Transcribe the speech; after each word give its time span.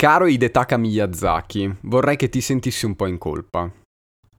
Caro 0.00 0.28
Hidetaka 0.28 0.76
Miyazaki, 0.76 1.78
vorrei 1.80 2.14
che 2.14 2.28
ti 2.28 2.40
sentissi 2.40 2.86
un 2.86 2.94
po' 2.94 3.06
in 3.06 3.18
colpa. 3.18 3.68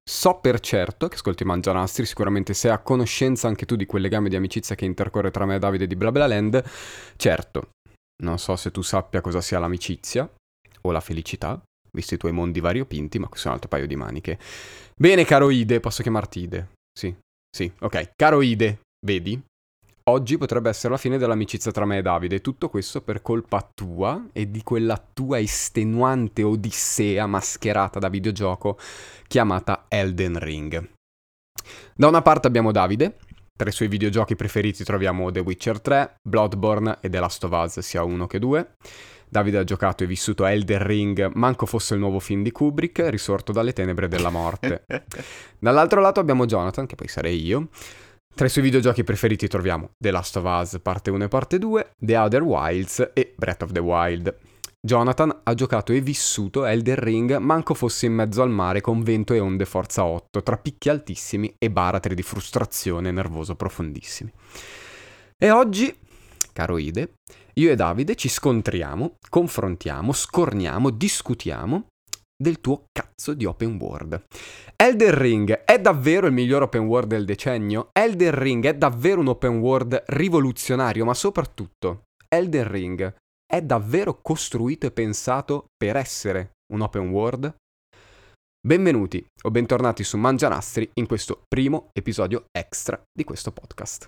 So 0.10 0.40
per 0.40 0.62
certo 0.62 1.10
che 1.10 1.16
ascolti 1.16 1.44
Mangianastri, 1.44 2.06
sicuramente 2.06 2.54
sei 2.54 2.72
a 2.72 2.78
conoscenza 2.78 3.50
anche 3.50 3.66
tu 3.66 3.76
di 3.76 3.86
quel 3.86 4.04
legame 4.04 4.30
di 4.30 4.38
amicizia 4.38 4.76
che 4.76 4.86
intercorre 4.86 5.32
tra 5.32 5.46
me 5.46 5.56
e 5.56 5.60
Davide 5.60 5.86
di 5.86 5.98
BlaBlaLand. 5.98 6.64
Certo, 7.18 7.72
non 8.24 8.40
so 8.40 8.56
se 8.56 8.72
tu 8.72 8.82
sappia 8.82 9.20
cosa 9.20 9.42
sia 9.42 9.60
l'amicizia 9.60 10.34
o 10.84 10.92
la 10.92 11.02
felicità, 11.02 11.62
visto 11.92 12.14
i 12.14 12.18
tuoi 12.18 12.32
mondi 12.32 12.62
variopinti, 12.62 13.20
ma 13.20 13.28
questo 13.28 13.48
è 13.48 13.50
un 13.50 13.56
altro 13.56 13.70
paio 13.70 13.86
di 13.86 13.98
maniche. 13.98 14.40
Bene, 14.96 15.26
caro 15.26 15.50
Ide, 15.50 15.82
posso 15.82 16.02
chiamarti 16.02 16.40
Ide? 16.40 16.70
Sì, 16.98 17.14
sì, 17.54 17.70
ok. 17.80 18.12
Caro 18.16 18.42
Ide, 18.42 18.80
vedi? 19.06 19.38
Oggi 20.10 20.40
potrebbe 20.40 20.70
essere 20.70 20.94
la 20.94 20.98
fine 20.98 21.20
dell'amicizia 21.20 21.72
tra 21.72 21.86
me 21.86 22.00
e 22.00 22.02
Davide, 22.02 22.42
tutto 22.42 22.68
questo 22.68 23.02
per 23.02 23.22
colpa 23.22 23.70
tua 23.76 24.26
e 24.34 24.50
di 24.50 24.64
quella 24.64 25.00
tua 25.14 25.40
estenuante 25.40 26.42
odissea 26.42 27.28
mascherata 27.28 28.00
da 28.00 28.10
videogioco 28.10 28.80
chiamata 29.28 29.86
Elden 29.88 30.40
Ring. 30.40 30.90
Da 31.94 32.08
una 32.08 32.24
parte 32.24 32.48
abbiamo 32.48 32.72
Davide, 32.72 33.18
tra 33.56 33.70
i 33.70 33.72
suoi 33.72 33.88
videogiochi 33.88 34.36
preferiti 34.36 34.84
troviamo 34.84 35.30
The 35.30 35.42
Witcher 35.42 35.80
3, 35.80 36.16
Bloodborne 36.28 36.98
e 37.02 37.10
The 37.10 37.20
Last 37.20 37.44
of 37.44 37.52
Us, 37.52 37.80
sia 37.82 38.02
uno 38.04 38.26
che 38.26 38.40
due. 38.40 38.78
Davide 39.28 39.60
ha 39.60 39.64
giocato 39.64 40.04
e 40.04 40.08
vissuto 40.08 40.44
Elden 40.44 40.82
Ring, 40.82 41.32
manco 41.36 41.68
fosse 41.68 41.94
il 41.94 42.00
nuovo 42.00 42.20
film 42.20 42.42
di 42.42 42.52
Kubrick, 42.52 43.10
risorto 43.10 43.52
dalle 43.52 43.74
tenebre 43.74 44.08
della 44.08 44.32
morte. 44.32 44.86
Dall'altro 45.60 46.02
lato 46.02 46.20
abbiamo 46.20 46.48
Jonathan, 46.48 46.88
che 46.88 46.96
poi 46.96 47.08
sarei 47.08 47.46
io, 47.46 47.68
tra 48.40 48.48
i 48.48 48.52
suoi 48.52 48.64
videogiochi 48.64 49.04
preferiti 49.04 49.50
troviamo 49.50 49.96
The 49.98 50.12
Last 50.12 50.38
of 50.38 50.46
Us 50.46 50.80
parte 50.82 51.12
1 51.12 51.26
e 51.26 51.28
parte 51.28 51.60
2, 51.60 51.96
The 52.00 52.16
Other 52.16 52.42
Wilds 52.42 53.12
e 53.14 53.34
Breath 53.36 53.64
of 53.64 53.74
the 53.74 53.82
Wild. 53.82 54.34
Jonathan 54.80 55.42
ha 55.44 55.54
giocato 55.54 55.92
e 55.92 56.00
vissuto 56.00 56.64
Elden 56.64 56.96
Ring 56.96 57.36
manco 57.36 57.74
fosse 57.74 58.06
in 58.06 58.14
mezzo 58.14 58.42
al 58.42 58.50
mare 58.50 58.80
con 58.80 59.04
vento 59.04 59.34
e 59.34 59.42
onde 59.42 59.66
forza 59.66 60.06
8, 60.06 60.42
tra 60.42 60.56
picchi 60.56 60.88
altissimi 60.88 61.54
e 61.58 61.70
baratri 61.70 62.16
di 62.16 62.22
frustrazione 62.22 63.12
nervoso 63.12 63.58
profondissimi. 63.58 64.32
E 65.38 65.52
oggi, 65.52 65.94
caro 66.54 66.78
Ide, 66.78 67.16
io 67.56 67.72
e 67.72 67.76
Davide 67.76 68.16
ci 68.16 68.30
scontriamo, 68.30 69.18
confrontiamo, 69.30 70.14
scorniamo, 70.14 70.92
discutiamo 70.92 71.88
del 72.42 72.62
tuo 72.62 72.86
cazzo 72.92 73.34
di 73.34 73.46
open 73.46 73.78
world. 73.80 74.24
Elden 74.76 75.18
Ring 75.18 75.52
è 75.52 75.80
davvero 75.80 76.28
il 76.28 76.34
miglior 76.34 76.64
open 76.64 76.86
world 76.86 77.10
del 77.10 77.26
decennio? 77.26 77.90
Elden 77.92 78.32
Ring 78.32 78.66
è 78.66 78.76
davvero 78.76 79.20
un 79.20 79.28
open 79.28 79.58
world 79.58 80.04
rivoluzionario, 80.08 81.04
ma 81.04 81.14
soprattutto 81.14 82.04
Elden 82.28 82.68
Ring 82.72 83.14
è 83.46 83.62
davvero 83.62 84.20
costruito 84.22 84.86
e 84.86 84.92
pensato 84.92 85.66
per 85.76 85.98
essere 85.98 86.52
un 86.74 86.82
open 86.82 87.10
world? 87.10 87.54
Benvenuti 88.62 89.26
o 89.44 89.52
bentornati 89.52 90.04
su 90.04 90.18
Mangianastri 90.18 90.90
in 90.96 91.08
questo 91.08 91.42
primo 91.48 91.90
episodio 91.94 92.46
extra 92.52 93.02
di 93.12 93.24
questo 93.24 93.52
podcast. 93.52 94.06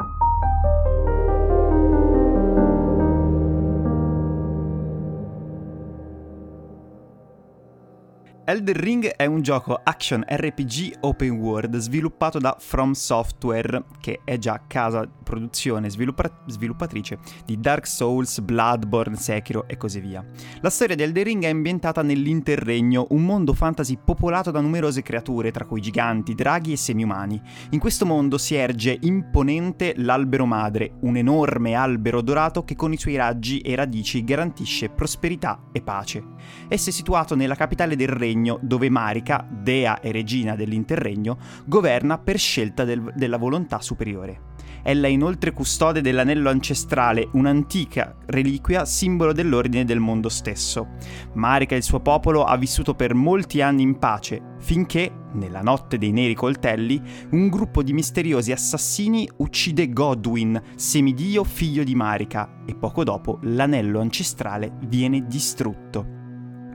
Elden 8.52 8.76
Ring 8.76 9.06
è 9.08 9.26
un 9.28 9.42
gioco 9.42 9.80
action 9.82 10.26
RPG 10.28 10.98
open 11.00 11.38
world 11.38 11.78
sviluppato 11.78 12.38
da 12.38 12.58
From 12.60 12.92
Software, 12.92 13.86
che 14.02 14.20
è 14.26 14.38
già 14.38 14.64
casa 14.68 15.08
produzione 15.24 15.90
sviluppa- 15.90 16.44
sviluppatrice 16.48 17.18
di 17.46 17.58
Dark 17.62 17.88
Souls, 17.88 18.42
Bloodborne, 18.42 19.16
Sekiro 19.16 19.70
e 19.70 19.78
così 19.78 20.02
via. 20.02 20.22
La 20.60 20.70
storia 20.70 20.98
di 20.98 21.04
Elden 21.04 21.24
Ring 21.24 21.44
è 21.46 21.50
ambientata 21.50 22.02
nell'Interregno, 22.02 23.08
un 23.12 23.24
mondo 23.24 23.54
fantasy 23.54 23.98
popolato 24.04 24.52
da 24.52 24.60
numerose 24.60 25.02
creature, 25.02 25.50
tra 25.52 25.64
cui 25.64 25.80
giganti, 25.80 26.36
draghi 26.36 26.74
e 26.74 26.78
semi-umani. 26.78 27.42
In 27.70 27.80
questo 27.80 28.06
mondo 28.06 28.38
si 28.38 28.56
erge 28.56 28.98
imponente 29.00 29.94
l'albero 29.95 30.45
madre, 30.45 30.95
un 31.04 31.16
enorme 31.16 31.73
albero 31.73 32.20
dorato 32.20 32.66
che 32.66 32.76
con 32.76 32.92
i 32.92 32.98
suoi 32.98 33.16
raggi 33.16 33.60
e 33.60 33.76
radici 33.76 34.26
garantisce 34.26 34.90
prosperità 34.90 35.70
e 35.72 35.82
pace. 35.82 36.22
Esso 36.67 36.90
è 36.90 36.92
situato 36.92 37.34
nella 37.34 37.56
capitale 37.56 37.95
del 37.95 38.10
regno 38.10 38.40
regno 38.42 38.58
dove 38.62 38.90
Marica, 38.90 39.48
dea 39.50 40.00
e 40.00 40.12
regina 40.12 40.56
dell'interregno, 40.56 41.38
governa 41.66 42.18
per 42.18 42.38
scelta 42.38 42.84
del, 42.84 43.14
della 43.16 43.38
volontà 43.38 43.80
superiore. 43.80 44.50
Ella 44.84 45.06
è 45.06 45.12
inoltre 45.12 45.52
custode 45.52 46.02
dell'anello 46.02 46.50
ancestrale, 46.50 47.30
un'antica 47.34 48.16
reliquia 48.26 48.84
simbolo 48.84 49.32
dell'ordine 49.32 49.86
del 49.86 50.00
mondo 50.00 50.28
stesso. 50.28 50.88
Marica 51.34 51.76
e 51.76 51.78
il 51.78 51.84
suo 51.84 52.00
popolo 52.00 52.46
ha 52.46 52.58
vissuto 52.58 52.96
per 52.96 53.14
molti 53.14 53.62
anni 53.62 53.84
in 53.84 54.00
pace, 54.00 54.42
finché, 54.58 55.12
nella 55.34 55.62
notte 55.62 56.00
dei 56.00 56.12
neri 56.12 56.34
coltelli, 56.34 57.00
un 57.32 57.48
gruppo 57.50 57.84
di 57.84 57.94
misteriosi 57.94 58.52
assassini 58.52 59.30
uccide 59.38 59.88
Godwin, 59.90 60.60
semidio 60.76 61.44
figlio 61.44 61.84
di 61.84 61.94
Marica, 61.94 62.64
e 62.66 62.73
poco 62.73 63.04
dopo 63.04 63.38
l'anello 63.44 64.00
ancestrale 64.00 64.73
viene 64.88 65.28
distrutto. 65.28 66.20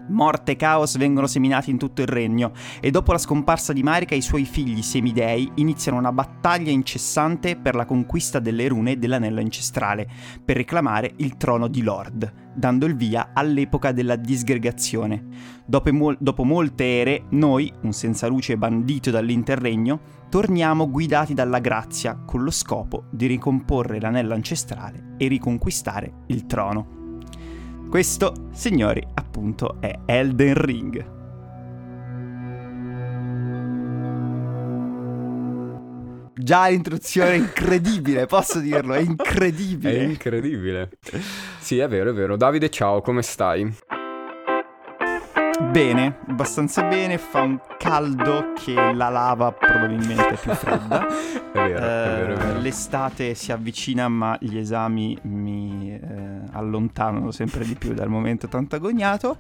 Morte 0.08 0.52
e 0.52 0.56
caos 0.56 0.96
vengono 0.96 1.26
seminati 1.26 1.70
in 1.70 1.78
tutto 1.78 2.00
il 2.00 2.06
regno 2.06 2.52
e 2.80 2.90
dopo 2.90 3.12
la 3.12 3.18
scomparsa 3.18 3.72
di 3.72 3.82
Marika 3.82 4.14
i 4.14 4.22
suoi 4.22 4.44
figli 4.44 4.82
semidei 4.82 5.50
iniziano 5.56 5.98
una 5.98 6.12
battaglia 6.12 6.70
incessante 6.70 7.56
per 7.56 7.74
la 7.74 7.84
conquista 7.84 8.38
delle 8.38 8.68
rune 8.68 8.98
dell'anello 8.98 9.40
ancestrale, 9.40 10.08
per 10.44 10.56
reclamare 10.56 11.12
il 11.16 11.36
trono 11.36 11.68
di 11.68 11.82
Lord, 11.82 12.32
dando 12.54 12.86
il 12.86 12.96
via 12.96 13.30
all'epoca 13.32 13.92
della 13.92 14.16
disgregazione. 14.16 15.24
Dopo, 15.66 15.92
mol- 15.92 16.16
dopo 16.20 16.44
molte 16.44 17.00
ere, 17.00 17.24
noi, 17.30 17.72
un 17.82 17.92
senza 17.92 18.26
luce 18.28 18.56
bandito 18.56 19.10
dall'interregno, 19.10 20.00
torniamo 20.28 20.90
guidati 20.90 21.34
dalla 21.34 21.58
grazia 21.58 22.22
con 22.24 22.42
lo 22.42 22.50
scopo 22.50 23.04
di 23.10 23.26
ricomporre 23.26 24.00
l'anello 24.00 24.34
ancestrale 24.34 25.14
e 25.16 25.28
riconquistare 25.28 26.24
il 26.26 26.46
trono. 26.46 26.95
Questo, 27.88 28.48
signori, 28.52 29.02
appunto 29.14 29.76
è 29.80 30.00
Elden 30.06 30.54
Ring. 30.54 31.14
Già 36.34 36.69
l'introduzione 36.69 37.30
è 37.30 37.34
incredibile, 37.34 38.26
posso 38.26 38.60
dirlo, 38.60 38.92
è 38.92 39.00
incredibile. 39.00 39.98
È 39.98 40.02
incredibile. 40.02 40.91
Sì, 41.58 41.78
è 41.78 41.88
vero, 41.88 42.10
è 42.10 42.12
vero. 42.12 42.36
Davide, 42.36 42.69
ciao, 42.70 43.00
come 43.00 43.22
stai? 43.22 43.74
Bene, 45.58 46.18
abbastanza 46.28 46.82
bene, 46.82 47.16
fa 47.16 47.40
un 47.40 47.58
caldo 47.78 48.52
che 48.54 48.74
la 48.74 49.08
lava 49.08 49.52
probabilmente 49.52 50.28
è 50.28 50.38
più 50.38 50.52
fredda. 50.52 51.06
è, 51.06 51.52
vero, 51.52 51.74
eh, 51.74 51.74
è 51.74 51.78
vero, 51.80 52.32
è 52.32 52.36
vero. 52.36 52.58
L'estate 52.60 53.34
si 53.34 53.52
avvicina 53.52 54.08
ma 54.08 54.36
gli 54.38 54.58
esami 54.58 55.16
mi 55.22 55.94
eh, 55.94 56.40
allontanano 56.52 57.30
sempre 57.30 57.64
di 57.64 57.74
più 57.74 57.94
dal 57.94 58.08
momento 58.08 58.48
tanto 58.48 58.76
agognato. 58.76 59.38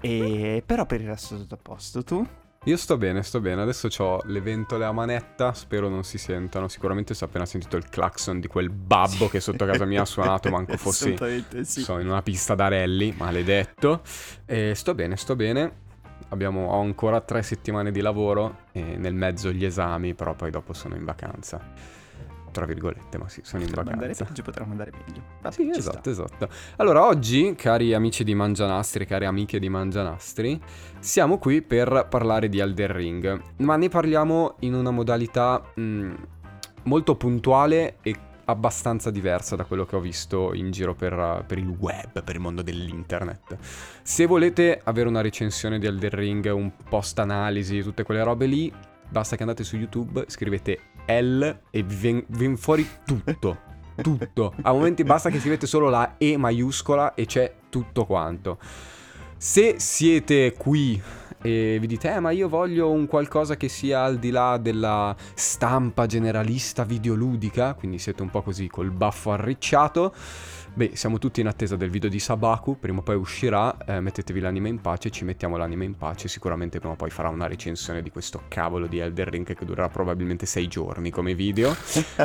E... 0.00 0.62
Però 0.64 0.86
per 0.86 1.00
il 1.00 1.08
resto 1.08 1.36
tutto 1.36 1.54
a 1.54 1.58
posto, 1.60 2.04
tu? 2.04 2.26
Io 2.68 2.76
sto 2.76 2.98
bene, 2.98 3.22
sto 3.22 3.40
bene. 3.40 3.62
Adesso 3.62 3.88
ho 4.04 4.20
le 4.26 4.42
ventole 4.42 4.84
a 4.84 4.92
manetta, 4.92 5.54
spero 5.54 5.88
non 5.88 6.04
si 6.04 6.18
sentano. 6.18 6.68
Sicuramente 6.68 7.14
si 7.14 7.24
è 7.24 7.26
appena 7.26 7.46
sentito 7.46 7.78
il 7.78 7.88
clacson 7.88 8.40
di 8.40 8.46
quel 8.46 8.68
babbo 8.68 9.26
che 9.28 9.40
sotto 9.40 9.64
casa 9.64 9.86
mia 9.86 10.02
ha 10.02 10.04
suonato, 10.04 10.50
manco 10.50 10.76
fossi 10.76 11.16
sì. 11.62 11.80
so, 11.80 11.98
in 11.98 12.08
una 12.08 12.20
pista 12.20 12.54
da 12.54 12.68
rally, 12.68 13.14
maledetto. 13.16 14.02
E 14.44 14.74
sto 14.74 14.94
bene, 14.94 15.16
sto 15.16 15.34
bene. 15.34 15.86
Abbiamo, 16.28 16.68
ho 16.68 16.80
ancora 16.82 17.22
tre 17.22 17.42
settimane 17.42 17.90
di 17.90 18.02
lavoro 18.02 18.64
e 18.72 18.98
nel 18.98 19.14
mezzo 19.14 19.50
gli 19.50 19.64
esami, 19.64 20.12
però 20.12 20.34
poi 20.34 20.50
dopo 20.50 20.74
sono 20.74 20.94
in 20.94 21.06
vacanza 21.06 21.97
tra 22.58 22.66
virgolette, 22.66 23.18
ma 23.18 23.28
sì, 23.28 23.40
sono 23.44 23.62
in 23.62 23.70
vacanza. 23.70 24.24
Peggio, 24.24 24.42
potremmo 24.42 24.72
andare 24.72 24.90
meglio. 24.90 25.22
Vabbè, 25.40 25.54
sì, 25.54 25.70
esatto, 25.70 25.98
sta. 26.00 26.10
esatto. 26.10 26.48
Allora, 26.76 27.06
oggi, 27.06 27.54
cari 27.54 27.94
amici 27.94 28.24
di 28.24 28.34
Mangianastri, 28.34 29.06
cari 29.06 29.26
amiche 29.26 29.60
di 29.60 29.68
Mangianastri, 29.68 30.60
siamo 30.98 31.38
qui 31.38 31.62
per 31.62 32.08
parlare 32.10 32.48
di 32.48 32.58
Elden 32.58 32.92
Ring, 32.92 33.42
ma 33.58 33.76
ne 33.76 33.88
parliamo 33.88 34.56
in 34.60 34.74
una 34.74 34.90
modalità 34.90 35.62
mh, 35.72 35.80
mm, 35.80 36.14
molto 36.82 37.14
puntuale 37.14 37.98
e 38.02 38.16
abbastanza 38.46 39.12
diversa 39.12 39.54
da 39.54 39.62
quello 39.62 39.86
che 39.86 39.94
ho 39.94 40.00
visto 40.00 40.52
in 40.52 40.72
giro 40.72 40.96
per, 40.96 41.44
per, 41.46 41.58
il 41.58 41.68
web, 41.68 42.24
per 42.24 42.34
il 42.34 42.40
mondo 42.40 42.62
dell'internet. 42.62 43.56
Se 44.02 44.26
volete 44.26 44.80
avere 44.82 45.06
una 45.08 45.20
recensione 45.20 45.78
di 45.78 45.86
Elden 45.86 46.10
Ring, 46.10 46.52
un 46.52 46.72
post 46.88 47.20
analisi, 47.20 47.82
tutte 47.82 48.02
quelle 48.02 48.24
robe 48.24 48.46
lì, 48.46 48.72
basta 49.08 49.36
che 49.36 49.42
andate 49.42 49.62
su 49.62 49.76
YouTube, 49.76 50.24
scrivete 50.26 50.80
L 51.08 51.42
e 51.70 51.82
vi 51.82 52.24
viene 52.26 52.56
fuori 52.56 52.86
tutto. 53.04 53.66
tutto. 54.02 54.54
A 54.62 54.72
momenti 54.72 55.04
basta 55.04 55.30
che 55.30 55.40
scrivete 55.40 55.66
solo 55.66 55.88
la 55.88 56.14
E 56.18 56.36
maiuscola 56.36 57.14
e 57.14 57.26
c'è 57.26 57.54
tutto 57.68 58.04
quanto. 58.04 58.58
Se 59.36 59.76
siete 59.78 60.54
qui 60.56 61.00
e 61.40 61.78
vi 61.80 61.86
dite, 61.86 62.12
eh, 62.12 62.18
ma 62.18 62.30
io 62.32 62.48
voglio 62.48 62.90
un 62.90 63.06
qualcosa 63.06 63.56
che 63.56 63.68
sia 63.68 64.02
al 64.02 64.18
di 64.18 64.30
là 64.30 64.56
della 64.56 65.14
stampa 65.34 66.06
generalista 66.06 66.82
videoludica, 66.82 67.74
quindi 67.74 67.98
siete 67.98 68.22
un 68.22 68.30
po' 68.30 68.42
così 68.42 68.66
col 68.66 68.90
baffo 68.90 69.30
arricciato, 69.30 70.12
Beh, 70.78 70.92
siamo 70.94 71.18
tutti 71.18 71.40
in 71.40 71.48
attesa 71.48 71.74
del 71.74 71.90
video 71.90 72.08
di 72.08 72.20
Sabaku, 72.20 72.78
prima 72.78 73.00
o 73.00 73.02
poi 73.02 73.16
uscirà, 73.16 73.76
eh, 73.84 73.98
mettetevi 73.98 74.38
l'anime 74.38 74.68
in 74.68 74.80
pace, 74.80 75.10
ci 75.10 75.24
mettiamo 75.24 75.56
l'anime 75.56 75.84
in 75.84 75.96
pace, 75.96 76.28
sicuramente 76.28 76.78
prima 76.78 76.94
o 76.94 76.96
poi 76.96 77.10
farà 77.10 77.30
una 77.30 77.48
recensione 77.48 78.00
di 78.00 78.12
questo 78.12 78.42
cavolo 78.46 78.86
di 78.86 79.00
Elder 79.00 79.26
Ring 79.26 79.44
che 79.44 79.64
durerà 79.64 79.88
probabilmente 79.88 80.46
sei 80.46 80.68
giorni 80.68 81.10
come 81.10 81.34
video. 81.34 81.74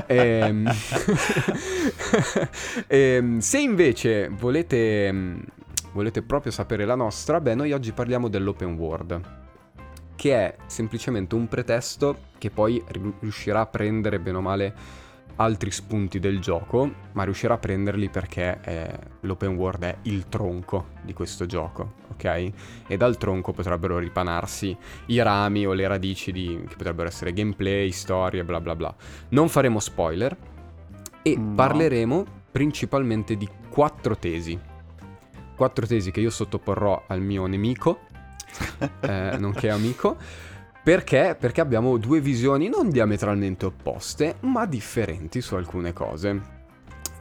e, 0.05 0.17
ehm, 0.45 0.71
e, 2.85 3.15
ehm, 3.17 3.39
se 3.39 3.57
invece 3.57 4.29
volete, 4.29 5.11
volete 5.93 6.21
proprio 6.21 6.51
sapere 6.51 6.85
la 6.85 6.93
nostra, 6.93 7.41
beh, 7.41 7.55
noi 7.55 7.71
oggi 7.71 7.91
parliamo 7.91 8.27
dell'open 8.27 8.75
world 8.75 9.41
che 10.15 10.35
è 10.35 10.55
semplicemente 10.67 11.33
un 11.33 11.47
pretesto 11.47 12.17
che 12.37 12.51
poi 12.51 12.81
riuscirà 13.19 13.61
a 13.61 13.65
prendere 13.65 14.19
bene 14.19 14.37
o 14.37 14.41
male 14.41 14.75
altri 15.37 15.71
spunti 15.71 16.19
del 16.19 16.39
gioco, 16.39 16.91
ma 17.13 17.23
riuscirà 17.23 17.55
a 17.55 17.57
prenderli 17.57 18.09
perché 18.09 18.59
eh, 18.63 18.99
l'open 19.21 19.55
world 19.55 19.83
è 19.83 19.97
il 20.03 20.27
tronco 20.29 20.87
di 21.01 21.13
questo 21.13 21.45
gioco, 21.45 21.93
ok? 22.11 22.51
E 22.87 22.97
dal 22.97 23.17
tronco 23.17 23.51
potrebbero 23.51 23.97
ripanarsi 23.97 24.75
i 25.07 25.21
rami 25.21 25.65
o 25.65 25.73
le 25.73 25.87
radici 25.87 26.31
di, 26.31 26.63
che 26.67 26.75
potrebbero 26.75 27.07
essere 27.07 27.33
gameplay, 27.33 27.91
storie, 27.91 28.43
bla 28.43 28.61
bla 28.61 28.75
bla. 28.75 28.95
Non 29.29 29.49
faremo 29.49 29.79
spoiler 29.79 30.35
e 31.21 31.35
no. 31.35 31.55
parleremo 31.55 32.25
principalmente 32.51 33.35
di 33.35 33.49
quattro 33.69 34.15
tesi. 34.15 34.59
Quattro 35.55 35.85
tesi 35.85 36.11
che 36.11 36.19
io 36.19 36.29
sottoporrò 36.29 37.05
al 37.07 37.21
mio 37.21 37.45
nemico, 37.45 38.01
eh, 39.01 39.37
nonché 39.39 39.69
amico 39.69 40.17
perché? 40.83 41.37
Perché 41.39 41.61
abbiamo 41.61 41.97
due 41.97 42.19
visioni 42.19 42.67
non 42.67 42.89
diametralmente 42.89 43.65
opposte, 43.65 44.35
ma 44.41 44.65
differenti 44.65 45.39
su 45.39 45.55
alcune 45.55 45.93
cose. 45.93 46.51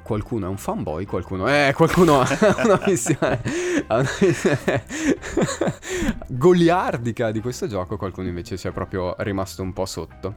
Qualcuno 0.03 0.47
è 0.47 0.49
un 0.49 0.57
fanboy, 0.57 1.05
qualcuno... 1.05 1.47
Eh, 1.47 1.73
qualcuno 1.73 2.23
ha 2.23 2.29
una 2.65 2.81
visione... 2.85 3.41
una 3.87 4.05
visione 4.19 4.85
goliardica 6.27 7.31
di 7.31 7.41
questo 7.41 7.69
gioco, 7.69 7.97
qualcuno 7.97 8.27
invece 8.27 8.59
ci 8.59 8.67
è 8.67 8.73
proprio 8.73 9.15
rimasto 9.19 9.63
un 9.63 9.73
po' 9.73 9.87
sotto. 9.87 10.35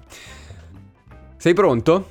Sei 1.35 1.55
pronto? 1.55 2.07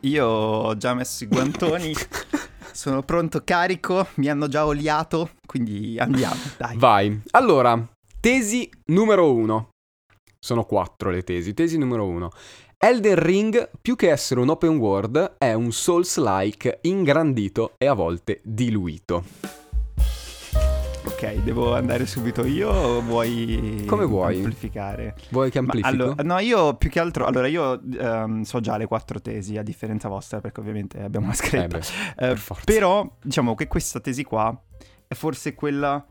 Io 0.00 0.26
ho 0.26 0.76
già 0.76 0.92
messo 0.92 1.24
i 1.24 1.28
guantoni, 1.28 1.94
sono 2.72 3.02
pronto 3.02 3.40
carico, 3.42 4.08
mi 4.16 4.28
hanno 4.28 4.48
già 4.48 4.66
oliato, 4.66 5.30
quindi 5.46 5.98
andiamo, 5.98 6.42
dai. 6.58 6.76
Vai. 6.76 7.22
Allora, 7.30 7.82
tesi 8.20 8.70
numero 8.84 9.32
uno. 9.32 9.70
Sono 10.46 10.62
quattro 10.62 11.10
le 11.10 11.24
tesi. 11.24 11.54
Tesi 11.54 11.76
numero 11.76 12.06
uno. 12.06 12.30
Elden 12.78 13.16
Ring, 13.16 13.68
più 13.82 13.96
che 13.96 14.12
essere 14.12 14.38
un 14.38 14.48
open 14.48 14.76
world, 14.76 15.38
è 15.38 15.54
un 15.54 15.72
Souls-like 15.72 16.78
ingrandito 16.82 17.72
e 17.78 17.86
a 17.86 17.94
volte 17.94 18.42
diluito. 18.44 19.24
Ok, 21.04 21.42
devo 21.42 21.74
andare 21.74 22.06
subito 22.06 22.46
io 22.46 22.70
o 22.70 23.00
vuoi 23.00 23.82
Come 23.88 24.04
vuoi? 24.04 24.36
amplificare? 24.36 25.16
Vuoi 25.30 25.50
che 25.50 25.58
amplifico? 25.58 25.92
Allora, 25.92 26.22
no, 26.22 26.38
io 26.38 26.76
più 26.76 26.90
che 26.90 27.00
altro, 27.00 27.26
allora 27.26 27.48
io 27.48 27.82
um, 27.98 28.42
so 28.42 28.60
già 28.60 28.76
le 28.76 28.86
quattro 28.86 29.20
tesi, 29.20 29.56
a 29.56 29.64
differenza 29.64 30.06
vostra, 30.06 30.38
perché 30.38 30.60
ovviamente 30.60 31.02
abbiamo 31.02 31.26
una 31.26 31.34
scritta. 31.34 31.78
Eh 32.18 32.34
beh, 32.34 32.40
uh, 32.48 32.54
però 32.64 33.04
diciamo 33.20 33.56
che 33.56 33.66
questa 33.66 33.98
tesi 33.98 34.22
qua 34.22 34.56
è 35.08 35.14
forse 35.14 35.54
quella 35.54 36.06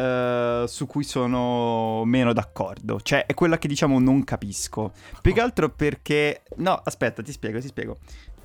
Uh, 0.00 0.66
su 0.66 0.86
cui 0.86 1.04
sono 1.04 2.04
meno 2.04 2.32
d'accordo. 2.32 3.00
Cioè, 3.00 3.26
è 3.26 3.34
quella 3.34 3.58
che 3.58 3.68
diciamo 3.68 3.98
non 3.98 4.24
capisco. 4.24 4.92
Più 5.20 5.34
che 5.34 5.40
altro 5.40 5.68
perché. 5.68 6.42
No, 6.56 6.72
aspetta, 6.72 7.22
ti 7.22 7.32
spiego, 7.32 7.60
ti 7.60 7.66
spiego. 7.66 7.98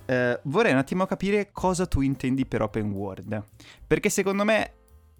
Uh, 0.07 0.37
vorrei 0.43 0.73
un 0.73 0.79
attimo 0.79 1.05
capire 1.05 1.51
cosa 1.51 1.85
tu 1.85 2.01
intendi 2.01 2.45
per 2.45 2.61
open 2.61 2.91
world. 2.91 3.41
Perché 3.87 4.09
secondo 4.09 4.43
me 4.43 4.73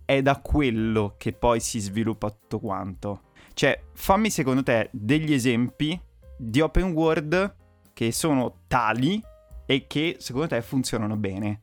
è 0.04 0.22
da 0.22 0.40
quello 0.42 1.16
che 1.18 1.32
poi 1.32 1.60
si 1.60 1.80
sviluppa 1.80 2.30
tutto 2.30 2.60
quanto. 2.60 3.22
Cioè, 3.54 3.82
fammi 3.94 4.30
secondo 4.30 4.64
te 4.64 4.90
degli 4.92 5.32
esempi 5.32 5.98
di 6.38 6.60
open 6.60 6.92
world 6.92 7.56
che 7.94 8.12
sono 8.12 8.64
tali 8.68 9.24
e 9.66 9.88
che 9.88 10.18
secondo 10.20 10.48
te 10.48 10.62
funzionano 10.62 11.16
bene. 11.16 11.62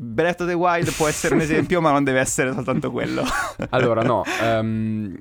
Breath 0.00 0.42
of 0.42 0.46
the 0.46 0.54
Wild 0.54 0.94
può 0.94 1.08
essere 1.08 1.34
un 1.34 1.40
esempio, 1.40 1.80
ma 1.80 1.90
non 1.90 2.04
deve 2.04 2.20
essere 2.20 2.52
soltanto 2.52 2.92
quello. 2.92 3.24
allora, 3.70 4.02
no. 4.02 4.22
Um, 4.40 5.18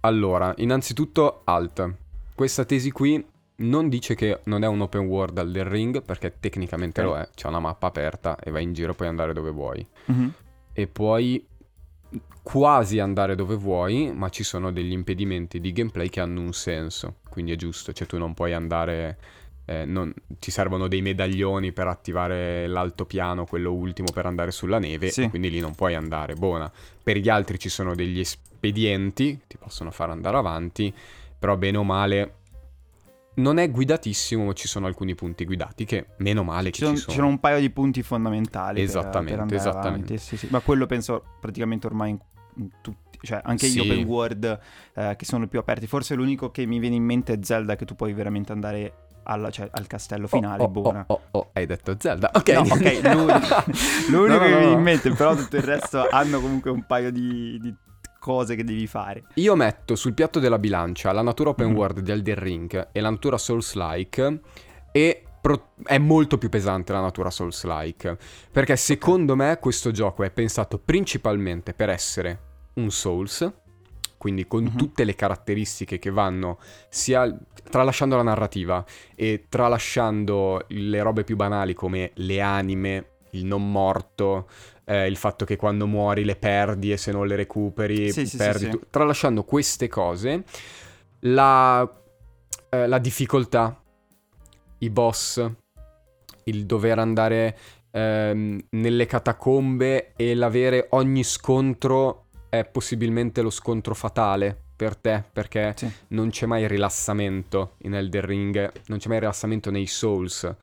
allora, 0.00 0.54
innanzitutto, 0.56 1.42
alt. 1.44 1.94
Questa 2.34 2.64
tesi 2.64 2.90
qui 2.90 3.22
non 3.56 3.90
dice 3.90 4.14
che 4.14 4.40
non 4.44 4.64
è 4.64 4.66
un 4.66 4.80
open 4.80 5.02
world 5.02 5.42
del 5.42 5.66
ring, 5.66 6.02
perché 6.02 6.36
tecnicamente 6.40 7.02
okay. 7.02 7.12
lo 7.12 7.20
è. 7.20 7.28
C'è 7.34 7.48
una 7.48 7.60
mappa 7.60 7.88
aperta 7.88 8.38
e 8.42 8.50
vai 8.50 8.62
in 8.62 8.72
giro, 8.72 8.94
puoi 8.94 9.08
andare 9.08 9.34
dove 9.34 9.50
vuoi. 9.50 9.86
Mm-hmm. 10.10 10.28
E 10.72 10.86
puoi 10.86 11.46
quasi 12.42 12.98
andare 12.98 13.34
dove 13.34 13.56
vuoi, 13.56 14.10
ma 14.10 14.30
ci 14.30 14.42
sono 14.42 14.72
degli 14.72 14.92
impedimenti 14.92 15.60
di 15.60 15.70
gameplay 15.70 16.08
che 16.08 16.20
hanno 16.20 16.40
un 16.40 16.54
senso. 16.54 17.16
Quindi 17.28 17.52
è 17.52 17.56
giusto, 17.56 17.92
cioè 17.92 18.06
tu 18.06 18.16
non 18.16 18.32
puoi 18.32 18.54
andare 18.54 19.18
eh, 19.64 19.84
non, 19.84 20.12
ti 20.38 20.50
servono 20.50 20.88
dei 20.88 21.02
medaglioni 21.02 21.72
per 21.72 21.86
attivare 21.86 22.66
l'altopiano, 22.66 23.46
quello 23.46 23.72
ultimo 23.72 24.08
per 24.12 24.26
andare 24.26 24.50
sulla 24.50 24.78
neve, 24.78 25.10
sì. 25.10 25.28
quindi 25.28 25.50
lì 25.50 25.60
non 25.60 25.74
puoi 25.74 25.94
andare, 25.94 26.34
buona. 26.34 26.70
Per 27.02 27.16
gli 27.16 27.28
altri 27.28 27.58
ci 27.58 27.68
sono 27.68 27.94
degli 27.94 28.20
espedienti, 28.20 29.40
ti 29.46 29.56
possono 29.56 29.90
far 29.90 30.10
andare 30.10 30.36
avanti, 30.36 30.92
però 31.38 31.56
bene 31.56 31.78
o 31.78 31.84
male 31.84 32.34
non 33.34 33.58
è 33.58 33.70
guidatissimo, 33.70 34.52
ci 34.52 34.68
sono 34.68 34.86
alcuni 34.86 35.14
punti 35.14 35.44
guidati 35.44 35.84
che 35.84 36.08
meno 36.18 36.42
male 36.42 36.70
ci, 36.70 36.82
sono, 36.82 36.96
ci 36.96 37.00
sono. 37.00 37.12
Ci 37.12 37.18
sono 37.18 37.30
un 37.30 37.38
paio 37.40 37.60
di 37.60 37.70
punti 37.70 38.02
fondamentali 38.02 38.82
esattamente, 38.82 39.38
per, 39.38 39.46
per 39.46 39.56
esattamente. 39.56 40.18
Sì, 40.18 40.36
sì. 40.36 40.48
Ma 40.50 40.60
quello 40.60 40.86
penso 40.86 41.24
praticamente 41.40 41.86
ormai 41.86 42.10
in, 42.10 42.18
in 42.56 42.68
tutti, 42.82 43.18
cioè 43.22 43.40
anche 43.42 43.68
sì. 43.68 43.76
gli 43.76 43.80
open 43.80 44.04
world 44.04 44.60
eh, 44.94 45.14
che 45.16 45.24
sono 45.24 45.46
più 45.46 45.58
aperti. 45.58 45.86
Forse 45.86 46.14
l'unico 46.14 46.50
che 46.50 46.66
mi 46.66 46.78
viene 46.78 46.96
in 46.96 47.04
mente 47.04 47.32
è 47.32 47.38
Zelda 47.40 47.76
che 47.76 47.86
tu 47.86 47.94
puoi 47.94 48.12
veramente 48.12 48.52
andare 48.52 48.92
alla, 49.24 49.50
cioè, 49.50 49.68
al 49.70 49.86
castello 49.86 50.26
finale, 50.26 50.62
oh, 50.62 50.66
oh, 50.66 50.68
buona. 50.68 51.04
Oh, 51.06 51.14
oh, 51.14 51.38
oh, 51.38 51.50
hai 51.52 51.66
detto 51.66 51.96
Zelda. 51.98 52.30
Ok, 52.34 52.48
no, 52.50 52.60
okay 52.60 53.00
l'unico, 54.10 54.38
che 54.38 54.48
mi 54.48 54.58
viene 54.58 54.72
in 54.72 54.82
mente, 54.82 55.10
però 55.10 55.34
tutto 55.34 55.56
il 55.56 55.62
resto 55.62 56.06
hanno 56.08 56.40
comunque 56.40 56.70
un 56.70 56.84
paio 56.86 57.10
di, 57.10 57.58
di, 57.60 57.74
cose 58.18 58.54
che 58.54 58.64
devi 58.64 58.86
fare. 58.86 59.24
Io 59.34 59.56
metto 59.56 59.96
sul 59.96 60.14
piatto 60.14 60.38
della 60.38 60.58
bilancia 60.58 61.10
la 61.12 61.22
natura 61.22 61.50
open 61.50 61.66
mm-hmm. 61.66 61.76
world 61.76 62.00
di 62.00 62.10
Elden 62.10 62.38
Ring 62.38 62.88
e 62.92 63.00
la 63.00 63.10
natura 63.10 63.36
Souls-like 63.36 64.40
e 64.92 65.24
pro- 65.40 65.72
è 65.82 65.98
molto 65.98 66.38
più 66.38 66.48
pesante 66.48 66.92
la 66.92 67.00
natura 67.00 67.30
Souls-like, 67.30 68.16
perché 68.50 68.76
secondo 68.76 69.34
me 69.34 69.58
questo 69.60 69.90
gioco 69.90 70.22
è 70.22 70.30
pensato 70.30 70.78
principalmente 70.78 71.74
per 71.74 71.90
essere 71.90 72.50
un 72.74 72.90
Souls 72.90 73.52
quindi 74.22 74.46
con 74.46 74.64
uh-huh. 74.64 74.76
tutte 74.76 75.02
le 75.02 75.16
caratteristiche 75.16 75.98
che 75.98 76.10
vanno 76.10 76.60
sia 76.88 77.36
tralasciando 77.68 78.14
la 78.14 78.22
narrativa 78.22 78.84
e 79.16 79.46
tralasciando 79.48 80.66
le 80.68 81.02
robe 81.02 81.24
più 81.24 81.34
banali 81.34 81.74
come 81.74 82.12
le 82.14 82.40
anime, 82.40 83.06
il 83.30 83.44
non 83.44 83.68
morto, 83.68 84.48
eh, 84.84 85.08
il 85.08 85.16
fatto 85.16 85.44
che 85.44 85.56
quando 85.56 85.88
muori 85.88 86.24
le 86.24 86.36
perdi 86.36 86.92
e 86.92 86.98
se 86.98 87.10
non 87.10 87.26
le 87.26 87.34
recuperi 87.34 88.12
sì, 88.12 88.36
perdi 88.36 88.66
sì, 88.66 88.70
sì, 88.70 88.80
tralasciando 88.90 89.42
queste 89.42 89.88
cose, 89.88 90.44
la, 91.22 91.82
eh, 92.70 92.86
la 92.86 92.98
difficoltà, 92.98 93.76
i 94.78 94.88
boss, 94.88 95.50
il 96.44 96.64
dover 96.64 97.00
andare 97.00 97.58
ehm, 97.90 98.66
nelle 98.70 99.06
catacombe 99.06 100.12
e 100.14 100.36
l'avere 100.36 100.86
ogni 100.90 101.24
scontro 101.24 102.26
è 102.52 102.66
possibilmente 102.66 103.40
lo 103.40 103.48
scontro 103.48 103.94
fatale 103.94 104.54
per 104.76 104.94
te, 104.94 105.24
perché 105.32 105.72
sì. 105.74 105.90
non 106.08 106.28
c'è 106.28 106.44
mai 106.44 106.68
rilassamento 106.68 107.76
in 107.78 107.94
Elden 107.94 108.20
Ring, 108.20 108.72
non 108.88 108.98
c'è 108.98 109.08
mai 109.08 109.20
rilassamento 109.20 109.70
nei 109.70 109.86
Souls. 109.86 110.54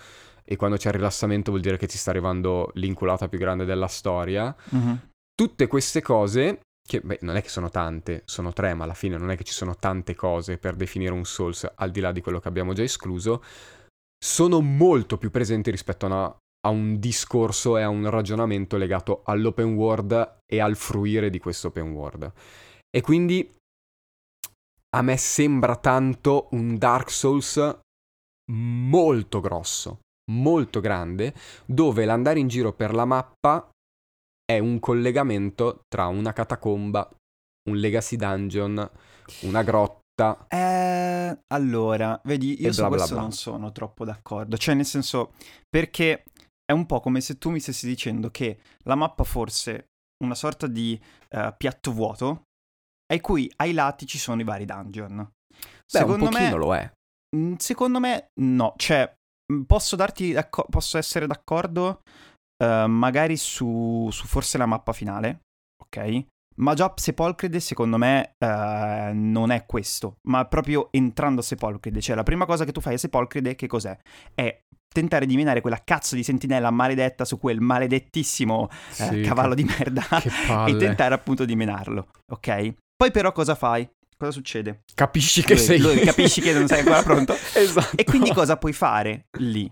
E 0.45 0.55
quando 0.55 0.77
c'è 0.77 0.91
rilassamento 0.91 1.49
vuol 1.49 1.63
dire 1.63 1.77
che 1.77 1.87
ti 1.87 1.97
sta 1.97 2.11
arrivando 2.11 2.69
l'inculata 2.75 3.27
più 3.27 3.39
grande 3.39 3.65
della 3.65 3.87
storia. 3.87 4.55
Mm-hmm. 4.75 4.95
Tutte 5.33 5.65
queste 5.65 6.03
cose, 6.03 6.59
che 6.87 7.01
beh, 7.01 7.19
non 7.21 7.35
è 7.35 7.41
che 7.41 7.49
sono 7.49 7.71
tante, 7.71 8.21
sono 8.25 8.53
tre, 8.53 8.75
ma 8.75 8.83
alla 8.83 8.93
fine 8.93 9.17
non 9.17 9.31
è 9.31 9.35
che 9.35 9.43
ci 9.43 9.53
sono 9.53 9.75
tante 9.75 10.13
cose 10.13 10.59
per 10.59 10.75
definire 10.75 11.13
un 11.13 11.25
Souls, 11.25 11.67
al 11.73 11.89
di 11.89 12.01
là 12.01 12.11
di 12.11 12.21
quello 12.21 12.39
che 12.39 12.47
abbiamo 12.47 12.73
già 12.73 12.83
escluso, 12.83 13.43
sono 14.23 14.61
molto 14.61 15.17
più 15.17 15.31
presenti 15.31 15.71
rispetto 15.71 16.05
a 16.05 16.09
una, 16.09 16.37
a 16.61 16.69
un 16.69 16.99
discorso 16.99 17.77
e 17.77 17.81
a 17.81 17.89
un 17.89 18.09
ragionamento 18.09 18.77
legato 18.77 19.21
all'open 19.25 19.73
world 19.75 20.39
e 20.45 20.59
al 20.59 20.75
fruire 20.75 21.29
di 21.29 21.39
questo 21.39 21.67
open 21.67 21.91
world. 21.91 22.31
E 22.89 23.01
quindi 23.01 23.49
a 24.95 25.01
me 25.01 25.17
sembra 25.17 25.75
tanto 25.75 26.47
un 26.51 26.77
Dark 26.77 27.11
Souls 27.11 27.79
molto 28.51 29.39
grosso, 29.39 29.99
molto 30.31 30.79
grande, 30.79 31.33
dove 31.65 32.05
l'andare 32.05 32.39
in 32.39 32.47
giro 32.47 32.73
per 32.73 32.93
la 32.93 33.05
mappa 33.05 33.69
è 34.43 34.57
un 34.57 34.79
collegamento 34.79 35.81
tra 35.87 36.07
una 36.07 36.33
catacomba, 36.33 37.07
un 37.69 37.75
legacy 37.77 38.15
dungeon, 38.15 38.89
una 39.41 39.61
grotta. 39.61 40.47
Eh, 40.47 41.39
allora, 41.53 42.19
vedi, 42.23 42.59
io 42.61 42.73
su 42.73 42.81
bla 42.81 42.89
questo 42.89 43.07
bla 43.09 43.15
bla. 43.15 43.21
non 43.21 43.31
sono 43.31 43.71
troppo 43.71 44.03
d'accordo. 44.05 44.57
Cioè, 44.57 44.73
nel 44.73 44.85
senso, 44.85 45.33
perché 45.69 46.23
è 46.69 46.71
un 46.71 46.85
po' 46.85 46.99
come 46.99 47.19
se 47.19 47.39
tu 47.39 47.49
mi 47.49 47.59
stessi 47.59 47.87
dicendo 47.87 48.29
che 48.29 48.59
la 48.83 48.93
mappa 48.93 49.23
fosse 49.23 49.87
una 50.23 50.35
sorta 50.35 50.67
di 50.67 51.01
uh, 51.31 51.51
piatto 51.57 51.91
vuoto 51.91 52.43
ai 53.11 53.19
cui 53.21 53.51
ai 53.55 53.73
lati 53.73 54.05
ci 54.05 54.19
sono 54.19 54.39
i 54.41 54.43
vari 54.43 54.65
dungeon. 54.65 55.17
Beh, 55.17 55.59
secondo 55.87 56.29
me 56.29 56.51
lo 56.51 56.75
è. 56.75 56.91
Mm, 57.35 57.55
secondo 57.55 57.99
me 57.99 58.27
no, 58.41 58.73
cioè 58.77 59.11
mm, 59.51 59.63
posso 59.63 59.95
darti 59.95 60.35
posso 60.69 60.99
essere 60.99 61.25
d'accordo 61.25 62.01
uh, 62.63 62.85
magari 62.85 63.35
su, 63.35 64.07
su 64.11 64.27
forse 64.27 64.59
la 64.59 64.67
mappa 64.67 64.93
finale, 64.93 65.39
ok? 65.83 66.25
Ma 66.57 66.75
già 66.75 66.93
Sepolcride 66.95 67.59
secondo 67.59 67.97
me 67.97 68.33
uh, 68.45 69.11
non 69.11 69.49
è 69.49 69.65
questo, 69.65 70.17
ma 70.27 70.45
proprio 70.45 70.89
entrando 70.91 71.41
a 71.41 71.43
Sepolcride, 71.43 71.99
cioè 71.99 72.15
la 72.15 72.21
prima 72.21 72.45
cosa 72.45 72.63
che 72.63 72.71
tu 72.71 72.79
fai 72.79 72.93
a 72.93 72.99
Sepolcride 72.99 73.55
che 73.55 73.65
cos'è? 73.65 73.97
È 74.35 74.61
tentare 74.91 75.25
di 75.25 75.35
minare 75.35 75.61
quella 75.61 75.81
cazzo 75.83 76.15
di 76.15 76.23
sentinella 76.23 76.71
maledetta 76.71 77.23
su 77.25 77.37
quel 77.37 77.61
maledettissimo 77.61 78.63
uh, 78.63 78.69
sì, 78.89 79.21
cavallo 79.21 79.53
che, 79.53 79.63
di 79.63 79.63
merda 79.63 80.05
e 80.67 80.75
tentare 80.75 81.13
appunto 81.13 81.45
di 81.45 81.55
menarlo, 81.55 82.07
ok? 82.31 82.73
Poi 82.95 83.11
però 83.11 83.31
cosa 83.31 83.55
fai? 83.55 83.89
Cosa 84.17 84.31
succede? 84.31 84.83
Capisci 84.93 85.41
che 85.43 85.53
lui, 85.53 85.63
sei... 85.63 85.79
Lui, 85.79 85.99
capisci 86.03 86.41
che 86.41 86.51
non 86.51 86.67
sei 86.67 86.79
ancora 86.79 87.03
pronto? 87.03 87.33
esatto. 87.55 87.95
E 87.95 88.03
quindi 88.03 88.33
cosa 88.33 88.57
puoi 88.57 88.73
fare 88.73 89.27
lì? 89.37 89.71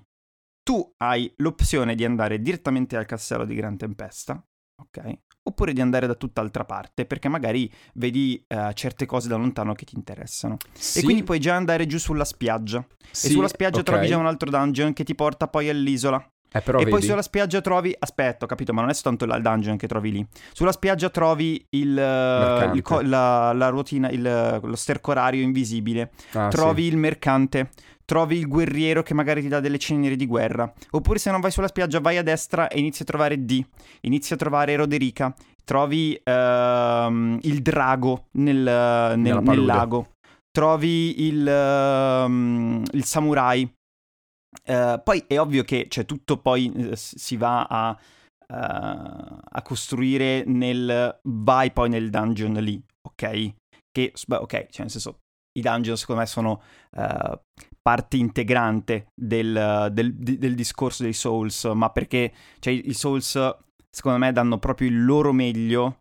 Tu 0.63 0.93
hai 0.97 1.31
l'opzione 1.37 1.95
di 1.95 2.05
andare 2.05 2.41
direttamente 2.41 2.95
al 2.95 3.05
castello 3.05 3.45
di 3.45 3.55
Gran 3.55 3.75
Tempesta, 3.75 4.41
ok? 4.81 5.17
Oppure 5.47 5.73
di 5.73 5.81
andare 5.81 6.07
da 6.07 6.13
tutt'altra 6.13 6.65
parte, 6.65 7.05
perché 7.05 7.29
magari 7.29 7.71
vedi 7.93 8.43
uh, 8.47 8.71
certe 8.73 9.05
cose 9.05 9.27
da 9.27 9.37
lontano 9.37 9.73
che 9.73 9.85
ti 9.85 9.95
interessano. 9.95 10.57
Sì. 10.73 10.99
E 10.99 11.03
quindi 11.03 11.23
puoi 11.23 11.39
già 11.39 11.55
andare 11.55 11.85
giù 11.85 11.97
sulla 11.97 12.25
spiaggia. 12.25 12.85
Sì, 13.09 13.27
e 13.27 13.29
sulla 13.31 13.47
spiaggia 13.47 13.79
okay. 13.79 13.93
trovi 13.93 14.07
già 14.07 14.17
un 14.17 14.25
altro 14.25 14.49
dungeon 14.49 14.93
che 14.93 15.03
ti 15.03 15.15
porta 15.15 15.47
poi 15.47 15.69
all'isola. 15.69 16.23
Eh, 16.49 16.59
e 16.65 16.71
vedi. 16.71 16.89
poi 16.89 17.01
sulla 17.01 17.21
spiaggia 17.21 17.61
trovi. 17.61 17.95
Aspetta, 17.97 18.45
ho 18.45 18.47
capito, 18.47 18.73
ma 18.73 18.81
non 18.81 18.89
è 18.89 18.93
soltanto 18.93 19.25
il 19.25 19.41
dungeon 19.41 19.77
che 19.77 19.87
trovi 19.87 20.11
lì. 20.11 20.27
Sulla 20.51 20.71
spiaggia 20.71 21.09
trovi 21.09 21.65
il, 21.71 21.91
uh, 21.91 22.75
il 22.75 22.81
co- 22.81 23.01
la, 23.01 23.53
la, 23.53 23.69
ruotina, 23.69 24.09
il, 24.09 24.59
lo 24.61 24.75
stercorario 24.75 25.41
invisibile. 25.41 26.11
Ah, 26.33 26.49
trovi 26.49 26.83
sì. 26.83 26.89
il 26.89 26.97
mercante 26.97 27.69
trovi 28.07 28.37
il 28.37 28.47
guerriero 28.47 29.03
che 29.03 29.13
magari 29.13 29.41
ti 29.41 29.49
dà 29.49 29.59
delle 29.59 29.77
ceneri 29.77 30.15
di 30.15 30.25
guerra. 30.25 30.71
Oppure 30.91 31.19
se 31.19 31.29
non 31.29 31.41
vai 31.41 31.51
sulla 31.51 31.67
spiaggia 31.67 31.99
vai 31.99 32.17
a 32.17 32.23
destra 32.23 32.69
e 32.69 32.79
inizi 32.79 33.01
a 33.01 33.05
trovare 33.05 33.43
D, 33.43 33.61
inizi 34.01 34.33
a 34.33 34.37
trovare 34.37 34.77
Roderica, 34.77 35.35
trovi 35.65 36.13
uh, 36.13 37.37
il 37.41 37.59
drago 37.61 38.27
nel, 38.37 39.17
nel, 39.17 39.41
nel, 39.43 39.65
lago, 39.65 40.13
trovi 40.49 41.27
il, 41.27 41.45
uh, 41.45 42.83
il 42.95 43.03
samurai. 43.03 43.69
Uh, 44.65 45.01
poi 45.03 45.25
è 45.27 45.37
ovvio 45.37 45.63
che 45.63 45.87
cioè, 45.89 46.05
tutto 46.05 46.37
poi 46.37 46.71
eh, 46.71 46.95
si 46.95 47.35
va 47.35 47.65
a, 47.65 47.97
eh, 48.47 48.55
a 48.55 49.61
costruire 49.61 50.43
nel... 50.45 51.19
vai 51.23 51.71
poi 51.71 51.89
nel 51.89 52.09
dungeon 52.09 52.53
lì, 52.53 52.81
ok? 53.01 53.53
Che, 53.91 54.13
ok, 54.13 54.49
cioè 54.49 54.81
nel 54.81 54.89
senso, 54.89 55.19
i 55.57 55.61
dungeon 55.61 55.97
secondo 55.97 56.21
me 56.21 56.27
sono 56.27 56.61
uh, 56.91 57.39
parte 57.87 58.17
integrante 58.17 59.13
del, 59.15 59.87
del, 59.93 60.13
del, 60.13 60.55
discorso 60.55 61.03
dei 61.03 61.13
Souls, 61.13 61.63
ma 61.73 61.89
perché 61.89 62.33
cioè, 62.59 62.73
i 62.73 62.93
Souls 62.93 63.39
secondo 63.89 64.17
me 64.17 64.33
danno 64.33 64.57
proprio 64.57 64.89
il 64.89 65.05
loro 65.05 65.31
meglio 65.31 65.99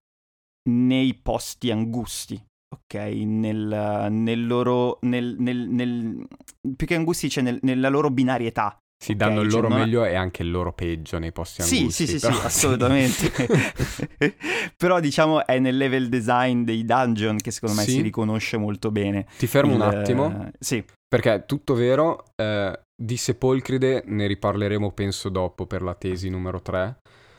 nei 0.69 1.15
posti 1.15 1.71
angusti, 1.71 2.45
ok? 2.75 2.95
Nel, 2.95 4.09
nel 4.11 4.47
loro, 4.49 4.99
nel, 5.03 5.37
nel, 5.39 6.27
più 6.75 6.89
che 6.89 6.97
angusti, 6.97 7.31
cioè 7.31 7.45
nel, 7.45 7.61
nella 7.63 7.89
loro 7.89 8.11
binarietà. 8.11 8.77
Si 9.07 9.13
okay, 9.13 9.29
danno 9.29 9.41
il 9.43 9.53
loro 9.53 9.69
cioè, 9.69 9.79
meglio 9.79 10.05
e 10.05 10.17
anche 10.17 10.43
il 10.43 10.51
loro 10.51 10.73
peggio 10.73 11.21
nei 11.21 11.31
posti 11.31 11.61
angusti. 11.61 11.91
Sì, 11.93 12.07
sì, 12.07 12.19
sì, 12.19 12.27
sì 12.27 12.27
assolutamente. 12.27 13.31
però 14.77 14.99
diciamo 14.99 15.47
è 15.47 15.61
nel 15.61 15.77
level 15.77 16.09
design 16.09 16.65
dei 16.65 16.85
dungeon 16.85 17.37
che 17.37 17.53
secondo 17.53 17.77
me 17.77 17.85
sì. 17.85 17.93
si 17.93 18.01
riconosce 18.01 18.57
molto 18.57 18.91
bene. 18.91 19.25
Ti 19.39 19.47
fermo 19.47 19.75
il... 19.75 19.81
un 19.81 19.83
attimo. 19.83 20.51
Sì. 20.59 20.85
Perché 21.07 21.35
è 21.35 21.47
tutto 21.47 21.75
vero, 21.75 22.25
eh, 22.35 22.81
di 23.01 23.17
Sepolcride 23.17 24.03
ne 24.07 24.27
riparleremo 24.27 24.91
penso 24.91 25.29
dopo 25.29 25.67
per 25.67 25.83
la 25.83 25.95
tesi 25.95 26.29
numero 26.29 26.61
3. 26.61 26.97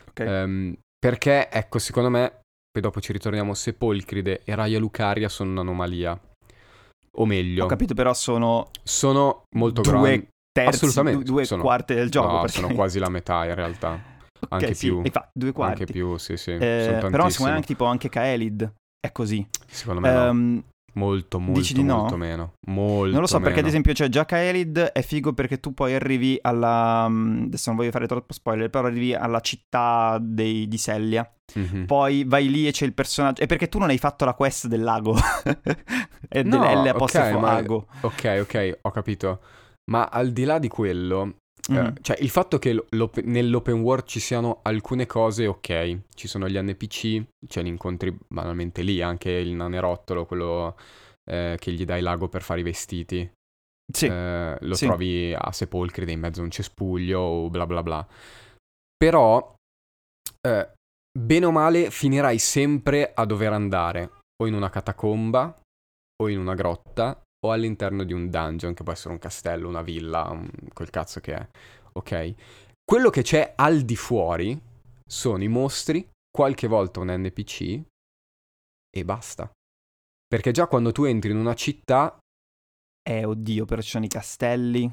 Okay. 0.08 0.42
Um, 0.44 0.74
perché, 0.98 1.50
ecco, 1.50 1.78
secondo 1.78 2.08
me, 2.08 2.40
poi 2.70 2.80
dopo 2.80 3.02
ci 3.02 3.12
ritorniamo, 3.12 3.52
Sepolcride 3.52 4.40
e 4.42 4.54
Raya 4.54 4.78
Lucaria 4.78 5.28
sono 5.28 5.50
un'anomalia. 5.50 6.18
O 7.18 7.26
meglio... 7.26 7.64
Ho 7.64 7.68
capito, 7.68 7.92
però 7.92 8.14
sono... 8.14 8.70
Sono 8.82 9.42
molto 9.54 9.82
due 9.82 9.92
grandi. 9.92 10.28
Terzi, 10.52 10.84
Assolutamente. 10.84 11.24
Due 11.24 11.44
sono... 11.44 11.62
quarti 11.62 11.94
del 11.94 12.10
gioco. 12.10 12.32
No, 12.32 12.40
perché... 12.40 12.60
sono 12.60 12.74
quasi 12.74 12.98
la 12.98 13.08
metà 13.08 13.44
in 13.44 13.54
realtà. 13.54 14.16
Okay, 14.40 14.60
anche 14.60 14.74
sì, 14.74 14.86
più. 14.86 15.02
Infatti, 15.02 15.30
due 15.32 15.50
quarti. 15.50 15.80
Anche 15.80 15.92
più, 15.92 16.16
sì, 16.16 16.36
sì. 16.36 16.52
Eh, 16.52 16.98
però 17.10 17.28
secondo 17.28 17.50
me 17.50 17.56
anche 17.56 17.66
tipo 17.66 17.86
anche 17.86 18.08
Kaelid 18.08 18.72
è 19.00 19.10
così. 19.10 19.44
Secondo 19.66 20.00
me 20.00 20.10
um, 20.10 20.54
no. 20.54 20.62
Molto, 20.98 21.38
molto, 21.38 21.60
Dici 21.60 21.74
di 21.74 21.84
no? 21.84 21.98
molto 21.98 22.16
meno. 22.16 22.54
Molto 22.66 23.12
non 23.12 23.20
lo 23.20 23.26
so, 23.26 23.34
meno. 23.34 23.46
perché 23.46 23.60
ad 23.60 23.66
esempio, 23.66 23.92
cioè, 23.92 24.08
già 24.08 24.24
Kaelid 24.24 24.78
è 24.78 25.02
figo 25.02 25.32
perché 25.32 25.60
tu 25.60 25.72
poi 25.72 25.94
arrivi 25.94 26.38
alla... 26.40 27.06
Mm, 27.08 27.44
adesso 27.44 27.70
non 27.70 27.78
voglio 27.78 27.92
fare 27.92 28.06
troppo 28.08 28.32
spoiler, 28.32 28.68
però 28.68 28.86
arrivi 28.88 29.14
alla 29.14 29.40
città 29.40 30.18
dei, 30.20 30.66
di 30.66 30.76
Sellia. 30.76 31.30
Mm-hmm. 31.56 31.84
Poi 31.84 32.24
vai 32.26 32.50
lì 32.50 32.66
e 32.66 32.72
c'è 32.72 32.84
il 32.84 32.94
personaggio... 32.94 33.42
È 33.42 33.46
perché 33.46 33.68
tu 33.68 33.78
non 33.78 33.90
hai 33.90 33.98
fatto 33.98 34.24
la 34.24 34.34
quest 34.34 34.66
del 34.66 34.82
lago. 34.82 35.14
è 36.28 36.42
no, 36.42 36.58
dell'L 36.58 36.92
okay, 36.96 37.40
lago. 37.40 37.86
Ok, 38.00 38.38
ok, 38.40 38.78
ho 38.82 38.90
capito. 38.90 39.40
Ma 39.90 40.06
al 40.06 40.32
di 40.32 40.44
là 40.44 40.58
di 40.58 40.68
quello, 40.68 41.36
Mm. 41.70 41.76
Uh, 41.76 41.92
cioè, 42.00 42.16
il 42.20 42.30
fatto 42.30 42.58
che 42.58 42.84
nell'open 43.24 43.80
world 43.80 44.06
ci 44.06 44.20
siano 44.20 44.60
alcune 44.62 45.06
cose, 45.06 45.46
ok, 45.46 45.98
ci 46.14 46.26
sono 46.26 46.48
gli 46.48 46.58
NPC, 46.58 47.24
cioè 47.46 47.62
li 47.62 47.68
incontri 47.68 48.16
banalmente 48.26 48.82
lì, 48.82 49.02
anche 49.02 49.30
il 49.30 49.52
nanerottolo, 49.52 50.24
quello 50.24 50.76
eh, 51.30 51.56
che 51.58 51.72
gli 51.72 51.84
dai 51.84 52.00
l'ago 52.00 52.28
per 52.28 52.42
fare 52.42 52.60
i 52.60 52.62
vestiti. 52.62 53.30
Sì. 53.90 54.06
Eh, 54.06 54.56
lo 54.60 54.74
sì. 54.74 54.86
trovi 54.86 55.34
a 55.36 55.52
Sepolcride 55.52 56.12
in 56.12 56.20
mezzo 56.20 56.40
a 56.40 56.44
un 56.44 56.50
cespuglio 56.50 57.20
o 57.20 57.50
bla 57.50 57.66
bla 57.66 57.82
bla. 57.82 58.06
Però, 58.96 59.54
eh, 60.40 60.72
bene 61.18 61.46
o 61.46 61.50
male, 61.50 61.90
finirai 61.90 62.38
sempre 62.38 63.12
a 63.14 63.24
dover 63.26 63.52
andare 63.52 64.10
o 64.42 64.46
in 64.46 64.54
una 64.54 64.70
catacomba 64.70 65.60
o 66.20 66.28
in 66.28 66.38
una 66.38 66.54
grotta 66.54 67.20
o 67.40 67.52
all'interno 67.52 68.04
di 68.04 68.12
un 68.12 68.30
dungeon, 68.30 68.74
che 68.74 68.82
può 68.82 68.92
essere 68.92 69.12
un 69.12 69.18
castello, 69.18 69.68
una 69.68 69.82
villa, 69.82 70.28
un... 70.30 70.48
quel 70.72 70.90
cazzo 70.90 71.20
che 71.20 71.34
è. 71.34 71.48
Ok? 71.92 72.34
Quello 72.84 73.10
che 73.10 73.22
c'è 73.22 73.52
al 73.56 73.82
di 73.82 73.96
fuori 73.96 74.58
sono 75.06 75.42
i 75.42 75.48
mostri, 75.48 76.08
qualche 76.30 76.66
volta 76.66 77.00
un 77.00 77.14
NPC 77.14 77.82
e 78.90 79.04
basta. 79.04 79.50
Perché 80.26 80.52
già 80.52 80.66
quando 80.66 80.92
tu 80.92 81.04
entri 81.04 81.30
in 81.30 81.36
una 81.36 81.54
città... 81.54 82.18
Eh, 83.02 83.24
oddio, 83.24 83.64
però 83.64 83.80
ci 83.80 83.90
sono 83.90 84.04
i 84.04 84.08
castelli. 84.08 84.84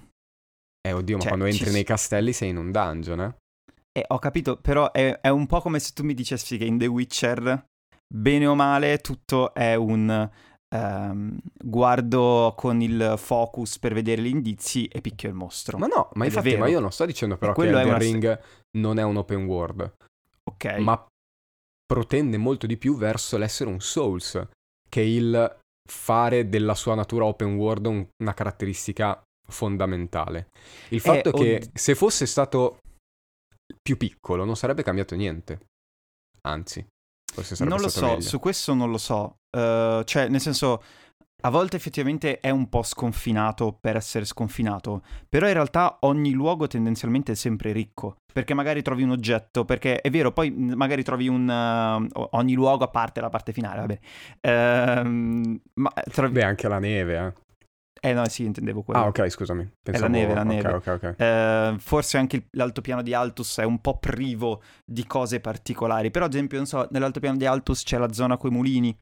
Eh, 0.86 0.92
oddio, 0.94 1.18
cioè, 1.18 1.32
ma 1.32 1.38
quando 1.38 1.46
entri 1.46 1.72
nei 1.72 1.84
castelli 1.84 2.32
sei 2.32 2.50
in 2.50 2.58
un 2.58 2.72
dungeon, 2.72 3.22
eh? 3.22 3.36
Eh, 3.92 4.06
ho 4.08 4.20
capito, 4.20 4.58
però 4.58 4.92
è, 4.92 5.20
è 5.22 5.30
un 5.30 5.48
po' 5.48 5.62
come 5.62 5.80
se 5.80 5.92
tu 5.94 6.04
mi 6.04 6.14
dicessi 6.14 6.58
che 6.58 6.66
in 6.66 6.78
The 6.78 6.86
Witcher, 6.86 7.66
bene 8.14 8.46
o 8.46 8.54
male, 8.54 9.00
tutto 9.00 9.54
è 9.54 9.76
un 9.76 10.30
ehm, 10.76 11.38
guardo 11.64 12.54
con 12.56 12.82
il 12.82 13.16
focus 13.18 13.80
per 13.80 13.94
vedere 13.94 14.22
gli 14.22 14.28
indizi 14.28 14.86
e 14.88 15.02
picchio 15.02 15.30
il 15.30 15.36
mostro. 15.36 15.78
Ma 15.78 15.88
no, 15.88 16.10
ma 16.14 16.26
infatti 16.26 16.56
ma 16.58 16.68
io 16.68 16.80
non 16.80 16.92
sto 16.92 17.06
dicendo 17.06 17.38
però 17.38 17.54
che 17.54 17.68
Elden 17.68 17.98
Ring 17.98 18.42
non 18.78 19.00
è 19.00 19.04
un 19.04 19.18
open 19.18 19.46
world. 19.46 19.94
Ok. 20.44 20.78
Ma 20.78 21.06
protende 21.86 22.38
molto 22.38 22.68
di 22.68 22.78
più 22.78 22.98
verso 22.98 23.38
l'essere 23.38 23.70
un 23.70 23.80
Souls, 23.80 24.48
che 24.90 25.02
il 25.02 25.60
fare 25.88 26.50
della 26.50 26.74
sua 26.74 26.96
natura 26.96 27.26
open 27.26 27.56
world 27.56 27.86
un, 27.86 28.08
una 28.24 28.34
caratteristica 28.34 29.22
fondamentale. 29.48 30.50
Il 30.90 31.00
fatto 31.00 31.30
eh, 31.30 31.32
è 31.32 31.34
che 31.34 31.56
od... 31.56 31.70
se 31.74 31.96
fosse 31.96 32.26
stato 32.26 32.80
più 33.82 33.98
piccolo 33.98 34.46
non 34.46 34.56
sarebbe 34.56 34.84
cambiato 34.84 35.16
niente. 35.16 35.60
Anzi, 36.42 36.86
forse 37.36 37.56
sarebbe 37.56 37.76
non 37.76 37.84
lo 37.84 37.90
so, 37.90 38.06
meglio. 38.06 38.22
su 38.22 38.40
questo 38.40 38.74
non 38.74 38.90
lo 38.90 38.98
so. 38.98 39.38
Uh, 39.52 40.04
cioè, 40.04 40.28
nel 40.28 40.42
senso, 40.42 40.82
a 41.42 41.50
volte 41.50 41.76
effettivamente 41.76 42.40
è 42.40 42.50
un 42.50 42.70
po' 42.70 42.82
sconfinato 42.82 43.78
per 43.80 43.96
essere 43.96 44.26
sconfinato, 44.26 45.04
però 45.30 45.48
in 45.48 45.54
realtà 45.54 45.98
ogni 46.02 46.32
luogo 46.32 46.68
tendenzialmente 46.68 47.34
è 47.34 47.36
sempre 47.36 47.72
ricco, 47.72 48.18
perché 48.34 48.54
magari 48.54 48.82
trovi 48.82 49.04
un 49.04 49.12
oggetto, 49.12 49.64
perché 49.64 50.02
è 50.02 50.10
vero, 50.10 50.32
poi 50.32 50.52
magari 50.52 51.04
trovi 51.04 51.28
un... 51.28 51.48
Uh, 51.48 52.28
ogni 52.32 52.54
luogo 52.54 52.84
a 52.84 52.90
parte 52.90 53.22
la 53.22 53.30
parte 53.30 53.54
finale, 53.54 54.00
vabbè. 54.42 55.04
Uh, 55.04 55.62
ma 55.74 55.94
trovi... 56.12 56.34
Beh, 56.34 56.44
anche 56.44 56.68
la 56.68 56.80
neve, 56.80 57.18
eh. 57.18 57.44
Eh 58.02 58.14
no, 58.14 58.28
sì, 58.28 58.44
intendevo 58.46 58.84
quello. 58.84 59.02
Ah, 59.02 59.08
ok, 59.08 59.28
scusami. 59.30 59.68
Pensavo... 59.82 60.08
È 60.08 60.10
la 60.10 60.20
neve, 60.20 60.34
la 60.34 60.44
neve. 60.44 60.70
Ok, 60.70 60.88
ok, 60.88 61.14
ok. 61.14 61.20
Eh, 61.20 61.76
forse 61.80 62.18
anche 62.18 62.48
l'altopiano 62.52 63.02
di 63.02 63.14
Altus 63.14 63.60
è 63.60 63.64
un 63.64 63.80
po' 63.80 63.98
privo 63.98 64.62
di 64.86 65.06
cose 65.08 65.40
particolari, 65.40 66.12
però 66.12 66.26
ad 66.26 66.34
esempio, 66.34 66.58
non 66.58 66.68
so, 66.68 66.88
nell'altopiano 66.92 67.38
di 67.38 67.46
Altus 67.46 67.84
c'è 67.84 67.98
la 67.98 68.12
zona 68.14 68.38
coi 68.38 68.52
mulini, 68.52 68.96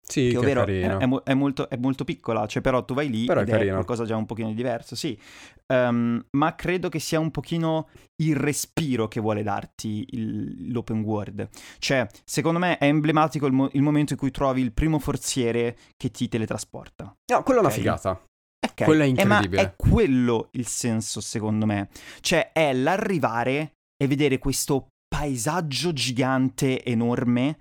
Sì, 0.00 0.22
che, 0.22 0.30
che 0.30 0.38
ovvero 0.38 0.64
è 0.64 0.80
è, 0.80 0.96
è 0.96 1.06
mo- 1.06 1.22
è 1.22 1.34
molto, 1.34 1.68
è 1.68 1.76
molto 1.76 2.04
piccola, 2.04 2.46
cioè 2.46 2.62
però 2.62 2.84
tu 2.84 2.94
vai 2.94 3.10
lì 3.10 3.26
Però 3.26 3.40
è 3.40 3.42
ed 3.42 3.50
è, 3.50 3.68
qualcosa 3.70 4.04
già 4.04 4.16
un 4.16 4.24
pochino 4.26 4.48
di 4.48 4.54
diverso, 4.54 4.94
sì. 4.94 5.18
Ehm, 5.66 6.24
ma 6.30 6.54
credo 6.54 6.88
che 6.88 7.00
sia 7.00 7.18
un 7.18 7.30
pochino 7.32 7.88
il 8.22 8.36
respiro 8.36 9.08
che 9.08 9.20
vuole 9.20 9.42
darti 9.42 10.06
il- 10.10 10.70
l'open 10.72 11.00
world. 11.00 11.48
Cioè, 11.78 12.06
secondo 12.24 12.58
me 12.60 12.78
è 12.78 12.86
emblematico 12.86 13.46
il, 13.46 13.52
mo- 13.52 13.68
il 13.72 13.82
momento 13.82 14.12
in 14.12 14.18
cui 14.18 14.30
trovi 14.30 14.62
il 14.62 14.72
primo 14.72 14.98
forziere 14.98 15.76
che 15.96 16.10
ti 16.10 16.28
teletrasporta. 16.28 17.16
No, 17.32 17.42
quella 17.42 17.60
è 17.60 17.62
una 17.64 17.72
figata. 17.72 18.22
Ok, 18.64 18.84
Quello 18.84 19.02
è 19.02 19.06
eh, 19.06 19.24
ma 19.24 19.34
incredibile. 19.36 19.62
è 19.62 19.74
quello 19.76 20.48
il 20.52 20.66
senso, 20.66 21.20
secondo 21.20 21.66
me. 21.66 21.88
Cioè, 22.20 22.52
è 22.52 22.72
l'arrivare 22.72 23.72
e 23.96 24.06
vedere 24.06 24.38
questo 24.38 24.88
paesaggio 25.08 25.92
gigante, 25.92 26.84
enorme, 26.84 27.58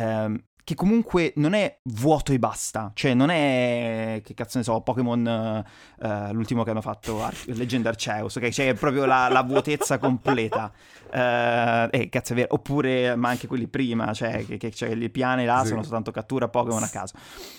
ehm, 0.00 0.38
che 0.64 0.74
comunque 0.74 1.32
non 1.36 1.52
è 1.54 1.78
vuoto 1.84 2.32
e 2.32 2.38
basta. 2.38 2.90
Cioè, 2.94 3.14
non 3.14 3.30
è, 3.30 4.20
che 4.24 4.34
cazzo 4.34 4.58
ne 4.58 4.64
so, 4.64 4.80
Pokémon, 4.82 5.64
eh, 6.02 6.32
l'ultimo 6.32 6.62
che 6.64 6.70
hanno 6.70 6.80
fatto, 6.80 7.22
Ar- 7.22 7.34
Legend 7.46 7.86
Arceus, 7.86 8.36
ok? 8.36 8.48
Cioè, 8.48 8.68
è 8.68 8.74
proprio 8.74 9.04
la, 9.06 9.28
la 9.28 9.42
vuotezza 9.42 9.98
completa. 9.98 10.72
Eh, 11.12 11.88
eh, 11.90 12.08
cazzo 12.08 12.32
è 12.32 12.36
vero. 12.36 12.48
Oppure, 12.54 13.16
ma 13.16 13.28
anche 13.30 13.46
quelli 13.46 13.66
prima, 13.66 14.12
cioè, 14.12 14.44
che, 14.46 14.56
che- 14.58 14.70
cioè, 14.70 14.94
le 14.94 15.10
piane 15.10 15.44
là 15.44 15.60
Sì. 15.62 15.68
sono 15.68 15.82
soltanto 15.82 16.10
cattura 16.12 16.48
Pokémon 16.48 16.82
a 16.82 16.88
caso. 16.88 17.14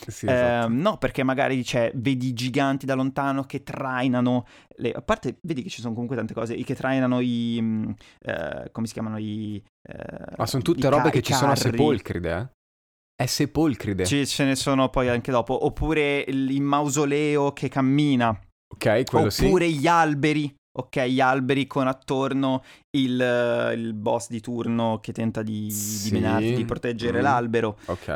Sì, 0.07 0.25
esatto. 0.29 0.67
no, 0.69 0.97
perché 0.97 1.23
magari 1.23 1.63
cioè, 1.65 1.91
vedi 1.95 2.27
i 2.27 2.33
giganti 2.33 2.85
da 2.85 2.93
lontano 2.95 3.43
che 3.43 3.63
trainano. 3.63 4.45
le- 4.77 4.91
A 4.91 5.01
parte, 5.01 5.37
vedi 5.41 5.63
che 5.63 5.69
ci 5.69 5.81
sono 5.81 5.93
comunque 5.93 6.15
tante 6.15 6.33
cose. 6.33 6.53
I 6.53 6.63
che 6.63 6.75
trainano 6.75 7.19
i. 7.19 7.93
eh, 8.21 8.69
come 8.71 8.87
si 8.87 8.93
chiamano? 8.93 9.17
I. 9.17 9.61
Ma 10.37 10.45
sono 10.45 10.61
tutte 10.61 10.87
robe 10.89 11.03
ca- 11.03 11.09
che 11.09 11.21
ci 11.21 11.33
sono 11.33 11.51
a 11.51 11.55
carri. 11.55 11.71
Sepolcride, 11.71 12.31
eh? 12.37 12.47
È 13.21 13.25
Sepolcride. 13.27 14.03
Ci- 14.05 14.25
ce 14.25 14.45
ne 14.45 14.55
sono 14.55 14.89
poi 14.89 15.07
anche 15.07 15.29
dopo. 15.31 15.65
Oppure 15.65 16.25
il, 16.27 16.59
mausoleo 16.61 17.51
che 17.53 17.69
cammina. 17.69 18.29
Ok, 18.73 19.03
quello 19.05 19.29
sì. 19.29 19.45
Oppure 19.45 19.69
gli 19.69 19.85
alberi. 19.85 20.51
Ok, 20.73 21.01
gli 21.03 21.19
alberi 21.19 21.67
con 21.67 21.85
attorno 21.87 22.63
il, 22.97 23.73
il 23.75 23.93
boss 23.93 24.29
di 24.29 24.39
turno 24.39 24.99
che 25.01 25.11
tenta 25.11 25.43
di, 25.43 25.65
di 25.65 25.71
Sì. 25.71 26.13
menarti, 26.13 26.53
di 26.55 26.65
proteggere 26.65 27.19
Mm. 27.19 27.21
l'albero. 27.21 27.77
Ok. 27.87 28.07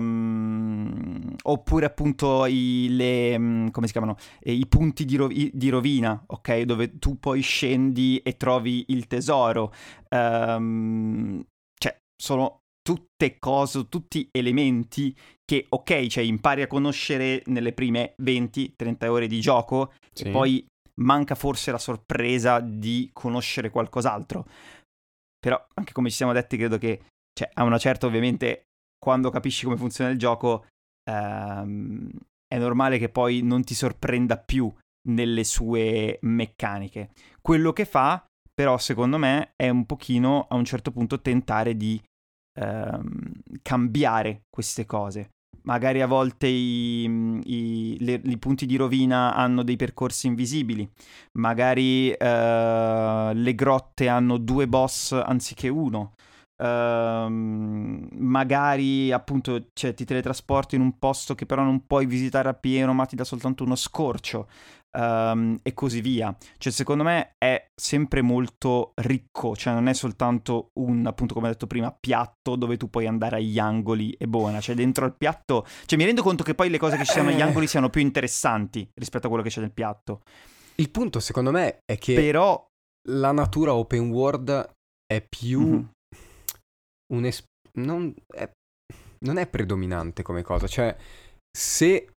Ehm, 0.00 1.34
oppure 1.42 1.86
appunto 1.86 2.46
i, 2.46 2.86
le, 2.90 3.36
mm, 3.38 3.68
come 3.68 3.86
si 3.86 3.92
chiamano? 3.92 4.16
Eh, 4.40 4.52
I 4.52 4.66
punti 4.66 5.04
di, 5.04 5.16
ro- 5.16 5.28
i- 5.30 5.50
di 5.52 5.68
rovina, 5.68 6.22
ok? 6.26 6.60
Dove 6.62 6.98
tu 6.98 7.18
poi 7.18 7.40
scendi 7.42 8.18
e 8.18 8.36
trovi 8.36 8.84
il 8.88 9.06
tesoro. 9.08 9.72
Ehm, 10.08 11.42
cioè, 11.78 11.96
sono 12.16 12.59
tutte 12.90 13.38
cose, 13.38 13.88
tutti 13.88 14.28
elementi 14.32 15.14
che, 15.44 15.66
ok, 15.68 16.06
cioè 16.08 16.24
impari 16.24 16.62
a 16.62 16.66
conoscere 16.66 17.42
nelle 17.46 17.72
prime 17.72 18.14
20-30 18.20 19.06
ore 19.08 19.28
di 19.28 19.40
gioco 19.40 19.92
Sì. 20.12 20.24
e 20.24 20.30
poi 20.30 20.66
manca 21.00 21.36
forse 21.36 21.70
la 21.70 21.78
sorpresa 21.78 22.58
di 22.58 23.10
conoscere 23.12 23.70
qualcos'altro. 23.70 24.44
Però, 25.38 25.64
anche 25.74 25.92
come 25.92 26.10
ci 26.10 26.16
siamo 26.16 26.32
detti, 26.32 26.56
credo 26.56 26.78
che 26.78 27.02
cioè, 27.32 27.48
a 27.54 27.62
una 27.62 27.78
certa, 27.78 28.06
ovviamente, 28.06 28.64
quando 28.98 29.30
capisci 29.30 29.64
come 29.64 29.76
funziona 29.76 30.10
il 30.10 30.18
gioco, 30.18 30.66
ehm, 31.08 32.10
è 32.46 32.58
normale 32.58 32.98
che 32.98 33.08
poi 33.08 33.42
non 33.42 33.62
ti 33.62 33.74
sorprenda 33.74 34.36
più 34.36 34.70
nelle 35.08 35.44
sue 35.44 36.18
meccaniche. 36.22 37.10
Quello 37.40 37.72
che 37.72 37.84
fa, 37.84 38.24
però, 38.52 38.76
secondo 38.78 39.16
me, 39.16 39.52
è 39.56 39.68
un 39.68 39.86
pochino 39.86 40.46
a 40.50 40.56
un 40.56 40.64
certo 40.64 40.90
punto 40.90 41.20
tentare 41.20 41.76
di 41.76 41.98
ehm, 42.60 43.32
cambiare 43.62 44.42
queste 44.50 44.84
cose. 44.86 45.30
Magari 45.62 46.00
a 46.00 46.06
volte 46.06 46.46
i, 46.46 47.04
i- 47.44 47.96
le- 48.00 48.20
i 48.24 48.38
punti 48.38 48.64
di 48.66 48.76
rovina 48.76 49.34
hanno 49.34 49.62
dei 49.62 49.76
percorsi 49.76 50.26
invisibili, 50.26 50.88
magari 51.32 52.10
eh, 52.12 53.30
le 53.34 53.54
grotte 53.54 54.08
hanno 54.08 54.38
due 54.38 54.66
boss 54.68 55.12
anziché 55.12 55.68
uno. 55.68 56.14
Ehm, 56.62 58.08
magari 58.18 59.10
appunto 59.12 59.68
cioè, 59.72 59.94
ti 59.94 60.04
teletrasporti 60.04 60.74
in 60.76 60.82
un 60.82 60.98
posto 60.98 61.34
che 61.34 61.46
però 61.46 61.62
non 61.62 61.86
puoi 61.86 62.06
visitare 62.06 62.48
appieno, 62.48 62.92
ma 62.92 63.06
ti 63.06 63.16
dà 63.16 63.24
soltanto 63.24 63.64
uno 63.64 63.76
scorcio. 63.76 64.48
Ehm, 64.96 65.58
e 65.62 65.72
così 65.74 66.00
via. 66.00 66.36
Cioè, 66.58 66.72
secondo 66.72 67.02
me 67.04 67.32
è 67.38 67.66
sempre 67.74 68.22
molto 68.22 68.92
ricco, 69.02 69.54
cioè 69.56 69.72
non 69.72 69.86
è 69.88 69.94
soltanto 69.94 70.68
un, 70.80 71.06
appunto, 71.06 71.34
come 71.34 71.48
ho 71.48 71.50
detto 71.50 71.66
prima, 71.66 71.94
piatto 71.98 72.56
dove 72.56 72.76
tu 72.76 72.88
puoi 72.90 73.06
andare 73.06 73.36
agli 73.36 73.58
angoli 73.58 74.12
e 74.12 74.26
buona. 74.26 74.60
Cioè, 74.60 74.74
dentro 74.74 75.04
al 75.04 75.16
piatto. 75.16 75.66
Cioè, 75.86 75.98
mi 75.98 76.04
rendo 76.04 76.22
conto 76.22 76.42
che 76.44 76.54
poi 76.54 76.70
le 76.70 76.78
cose 76.78 76.96
che 76.96 77.04
ci 77.04 77.12
sono 77.12 77.28
agli 77.30 77.40
angoli 77.40 77.66
siano 77.66 77.90
più 77.90 78.00
interessanti 78.00 78.88
rispetto 78.94 79.26
a 79.26 79.28
quello 79.28 79.44
che 79.44 79.50
c'è 79.50 79.60
nel 79.60 79.72
piatto. 79.72 80.22
Il 80.76 80.90
punto, 80.90 81.20
secondo 81.20 81.50
me, 81.50 81.80
è 81.84 81.98
che 81.98 82.14
Però. 82.14 82.66
la 83.08 83.32
natura 83.32 83.74
open 83.74 84.10
world 84.10 84.70
è 85.06 85.24
più 85.28 85.60
Mhm. 85.60 85.90
un 87.12 87.24
es- 87.24 87.44
non, 87.74 88.14
è, 88.34 88.50
non 89.24 89.36
è 89.36 89.46
predominante 89.48 90.22
come 90.22 90.42
cosa. 90.42 90.66
Cioè, 90.66 90.96
se 91.50 92.09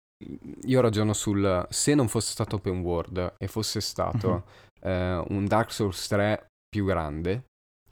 io 0.64 0.82
ragiono 0.82 1.14
sul 1.14 1.66
se 1.70 1.94
non 1.96 2.08
fosse 2.08 2.32
stato 2.32 2.58
open 2.58 2.80
world 2.82 3.36
e 3.38 3.48
fosse 3.48 3.82
stato 3.82 4.44
eh, 4.82 5.24
un 5.30 5.46
Dark 5.46 5.72
Souls 5.72 6.08
3 6.08 6.48
più 6.70 6.86
grande, 6.86 7.46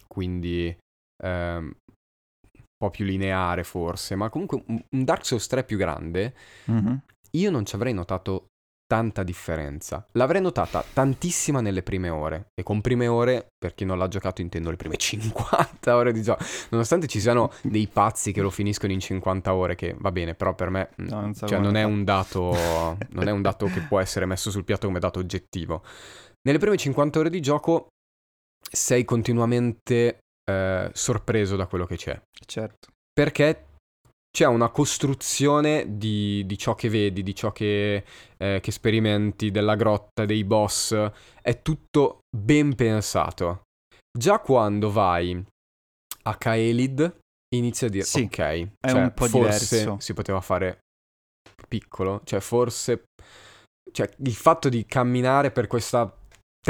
quindi 0.07 0.75
ehm, 1.23 1.63
un 1.63 2.63
po' 2.77 2.89
più 2.89 3.05
lineare 3.05 3.63
forse, 3.63 4.15
ma 4.15 4.29
comunque 4.29 4.63
un, 4.67 4.81
Dark 4.89 5.25
Souls 5.25 5.47
3 5.47 5.63
più 5.63 5.77
grande, 5.77 6.35
Mhm. 6.65 7.01
io 7.31 7.51
non 7.51 7.65
ci 7.65 7.75
avrei 7.75 7.93
notato 7.93 8.47
tanta 8.89 9.21
differenza. 9.21 10.03
L'avrei 10.13 10.41
notata 10.41 10.83
tantissima 10.93 11.61
nelle 11.61 11.83
prime 11.83 12.09
ore. 12.09 12.47
E 12.59 12.63
con 12.63 12.81
prime 12.81 13.05
ore, 13.07 13.49
per 13.55 13.75
chi 13.75 13.85
non 13.85 13.99
l'ha 13.99 14.07
giocato, 14.07 14.41
intendo 14.41 14.71
le 14.71 14.77
prime 14.77 14.97
50 14.97 15.95
ore 15.95 16.11
di 16.11 16.23
gioco. 16.23 16.43
Nonostante 16.71 17.05
ci 17.05 17.19
siano 17.19 17.51
dei 17.61 17.87
pazzi 17.87 18.31
che 18.31 18.41
lo 18.41 18.49
finiscono 18.49 18.91
in 18.91 18.99
50 18.99 19.53
ore, 19.53 19.75
che 19.75 19.95
va 19.99 20.11
bene, 20.11 20.33
però 20.33 20.55
per 20.55 20.69
me 20.71 20.89
No, 20.97 21.21
non 21.21 21.33
cioè, 21.35 21.59
non 21.59 21.75
è 21.75 21.87
dato. 22.03 22.49
non 23.11 23.27
è 23.27 23.31
un 23.31 23.43
dato 23.43 23.67
che 23.67 23.81
può 23.81 23.99
essere 23.99 24.25
messo 24.25 24.49
sul 24.49 24.63
piatto 24.63 24.87
come 24.87 24.99
dato 24.99 25.19
oggettivo. 25.19 25.83
Nelle 26.41 26.57
prime 26.57 26.77
50 26.77 27.19
ore 27.19 27.29
di 27.29 27.41
gioco 27.41 27.89
sei 28.71 29.05
continuamente 29.05 30.17
eh, 30.49 30.89
sorpreso 30.93 31.55
da 31.55 31.67
quello 31.67 31.85
che 31.85 31.95
c'è 31.95 32.19
Certo. 32.45 32.87
perché 33.13 33.65
c'è 34.31 34.45
una 34.45 34.69
costruzione 34.69 35.97
di, 35.97 36.43
di 36.45 36.57
ciò 36.57 36.75
che 36.75 36.89
vedi, 36.89 37.23
di 37.23 37.35
ciò 37.35 37.51
che, 37.51 38.03
eh, 38.37 38.59
che 38.61 38.71
sperimenti, 38.71 39.51
della 39.51 39.75
grotta, 39.75 40.25
dei 40.25 40.43
boss, 40.43 40.95
è 41.41 41.61
tutto 41.61 42.19
ben 42.29 42.75
pensato. 42.75 43.63
Già 44.17 44.39
quando 44.39 44.91
vai 44.91 45.43
a 46.23 46.37
Kaelid 46.37 47.19
inizi 47.55 47.85
a 47.85 47.89
dire 47.89 48.03
Sì, 48.03 48.23
ok, 48.23 48.35
cioè, 48.35 48.69
un 48.91 49.13
po' 49.13 49.25
forse 49.25 49.77
diverso." 49.77 49.99
si 49.99 50.13
poteva 50.13 50.41
fare 50.41 50.79
piccolo, 51.67 52.21
cioè 52.23 52.39
forse 52.39 53.05
cioè, 53.91 54.09
il 54.17 54.35
fatto 54.35 54.69
di 54.69 54.85
camminare 54.85 55.51
per 55.51 55.67
questa 55.67 56.15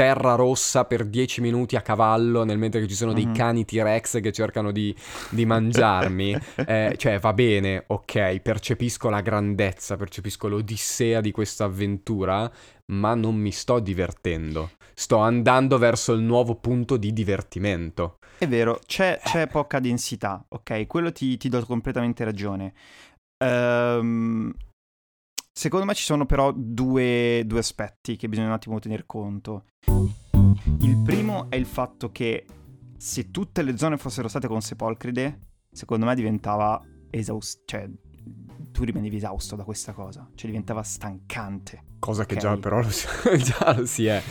terra 0.00 0.34
rossa 0.34 0.86
per 0.86 1.04
10 1.04 1.42
minuti 1.42 1.76
a 1.76 1.82
cavallo 1.82 2.42
nel 2.44 2.56
mentre 2.56 2.80
che 2.80 2.88
ci 2.88 2.94
sono 2.94 3.12
dei 3.12 3.26
Mhm. 3.26 3.34
cani 3.34 3.66
T-Rex 3.66 4.22
che 4.22 4.32
cercano 4.32 4.72
di, 4.72 4.96
di 5.28 5.44
mangiarmi, 5.44 6.34
eh, 6.66 6.94
cioè 6.96 7.18
va 7.18 7.34
bene, 7.34 7.84
ok, 7.86 8.38
percepisco 8.40 9.10
la 9.10 9.20
grandezza, 9.20 9.96
percepisco 9.96 10.48
l'odissea 10.48 11.20
di 11.20 11.30
questa 11.32 11.64
avventura, 11.64 12.50
ma 12.92 13.14
non 13.14 13.36
mi 13.36 13.52
sto 13.52 13.78
divertendo. 13.78 14.70
Sto 14.94 15.18
andando 15.18 15.76
verso 15.76 16.14
il 16.14 16.22
nuovo 16.22 16.54
punto 16.54 16.96
di 16.96 17.12
divertimento. 17.12 18.16
È 18.38 18.48
vero, 18.48 18.80
c'è, 18.86 19.20
c'è 19.22 19.48
poca 19.48 19.80
densità, 19.80 20.42
ok? 20.48 20.86
Quello 20.86 21.12
ti, 21.12 21.36
ti 21.36 21.50
do 21.50 21.62
completamente 21.66 22.24
ragione. 22.24 22.72
Ehm, 23.44 24.50
secondo 25.60 25.84
me 25.84 25.92
ci 25.92 26.04
sono 26.04 26.24
però 26.24 26.54
due, 26.56 27.42
due 27.44 27.58
aspetti 27.58 28.16
che 28.16 28.30
bisogna 28.30 28.46
un 28.46 28.54
attimo 28.54 28.78
tener 28.78 29.04
conto. 29.04 29.64
Il 30.80 31.02
primo 31.04 31.50
è 31.50 31.56
il 31.56 31.66
fatto 31.66 32.10
che 32.10 32.46
se 32.96 33.30
tutte 33.30 33.60
le 33.60 33.76
zone 33.76 33.98
fossero 33.98 34.26
state 34.26 34.48
con 34.48 34.62
sepolcride, 34.62 35.38
secondo 35.70 36.06
me 36.06 36.14
diventava 36.14 36.82
esausto, 37.10 37.60
cioè 37.66 37.86
tu 38.72 38.84
rimanevi 38.84 39.16
esausto 39.16 39.54
da 39.54 39.64
questa 39.64 39.92
cosa, 39.92 40.26
cioè 40.34 40.46
diventava 40.48 40.82
stancante. 40.82 41.82
Cosa 41.98 42.24
che 42.24 42.36
Ok. 42.36 42.40
già 42.40 42.56
però 42.56 42.80
lo 42.80 42.88
si, 42.88 43.06
già 43.36 43.74
lo 43.76 43.84
si 43.84 44.06
è. 44.06 44.22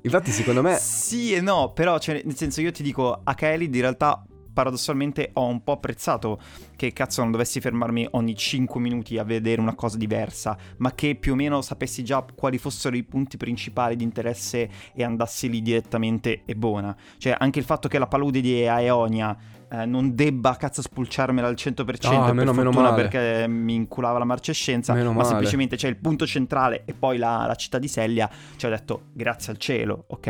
Infatti 0.00 0.30
secondo 0.30 0.62
me... 0.62 0.76
Sì 0.76 1.34
e 1.34 1.42
no, 1.42 1.74
però 1.74 1.98
cioè, 1.98 2.22
nel 2.24 2.36
senso 2.36 2.62
io 2.62 2.72
ti 2.72 2.82
dico, 2.82 3.20
a 3.22 3.34
Kelly 3.34 3.66
in 3.66 3.72
realtà 3.72 4.24
paradossalmente 4.52 5.30
ho 5.34 5.46
un 5.46 5.62
po' 5.62 5.72
apprezzato 5.72 6.40
che 6.76 6.92
cazzo 6.92 7.20
non 7.22 7.30
dovessi 7.30 7.60
fermarmi 7.60 8.08
ogni 8.12 8.34
5 8.34 8.80
minuti 8.80 9.18
a 9.18 9.24
vedere 9.24 9.60
una 9.60 9.74
cosa 9.74 9.96
diversa, 9.96 10.56
ma 10.78 10.92
che 10.94 11.14
più 11.14 11.32
o 11.32 11.36
meno 11.36 11.60
sapessi 11.62 12.02
già 12.04 12.24
quali 12.34 12.58
fossero 12.58 12.96
i 12.96 13.02
punti 13.02 13.36
principali 13.36 13.96
di 13.96 14.04
interesse 14.04 14.68
e 14.94 15.04
andassi 15.04 15.48
lì 15.50 15.62
direttamente 15.62 16.42
e 16.44 16.54
buona. 16.54 16.96
Cioè 17.18 17.34
anche 17.38 17.58
il 17.58 17.64
fatto 17.64 17.88
che 17.88 17.98
la 17.98 18.06
palude 18.06 18.40
di 18.40 18.66
Aeonia 18.66 19.36
eh, 19.72 19.86
non 19.86 20.14
debba 20.14 20.56
cazzo 20.56 20.82
spulciarmela 20.82 21.46
al 21.46 21.54
100% 21.54 22.06
Ah, 22.06 22.24
per 22.24 22.34
meno- 22.34 22.52
meno 22.52 22.70
fortuna 22.72 22.90
male. 22.90 23.02
perché 23.08 23.46
mi 23.46 23.74
inculava 23.74 24.18
la 24.18 24.24
marcescenza, 24.24 24.92
Meno 24.94 25.10
ma 25.10 25.16
male. 25.18 25.28
semplicemente 25.28 25.76
c'è 25.76 25.88
il 25.88 25.96
punto 25.96 26.26
centrale 26.26 26.82
e 26.86 26.92
poi 26.94 27.18
la, 27.18 27.44
la 27.46 27.54
città 27.54 27.78
di 27.78 27.86
Sellia, 27.88 28.28
ci 28.56 28.66
ho 28.66 28.68
detto 28.68 29.02
grazie 29.12 29.52
al 29.52 29.58
cielo, 29.58 30.04
ok, 30.08 30.26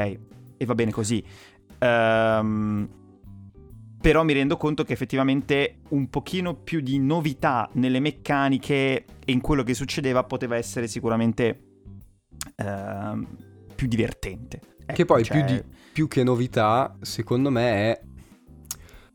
e 0.59 0.65
va 0.67 0.75
bene 0.75 0.91
così. 0.91 1.25
Ehm, 1.79 2.89
però 4.01 4.23
mi 4.25 4.33
rendo 4.33 4.57
conto 4.57 4.83
che 4.85 4.93
effettivamente 4.95 5.81
un 5.91 6.09
pochino 6.09 6.55
più 6.55 6.81
di 6.81 6.99
novità 6.99 7.69
nelle 7.75 8.01
meccaniche 8.01 8.73
e 9.25 9.33
in 9.33 9.41
quello 9.41 9.63
che 9.63 9.75
succedeva 9.75 10.25
poteva 10.25 10.57
essere 10.57 10.87
sicuramente 10.87 11.61
ehm, 12.57 13.27
più 13.75 13.87
divertente. 13.87 14.61
Che 14.87 14.93
Ecco, 15.03 15.05
poi 15.05 15.25
cioè- 15.25 15.45
più, 15.45 15.55
di- 15.55 15.63
più 15.93 16.09
che 16.09 16.23
novità, 16.25 16.97
secondo 17.03 17.51
me 17.51 17.71
è 17.73 18.01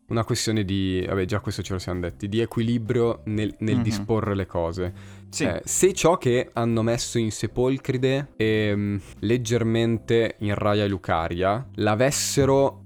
una 0.07 0.23
questione 0.23 0.63
di, 0.63 1.03
vabbè 1.07 1.25
già 1.25 1.39
questo 1.39 1.63
ce 1.63 1.73
lo 1.73 1.79
siamo 1.79 2.01
detti, 2.01 2.29
di 2.29 2.39
equilibrio 2.39 3.21
nel, 3.25 3.55
nel 3.59 3.77
Mhm. 3.77 3.81
disporre 3.83 4.35
le 4.35 4.45
cose. 4.45 4.93
Sì, 5.29 5.45
Eh, 5.45 5.61
se 5.65 5.93
ciò 5.93 6.17
che 6.17 6.51
hanno 6.53 6.83
messo 6.83 7.17
in 7.17 7.31
Sepolcride 7.31 8.33
e 8.37 8.71
mm, 8.75 8.97
leggermente 9.19 10.35
in 10.39 10.53
Raya 10.53 10.83
e 10.83 10.87
Lucaria 10.87 11.67
l'avessero 11.75 12.84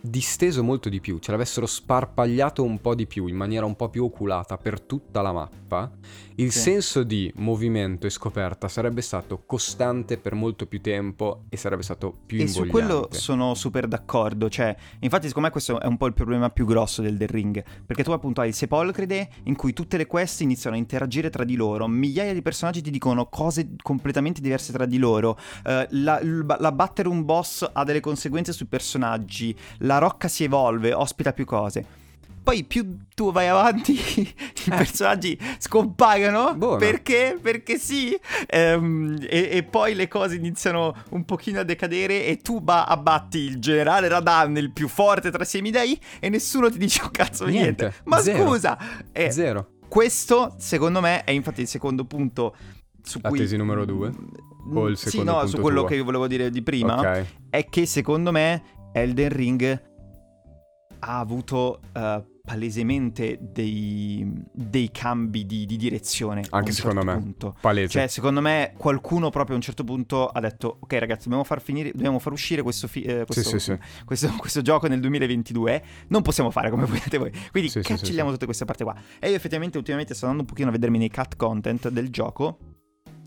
disteso 0.00 0.62
molto 0.62 0.88
di 0.88 1.00
più, 1.00 1.18
ce 1.18 1.30
l'avessero 1.32 1.66
sparpagliato 1.66 2.62
un 2.62 2.80
po' 2.80 2.94
di 2.94 3.06
più, 3.06 3.26
in 3.26 3.36
maniera 3.36 3.66
un 3.66 3.76
po' 3.76 3.90
più 3.90 4.04
oculata 4.04 4.56
per 4.56 4.80
tutta 4.80 5.20
la 5.20 5.32
mappa, 5.32 5.90
il 6.36 6.50
Sì. 6.50 6.58
senso 6.60 7.02
di 7.02 7.30
movimento 7.36 8.06
e 8.06 8.10
scoperta 8.10 8.68
sarebbe 8.68 9.02
stato 9.02 9.42
costante 9.44 10.16
per 10.16 10.34
molto 10.34 10.64
più 10.66 10.80
tempo 10.80 11.42
e 11.50 11.58
sarebbe 11.58 11.82
stato 11.82 12.16
più 12.24 12.38
E 12.38 12.42
invogliante. 12.44 12.66
su 12.66 12.72
quello 12.72 13.08
sono 13.10 13.54
super 13.54 13.86
d'accordo, 13.86 14.48
cioè, 14.48 14.74
infatti 15.00 15.26
secondo 15.26 15.48
me 15.48 15.52
questo 15.52 15.78
è 15.78 15.86
un 15.86 15.98
po' 15.98 16.06
il 16.06 16.14
problema 16.14 16.48
più 16.48 16.64
grosso 16.64 17.02
del 17.02 17.18
The 17.18 17.26
Ring, 17.26 17.62
perché 17.84 18.02
tu 18.02 18.12
appunto 18.12 18.40
hai 18.40 18.48
il 18.48 18.54
sepolcride 18.54 19.28
in 19.44 19.56
cui 19.56 19.74
tutte 19.74 19.98
le 19.98 20.06
quest 20.06 20.40
iniziano 20.40 20.76
a 20.76 20.78
interagire 20.78 21.28
tra 21.28 21.44
di 21.44 21.56
loro, 21.56 21.86
migliaia 21.86 22.32
di 22.32 22.40
personaggi 22.40 22.80
ti 22.80 22.90
dicono 22.90 23.26
cose 23.26 23.72
completamente 23.82 24.40
diverse 24.40 24.72
tra 24.72 24.86
di 24.86 24.96
loro, 24.96 25.36
eh, 25.66 25.86
la, 25.90 26.18
la 26.58 26.72
battere 26.72 27.08
un 27.08 27.24
boss 27.26 27.68
ha 27.70 27.84
delle 27.84 28.00
conseguenze 28.00 28.52
sui 28.54 28.66
personaggi, 28.66 29.49
la 29.78 29.98
rocca 29.98 30.28
si 30.28 30.44
evolve, 30.44 30.92
ospita 30.92 31.32
più 31.32 31.44
cose. 31.44 31.98
Poi 32.42 32.64
più 32.64 32.96
tu 33.14 33.32
vai 33.32 33.48
avanti, 33.48 33.92
i 34.24 34.34
personaggi 34.70 35.38
scompaiono. 35.58 36.54
Buono. 36.56 36.76
Perché? 36.78 37.38
Perché 37.40 37.78
sì. 37.78 38.18
Ehm, 38.46 39.18
e, 39.28 39.48
e 39.52 39.62
poi 39.62 39.94
le 39.94 40.08
cose 40.08 40.36
iniziano 40.36 40.94
un 41.10 41.24
pochino 41.24 41.60
a 41.60 41.62
decadere 41.64 42.24
e 42.26 42.38
tu 42.38 42.60
ba- 42.60 42.86
abbatti 42.86 43.38
il 43.38 43.58
generale 43.60 44.08
Radan, 44.08 44.56
il 44.56 44.72
più 44.72 44.88
forte 44.88 45.30
tra 45.30 45.42
i 45.42 45.46
semidei, 45.46 45.98
e 46.18 46.28
nessuno 46.30 46.70
ti 46.70 46.78
dice 46.78 47.02
un 47.02 47.10
cazzo 47.10 47.44
di 47.44 47.52
niente. 47.52 47.82
Niente. 47.84 48.00
Ma 48.04 48.18
Zero. 48.20 48.46
scusa! 48.46 48.78
E 49.12 49.30
Zero. 49.30 49.72
questo, 49.86 50.54
secondo 50.58 51.00
me, 51.00 51.24
è 51.24 51.30
infatti 51.32 51.60
il 51.60 51.68
secondo 51.68 52.04
punto 52.06 52.56
su 53.02 53.18
La 53.22 53.28
cui... 53.28 53.38
tesi 53.38 53.56
numero 53.56 53.84
due? 53.84 54.10
O 54.72 54.88
il 54.88 54.96
Sì, 54.96 55.10
secondo 55.10 55.32
no, 55.32 55.36
punto 55.40 55.56
su 55.56 55.62
quello 55.62 55.80
tuo? 55.80 55.88
che 55.88 55.94
io 55.96 56.04
volevo 56.04 56.26
dire 56.26 56.50
di 56.50 56.62
prima 56.62 56.98
Ok. 56.98 57.24
è 57.50 57.68
che 57.68 57.86
secondo 57.86 58.30
me 58.32 58.62
Elden 58.92 59.28
Ring 59.28 59.82
ha 61.02 61.18
avuto 61.18 61.80
eh, 61.94 62.22
palesemente 62.42 63.38
dei, 63.40 64.30
dei 64.52 64.90
cambi 64.90 65.46
di, 65.46 65.64
di 65.64 65.76
direzione. 65.76 66.42
Anche 66.50 66.70
un 66.70 66.74
secondo 66.74 67.00
certo 67.02 67.16
me. 67.16 67.22
punto. 67.22 67.56
Palese. 67.60 67.88
Cioè, 67.88 68.06
secondo 68.08 68.40
me 68.40 68.74
qualcuno 68.76 69.30
proprio 69.30 69.54
a 69.54 69.58
un 69.58 69.62
certo 69.62 69.84
punto 69.84 70.26
ha 70.26 70.40
detto: 70.40 70.78
Ok, 70.80 70.92
ragazzi, 70.94 71.22
dobbiamo 71.24 71.44
far 71.44 71.62
finire, 71.62 71.92
dobbiamo 71.92 72.18
far 72.18 72.32
uscire 72.32 72.62
questo, 72.62 72.86
fi- 72.88 73.02
eh, 73.02 73.24
questo, 73.24 73.48
sì, 73.48 73.58
sì. 73.58 73.78
questo- 74.04 74.34
questo 74.36 74.60
gioco 74.62 74.88
nel 74.88 75.00
2022. 75.00 75.82
Non 76.08 76.22
possiamo 76.22 76.50
fare 76.50 76.68
come 76.70 76.84
volete 76.84 77.16
voi. 77.18 77.30
Quindi 77.50 77.70
Sì, 77.70 77.78
sì, 77.78 77.82
sì, 77.82 77.88
cancelliamo 77.94 78.30
tutte 78.30 78.44
queste 78.44 78.64
parti 78.64 78.82
qua. 78.84 78.94
E 79.18 79.30
io 79.30 79.36
effettivamente 79.36 79.78
ultimamente 79.78 80.12
sto 80.14 80.26
andando 80.26 80.44
un 80.44 80.48
pochino 80.50 80.68
a 80.68 80.72
vedermi 80.72 80.98
nei 80.98 81.10
cut 81.10 81.36
content 81.36 81.88
del 81.88 82.10
gioco. 82.10 82.58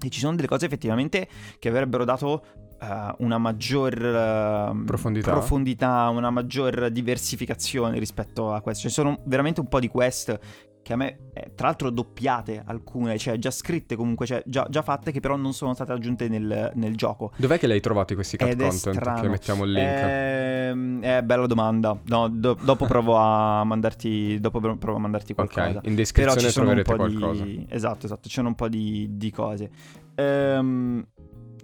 E 0.03 0.09
ci 0.09 0.19
sono 0.19 0.35
delle 0.35 0.47
cose 0.49 0.65
effettivamente 0.65 1.27
che 1.59 1.69
avrebbero 1.69 2.03
dato 2.03 2.43
eh, 2.83 3.15
una 3.19 3.37
maggior 3.37 3.93
eh, 3.93 4.83
Profondità. 4.85 5.31
profondità, 5.31 6.09
una 6.09 6.29
maggior 6.29 6.89
diversificazione 6.89 7.99
rispetto 7.99 8.53
a 8.53 8.61
questo. 8.61 8.87
Ci 8.87 8.93
sono 8.93 9.19
veramente 9.25 9.59
un 9.61 9.67
po' 9.67 9.79
di 9.79 9.87
quest 9.87 10.39
che 10.83 10.91
a 10.91 10.95
me, 10.97 11.29
eh, 11.33 11.53
tra 11.55 11.67
l'altro 11.67 11.89
doppiate 11.89 12.61
alcune, 12.65 13.17
cioè 13.17 13.37
già 13.37 13.51
scritte 13.51 13.95
comunque, 13.95 14.25
cioè 14.25 14.43
già, 14.45 14.67
già 14.69 14.81
fatte 14.81 15.13
che 15.13 15.21
però 15.21 15.37
non 15.37 15.53
sono 15.53 15.73
state 15.73 15.93
aggiunte 15.93 16.27
nel, 16.27 16.71
nel 16.75 16.95
gioco. 16.97 17.31
Dov'è 17.37 17.57
che 17.57 17.67
le 17.67 17.75
hai 17.75 17.79
trovati 17.79 18.15
questi 18.15 18.35
cut 18.35 18.49
Ed 18.49 18.59
content? 18.59 19.21
Che 19.21 19.29
mettiamo 19.29 19.63
il 19.63 19.71
link. 19.71 19.87
Ehm, 19.89 21.01
è 21.01 21.21
bella 21.23 21.47
domanda. 21.47 21.97
No, 22.07 22.27
do- 22.27 22.57
dopo 22.61 22.85
provo 22.85 23.15
a 23.15 23.63
mandarti. 23.65 24.41
Dopo 24.41 24.59
provo 24.59 24.97
a 24.97 24.99
mandarti 24.99 25.33
qualcosa. 25.33 25.67
ok, 25.69 25.73
in 25.75 25.81
Però 25.81 25.95
descrizione 25.95 26.39
ci 26.41 26.49
sono 26.49 26.69
un 26.71 26.83
troverete 26.83 26.91
po' 26.91 26.97
qualcosa. 26.97 27.43
di. 27.45 27.65
Esatto, 27.69 28.05
esatto. 28.05 28.27
Ci 28.27 28.33
sono 28.35 28.47
un 28.49 28.55
po' 28.55 28.67
di, 28.67 29.07
di 29.11 29.31
cose. 29.31 29.69
Ehm, 30.15 31.05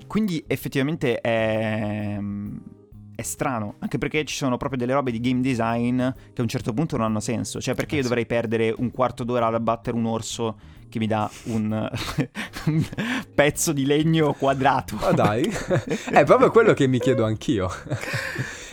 quindi 0.09 0.43
effettivamente 0.47 1.21
è. 1.21 2.19
È 3.19 3.21
strano, 3.21 3.75
anche 3.79 3.97
perché 3.97 4.23
ci 4.23 4.33
sono 4.33 4.55
proprio 4.55 4.79
delle 4.79 4.93
robe 4.93 5.11
di 5.11 5.19
game 5.19 5.41
design 5.41 5.97
che 5.97 6.39
a 6.39 6.41
un 6.41 6.47
certo 6.47 6.71
punto 6.71 6.95
non 6.95 7.05
hanno 7.05 7.19
senso. 7.19 7.59
Cioè, 7.59 7.75
perché 7.75 7.95
Eh 7.95 7.97
io 7.97 8.03
sì. 8.03 8.07
dovrei 8.07 8.25
perdere 8.25 8.73
un 8.77 8.91
quarto 8.91 9.25
d'ora 9.25 9.47
ad 9.47 9.55
abbattere 9.55 9.97
un 9.97 10.05
orso 10.05 10.57
che 10.89 10.99
mi 10.99 11.07
dà 11.07 11.29
un, 11.45 11.89
un 12.65 12.85
pezzo 13.33 13.71
di 13.71 13.85
legno 13.85 14.33
quadrato? 14.33 14.95
Ma 14.95 15.11
dai, 15.11 15.43
è 16.11 16.23
proprio 16.25 16.51
quello 16.51 16.73
che 16.73 16.87
mi 16.87 16.99
chiedo 16.99 17.23
anch'io. 17.25 17.69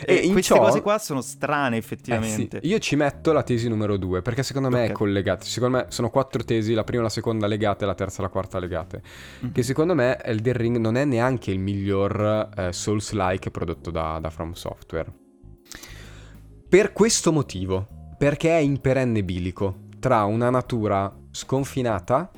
E, 0.04 0.14
in 0.16 0.32
queste 0.32 0.54
ciò- 0.54 0.60
cose 0.62 0.82
qua 0.82 0.98
sono 0.98 1.20
strane 1.20 1.76
Eh 1.76 1.78
effettivamente. 1.78 2.60
sì, 2.62 2.68
io 2.68 2.78
ci 2.78 2.96
metto 2.96 3.32
la 3.32 3.42
tesi 3.42 3.66
numero 3.68 3.96
due 3.96 4.20
perché 4.22 4.42
secondo 4.42 4.68
me 4.68 4.84
Ok. 4.84 4.88
è 4.90 4.92
collegata. 4.92 5.44
Secondo 5.44 5.78
me 5.78 5.86
sono 5.88 6.10
quattro 6.10 6.44
tesi, 6.44 6.74
la 6.74 6.84
prima 6.84 7.00
e 7.00 7.04
la 7.04 7.10
seconda 7.10 7.46
legate, 7.46 7.86
la 7.86 7.94
terza 7.94 8.18
e 8.20 8.22
la 8.22 8.28
quarta 8.28 8.58
legate. 8.58 9.02
Mhm. 9.40 9.52
Che 9.52 9.62
secondo 9.62 9.94
me 9.94 10.22
Elden 10.22 10.52
Ring 10.54 10.76
non 10.76 10.96
è 10.96 11.04
neanche 11.04 11.50
il 11.50 11.58
miglior 11.58 12.50
eh, 12.56 12.72
Souls-like 12.72 13.50
prodotto 13.50 13.90
da, 13.90 14.18
da 14.20 14.30
From 14.30 14.52
Software. 14.52 15.10
Per 16.68 16.92
questo 16.92 17.32
motivo, 17.32 17.86
perché 18.18 18.50
è 18.50 18.60
in 18.60 18.80
perenne 18.80 19.24
bilico 19.24 19.84
tra 19.98 20.24
una 20.24 20.50
natura 20.50 21.12
sconfinata 21.36 22.30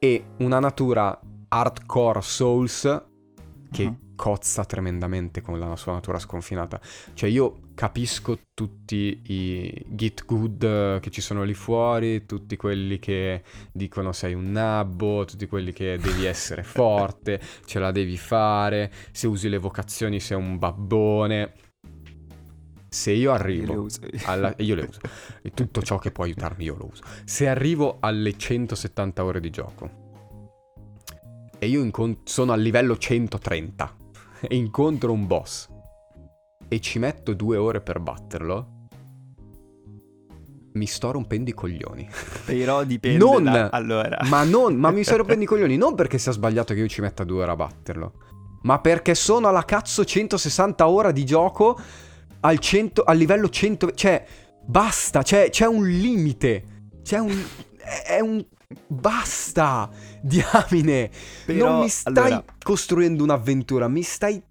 e 0.00 0.24
una 0.38 0.58
natura 0.58 1.18
hardcore 1.48 2.20
Souls 2.20 3.04
che 3.70 3.84
Mhm. 3.84 3.96
cozza 4.16 4.64
tremendamente 4.64 5.40
con 5.40 5.58
la 5.60 5.76
sua 5.76 5.92
natura 5.92 6.18
sconfinata. 6.18 6.80
Cioè 7.14 7.28
io 7.30 7.60
capisco 7.74 8.36
tutti 8.52 9.20
i 9.26 9.84
git 9.90 10.24
good 10.24 10.98
che 10.98 11.10
ci 11.10 11.20
sono 11.20 11.44
lì 11.44 11.54
fuori, 11.54 12.26
tutti 12.26 12.56
quelli 12.56 12.98
che 12.98 13.44
dicono 13.72 14.10
sei 14.12 14.34
un 14.34 14.50
nabbo, 14.50 15.24
tutti 15.24 15.46
quelli 15.46 15.72
che 15.72 15.98
devi 15.98 16.24
essere 16.24 16.62
forte, 16.64 17.40
ce 17.64 17.78
la 17.78 17.92
devi 17.92 18.16
fare, 18.16 18.90
se 19.12 19.28
usi 19.28 19.48
le 19.48 19.58
vocazioni 19.58 20.18
sei 20.18 20.36
un 20.36 20.58
babbone. 20.58 21.52
Se 22.88 23.12
io 23.12 23.32
arrivo 23.32 23.86
alla- 24.24 24.54
io 24.58 24.74
le 24.74 24.82
uso. 24.88 25.00
E 25.42 25.50
tutto 25.50 25.82
ciò 25.82 25.98
che 25.98 26.10
può 26.10 26.24
aiutarmi 26.24 26.64
io 26.64 26.76
lo 26.76 26.88
uso. 26.90 27.02
Se 27.24 27.46
arrivo 27.48 27.98
alle 28.00 28.36
170 28.36 29.24
ore 29.24 29.40
di 29.40 29.50
gioco 29.50 30.06
e 31.58 31.66
io 31.68 31.82
incon- 31.82 32.20
sono 32.24 32.52
al 32.52 32.60
livello 32.60 32.96
130 32.96 33.94
e 34.40 34.56
incontro 34.56 35.12
un 35.12 35.26
boss 35.26 35.68
e 36.68 36.80
ci 36.80 36.98
metto 36.98 37.34
due 37.34 37.56
ore 37.56 37.80
per 37.80 37.98
batterlo, 38.00 38.72
mi 40.74 40.86
sto 40.86 41.10
rompendo 41.10 41.50
i 41.50 41.54
coglioni. 41.54 42.08
Però 42.46 42.84
dipende 42.84 43.18
Non- 43.18 43.42
da- 43.44 43.68
Allora. 43.70 44.18
Ma 44.28 44.44
non, 44.44 44.76
ma 44.76 44.90
mi 44.90 45.02
sto 45.02 45.16
rompendo 45.16 45.42
i 45.44 45.46
coglioni 45.46 45.76
non 45.76 45.94
perché 45.94 46.18
sia 46.18 46.32
sbagliato 46.32 46.72
che 46.74 46.80
io 46.80 46.88
ci 46.88 47.00
metta 47.00 47.24
due 47.24 47.42
ore 47.42 47.50
a 47.50 47.56
batterlo, 47.56 48.12
ma 48.62 48.78
perché 48.80 49.14
sono 49.14 49.48
alla 49.48 49.64
cazzo 49.64 50.04
160 50.04 50.88
ore 50.88 51.12
di 51.12 51.24
gioco 51.24 51.76
al, 52.40 52.58
100, 52.58 53.02
al 53.02 53.16
livello 53.16 53.48
100, 53.48 53.92
cioè 53.92 54.24
basta, 54.64 55.22
c'è, 55.22 55.50
c'è 55.50 55.66
un 55.66 55.86
limite, 55.86 56.64
c'è 57.02 57.18
un, 57.18 57.44
è 57.78 58.16
è 58.16 58.20
un, 58.20 58.44
basta, 58.86 59.90
diamine, 60.20 61.10
Però, 61.46 61.70
non 61.70 61.80
mi 61.80 61.88
stai 61.88 62.32
allora, 62.32 62.44
costruendo 62.62 63.22
un'avventura, 63.22 63.88
mi 63.88 64.02
stai 64.02 64.42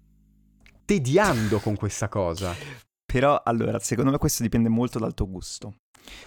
tediando 0.84 1.58
con 1.58 1.76
questa 1.76 2.08
cosa. 2.08 2.54
però, 3.04 3.40
allora, 3.44 3.78
secondo 3.78 4.10
me 4.10 4.18
questo 4.18 4.42
dipende 4.42 4.68
molto 4.68 4.98
dal 4.98 5.14
tuo 5.14 5.28
gusto. 5.28 5.74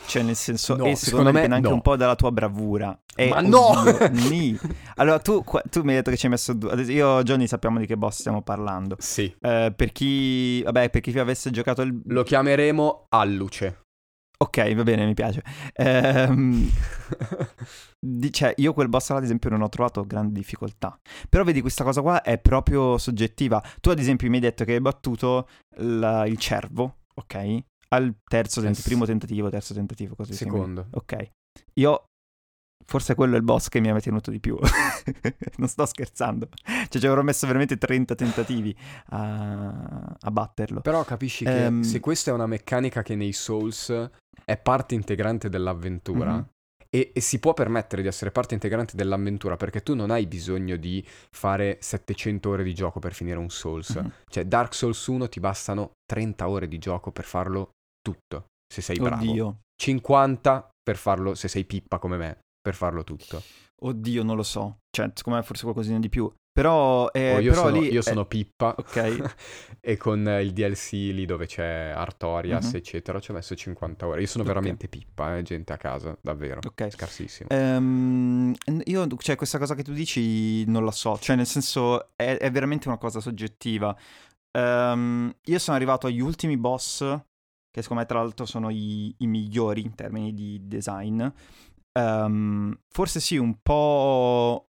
Cioè, 0.05 0.23
nel 0.23 0.35
senso, 0.35 0.75
No, 0.75 0.85
e 0.85 0.95
secondo 0.95 1.05
secondo 1.05 1.25
me 1.31 1.31
dipende 1.33 1.55
anche 1.55 1.67
no. 1.69 1.75
un 1.75 1.81
po' 1.81 1.95
dalla 1.95 2.15
tua 2.15 2.31
bravura. 2.31 2.97
E, 3.15 3.29
Ma 3.29 3.41
no! 3.41 3.71
ni. 4.29 4.57
Allora, 4.95 5.19
tu, 5.19 5.43
tu 5.69 5.81
mi 5.83 5.89
hai 5.89 5.95
detto 5.95 6.11
che 6.11 6.17
ci 6.17 6.25
hai 6.25 6.31
messo 6.31 6.53
due. 6.53 6.81
Io 6.83 7.19
e 7.19 7.23
Johnny 7.23 7.47
sappiamo 7.47 7.79
di 7.79 7.85
che 7.85 7.97
boss 7.97 8.19
stiamo 8.19 8.41
parlando. 8.41 8.95
Sì. 8.99 9.33
Eh, 9.39 9.73
per 9.75 9.91
chi, 9.91 10.61
vabbè, 10.63 10.89
per 10.89 11.01
chi 11.01 11.17
avesse 11.17 11.49
giocato 11.51 11.81
il... 11.81 12.01
Lo 12.05 12.23
chiameremo 12.23 13.05
Alluce. 13.09 13.79
Ok, 14.41 14.73
va 14.73 14.81
bene, 14.83 15.05
mi 15.05 15.13
piace. 15.13 15.43
Ehm, 15.75 16.67
cioè, 18.31 18.53
io 18.57 18.73
quel 18.73 18.89
boss 18.89 19.09
là, 19.11 19.17
ad 19.17 19.23
esempio, 19.23 19.51
non 19.51 19.61
ho 19.61 19.69
trovato 19.69 20.03
grandi 20.05 20.33
difficoltà. 20.33 20.99
Però 21.29 21.43
vedi, 21.43 21.61
questa 21.61 21.83
cosa 21.83 22.01
qua 22.01 22.21
è 22.23 22.39
proprio 22.39 22.97
soggettiva. 22.97 23.61
Tu, 23.79 23.91
ad 23.91 23.99
esempio, 23.99 24.27
mi 24.29 24.35
hai 24.37 24.41
detto 24.41 24.63
che 24.65 24.73
hai 24.73 24.81
battuto 24.81 25.47
la- 25.75 26.25
il 26.25 26.37
cervo, 26.37 26.97
ok? 27.13 27.63
Al 27.93 28.15
terzo, 28.23 28.61
tent- 28.61 28.81
primo 28.81 29.05
tentativo, 29.05 29.49
terzo 29.49 29.73
tentativo, 29.73 30.15
così 30.15 30.33
Secondo. 30.33 30.87
Ok. 30.91 31.29
Io 31.73 32.05
forse 32.85 33.15
quello 33.15 33.35
è 33.35 33.37
il 33.37 33.43
boss 33.43 33.67
che 33.69 33.79
mi 33.79 33.87
aveva 33.87 34.01
tenuto 34.01 34.31
di 34.31 34.39
più. 34.39 34.57
non 35.57 35.67
sto 35.67 35.85
scherzando. 35.85 36.47
Cioè 36.89 37.01
ci 37.01 37.07
avrò 37.07 37.21
messo 37.21 37.45
veramente 37.47 37.77
30 37.77 38.15
tentativi 38.15 38.75
a, 39.09 40.15
a 40.19 40.31
batterlo. 40.31 40.81
Però 40.81 41.03
capisci 41.03 41.45
che 41.45 41.65
Ehm. 41.65 41.81
se 41.81 41.99
questa 41.99 42.31
è 42.31 42.33
una 42.33 42.47
meccanica 42.47 43.01
che 43.01 43.15
nei 43.15 43.33
Souls 43.33 44.09
è 44.45 44.57
parte 44.57 44.95
integrante 44.95 45.49
dell'avventura 45.49 46.33
Mhm. 46.33 46.45
e, 46.89 47.11
e 47.13 47.21
si 47.21 47.39
può 47.39 47.53
permettere 47.53 48.01
di 48.01 48.07
essere 48.07 48.31
parte 48.31 48.53
integrante 48.55 48.95
dell'avventura 48.95 49.55
perché 49.55 49.81
tu 49.83 49.95
non 49.95 50.11
hai 50.11 50.25
bisogno 50.27 50.75
di 50.77 51.05
fare 51.29 51.77
700 51.79 52.49
ore 52.49 52.63
di 52.63 52.73
gioco 52.73 52.99
per 52.99 53.13
finire 53.13 53.37
un 53.37 53.49
Souls. 53.49 53.95
Mhm. 53.95 54.11
Cioè 54.27 54.45
Dark 54.45 54.73
Souls 54.73 55.05
1 55.07 55.29
ti 55.29 55.39
bastano 55.39 55.91
30 56.05 56.47
ore 56.49 56.67
di 56.67 56.77
gioco 56.77 57.11
per 57.11 57.25
farlo 57.25 57.71
tutto, 58.01 58.45
se 58.67 58.81
sei 58.81 58.97
bravo. 58.97 59.29
Oddio. 59.29 59.59
50 59.81 60.69
per 60.83 60.97
farlo, 60.97 61.35
se 61.35 61.47
sei 61.47 61.65
pippa 61.65 61.97
come 61.99 62.17
me, 62.17 62.39
per 62.61 62.75
farlo 62.75 63.03
tutto. 63.03 63.41
Oddio, 63.83 64.23
non 64.23 64.35
lo 64.35 64.43
so. 64.43 64.77
Cioè, 64.95 65.11
secondo 65.15 65.39
me 65.39 65.45
forse 65.45 65.63
qualcosina 65.63 65.99
di 65.99 66.09
più. 66.09 66.31
Però, 66.53 67.09
eh, 67.11 67.35
Oh, 67.35 67.39
io 67.39 67.51
però 67.51 67.67
sono, 67.67 67.79
lì... 67.79 67.91
io 67.91 67.99
eh, 67.99 68.03
sono 68.03 68.25
pippa 68.25 68.75
ok. 68.77 69.35
e 69.79 69.95
con 69.97 70.27
eh, 70.27 70.41
il 70.43 70.51
DLC 70.51 70.91
lì 70.91 71.25
dove 71.25 71.45
c'è 71.47 71.93
Artorias, 71.95 72.67
Mhm. 72.71 72.75
eccetera, 72.75 73.19
ci 73.21 73.31
ho 73.31 73.33
messo 73.33 73.55
50 73.55 74.05
ore. 74.05 74.21
Io 74.21 74.27
sono 74.27 74.43
Ok. 74.43 74.49
veramente 74.49 74.87
pippa, 74.89 75.37
eh, 75.37 75.41
gente 75.43 75.71
a 75.73 75.77
casa, 75.77 76.15
davvero. 76.21 76.59
Ok. 76.67 76.89
Scarsissimo. 76.91 77.49
Ehm, 77.49 78.53
io, 78.85 79.07
cioè, 79.17 79.35
questa 79.37 79.57
cosa 79.57 79.75
che 79.75 79.83
tu 79.83 79.93
dici 79.93 80.65
non 80.65 80.83
la 80.83 80.91
so, 80.91 81.17
cioè, 81.19 81.35
nel 81.37 81.47
senso, 81.47 82.09
è, 82.17 82.35
è 82.37 82.51
veramente 82.51 82.87
una 82.89 82.97
cosa 82.97 83.19
soggettiva. 83.21 83.97
Ehm, 84.51 85.33
io 85.45 85.59
sono 85.59 85.77
arrivato 85.77 86.07
agli 86.07 86.19
ultimi 86.19 86.57
boss, 86.57 86.99
che 87.71 87.81
secondo 87.81 88.03
me, 88.03 88.07
tra 88.07 88.19
l'altro, 88.19 88.45
sono 88.45 88.69
i, 88.69 89.13
i 89.19 89.27
migliori 89.27 89.81
in 89.81 89.95
termini 89.95 90.33
di 90.33 90.59
design. 90.67 91.25
Ehm, 91.93 92.77
forse 92.89 93.19
sì, 93.19 93.37
un 93.37 93.61
po'. 93.61 94.67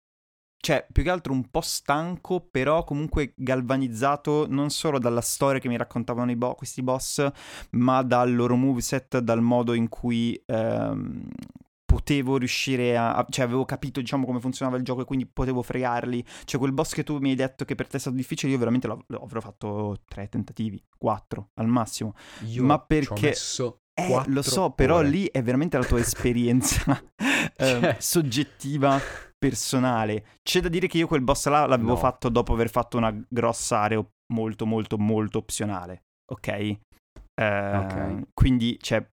Cioè, 0.60 0.88
più 0.92 1.04
che 1.04 1.10
altro 1.12 1.34
un 1.34 1.50
po' 1.50 1.62
stanco, 1.62 2.42
però 2.42 2.84
comunque 2.84 3.34
galvanizzato 3.38 4.48
non 4.50 4.70
solo 4.72 4.98
dalla 5.00 5.22
storia 5.22 5.60
che 5.62 5.68
mi 5.68 5.78
raccontavano 5.78 6.36
bo- 6.36 6.56
questi 6.56 6.82
boss, 6.82 7.26
ma 7.72 8.02
dal 8.02 8.34
loro 8.34 8.56
moveset, 8.56 9.20
dal 9.20 9.42
modo 9.42 9.74
in 9.74 9.88
cui 9.88 10.42
ehm, 10.46 11.30
potevo 11.88 12.36
riuscire 12.38 12.98
a, 12.98 13.26
cioè 13.30 13.46
avevo 13.46 13.64
capito 13.64 14.02
diciamo 14.02 14.26
come 14.26 14.42
funzionava 14.42 14.78
il 14.78 14.84
gioco 14.84 15.02
e 15.02 15.06
quindi 15.06 15.26
potevo 15.26 15.62
fregarli. 15.62 16.24
Cioè 16.44 16.60
quel 16.60 16.74
boss 16.74 16.94
che 16.94 17.04
tu 17.04 17.18
mi 17.20 17.30
hai 17.30 17.36
detto 17.36 17.64
che 17.64 17.76
per 17.76 17.88
te 17.88 17.96
è 17.98 18.00
stato 18.00 18.16
difficile, 18.18 18.52
io 18.52 18.58
veramente 18.58 18.88
l'ho- 18.88 19.04
l'ho- 19.08 19.22
avrò 19.24 19.40
fatto 19.40 20.02
tre 20.06 20.28
tentativi, 20.28 20.84
quattro 20.98 21.50
al 21.56 21.68
massimo. 21.68 22.14
Io 22.46 22.64
ma 22.64 22.78
perché- 22.80 23.34
Eh, 24.00 24.24
lo 24.28 24.42
so, 24.44 24.72
però 24.72 24.98
ore. 24.98 25.08
lì 25.08 25.26
è 25.32 25.42
veramente 25.42 25.78
la 25.78 25.84
tua 25.86 26.00
esperienza 26.00 27.02
Cioè. 27.58 27.96
soggettiva, 28.00 29.00
personale. 29.38 30.26
C'è 30.44 30.60
da 30.60 30.68
dire 30.70 30.88
che 30.88 30.98
io 30.98 31.08
quel 31.08 31.22
boss 31.22 31.48
là 31.48 31.66
l'avevo 31.66 31.92
No. 31.92 31.96
fatto 31.98 32.30
dopo 32.30 32.54
aver 32.54 32.70
fatto 32.70 32.98
una 32.98 33.16
grossa 33.30 33.80
area 33.80 34.06
molto 34.34 34.66
molto 34.66 34.98
molto 34.98 35.38
opzionale, 35.40 36.04
ok? 36.32 36.48
Eh, 36.48 36.78
Ok. 37.78 38.22
Quindi, 38.34 38.78
cioè, 38.82 39.08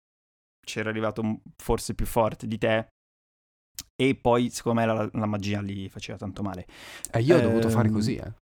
c'era 0.63 0.89
arrivato 0.89 1.39
forse 1.58 1.93
più 1.93 2.06
forte 2.06 2.47
di 2.47 2.58
te 2.58 2.88
e 3.95 4.15
poi 4.15 4.49
secondo 4.49 4.80
me 4.82 4.86
la, 4.86 5.10
la 5.13 5.26
magia 5.26 5.62
lì 5.62 5.88
faceva 5.89 6.17
tanto 6.17 6.41
male. 6.41 6.65
Eh, 7.12 7.19
io 7.21 7.38
ho 7.38 7.41
dovuto 7.41 7.69
fare 7.69 7.88
Ehm, 7.88 7.93
così, 7.93 8.15
eh. 8.15 8.34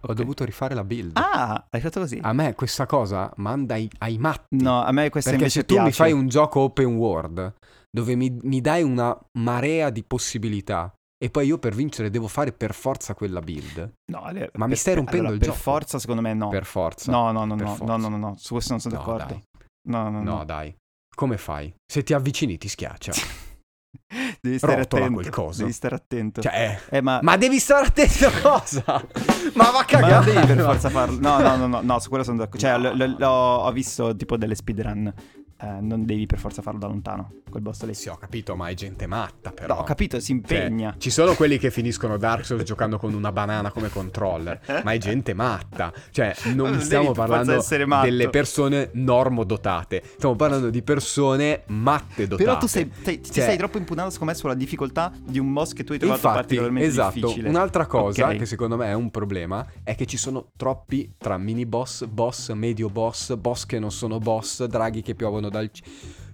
Ho 0.00 0.12
ok. 0.12 0.14
dovuto 0.14 0.44
rifare 0.44 0.74
la 0.74 0.84
build. 0.84 1.16
Ah, 1.16 1.66
hai 1.70 1.80
fatto 1.80 2.00
così? 2.00 2.18
A 2.22 2.32
me 2.32 2.54
questa 2.54 2.86
cosa 2.86 3.32
manda 3.36 3.74
ai, 3.74 3.90
ai 3.98 4.18
matti. 4.18 4.56
No, 4.62 4.82
a 4.82 4.92
me 4.92 5.08
questa 5.10 5.30
Perché 5.30 5.44
invece 5.46 5.60
se 5.60 5.66
tu 5.66 5.74
mi 5.76 5.80
piace. 5.82 5.96
fai 5.96 6.12
un 6.12 6.28
gioco 6.28 6.60
open 6.60 6.94
world 6.96 7.54
dove 7.90 8.14
mi, 8.14 8.30
mi 8.42 8.60
dai 8.60 8.82
una 8.82 9.18
marea 9.38 9.90
di 9.90 10.04
possibilità 10.04 10.92
e 11.18 11.30
poi 11.30 11.46
io 11.46 11.58
per 11.58 11.74
vincere 11.74 12.10
devo 12.10 12.28
fare 12.28 12.52
per 12.52 12.74
forza 12.74 13.14
quella 13.14 13.40
build, 13.40 13.92
No, 14.12 14.22
Ale, 14.22 14.50
Ma 14.54 14.66
mi 14.66 14.72
per- 14.72 14.78
stai 14.78 14.94
rompendo 14.96 15.20
allora, 15.28 15.34
il 15.34 15.40
per 15.40 15.48
gioco. 15.48 15.60
forza 15.60 15.98
secondo 15.98 16.20
me 16.20 16.34
no. 16.34 16.48
per 16.50 16.66
forza. 16.66 17.10
No, 17.10 17.32
no, 17.32 17.44
no, 17.46 17.56
per 17.56 17.64
no, 17.66 17.76
no, 17.80 17.96
no, 17.96 18.08
no, 18.08 18.16
no, 18.18 18.34
su 18.36 18.52
questo 18.52 18.72
non 18.72 18.80
sono 18.80 18.94
No, 18.96 19.00
d'accordo. 19.00 19.24
dai. 19.26 19.42
No, 19.88 20.02
no, 20.10 20.22
no. 20.22 20.36
No, 20.36 20.44
dai. 20.44 20.76
Come 21.16 21.38
fai? 21.38 21.74
Se 21.90 22.02
ti 22.02 22.12
avvicini 22.12 22.58
ti 22.58 22.68
schiaccia. 22.68 23.12
Devi 24.38 24.58
stare 24.58 24.76
Rotola 24.76 25.06
attento. 25.06 25.20
qualcosa. 25.22 25.60
Devi 25.62 25.72
stare 25.72 25.94
attento. 25.94 26.42
Cioè, 26.42 26.78
eh, 26.90 27.00
ma, 27.00 27.20
ma 27.22 27.36
devi 27.38 27.58
stare 27.58 27.86
attento 27.86 28.26
a 28.26 28.30
cosa? 28.42 28.84
Ma 29.56 29.70
va 29.70 29.86
a 29.88 29.98
ma 30.00 30.18
devi 30.20 30.46
per 30.46 30.60
forza 30.60 30.90
farlo. 30.90 31.18
No, 31.18 31.38
no, 31.40 31.56
no, 31.56 31.66
no, 31.66 31.80
no, 31.82 31.98
su 32.00 32.10
quello 32.10 32.22
sono 32.22 32.36
d'accordo. 32.36 32.58
Cioè, 32.58 32.76
l- 32.76 32.94
l- 32.96 33.16
l'ho- 33.18 33.26
ho 33.28 33.72
visto 33.72 34.14
tipo 34.14 34.36
delle 34.36 34.54
speedrun. 34.54 35.12
Eh, 35.58 35.80
non 35.80 36.04
devi 36.04 36.26
per 36.26 36.38
forza 36.38 36.60
farlo 36.60 36.78
da 36.78 36.86
lontano, 36.86 37.32
quel 37.50 37.62
boss 37.62 37.82
lì. 37.84 37.94
Sì, 37.94 38.08
ho 38.10 38.16
capito, 38.16 38.54
ma 38.56 38.68
è 38.68 38.74
gente 38.74 39.06
matta 39.06 39.52
però. 39.52 39.74
No, 39.76 39.80
ho 39.80 39.84
capito, 39.84 40.20
si 40.20 40.26
Cioè, 40.46 40.58
impegna. 40.64 40.94
ci 40.98 41.08
sono 41.10 41.32
quelli 41.36 41.56
che 41.58 41.70
finiscono 41.70 42.18
Dark 42.18 42.44
Souls 42.44 42.62
giocando 42.64 42.98
con 42.98 43.14
una 43.14 43.32
banana 43.32 43.70
come 43.70 43.88
controller, 43.88 44.60
ma 44.84 44.92
è 44.92 44.98
gente 44.98 45.32
matta. 45.32 45.92
Cioè, 46.10 46.34
non 46.54 46.70
Non 46.72 46.80
stiamo 46.82 47.12
parlando 47.12 47.64
delle 48.02 48.28
persone 48.28 48.90
normodotate. 48.92 50.02
Stiamo 50.16 50.36
parlando 50.36 50.70
di 50.70 50.82
persone 50.82 51.62
matte 51.68 52.26
dotate. 52.26 52.44
Però 52.44 52.58
tu 52.58 52.66
sei, 52.66 52.90
ti 52.90 53.22
Cioè- 53.22 53.42
stai 53.44 53.56
troppo 53.56 53.78
impugnando, 53.78 54.10
secondo 54.10 54.32
me, 54.32 54.38
sulla 54.38 54.54
difficoltà 54.54 55.12
di 55.24 55.38
un 55.38 55.52
boss 55.52 55.72
che 55.72 55.84
tu 55.84 55.92
hai 55.92 55.98
trovato 55.98 56.18
Infatti, 56.20 56.38
particolarmente 56.38 56.88
esatto, 56.88 57.14
difficile. 57.18 57.48
un'altra 57.48 57.86
cosa 57.86 58.28
Ok. 58.28 58.36
che 58.36 58.46
secondo 58.46 58.76
me 58.76 58.86
è 58.88 58.92
un 58.94 59.10
problema 59.10 59.66
è 59.82 59.94
che 59.94 60.06
ci 60.06 60.16
sono 60.16 60.48
troppi 60.56 61.14
tra 61.16 61.38
mini 61.38 61.64
boss, 61.66 62.04
boss, 62.06 62.52
medio 62.52 62.88
boss, 62.90 63.34
boss 63.36 63.64
che 63.66 63.78
non 63.78 63.90
sono 63.90 64.18
boss, 64.18 64.64
draghi 64.64 65.02
che 65.02 65.14
piovono 65.14 65.45
dal... 65.48 65.70
c- 65.70 65.82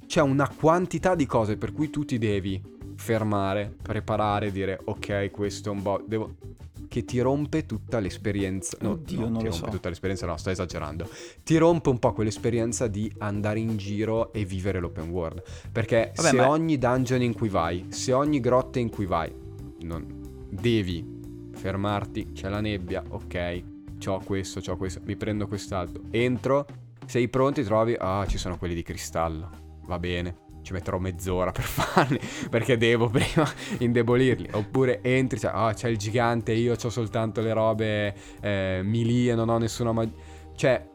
C'è 0.07 0.21
una 0.21 0.49
quantità 0.49 1.15
di 1.15 1.27
cose 1.27 1.57
per 1.57 1.73
cui 1.73 1.91
tu 1.91 2.05
ti 2.05 2.19
devi 2.19 2.61
fermare, 2.97 3.75
preparare, 3.83 4.53
dire 4.53 4.79
ok, 4.85 5.31
questo 5.31 5.71
è 5.71 5.73
un 5.73 5.83
boss, 5.83 6.03
devo... 6.07 6.35
che 6.89 7.05
ti 7.05 7.19
rompe 7.21 7.65
tutta 7.67 7.99
l'esperienza. 8.01 8.77
No, 8.81 8.91
Oddio, 8.91 9.21
no, 9.21 9.29
non 9.29 9.39
ti 9.39 9.45
lo 9.45 9.51
rompe 9.51 9.67
so. 9.67 9.73
tutta 9.73 9.89
l'esperienza, 9.89 10.27
no, 10.27 10.37
sto 10.37 10.51
esagerando. 10.51 11.09
Ti 11.43 11.57
rompe 11.57 11.89
un 11.89 11.99
po' 11.99 12.13
quell'esperienza 12.13 12.87
di 12.89 13.11
andare 13.19 13.59
in 13.61 13.77
giro 13.79 14.33
e 14.33 14.45
vivere 14.45 14.79
l'open 14.79 15.09
world. 15.09 15.43
Perché 15.73 16.13
Vabbè, 16.15 16.29
se 16.29 16.37
ma- 16.37 16.49
ogni 16.49 16.77
dungeon 16.79 17.23
in 17.23 17.33
cui 17.33 17.49
vai, 17.49 17.87
se 17.89 18.13
ogni 18.13 18.41
grotta 18.41 18.79
in 18.79 18.91
cui 18.91 19.07
vai, 19.07 19.33
non, 19.81 20.47
devi 20.51 21.21
fermarti, 21.55 22.33
c'è 22.33 22.49
la 22.49 22.61
nebbia, 22.61 23.03
ok, 23.09 23.63
c'ho 23.99 24.21
questo, 24.25 24.61
c'ho 24.61 24.77
questo, 24.77 25.01
mi 25.05 25.17
prendo 25.17 25.47
quest'altro, 25.47 26.03
entro, 26.11 26.67
sei 27.07 27.29
pronti, 27.29 27.63
trovi, 27.63 27.97
ah, 27.99 28.27
ci 28.27 28.39
sono 28.39 28.59
quelli 28.59 28.75
di 28.75 28.83
cristallo, 28.83 29.51
va 29.87 29.99
bene. 29.99 30.41
Ci 30.63 30.73
metterò 30.73 30.99
mezz'ora 30.99 31.51
per 31.51 31.65
farli 31.67 32.21
perché 32.49 32.77
devo 32.77 33.09
prima 33.09 33.49
indebolirli. 33.79 34.51
Oppure 34.53 35.03
entri, 35.03 35.39
cioè, 35.39 35.51
ah, 35.53 35.75
c'è 35.75 35.89
il 35.89 35.99
gigante, 35.99 36.53
io 36.53 36.75
ho 36.75 36.91
soltanto 36.91 37.41
le 37.41 37.53
robe 37.53 38.15
eh, 38.41 38.81
melee 38.85 39.33
e 39.33 39.35
non 39.35 39.49
ho 39.49 39.59
nessuna 39.59 39.93
magia. 39.93 40.15
Cioè, 40.55 40.91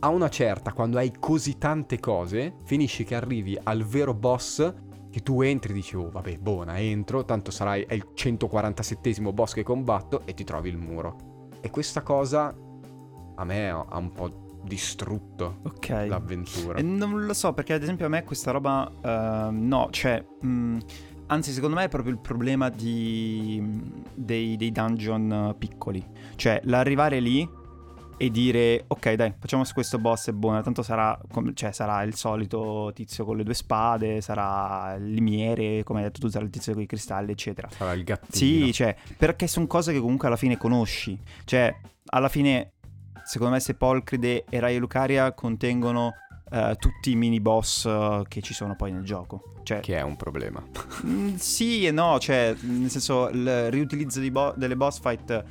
a 0.00 0.08
una 0.08 0.28
certa, 0.28 0.72
quando 0.72 0.98
hai 0.98 1.12
così 1.18 1.58
tante 1.58 2.00
cose, 2.00 2.54
finisci 2.64 3.04
che 3.04 3.14
arrivi 3.14 3.58
al 3.62 3.84
vero 3.84 4.14
boss 4.14 4.74
che 5.10 5.22
tu 5.22 5.42
entri 5.42 5.72
e 5.72 5.74
dici, 5.74 5.96
oh 5.96 6.08
vabbè, 6.08 6.38
buona, 6.38 6.78
entro, 6.78 7.24
tanto 7.24 7.50
sarai, 7.50 7.82
è 7.82 7.94
il 7.94 8.06
147esimo 8.14 9.32
boss 9.32 9.52
che 9.52 9.62
combatto 9.62 10.22
e 10.24 10.34
ti 10.34 10.44
trovi 10.44 10.68
il 10.68 10.78
muro. 10.78 11.48
E 11.60 11.70
questa 11.70 12.02
cosa 12.02 12.54
a 13.34 13.44
me 13.44 13.68
ha 13.68 13.98
un 13.98 14.12
po' 14.12 14.49
distrutto 14.62 15.60
Ok. 15.64 15.88
l'avventura. 16.08 16.78
E 16.78 16.82
non 16.82 17.24
lo 17.24 17.32
so, 17.34 17.52
perché 17.52 17.72
ad 17.74 17.82
esempio 17.82 18.06
a 18.06 18.08
me 18.08 18.24
questa 18.24 18.50
roba 18.50 18.90
ehm, 19.02 19.66
no, 19.66 19.88
cioè 19.90 20.24
mh, 20.40 20.78
anzi 21.26 21.52
secondo 21.52 21.76
me 21.76 21.84
è 21.84 21.88
proprio 21.88 22.12
il 22.12 22.18
problema 22.20 22.68
di, 22.68 23.62
dei, 24.14 24.56
dei 24.56 24.72
dungeon 24.72 25.32
eh, 25.50 25.54
piccoli. 25.58 26.04
Cioè 26.36 26.60
l'arrivare 26.64 27.20
lì 27.20 27.58
e 28.22 28.30
dire 28.30 28.84
ok 28.86 29.14
dai 29.14 29.32
facciamo 29.38 29.64
su 29.64 29.72
questo 29.72 29.98
boss 29.98 30.28
è 30.28 30.32
buono, 30.32 30.60
tanto 30.60 30.82
sarà, 30.82 31.18
cioè, 31.54 31.72
sarà 31.72 32.02
il 32.02 32.14
solito 32.14 32.90
tizio 32.94 33.24
con 33.24 33.38
le 33.38 33.44
due 33.44 33.54
spade, 33.54 34.20
sarà 34.20 34.94
il 34.98 35.10
limiere, 35.10 35.82
come 35.84 36.00
hai 36.00 36.04
detto 36.04 36.20
tu, 36.20 36.28
sarà 36.28 36.44
il 36.44 36.50
tizio 36.50 36.74
con 36.74 36.82
i 36.82 36.86
cristalli 36.86 37.32
eccetera. 37.32 37.68
Sarà 37.70 37.94
il 37.94 38.04
gattino. 38.04 38.66
Sì, 38.66 38.72
cioè, 38.74 38.94
perché 39.16 39.46
sono 39.46 39.66
cose 39.66 39.92
che 39.94 40.00
comunque 40.00 40.26
alla 40.28 40.36
fine 40.36 40.58
conosci. 40.58 41.18
Cioè, 41.44 41.74
alla 42.12 42.28
fine, 42.28 42.72
secondo 43.30 43.54
me, 43.54 43.60
se 43.60 43.74
Polcride 43.74 44.44
e 44.48 44.58
Rai 44.58 44.76
Lucaria 44.78 45.32
contengono 45.34 46.14
eh, 46.50 46.74
tutti 46.80 47.12
i 47.12 47.14
mini 47.14 47.40
boss 47.40 47.86
eh, 47.86 48.24
che 48.26 48.42
ci 48.42 48.52
sono 48.54 48.74
poi 48.74 48.90
nel 48.90 49.04
gioco. 49.04 49.54
Cioè, 49.62 49.78
Che 49.78 49.96
è 49.96 50.02
un 50.02 50.16
problema. 50.16 50.60
Mm, 51.06 51.36
sì 51.36 51.86
e 51.86 51.92
no, 51.92 52.18
cioè, 52.18 52.54
nel 52.60 52.90
senso, 52.90 53.28
il 53.28 53.70
riutilizzo 53.70 54.20
bo- 54.30 54.52
delle 54.56 54.76
boss 54.76 55.00
fight, 55.00 55.30
eh, 55.30 55.44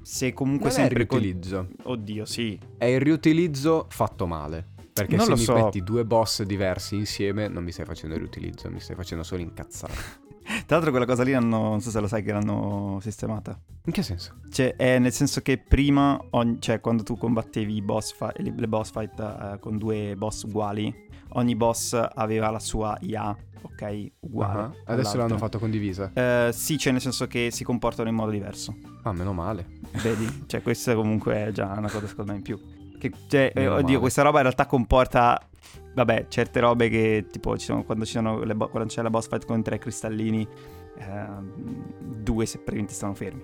se 0.00 0.32
comunque 0.32 0.70
Non 0.70 0.78
è 0.78 0.82
il 0.82 0.86
sempre... 0.88 1.06
con- 1.06 1.18
riutilizzo, 1.18 1.68
Oddio, 1.82 2.24
sì. 2.24 2.58
è 2.78 2.84
il 2.86 3.00
riutilizzo 3.00 3.86
fatto 3.90 4.26
male. 4.26 4.68
Perché 4.92 5.16
Non 5.16 5.26
se 5.26 5.32
mi 5.32 5.38
so. 5.38 5.52
metti 5.54 5.82
due 5.82 6.06
boss 6.06 6.42
diversi 6.44 6.94
insieme 6.94 7.48
non 7.48 7.62
mi 7.64 7.72
stai 7.72 7.84
facendo 7.84 8.14
il 8.14 8.22
riutilizzo, 8.22 8.70
mi 8.70 8.80
stai 8.80 8.96
facendo 8.96 9.24
solo 9.24 9.42
incazzare. 9.42 9.92
Tra 10.46 10.76
l'altro 10.76 10.90
quella 10.90 11.06
cosa 11.06 11.22
lì 11.22 11.34
hanno, 11.34 11.58
non 11.62 11.80
so 11.80 11.90
se 11.90 12.00
lo 12.00 12.06
sai 12.06 12.22
che 12.22 12.32
l'hanno 12.32 12.98
sistemata. 13.00 13.58
In 13.84 13.92
che 13.92 14.02
senso? 14.02 14.34
Cioè, 14.50 14.74
è 14.76 14.98
nel 14.98 15.12
senso 15.12 15.40
che 15.40 15.58
prima, 15.58 16.18
ogni- 16.30 16.60
cioè, 16.60 16.80
quando 16.80 17.02
tu 17.02 17.16
combattevi 17.16 17.74
i 17.74 17.82
boss 17.82 18.14
fi- 18.14 18.42
le 18.42 18.52
le 18.56 18.68
boss 18.68 18.90
fight 18.90 19.18
eh, 19.20 19.58
con 19.60 19.76
due 19.78 20.14
boss 20.16 20.42
uguali, 20.44 20.92
ogni 21.30 21.54
boss 21.56 21.94
aveva 22.14 22.50
la 22.50 22.58
sua 22.58 22.96
IA, 23.00 23.36
ok? 23.62 24.06
Uguale. 24.20 24.60
Ah, 24.62 24.72
Adesso 24.92 25.16
l'hanno 25.16 25.38
fatto 25.38 25.58
condivisa. 25.58 26.10
Eh, 26.14 26.50
sì, 26.52 26.78
cioè 26.78 26.92
nel 26.92 27.00
senso 27.00 27.26
che 27.26 27.50
si 27.50 27.62
comportano 27.64 28.08
in 28.08 28.14
modo 28.14 28.30
diverso. 28.30 28.74
Ah, 29.02 29.12
meno 29.12 29.32
male. 29.32 29.66
Vedi? 30.02 30.44
cioè, 30.46 30.62
questa 30.62 30.94
comunque 30.94 31.46
è 31.46 31.52
già 31.52 31.66
una 31.76 31.90
cosa 31.90 32.06
secondo 32.06 32.32
me 32.32 32.38
in 32.38 32.42
più. 32.44 32.58
Cioè, 33.28 33.52
eh, 33.54 33.68
oddio, 33.68 34.00
questa 34.00 34.22
roba 34.22 34.38
in 34.38 34.44
realtà 34.44 34.66
comporta. 34.66 35.40
Vabbè, 35.94 36.26
certe 36.28 36.60
robe 36.60 36.90
che 36.90 37.26
tipo 37.30 37.56
ci 37.56 37.64
sono, 37.64 37.82
quando, 37.82 38.04
ci 38.04 38.12
sono 38.12 38.42
le 38.42 38.54
bo- 38.54 38.68
quando 38.68 38.88
c'è 38.88 39.00
la 39.00 39.08
boss 39.08 39.28
fight 39.28 39.46
con 39.46 39.62
tre 39.62 39.78
cristallini, 39.78 40.46
ehm, 40.98 41.52
due 42.22 42.44
se 42.44 42.58
praticamente 42.58 42.92
stanno 42.92 43.14
fermi. 43.14 43.42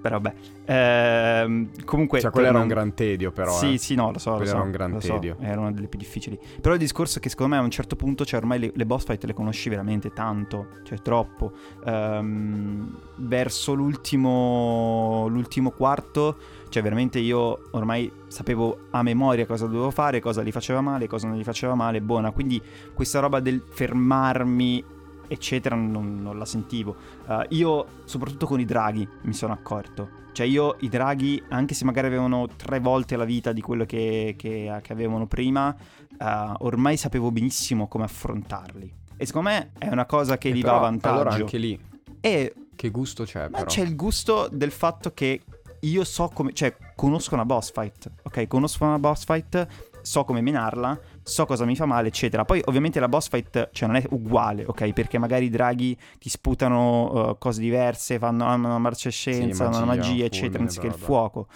Però 0.00 0.18
vabbè. 0.18 0.34
Ehm, 0.64 1.68
comunque. 1.84 2.20
Cioè, 2.20 2.30
quello 2.30 2.48
era 2.48 2.58
un 2.58 2.68
gran 2.68 2.94
tedio, 2.94 3.32
però. 3.32 3.52
Sì, 3.52 3.74
eh. 3.74 3.78
sì, 3.78 3.94
no, 3.94 4.12
lo 4.12 4.18
so. 4.18 4.30
Lo 4.30 4.36
Quello 4.36 4.50
so, 4.50 4.56
era 4.56 4.64
un 4.64 4.70
gran 4.70 4.90
lo 4.92 5.00
so, 5.00 5.14
tedio. 5.14 5.36
era 5.40 5.60
una 5.60 5.72
delle 5.72 5.88
più 5.88 5.98
difficili. 5.98 6.38
Però 6.60 6.74
il 6.74 6.80
discorso 6.80 7.18
è 7.18 7.20
che 7.20 7.28
secondo 7.28 7.54
me 7.54 7.60
a 7.60 7.64
un 7.64 7.70
certo 7.70 7.96
punto, 7.96 8.24
cioè 8.24 8.40
ormai 8.40 8.58
le, 8.58 8.72
le 8.74 8.86
boss 8.86 9.04
fight 9.04 9.24
le 9.24 9.34
conosci 9.34 9.68
veramente 9.68 10.12
tanto, 10.12 10.68
cioè 10.84 10.98
troppo. 11.00 11.52
Ehm, 11.84 12.96
verso 13.16 13.74
l'ultimo, 13.74 15.26
l'ultimo 15.28 15.70
quarto, 15.70 16.36
cioè 16.68 16.82
veramente 16.82 17.18
io 17.18 17.68
ormai 17.72 18.10
sapevo 18.28 18.86
a 18.90 19.02
memoria 19.02 19.44
cosa 19.44 19.66
dovevo 19.66 19.90
fare, 19.90 20.20
cosa 20.20 20.42
gli 20.42 20.52
faceva 20.52 20.80
male, 20.80 21.06
cosa 21.06 21.26
non 21.28 21.36
gli 21.36 21.44
faceva 21.44 21.74
male, 21.74 22.00
buona. 22.00 22.30
Quindi 22.30 22.60
questa 22.94 23.20
roba 23.20 23.40
del 23.40 23.62
fermarmi, 23.68 24.82
eccetera, 25.30 25.74
non, 25.76 26.20
non 26.22 26.36
la 26.38 26.44
sentivo. 26.44 26.96
Uh, 27.26 27.42
io, 27.50 27.86
soprattutto 28.04 28.46
con 28.46 28.60
i 28.60 28.64
draghi, 28.64 29.06
mi 29.22 29.32
sono 29.32 29.52
accorto. 29.52 30.18
Cioè 30.32 30.46
io 30.46 30.76
i 30.80 30.88
draghi, 30.88 31.42
anche 31.48 31.74
se 31.74 31.84
magari 31.84 32.06
avevano 32.08 32.46
tre 32.56 32.80
volte 32.80 33.16
la 33.16 33.24
vita 33.24 33.52
di 33.52 33.60
quello 33.60 33.84
che, 33.84 34.34
che- 34.38 34.78
che 34.82 34.92
avevano 34.92 35.26
prima, 35.26 35.74
uh, 36.18 36.24
ormai 36.58 36.96
sapevo 36.96 37.30
benissimo 37.30 37.88
come 37.88 38.04
affrontarli. 38.04 38.94
E 39.16 39.26
secondo 39.26 39.50
me 39.50 39.72
è 39.78 39.88
una 39.88 40.06
cosa 40.06 40.38
che 40.38 40.48
Eh, 40.48 40.52
gli 40.52 40.60
però, 40.60 40.72
va 40.74 40.78
a 40.78 40.82
vantaggio. 40.82 41.14
Allora 41.20 41.34
anche 41.34 41.58
lì, 41.58 41.78
E 42.20 42.54
che 42.76 42.90
gusto 42.90 43.24
c'è, 43.24 43.42
ma 43.48 43.58
però. 43.58 43.64
c'è 43.64 43.82
il 43.82 43.94
gusto 43.96 44.48
del 44.50 44.70
fatto 44.70 45.12
che 45.12 45.42
io 45.80 46.04
so 46.04 46.30
come, 46.32 46.52
cioè 46.52 46.74
conosco 46.94 47.34
una 47.34 47.44
boss 47.44 47.72
fight, 47.72 48.10
ok? 48.22 48.46
Conosco 48.46 48.84
una 48.84 48.98
boss 48.98 49.24
fight, 49.24 49.66
so 50.02 50.24
come 50.24 50.40
menarla, 50.40 50.98
so 51.30 51.46
cosa 51.46 51.64
mi 51.64 51.76
fa 51.76 51.86
male, 51.86 52.08
eccetera. 52.08 52.44
Poi 52.44 52.60
ovviamente 52.66 53.00
la 53.00 53.08
boss 53.08 53.28
fight, 53.28 53.70
cioè 53.72 53.88
non 53.88 53.96
è 53.96 54.04
uguale, 54.10 54.64
ok? 54.66 54.92
Perché 54.92 55.18
magari 55.18 55.46
i 55.46 55.50
draghi 55.50 55.96
ti 56.18 56.28
sputano 56.28 57.30
uh, 57.30 57.38
cose 57.38 57.60
diverse, 57.60 58.18
fanno 58.18 58.44
hanno 58.44 58.66
una 58.66 58.78
marcescenza, 58.78 59.66
hanno 59.66 59.76
una 59.76 59.86
magia, 59.86 60.24
eccetera, 60.24 60.62
anziché 60.62 60.86
il 60.88 60.94
bla. 60.96 61.04
fuoco. 61.04 61.46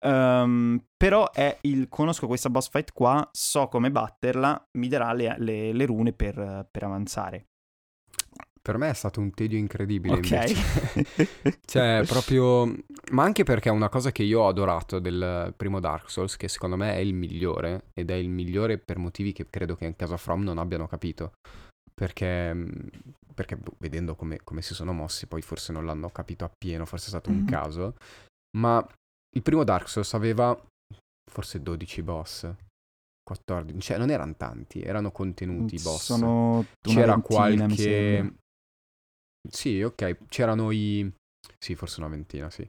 Ehm, 0.00 0.84
però 0.96 1.30
è 1.32 1.56
il 1.62 1.88
conosco 1.88 2.26
questa 2.26 2.50
boss 2.50 2.68
fight 2.68 2.92
qua, 2.92 3.26
so 3.32 3.68
come 3.68 3.90
batterla, 3.90 4.68
mi 4.72 4.88
darà 4.88 5.12
le, 5.12 5.34
le- 5.38 5.72
le 5.72 5.86
rune 5.86 6.12
per, 6.12 6.68
per 6.70 6.82
avanzare. 6.84 7.46
Per 8.66 8.78
me 8.78 8.90
è 8.90 8.94
stato 8.94 9.20
un 9.20 9.30
tedio 9.30 9.56
incredibile. 9.56 10.14
Ok. 10.16 10.30
invece. 10.30 11.58
cioè, 11.64 12.02
proprio. 12.04 12.66
Ma 13.12 13.22
anche 13.22 13.44
perché 13.44 13.68
è 13.68 13.72
una 13.72 13.88
cosa 13.88 14.10
che 14.10 14.24
io 14.24 14.40
ho 14.40 14.48
adorato 14.48 14.98
del 14.98 15.54
primo 15.56 15.78
Dark 15.78 16.10
Souls, 16.10 16.36
che 16.36 16.48
secondo 16.48 16.74
me 16.74 16.94
è 16.94 16.98
il 16.98 17.14
migliore, 17.14 17.84
ed 17.94 18.10
è 18.10 18.14
il 18.14 18.28
migliore 18.28 18.78
per 18.78 18.98
motivi 18.98 19.32
che 19.32 19.46
credo 19.48 19.76
che 19.76 19.84
in 19.84 19.94
casa 19.94 20.16
From 20.16 20.42
non 20.42 20.58
abbiano 20.58 20.88
capito. 20.88 21.34
Perché, 21.94 22.56
perché 23.32 23.56
boh, 23.56 23.74
vedendo 23.78 24.16
come, 24.16 24.40
come 24.42 24.62
si 24.62 24.74
sono 24.74 24.92
mossi, 24.92 25.28
poi 25.28 25.42
forse 25.42 25.70
non 25.72 25.86
l'hanno 25.86 26.10
capito 26.10 26.44
appieno, 26.44 26.86
forse 26.86 27.06
è 27.06 27.08
stato 27.10 27.30
un 27.30 27.42
Mhm. 27.42 27.46
caso. 27.46 27.94
Ma 28.58 28.84
il 29.36 29.42
primo 29.42 29.62
Dark 29.62 29.88
Souls 29.88 30.12
aveva 30.14 30.60
forse 31.30 31.62
12 31.62 32.02
boss, 32.02 32.52
14, 33.22 33.78
cioè 33.78 33.96
non 33.98 34.10
erano 34.10 34.34
tanti, 34.36 34.82
erano 34.82 35.12
contenuti 35.12 35.76
i 35.76 35.80
boss. 35.80 36.02
Sono 36.02 36.64
C'era 36.80 37.12
ventina, 37.14 37.20
qualche... 37.22 38.34
Sì, 39.50 39.82
ok, 39.82 40.26
c'erano 40.28 40.70
i... 40.70 41.10
Sì, 41.58 41.74
forse 41.74 42.00
una 42.00 42.08
ventina, 42.08 42.50
sì. 42.50 42.68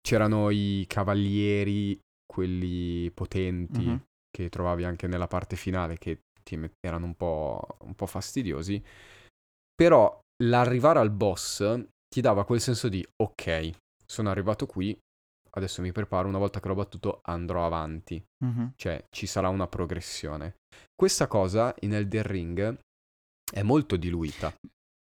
C'erano 0.00 0.50
i 0.50 0.84
cavalieri, 0.88 1.98
quelli 2.26 3.10
potenti, 3.10 3.84
Mhm. 3.86 4.02
che 4.30 4.48
trovavi 4.48 4.84
anche 4.84 5.06
nella 5.06 5.26
parte 5.26 5.56
finale, 5.56 5.96
che 5.98 6.20
ti 6.42 6.56
met- 6.56 6.74
erano 6.80 7.06
un 7.06 7.14
po', 7.14 7.64
un 7.82 7.94
po' 7.94 8.06
fastidiosi. 8.06 8.82
Però 9.74 10.20
l'arrivare 10.44 10.98
al 10.98 11.10
boss 11.10 11.64
ti 12.08 12.20
dava 12.20 12.44
quel 12.44 12.60
senso 12.60 12.88
di, 12.88 13.04
ok, 13.22 13.70
sono 14.04 14.30
arrivato 14.30 14.66
qui, 14.66 14.96
adesso 15.56 15.80
mi 15.82 15.92
preparo, 15.92 16.28
una 16.28 16.38
volta 16.38 16.60
che 16.60 16.68
l'ho 16.68 16.74
battuto 16.74 17.20
andrò 17.24 17.64
avanti 17.64 18.22
Mhm. 18.44 18.72
cioè 18.76 19.04
ci 19.10 19.26
sarà 19.26 19.48
una 19.48 19.66
progressione. 19.68 20.56
Questa 20.94 21.26
cosa 21.28 21.74
in 21.80 21.94
Elden 21.94 22.22
Ring 22.24 22.78
è 23.52 23.62
molto 23.62 23.96
diluita. 23.96 24.52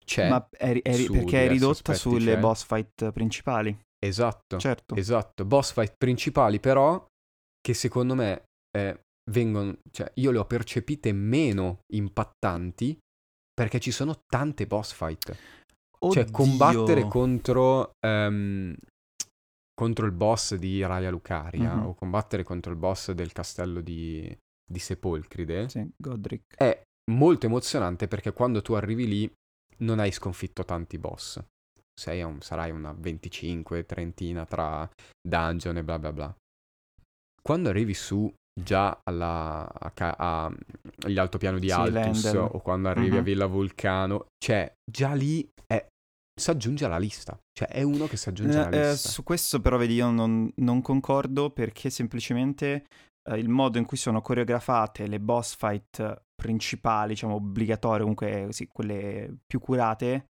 C'è, 0.05 0.29
Ma 0.29 0.47
è, 0.49 0.81
è 0.81 0.93
su 0.93 1.11
perché 1.13 1.45
è 1.45 1.49
ridotta 1.49 1.93
sulle 1.93 2.33
c'è. 2.35 2.39
boss 2.39 2.63
fight 2.65 3.11
principali. 3.11 3.77
esatto, 3.99 4.57
Certo. 4.59 4.95
esatto, 4.95 5.45
boss 5.45 5.73
fight 5.73 5.93
principali 5.97 6.59
però 6.59 7.03
che 7.59 7.73
secondo 7.73 8.13
me 8.15 8.43
eh, 8.77 8.99
vengono, 9.31 9.75
cioè 9.91 10.11
io 10.15 10.29
le 10.31 10.37
ho 10.37 10.45
percepite 10.45 11.11
meno 11.11 11.79
impattanti 11.93 12.97
perché 13.53 13.79
ci 13.79 13.89
sono 13.91 14.21
tante 14.27 14.67
boss 14.67 14.93
fight. 14.93 15.35
Cioè 16.07 16.23
Oddio. 16.23 16.31
combattere 16.31 17.07
contro, 17.07 17.93
ehm, 18.05 18.75
contro 19.73 20.05
il 20.05 20.11
boss 20.11 20.53
di 20.55 20.85
Raya 20.85 21.09
Lucaria 21.09 21.73
Mhm. 21.75 21.85
o 21.87 21.95
combattere 21.95 22.43
contro 22.43 22.71
il 22.71 22.77
boss 22.77 23.11
del 23.13 23.31
castello 23.31 23.81
di, 23.81 24.37
di 24.63 24.79
Sepolcride 24.79 25.67
Sì, 25.69 25.89
Godric. 25.97 26.55
è 26.57 26.79
molto 27.11 27.47
emozionante 27.47 28.07
perché 28.07 28.33
quando 28.33 28.61
tu 28.61 28.73
arrivi 28.73 29.07
lì 29.07 29.33
non 29.77 29.99
hai 29.99 30.11
sconfitto 30.11 30.63
tanti 30.63 30.97
boss. 30.97 31.41
Un- 32.07 32.41
sarai 32.41 32.71
una 32.71 32.93
25, 32.93 33.85
trentina 33.85 34.45
tra 34.45 34.87
dungeon 35.21 35.77
e 35.77 35.83
bla 35.83 35.97
bla 35.97 36.11
bla. 36.13 36.35
Quando 37.41 37.69
arrivi 37.69 37.93
su 37.93 38.31
già 38.59 38.99
alla, 39.03 39.67
a 39.71 39.91
a- 40.17 40.53
agli 41.03 41.17
altopiano 41.17 41.59
di 41.59 41.67
Sì, 41.69 41.73
Altus 41.73 42.23
Lendel. 42.23 42.49
o 42.51 42.59
quando 42.59 42.89
arrivi 42.89 43.15
a 43.15 43.19
Mhm. 43.19 43.23
Villa 43.25 43.45
Vulcano, 43.45 44.25
cioè 44.43 44.73
già 44.83 45.13
lì 45.13 45.47
è, 45.67 45.85
si 46.37 46.49
aggiunge 46.49 46.85
alla 46.85 46.97
lista. 46.97 47.37
Cioè 47.57 47.67
è 47.69 47.81
uno 47.83 48.07
che 48.07 48.17
si 48.17 48.29
aggiunge 48.29 48.57
alla 48.59 48.69
Eh, 48.69 48.87
eh, 48.87 48.91
lista. 48.91 49.09
su 49.09 49.23
questo 49.23 49.59
però 49.61 49.77
vedi 49.77 49.93
io 49.95 50.09
non, 50.09 50.51
non 50.57 50.81
concordo 50.81 51.51
perché 51.51 51.89
semplicemente 51.89 52.85
eh, 53.29 53.37
il 53.37 53.49
modo 53.49 53.77
in 53.77 53.85
cui 53.85 53.97
sono 53.97 54.21
coreografate 54.21 55.07
le 55.07 55.19
boss 55.19 55.55
fight 55.55 56.23
principali, 56.35 57.13
diciamo 57.13 57.35
obbligatorie, 57.35 57.99
comunque 58.01 58.47
sì, 58.51 58.67
quelle 58.67 59.35
più 59.45 59.59
curate, 59.59 60.25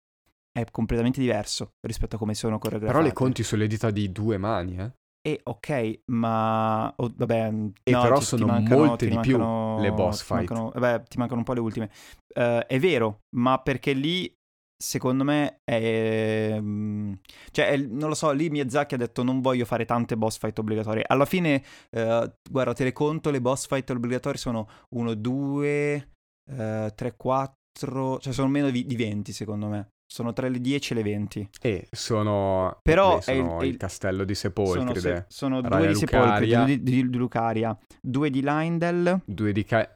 è 0.51 0.65
completamente 0.69 1.19
diverso 1.19 1.71
rispetto 1.85 2.15
a 2.15 2.19
come 2.19 2.35
sono 2.35 2.59
coreografate. 2.59 2.97
Però 2.99 3.07
le 3.09 3.13
conti 3.15 3.43
sulle 3.43 3.67
dita 3.67 3.89
di 3.89 4.11
due 4.11 4.37
mani, 4.37 4.77
eh. 4.77 4.91
E 5.25 5.39
ok, 5.41 6.01
ma 6.07 6.93
oh, 6.97 7.11
vabbè, 7.15 7.45
E 7.83 7.91
no, 7.91 8.01
però 8.01 8.15
ti- 8.15 8.19
ti 8.21 8.25
sono 8.25 8.45
mancano- 8.47 8.83
molte 8.85 9.05
ti 9.07 9.11
di 9.15 9.19
più 9.21 9.37
mancano- 9.37 9.81
le 9.81 9.91
boss 9.93 10.17
ti 10.19 10.25
fight. 10.25 10.37
mancano- 10.51 10.71
vabbè, 10.75 11.03
ti 11.07 11.17
mancano 11.17 11.39
un 11.39 11.45
po' 11.45 11.53
le 11.53 11.59
ultime. 11.61 11.89
Eh, 12.35 12.65
è 12.67 12.79
vero, 12.79 13.21
ma 13.37 13.57
perché 13.59 13.93
lì 13.93 14.31
secondo 14.77 15.23
me 15.23 15.59
è 15.63 16.57
mm, 16.59 17.13
cioè 17.51 17.67
è- 17.69 17.77
non 17.77 18.09
lo 18.09 18.15
so, 18.15 18.31
lì 18.31 18.49
Miyazaki 18.49 18.95
ha 18.95 18.97
detto 18.97 19.23
non 19.23 19.41
voglio 19.41 19.65
fare 19.65 19.85
tante 19.85 20.17
boss 20.17 20.37
fight 20.37 20.57
obbligatorie. 20.59 21.03
Alla 21.07 21.25
fine 21.25 21.63
eh, 21.91 22.33
guarda, 22.49 22.73
te 22.73 22.83
le 22.83 22.91
conto, 22.93 23.29
le 23.31 23.41
boss 23.41 23.67
fight 23.67 23.89
obbligatorie 23.89 24.39
sono 24.39 24.67
1 24.95 25.13
2 25.15 26.07
3 26.45 27.13
4, 27.15 28.19
cioè 28.19 28.33
sono 28.33 28.47
meno 28.49 28.69
di 28.69 28.85
di 28.85 28.95
20 28.95 29.31
secondo 29.31 29.67
me. 29.67 29.87
Sono 30.13 30.31
tra 30.33 30.47
le 30.47 30.59
10 30.61 30.93
e 30.93 30.95
le 30.97 31.01
20. 31.03 31.49
E 31.59 31.87
sono, 31.89 32.77
Però 32.83 33.15
beh, 33.15 33.21
sono 33.21 33.59
è 33.59 33.63
il, 33.63 33.71
il- 33.71 33.77
castello 33.77 34.23
di 34.25 34.35
Sono, 34.35 34.53
Sepolcride, 34.53 34.99
se- 35.01 35.25
sono 35.27 35.59
due 35.61 35.87
di 35.87 35.95
Sepolcride, 35.95 36.55
Lucaria. 36.55 36.57
due 36.59 36.65
di, 36.67 36.83
di- 36.83 37.09
di 37.09 37.17
Lucaria, 37.17 37.79
due 37.99 38.29
di 38.29 38.41
Lindel. 38.43 39.21
due 39.25 39.51
di 39.51 39.63
Ca- 39.63 39.91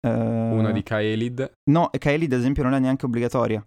eh, 0.00 0.08
una 0.08 0.70
di 0.70 0.82
Kaelid. 0.84 1.50
No, 1.72 1.90
Kaelid 1.98 2.32
ad 2.32 2.38
esempio 2.38 2.62
non 2.62 2.74
è 2.74 2.78
neanche 2.78 3.06
obbligatoria. 3.06 3.66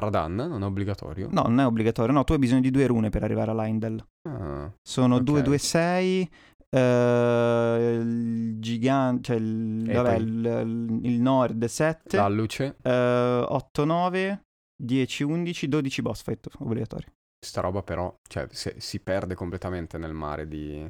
Radan, 0.00 0.34
non 0.34 0.62
è 0.62 0.66
obbligatorio? 0.66 1.28
No, 1.30 1.42
non 1.42 1.60
è 1.60 1.66
obbligatorio. 1.66 2.12
No, 2.12 2.24
tu 2.24 2.32
hai 2.32 2.38
bisogno 2.38 2.60
di 2.62 2.70
due 2.70 2.86
rune 2.86 3.10
per 3.10 3.22
arrivare 3.22 3.50
a 3.52 3.62
Lindel. 3.64 4.04
Ah, 4.28 4.72
Sono 4.82 5.16
Ok. 5.16 5.22
2, 5.22 5.42
2, 5.42 5.58
6. 5.58 6.30
eh, 6.72 7.98
il 8.00 8.58
gigante, 8.60 9.22
cioè 9.22 9.36
il, 9.36 9.90
vabbè, 9.92 10.14
il, 10.16 11.00
il 11.02 11.20
nord 11.20 11.64
7, 11.64 12.16
La 12.16 12.28
luce, 12.28 12.76
8, 12.82 13.84
9, 13.84 14.42
10, 14.76 15.22
11, 15.24 15.68
12 15.68 16.02
boss 16.02 16.22
fight 16.22 16.48
obbligatori. 16.58 17.06
sta 17.44 17.60
roba 17.60 17.82
però, 17.82 18.14
cioè, 18.28 18.46
se- 18.50 18.76
si 18.78 19.00
perde 19.00 19.34
completamente 19.34 19.98
nel 19.98 20.12
mare 20.12 20.46
di, 20.46 20.88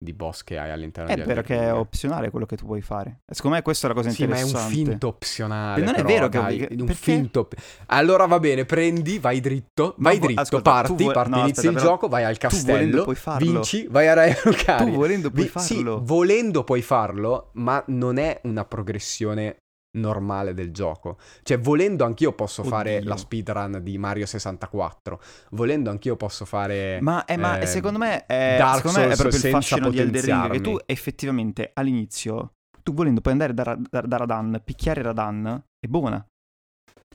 di 0.00 0.12
boss 0.12 0.44
che 0.44 0.58
hai 0.58 0.70
all'interno 0.70 1.10
È 1.10 1.14
di 1.16 1.22
vero 1.22 1.40
Elden 1.40 1.44
che 1.58 1.64
è 1.66 1.72
opzionale 1.74 2.30
quello 2.30 2.46
che 2.46 2.56
tu 2.56 2.66
puoi 2.66 2.80
fare. 2.80 3.20
Secondo 3.26 3.56
me 3.56 3.62
questa 3.62 3.86
è 3.86 3.88
la 3.90 3.96
cosa 3.96 4.10
Sì, 4.10 4.26
ma 4.26 4.36
è 4.36 4.38
interessante. 4.40 4.78
un 4.78 4.84
finto 4.86 5.08
opzionale. 5.08 5.82
E 5.82 5.84
non 5.84 5.94
è 5.94 5.96
però, 5.96 6.08
vero 6.08 6.28
che 6.28 6.38
è 6.38 6.40
dai, 6.40 6.52
obbliga- 6.62 6.74
un 6.82 6.86
perché? 6.86 7.02
finto. 7.02 7.48
Allora 7.86 8.26
va 8.26 8.38
bene, 8.38 8.64
prendi, 8.64 9.18
vai 9.18 9.40
dritto, 9.40 9.94
Ma 9.98 10.10
vai 10.10 10.18
vo- 10.20 10.26
dritto, 10.26 10.40
ascolta, 10.42 10.70
parti, 10.70 11.02
vuoi- 11.02 11.14
parti, 11.14 11.30
no, 11.30 11.36
inizi 11.38 11.50
aspetta, 11.58 11.68
il 11.68 11.74
però 11.74 11.86
gioco, 11.88 12.08
vai 12.08 12.24
al 12.24 12.38
castello, 12.38 13.14
vinci, 13.38 13.86
vai 13.90 14.06
a 14.08 14.14
Raia 14.14 14.36
Lucari. 14.44 14.84
Tu 14.90 14.96
volendo 14.96 15.30
puoi 15.30 15.42
Vi- 15.44 15.48
farlo. 15.50 15.98
Sì, 15.98 16.04
volendo 16.04 16.64
puoi 16.64 16.82
farlo, 16.82 17.50
ma 17.54 17.82
non 17.88 18.18
è 18.18 18.40
una 18.44 18.64
progressione 18.64 19.56
normale 19.92 20.54
del 20.54 20.70
gioco. 20.72 21.18
Cioè, 21.42 21.58
volendo 21.58 22.04
anch'io 22.04 22.32
posso 22.32 22.62
fare 22.62 22.96
Oddio. 22.98 23.08
la 23.08 23.16
speedrun 23.16 23.80
di 23.82 23.98
Mario 23.98 24.26
64. 24.26 25.20
Volendo 25.50 25.90
anch'io 25.90 26.16
posso 26.16 26.44
fare 26.44 26.98
Ma, 27.00 27.24
è, 27.24 27.36
ma 27.36 27.58
eh, 27.58 27.66
secondo 27.66 27.98
me 27.98 28.26
è, 28.26 28.56
Dark 28.58 28.76
secondo 28.76 28.98
me 28.98 29.04
è 29.04 29.14
Souls 29.14 29.20
proprio 29.20 29.50
il 29.50 29.54
fascino 29.54 29.90
di 29.90 29.98
Elden 29.98 30.22
Ring 30.22 30.50
che 30.52 30.60
tu 30.60 30.78
effettivamente 30.86 31.70
all'inizio, 31.74 32.54
tu 32.82 32.92
volendo 32.92 33.20
puoi 33.20 33.34
andare 33.34 33.54
da, 33.54 33.76
da- 33.78 34.00
da 34.02 34.16
Radan, 34.16 34.60
picchiare 34.64 35.02
Radan, 35.02 35.62
è 35.78 35.86
buona. 35.86 36.24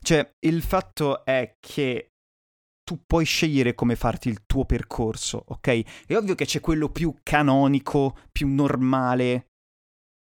Cioè, 0.01 0.31
il 0.45 0.61
fatto 0.61 1.23
è 1.23 1.55
che 1.59 2.09
tu 2.83 2.99
puoi 3.05 3.23
scegliere 3.23 3.73
come 3.73 3.95
farti 3.95 4.27
il 4.27 4.43
tuo 4.45 4.65
percorso, 4.65 5.41
ok? 5.47 6.05
È 6.05 6.15
ovvio 6.17 6.35
che 6.35 6.43
c'è 6.45 6.59
quello 6.59 6.89
più 6.89 7.15
canonico, 7.23 8.17
più 8.31 8.49
normale. 8.49 9.47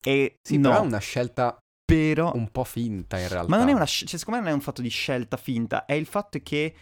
E 0.05 0.37
Sì, 0.41 0.57
no, 0.57 0.69
però 0.69 0.83
è 0.83 0.85
una 0.85 0.99
scelta 0.99 1.57
però 1.85 2.33
un 2.33 2.49
po' 2.49 2.63
finta 2.63 3.19
in 3.19 3.27
realtà. 3.27 3.49
ma 3.49 3.57
non 3.57 3.69
è 3.69 3.73
una 3.73 3.85
cioè, 3.85 4.17
secondo 4.17 4.39
me 4.39 4.45
non 4.45 4.53
è 4.53 4.55
un 4.55 4.61
fatto 4.61 4.81
di 4.81 4.89
scelta 4.89 5.37
finta, 5.37 5.85
è 5.85 5.93
il 5.93 6.07
fatto 6.07 6.39
che 6.41 6.73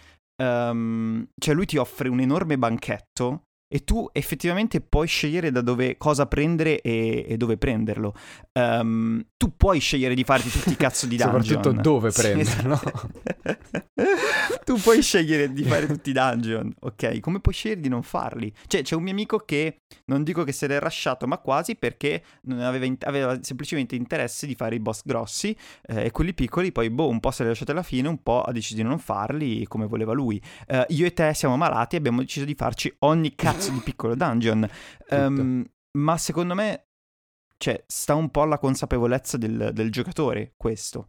ehm, 0.41 1.27
cioè 1.37 1.53
lui 1.53 1.65
ti 1.65 1.77
offre 1.77 2.09
un 2.09 2.21
enorme 2.21 2.57
banchetto 2.57 3.43
e 3.73 3.83
tu 3.83 4.07
effettivamente 4.11 4.81
puoi 4.81 5.07
scegliere 5.07 5.49
da 5.49 5.61
dove 5.61 5.97
cosa 5.97 6.27
prendere 6.27 6.79
e, 6.79 7.25
e 7.27 7.37
dove 7.37 7.57
prenderlo. 7.57 8.13
Ehm, 8.51 9.25
tu 9.35 9.57
puoi 9.57 9.79
scegliere 9.79 10.13
di 10.13 10.23
farti 10.23 10.47
tutti 10.51 10.73
i 10.73 10.75
cazzo 10.75 11.07
di 11.07 11.17
dungeon. 11.17 11.43
Soprattutto 11.43 11.81
dove 11.81 12.11
prenderlo. 12.11 12.79
tu 14.63 14.75
puoi 14.75 15.01
scegliere 15.01 15.51
di 15.51 15.63
fare 15.63 15.87
tutti 15.87 16.11
i 16.11 16.13
dungeon, 16.13 16.71
ok? 16.81 17.19
Come 17.19 17.39
puoi 17.39 17.55
scegliere 17.55 17.81
di 17.81 17.89
non 17.89 18.03
farli? 18.03 18.53
Cioè, 18.67 18.83
c'è 18.83 18.93
un 18.93 19.01
mio 19.01 19.11
amico 19.11 19.39
che 19.39 19.79
non 20.05 20.23
dico 20.23 20.43
che 20.43 20.51
se 20.51 20.67
l'è 20.67 20.77
rasciato, 20.79 21.25
ma 21.25 21.39
quasi 21.39 21.75
perché 21.75 22.23
non 22.43 22.59
aveva, 22.59 22.85
in- 22.85 22.97
aveva 23.01 23.39
semplicemente 23.41 23.95
interesse 23.95 24.45
di 24.45 24.53
fare 24.53 24.75
i 24.75 24.79
boss 24.79 25.01
grossi 25.03 25.57
eh, 25.87 26.05
e 26.05 26.11
quelli 26.11 26.35
piccoli, 26.35 26.71
poi 26.71 26.91
boh, 26.91 27.07
un 27.07 27.19
po' 27.19 27.31
se 27.31 27.41
li 27.41 27.47
ha 27.47 27.49
lasciati 27.49 27.71
alla 27.71 27.81
fine, 27.81 28.07
un 28.07 28.21
po' 28.21 28.43
ha 28.43 28.51
deciso 28.51 28.75
di 28.75 28.83
non 28.83 28.99
farli 28.99 29.65
come 29.65 29.87
voleva 29.87 30.13
lui. 30.13 30.39
Eh, 30.67 30.85
io 30.89 31.07
e 31.07 31.13
te 31.13 31.33
siamo 31.33 31.57
malati 31.57 31.95
e 31.95 31.97
abbiamo 31.97 32.19
deciso 32.19 32.45
di 32.45 32.53
farci 32.53 32.93
ogni 32.99 33.33
cazzo 33.33 33.62
di 33.71 33.79
piccolo 33.79 34.15
dungeon. 34.15 34.67
Ehm, 35.09 35.65
ma 35.97 36.17
secondo 36.17 36.53
me, 36.55 36.85
cioè, 37.57 37.83
sta 37.87 38.15
un 38.15 38.29
po' 38.29 38.41
alla 38.41 38.57
consapevolezza 38.57 39.37
del, 39.37 39.71
del 39.73 39.91
giocatore 39.91 40.53
questo. 40.57 41.07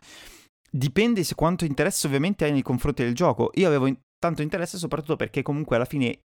Dipende 0.70 1.22
se 1.24 1.34
quanto 1.34 1.64
interesse 1.64 2.06
ovviamente 2.06 2.44
hai 2.44 2.52
nei 2.52 2.62
confronti 2.62 3.02
del 3.04 3.14
gioco. 3.14 3.50
Io 3.54 3.66
avevo 3.66 3.86
in- 3.86 3.98
tanto 4.18 4.42
interesse 4.42 4.76
soprattutto 4.78 5.16
perché 5.16 5.42
comunque 5.42 5.76
alla 5.76 5.84
fine 5.84 6.20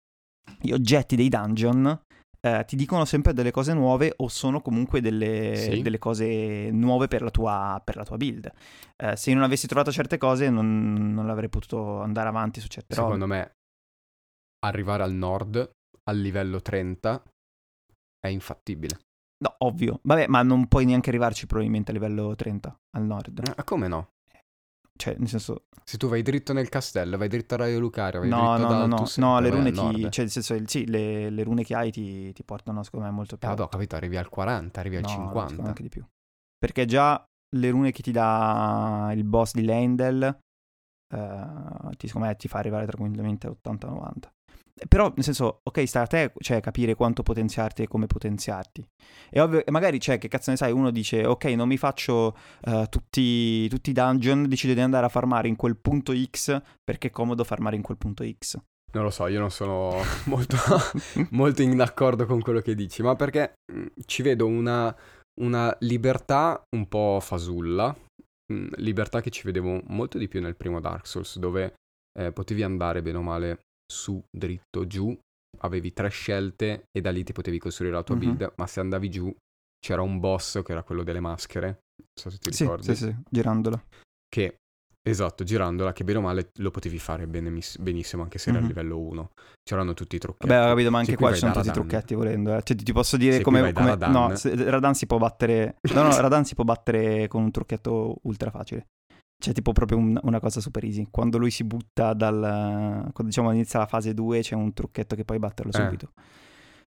gli 0.62 0.72
oggetti 0.72 1.16
dei 1.16 1.30
dungeon 1.30 2.00
eh, 2.42 2.64
ti 2.68 2.76
dicono 2.76 3.06
sempre 3.06 3.34
delle 3.34 3.50
cose 3.50 3.74
nuove 3.74 4.14
o 4.18 4.28
sono 4.28 4.62
comunque 4.62 5.02
delle, 5.02 5.56
Sì. 5.56 5.82
delle 5.82 5.98
cose 5.98 6.70
nuove 6.70 7.08
per 7.08 7.24
la 7.24 7.32
tua, 7.32 7.82
per 7.84 7.96
la 7.96 8.04
tua 8.04 8.18
build. 8.18 8.52
Eh, 9.04 9.16
se 9.16 9.34
non 9.34 9.42
avessi 9.42 9.66
trovato 9.66 9.92
certe 9.92 10.18
cose 10.20 10.50
non, 10.52 11.12
non 11.14 11.30
avrei 11.32 11.50
potuto 11.50 12.02
andare 12.02 12.28
avanti 12.30 12.60
su 12.60 12.68
certe 12.68 12.94
robe. 12.94 13.14
Secondo 13.14 13.26
me 13.34 13.52
arrivare 14.64 15.02
al 15.04 15.14
nord 15.14 15.70
al 16.10 16.18
livello 16.18 16.62
30 16.62 17.24
è 18.20 18.28
infattibile. 18.28 19.00
No, 19.38 19.56
ovvio. 19.60 20.00
Vabbè, 20.04 20.28
ma 20.28 20.42
non 20.44 20.68
puoi 20.68 20.86
neanche 20.86 21.10
arrivarci 21.10 21.46
probabilmente 21.46 21.92
a 21.92 21.94
livello 21.94 22.36
30 22.36 22.80
al 22.96 23.04
nord. 23.04 23.42
Ma 23.56 23.64
come 23.64 23.88
no? 23.88 24.10
Cioè, 24.98 25.16
nel 25.18 25.28
senso... 25.28 25.66
Se 25.84 25.98
tu 25.98 26.08
vai 26.08 26.22
dritto 26.22 26.54
nel 26.54 26.70
castello, 26.70 27.18
vai 27.18 27.28
dritto 27.28 27.56
a 27.56 27.58
Raio 27.58 27.80
Lucario, 27.80 28.22
vai 28.22 28.30
No, 28.30 28.56
dritto 28.56 28.62
no, 28.62 28.68
da 28.70 28.86
no, 28.86 28.98
no, 28.98 29.08
no, 29.18 29.40
le 29.42 29.50
rune 29.50 29.72
ti... 29.72 30.10
Cioè, 30.10 30.24
nel 30.24 30.32
senso, 30.32 30.58
sì, 30.66 30.88
le, 30.88 31.30
le 31.30 31.44
rune 31.44 31.64
che 31.64 31.76
hai 31.76 31.92
ti, 31.92 32.32
ti 32.32 32.44
portano, 32.44 32.82
secondo 32.82 33.06
me, 33.06 33.12
molto 33.12 33.38
più 33.38 33.48
vabbè, 33.48 33.62
ho 33.62 33.68
capito, 33.68 33.98
arrivi 33.98 34.16
al 34.16 34.30
40, 34.30 34.80
arrivi 34.80 34.96
al 34.96 35.02
No, 35.02 35.08
secondo 35.10 35.34
me 35.34 35.40
50. 35.48 35.68
anche 35.68 35.84
di 35.84 35.90
più. 35.90 36.06
Perché 36.58 36.86
già 36.86 37.24
le 37.56 37.70
rune 37.70 37.92
che 37.92 38.02
ti 38.02 38.12
dà 38.12 39.12
il 39.14 39.26
boss 39.26 39.54
di 39.54 39.64
Lendel, 39.64 40.24
eh, 41.14 41.96
ti, 41.98 42.08
secondo 42.08 42.28
me, 42.28 42.36
ti 42.38 42.48
fa 42.48 42.60
arrivare 42.60 42.86
tranquillamente 42.86 43.48
all'80-90. 43.48 44.28
Eh, 44.28 44.32
Però, 44.90 45.12
nel 45.16 45.24
senso, 45.24 45.62
ok, 45.64 45.88
sta 45.88 46.02
a 46.02 46.08
te, 46.08 46.34
cioè, 46.40 46.60
capire 46.60 46.96
quanto 46.96 47.24
potenziarti 47.24 47.84
e 47.84 47.88
come 47.88 48.08
potenziarti. 48.08 48.86
È 49.30 49.42
ovvio, 49.42 49.66
e 49.66 49.72
magari, 49.72 50.02
cioè, 50.02 50.18
che 50.18 50.28
cazzo 50.28 50.52
ne 50.52 50.58
sai, 50.58 50.74
uno 50.74 50.92
dice, 50.92 51.26
ok, 51.26 51.46
non 51.46 51.70
mi 51.70 51.78
faccio 51.78 52.36
eh, 52.62 52.88
tutti, 52.90 53.70
tutti 53.70 53.92
i 53.92 53.94
dungeon, 53.94 54.48
decido 54.50 54.74
di 54.74 54.82
andare 54.82 55.06
a 55.06 55.10
farmare 55.10 55.48
in 55.48 55.56
quel 55.56 55.78
punto 55.78 56.14
X, 56.14 56.62
perché 56.84 57.08
è 57.08 57.12
comodo 57.12 57.46
farmare 57.46 57.78
in 57.78 57.82
quel 57.82 57.98
punto 57.98 58.26
X. 58.30 58.60
Non 58.92 59.04
lo 59.04 59.10
so, 59.10 59.28
io 59.28 59.40
non 59.40 59.52
sono 59.52 59.94
molto, 60.26 60.58
molto 61.32 61.62
in 61.62 61.80
accordo 61.80 62.26
con 62.26 62.42
quello 62.42 62.60
che 62.60 62.76
dici, 62.76 63.02
ma 63.02 63.16
perché 63.16 63.54
mh, 63.72 63.86
ci 64.06 64.24
vedo 64.24 64.46
una, 64.46 64.94
una 65.42 65.76
libertà 65.80 66.62
un 66.76 66.88
po' 66.90 67.20
fasulla, 67.22 67.96
mh, 68.54 68.68
libertà 68.76 69.22
che 69.22 69.30
ci 69.30 69.44
vedevo 69.44 69.82
molto 69.88 70.18
di 70.18 70.28
più 70.28 70.42
nel 70.42 70.58
primo 70.58 70.82
Dark 70.82 71.08
Souls, 71.08 71.40
dove 71.40 71.76
eh, 72.18 72.34
potevi 72.34 72.64
andare 72.64 73.02
bene 73.02 73.18
o 73.18 73.22
male 73.22 73.60
su, 73.92 74.22
dritto, 74.30 74.88
giù, 74.88 75.18
avevi 75.60 75.94
tre 75.94 76.10
scelte 76.10 76.86
e 76.92 77.02
da 77.02 77.12
lì 77.12 77.24
ti 77.24 77.34
potevi 77.34 77.60
costruire 77.60 77.94
la 77.96 78.04
tua 78.04 78.16
Mhm. 78.16 78.22
build, 78.22 78.54
ma 78.58 78.68
se 78.68 78.80
andavi 78.80 79.10
giù 79.10 79.34
c'era 79.80 80.02
un 80.02 80.20
boss 80.20 80.62
che 80.64 80.72
era 80.72 80.84
quello 80.84 81.04
delle 81.04 81.20
maschere, 81.20 81.68
non 81.68 82.08
so 82.20 82.30
se 82.30 82.38
ti 82.38 82.52
Sì, 82.52 82.64
ricordi, 82.64 82.96
sì, 82.96 82.96
sì, 82.96 83.16
girandolo. 83.30 83.84
che 84.28 84.58
esatto, 85.08 85.44
girandola, 85.44 85.94
che 85.94 86.04
bene 86.04 86.18
o 86.18 86.22
male 86.22 86.50
lo 86.56 86.72
potevi 86.72 86.98
fare 86.98 87.28
benemis- 87.28 87.78
benissimo 87.78 88.24
anche 88.24 88.40
se 88.40 88.50
era 88.50 88.58
Mhm. 88.60 88.66
a 88.66 88.68
livello 88.68 89.00
1. 89.00 89.30
C'erano 89.64 89.94
tutti 89.94 90.16
i 90.16 90.20
trucchetti. 90.20 90.48
Vabbè, 90.48 90.66
ho 90.66 90.70
capito, 90.70 90.92
ma 90.92 90.98
anche 91.00 91.16
qui 91.16 91.24
qua 91.26 91.34
ci 91.34 91.40
sono 91.40 91.54
tutti 91.54 91.68
i 91.68 91.72
trucchetti 91.72 92.14
volendo. 92.16 92.56
eh. 92.56 92.62
Cioè, 92.64 92.76
ti, 92.76 92.92
posso 92.92 93.16
dire 93.18 93.36
qui 93.36 93.44
come... 93.44 93.72
come- 93.72 93.90
Radan. 93.90 94.12
No, 94.12 94.36
se- 94.36 94.56
Radan 94.70 94.94
si 94.96 95.06
può 95.06 95.18
battere... 95.20 95.76
No, 95.94 96.02
no, 96.04 96.10
Radan 96.20 96.44
si 96.46 96.56
può 96.56 96.64
battere 96.64 97.28
con 97.28 97.44
un 97.44 97.52
trucchetto 97.52 98.18
ultra 98.24 98.50
facile. 98.52 98.88
Cioè, 99.46 99.54
tipo 99.54 99.74
proprio 99.74 100.00
un- 100.00 100.20
una 100.24 100.40
cosa 100.40 100.60
super 100.60 100.84
easy. 100.84 101.08
Quando 101.12 101.38
lui 101.38 101.52
si 101.52 101.64
butta 101.64 102.14
dal... 102.14 102.40
Quando 102.42 103.24
diciamo 103.26 103.52
inizia 103.52 103.78
la 103.78 103.86
fase 103.86 104.16
2 104.16 104.42
c'è 104.42 104.56
un 104.56 104.74
trucchetto 104.74 105.16
che 105.16 105.24
puoi 105.24 105.38
batterlo 105.38 105.72
Eh. 105.72 105.76
subito. 105.84 106.14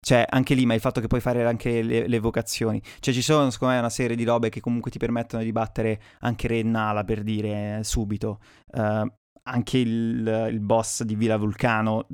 Cioè, 0.01 0.25
anche 0.29 0.55
lì, 0.55 0.65
ma 0.65 0.73
il 0.73 0.81
fatto 0.81 0.99
che 0.99 1.07
puoi 1.07 1.21
fare 1.21 1.45
anche 1.45 1.81
le, 1.81 2.07
le 2.09 2.15
evocazioni. 2.17 2.81
Cioè, 2.99 3.13
ci 3.13 3.21
sono, 3.21 3.49
secondo 3.49 3.73
me, 3.75 3.79
una 3.79 3.89
serie 3.89 4.17
di 4.17 4.25
robe 4.25 4.49
che 4.49 4.59
comunque 4.59 4.91
ti 4.91 4.97
permettono 4.97 5.41
di 5.41 5.51
battere 5.53 6.01
anche 6.19 6.47
Rennala, 6.49 7.05
per 7.05 7.23
dire, 7.23 7.79
subito. 7.83 8.39
Eh, 8.73 9.11
anche 9.43 9.77
il, 9.77 10.47
il 10.51 10.59
boss 10.59 11.03
di 11.03 11.15
Villa 11.15 11.37
Vulcano, 11.37 12.07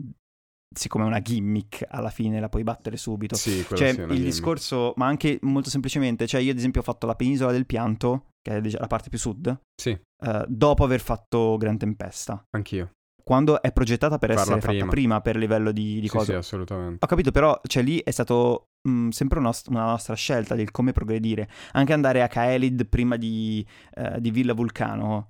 siccome 0.75 1.05
è 1.05 1.07
una 1.07 1.21
gimmick, 1.21 1.85
alla 1.89 2.09
fine 2.11 2.39
la 2.39 2.49
puoi 2.49 2.63
battere 2.63 2.97
subito. 2.97 3.35
Sì, 3.35 3.63
Cioè, 3.67 3.77
sì, 3.93 3.99
il 4.01 4.07
gimmick. 4.07 4.23
discorso, 4.23 4.93
ma 4.97 5.07
anche 5.07 5.39
molto 5.41 5.69
semplicemente, 5.71 6.27
cioè 6.27 6.41
io 6.41 6.51
ad 6.51 6.57
esempio 6.57 6.81
ho 6.81 6.83
fatto 6.83 7.07
la 7.07 7.15
penisola 7.15 7.51
del 7.51 7.65
pianto, 7.65 8.27
che 8.41 8.57
è 8.57 8.61
diciamo, 8.61 8.81
la 8.81 8.87
parte 8.87 9.09
più 9.09 9.17
sud, 9.19 9.59
Sì, 9.79 9.97
eh, 10.23 10.45
dopo 10.47 10.83
aver 10.83 10.99
fatto 11.01 11.57
Gran 11.57 11.77
Tempesta. 11.77 12.43
anch'io. 12.55 12.91
Quando 13.23 13.59
è 13.59 13.71
progettata 13.71 14.19
per 14.19 14.29
Farla 14.29 14.41
essere 14.43 14.59
fatta 14.61 14.71
prima. 14.73 14.89
prima 14.89 15.21
per 15.21 15.35
livello 15.35 15.71
di, 15.71 15.99
di 15.99 16.07
Sì, 16.07 16.13
cosa. 16.15 16.25
sì, 16.25 16.33
assolutamente. 16.33 17.03
Ho 17.03 17.07
capito, 17.07 17.31
però, 17.31 17.59
cioè 17.65 17.81
lì 17.81 17.99
è 18.03 18.11
stato 18.11 18.65
mh, 18.87 19.09
sempre 19.09 19.39
una, 19.39 19.47
nost- 19.47 19.67
una 19.69 19.85
nostra 19.85 20.13
scelta 20.13 20.53
del 20.53 20.69
come 20.69 20.91
progredire. 20.91 21.49
Anche 21.71 21.93
andare 21.93 22.21
a 22.21 22.27
Kaelid 22.27 22.85
prima 22.85 23.15
di, 23.17 23.65
eh, 23.95 24.21
di 24.21 24.29
Villa 24.29 24.53
Vulcano 24.53 25.29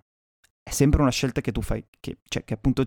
è 0.61 0.71
sempre 0.71 1.01
una 1.01 1.11
scelta 1.11 1.39
che 1.39 1.53
tu 1.53 1.61
fai, 1.61 1.86
che, 2.01 2.17
cioè, 2.27 2.43
che 2.43 2.53
appunto 2.55 2.86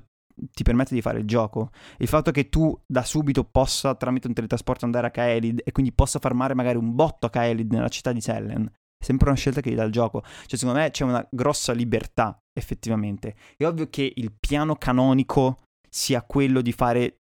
ti 0.52 0.62
permette 0.62 0.94
di 0.94 1.00
fare 1.00 1.20
il 1.20 1.24
gioco. 1.26 1.70
Il 1.96 2.06
fatto 2.06 2.30
che 2.30 2.50
tu 2.50 2.78
da 2.86 3.02
subito 3.02 3.44
possa, 3.44 3.94
tramite 3.94 4.26
un 4.26 4.34
teletrasporto, 4.34 4.84
andare 4.84 5.06
a 5.06 5.10
Kaelid 5.10 5.62
e 5.64 5.72
quindi 5.72 5.90
possa 5.92 6.18
farmare 6.18 6.52
magari 6.54 6.76
un 6.76 6.94
botto 6.94 7.24
a 7.26 7.30
Kaelid 7.30 7.72
nella 7.72 7.88
città 7.88 8.12
di 8.12 8.20
Sellen, 8.20 8.70
è 8.98 9.04
sempre 9.04 9.28
una 9.28 9.36
scelta 9.36 9.60
che 9.60 9.70
gli 9.70 9.76
dà 9.76 9.84
il 9.84 9.92
gioco. 9.92 10.22
Cioè, 10.22 10.58
secondo 10.58 10.80
me 10.80 10.90
c'è 10.90 11.04
una 11.04 11.26
grossa 11.30 11.72
libertà, 11.72 12.36
effettivamente. 12.52 13.36
È 13.56 13.64
ovvio 13.64 13.88
che 13.88 14.12
il 14.16 14.32
piano 14.38 14.76
canonico 14.76 15.62
sia 15.88 16.22
quello 16.22 16.60
di 16.60 16.72
fare 16.72 17.18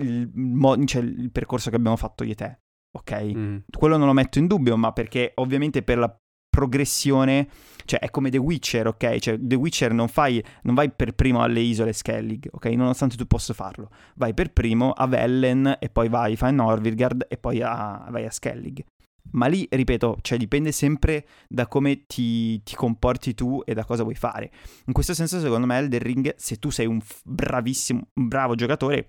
il, 0.00 0.30
mo- 0.34 0.84
cioè, 0.84 1.02
il 1.02 1.30
percorso 1.30 1.70
che 1.70 1.76
abbiamo 1.76 1.96
fatto 1.96 2.24
io 2.24 2.32
e 2.32 2.34
te, 2.34 2.58
ok? 2.98 3.22
Mm. 3.22 3.56
Quello 3.70 3.96
non 3.96 4.06
lo 4.06 4.12
metto 4.12 4.38
in 4.38 4.46
dubbio, 4.46 4.76
ma 4.76 4.92
perché 4.92 5.32
ovviamente 5.36 5.82
per 5.82 5.98
la 5.98 6.14
progressione, 6.50 7.48
cioè 7.84 8.00
è 8.00 8.10
come 8.10 8.28
The 8.28 8.38
Witcher, 8.38 8.88
ok? 8.88 9.18
Cioè 9.18 9.38
The 9.40 9.54
Witcher 9.54 9.92
non, 9.92 10.08
fai, 10.08 10.44
non 10.62 10.74
vai 10.74 10.90
per 10.90 11.14
primo 11.14 11.40
alle 11.42 11.60
isole 11.60 11.92
Skellig, 11.92 12.48
ok? 12.50 12.66
Nonostante 12.66 13.16
tu 13.16 13.26
possa 13.26 13.54
farlo. 13.54 13.90
Vai 14.16 14.34
per 14.34 14.52
primo 14.52 14.90
a 14.90 15.06
Vellen 15.06 15.76
e 15.78 15.88
poi 15.88 16.08
vai, 16.08 16.36
fai 16.36 16.52
Norvilgard 16.52 17.26
e 17.28 17.36
poi 17.36 17.62
a, 17.62 18.06
vai 18.10 18.26
a 18.26 18.30
Skellig. 18.30 18.84
Ma 19.32 19.46
lì, 19.46 19.66
ripeto, 19.70 20.18
cioè 20.22 20.38
dipende 20.38 20.72
sempre 20.72 21.26
da 21.48 21.66
come 21.66 22.06
ti, 22.06 22.62
ti, 22.62 22.74
comporti 22.74 23.34
tu 23.34 23.62
e 23.64 23.74
da 23.74 23.84
cosa 23.84 24.02
vuoi 24.02 24.14
fare. 24.14 24.50
In 24.86 24.92
questo 24.92 25.14
senso, 25.14 25.40
secondo 25.40 25.66
me, 25.66 25.78
Elden 25.78 26.00
Ring, 26.00 26.34
se 26.36 26.58
tu 26.58 26.70
sei 26.70 26.86
un 26.86 27.00
bravissimo, 27.24 28.08
un 28.14 28.28
bravo 28.28 28.54
giocatore, 28.54 29.08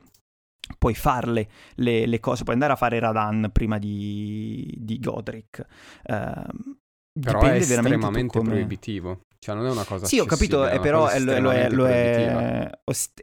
puoi 0.78 0.94
farle 0.94 1.50
le, 1.76 2.06
le, 2.06 2.20
cose, 2.20 2.44
puoi 2.44 2.56
andare 2.56 2.74
a 2.74 2.78
fare 2.78 3.00
Radan 3.00 3.50
prima 3.52 3.78
di, 3.78 4.74
di 4.78 5.00
Godric. 5.00 5.66
Uh, 6.04 6.76
però 7.20 7.42
è 7.42 7.56
estremamente 7.56 8.28
come... 8.28 8.50
proibitivo. 8.50 9.22
Cioè, 9.38 9.56
non 9.56 9.66
è 9.66 9.72
una 9.72 9.84
cosa 9.86 10.06
Sì, 10.06 10.20
ho 10.20 10.26
capito, 10.26 10.66
è 10.66 10.80
però 10.80 11.08
è, 11.08 11.20
lo, 11.20 11.52
è, 11.52 11.70
lo 11.70 11.88
è 11.88 12.70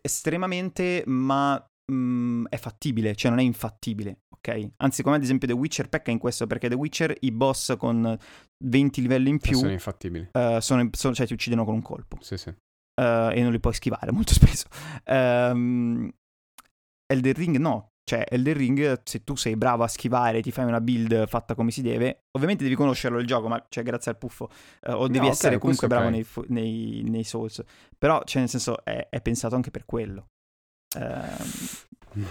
estremamente, 0.03 1.05
ma 1.07 1.65
mh, 1.91 1.95
mm, 1.95 2.45
è 2.47 2.57
fattibile, 2.57 3.15
cioè 3.15 3.31
non 3.31 3.41
è 3.41 3.43
infattibile, 3.43 4.21
ok? 4.29 4.71
Anzi, 4.77 5.03
come 5.03 5.17
ad 5.17 5.23
esempio 5.23 5.49
The 5.49 5.55
Witcher 5.55 5.89
pecca 5.89 6.11
in 6.11 6.19
questo, 6.19 6.47
perché 6.47 6.69
The 6.69 6.75
Witcher 6.75 7.15
i 7.21 7.33
boss 7.33 7.77
con 7.77 8.17
20 8.65 9.01
livelli 9.01 9.31
in 9.31 9.39
più... 9.39 9.59
Sono 9.59 9.73
infattibili. 9.73 10.29
Uh, 10.33 10.59
sono, 10.61 10.89
sono, 10.93 11.15
cioè 11.15 11.27
ti 11.27 11.33
uccidono 11.33 11.65
con 11.65 11.75
un 11.75 11.83
colpo. 11.83 12.19
Sì, 12.21 12.37
sì. 12.37 12.49
Uh, 12.49 13.31
e 13.33 13.41
non 13.43 13.53
li 13.53 13.61
puoi 13.61 13.75
schivare 13.75 14.11
molto 14.13 14.33
spesso. 14.33 14.67
Um, 15.07 16.11
Elden 17.07 17.33
Ring 17.33 17.57
no, 17.57 17.93
cioè, 18.09 18.25
Elden 18.27 18.55
Ring, 18.55 19.03
se 19.05 19.23
tu 19.23 19.37
sei 19.37 19.55
bravo 19.55 19.83
a 19.83 19.87
schivare, 19.87 20.41
ti 20.41 20.51
fai 20.51 20.65
una 20.65 20.81
build 20.81 21.27
fatta 21.27 21.55
come 21.55 21.71
si 21.71 21.83
deve, 21.83 22.25
ovviamente 22.31 22.65
devi 22.65 22.75
conoscerlo 22.75 23.19
il 23.19 23.27
gioco, 23.27 23.49
ma 23.49 23.63
cioè, 23.69 23.85
grazie 23.85 24.11
al 24.11 24.17
puffo, 24.17 24.49
uh, 24.87 24.93
o 24.93 25.09
devi 25.09 25.27
no, 25.27 25.31
essere 25.31 25.57
okay, 25.57 25.59
comunque 25.59 25.89
bravo 25.89 26.07
okay. 26.07 26.25
nei, 26.47 26.47
nei, 26.49 27.03
nei, 27.03 27.25
Souls. 27.25 27.63
Però, 27.99 28.23
cioè, 28.25 28.41
nel 28.41 28.49
senso, 28.49 28.83
è, 28.83 29.09
è 29.11 29.21
pensato 29.21 29.57
anche 29.57 29.71
per 29.71 29.85
quello. 29.85 30.29
Uh... 30.97 32.27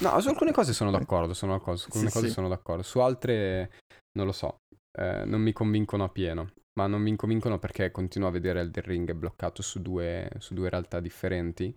No, 0.00 0.20
su 0.20 0.28
alcune 0.28 0.52
cose 0.52 0.74
sono 0.74 0.90
d'accordo, 0.90 1.32
sono 1.32 1.52
d'accordo, 1.52 1.78
su 1.78 1.86
alcune 1.86 2.08
sì, 2.08 2.12
cose 2.12 2.26
sì. 2.28 2.32
sono 2.32 2.48
d'accordo, 2.48 2.82
su 2.82 2.98
altre 2.98 3.72
non 4.18 4.26
lo 4.26 4.32
so, 4.32 4.58
eh, 4.98 5.24
non 5.24 5.40
mi 5.40 5.52
convincono 5.52 6.04
appieno, 6.04 6.52
ma 6.78 6.86
non 6.86 7.00
mi 7.00 7.16
convincono 7.16 7.58
perché 7.58 7.90
continuo 7.90 8.28
a 8.28 8.32
vedere 8.32 8.60
Elden 8.60 8.84
Ring 8.84 9.12
bloccato 9.12 9.62
su 9.62 9.80
due, 9.80 10.30
su 10.38 10.52
due 10.52 10.68
realtà 10.68 11.00
differenti 11.00 11.74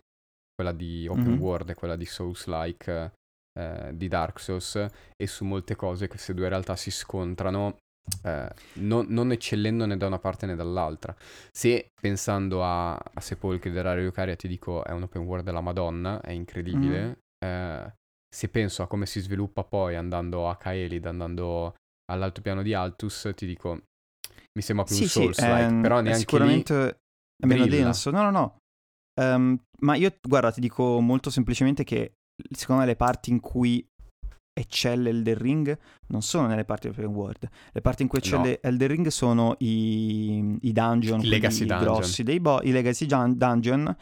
quella 0.53 0.71
di 0.71 1.07
open 1.07 1.23
mm-hmm. 1.23 1.39
world 1.39 1.69
e 1.69 1.75
quella 1.75 1.95
di 1.95 2.05
Souls-like 2.05 3.13
eh, 3.57 3.91
di 3.93 4.07
Dark 4.07 4.39
Souls 4.39 4.75
e 5.15 5.27
su 5.27 5.45
molte 5.45 5.75
cose 5.75 6.07
queste 6.07 6.33
due 6.33 6.49
realtà 6.49 6.75
si 6.75 6.91
scontrano 6.91 7.77
eh, 8.23 8.49
non, 8.73 9.05
non, 9.09 9.31
eccellendo 9.31 9.85
né 9.85 9.97
da 9.97 10.07
una 10.07 10.19
parte 10.19 10.45
né 10.45 10.55
dall'altra. 10.55 11.15
Se 11.51 11.91
pensando 11.99 12.63
a, 12.63 12.93
a 12.93 13.19
Sepolcri 13.19 13.71
dell'Area 13.71 14.03
Lucaria 14.03 14.35
ti 14.35 14.47
dico 14.47 14.83
è 14.83 14.91
un 14.91 15.03
open 15.03 15.23
world 15.23 15.45
della 15.45 15.61
Madonna, 15.61 16.21
è 16.21 16.31
incredibile. 16.31 17.07
Mm. 17.07 17.11
Eh, 17.45 17.93
se 18.35 18.49
penso 18.49 18.83
a 18.83 18.87
come 18.87 19.05
si 19.05 19.19
sviluppa 19.21 19.63
poi 19.63 19.95
andando 19.95 20.49
a 20.49 20.57
Kaelid, 20.57 21.05
andando 21.05 21.75
all'altopiano 22.11 22.61
di 22.61 22.73
Altus, 22.73 23.31
ti 23.35 23.45
dico 23.45 23.83
mi 24.57 24.61
sembra 24.61 24.85
più 24.85 24.95
sì, 24.95 25.25
un 25.25 25.33
sì, 25.33 25.41
ehm, 25.41 25.81
però 25.81 25.99
neanche 26.01 26.19
sicuramente 26.19 26.99
è 27.41 27.45
meno 27.45 27.65
denso. 27.65 28.11
No, 28.11 28.23
no, 28.23 28.31
no. 28.31 28.57
Um, 29.21 29.57
ma 29.79 29.95
io, 29.95 30.13
guarda, 30.21 30.51
ti 30.51 30.61
dico 30.61 30.99
molto 30.99 31.29
semplicemente 31.29 31.83
che 31.83 32.13
secondo 32.51 32.81
me 32.81 32.87
le 32.87 32.95
parti 32.95 33.29
in 33.29 33.39
cui 33.39 33.85
eccelle 34.57 35.09
Elden 35.09 35.37
Ring 35.37 35.77
non 36.07 36.21
sono 36.21 36.47
nelle 36.47 36.63
parti 36.63 36.87
open 36.87 37.05
world. 37.05 37.49
Le 37.71 37.81
parti 37.81 38.03
in 38.03 38.07
cui 38.07 38.19
eccelle 38.19 38.59
no. 38.61 38.69
Elden 38.69 38.87
Ring 38.87 39.07
sono 39.07 39.55
i, 39.59 40.57
i 40.61 40.71
dungeon, 40.71 41.19
I 41.19 41.27
legacy 41.27 41.65
dungeon. 41.65 41.93
grossi 41.93 42.23
dei 42.23 42.39
boss, 42.39 42.63
i 42.63 42.71
legacy 42.71 43.05
dungeon. 43.05 43.95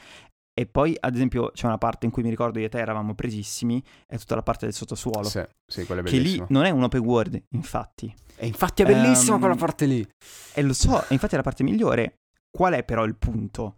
E 0.56 0.68
poi, 0.68 0.96
ad 1.00 1.16
esempio, 1.16 1.50
c'è 1.50 1.66
una 1.66 1.80
parte 1.80 2.06
in 2.06 2.12
cui 2.12 2.22
mi 2.22 2.30
ricordo 2.30 2.60
io 2.60 2.68
e 2.68 2.70
te 2.70 2.78
eravamo 2.78 3.16
presissimi, 3.16 3.84
è 4.06 4.20
tutta 4.20 4.36
la 4.36 4.44
parte 4.44 4.66
del 4.66 4.76
sottosuolo. 4.76 5.28
Sì, 5.28 5.44
sì, 5.66 5.84
quella 5.86 6.02
è 6.02 6.04
Che 6.04 6.20
lì 6.20 6.44
non 6.50 6.66
è 6.66 6.70
un 6.70 6.84
open 6.84 7.02
world, 7.02 7.44
infatti. 7.50 8.14
E 8.36 8.46
infatti 8.46 8.84
è 8.84 8.86
bellissima 8.86 9.34
um, 9.34 9.40
quella 9.40 9.56
parte 9.56 9.88
lì. 9.88 10.08
E 10.54 10.62
lo 10.62 10.74
so, 10.74 11.04
infatti 11.10 11.34
è 11.34 11.38
la 11.38 11.44
parte 11.44 11.64
migliore. 11.64 12.20
Qual 12.56 12.74
è 12.74 12.84
però 12.84 13.04
il 13.06 13.16
punto? 13.16 13.78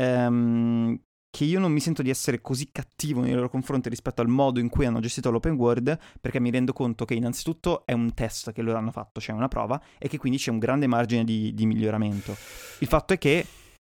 ehm, 0.00 0.98
che 1.30 1.44
io 1.44 1.60
non 1.60 1.72
mi 1.72 1.80
sento 1.80 2.02
di 2.02 2.10
essere 2.10 2.40
così 2.40 2.70
cattivo 2.72 3.20
nei 3.20 3.34
loro 3.34 3.48
confronti 3.48 3.88
rispetto 3.88 4.22
al 4.22 4.28
modo 4.28 4.60
in 4.60 4.68
cui 4.68 4.86
hanno 4.86 5.00
gestito 5.00 5.30
l'open 5.30 5.54
world, 5.54 5.98
perché 6.20 6.40
mi 6.40 6.50
rendo 6.50 6.72
conto 6.72 7.04
che 7.04 7.14
innanzitutto 7.14 7.84
è 7.84 7.92
un 7.92 8.14
test 8.14 8.52
che 8.52 8.62
loro 8.62 8.78
hanno 8.78 8.90
fatto, 8.90 9.20
cioè 9.20 9.36
una 9.36 9.48
prova, 9.48 9.80
e 9.98 10.08
che 10.08 10.18
quindi 10.18 10.38
c'è 10.38 10.50
un 10.50 10.58
grande 10.58 10.86
margine 10.86 11.24
di, 11.24 11.52
di 11.54 11.66
miglioramento. 11.66 12.36
Il 12.80 12.88
fatto 12.88 13.12
è 13.12 13.18
che 13.18 13.46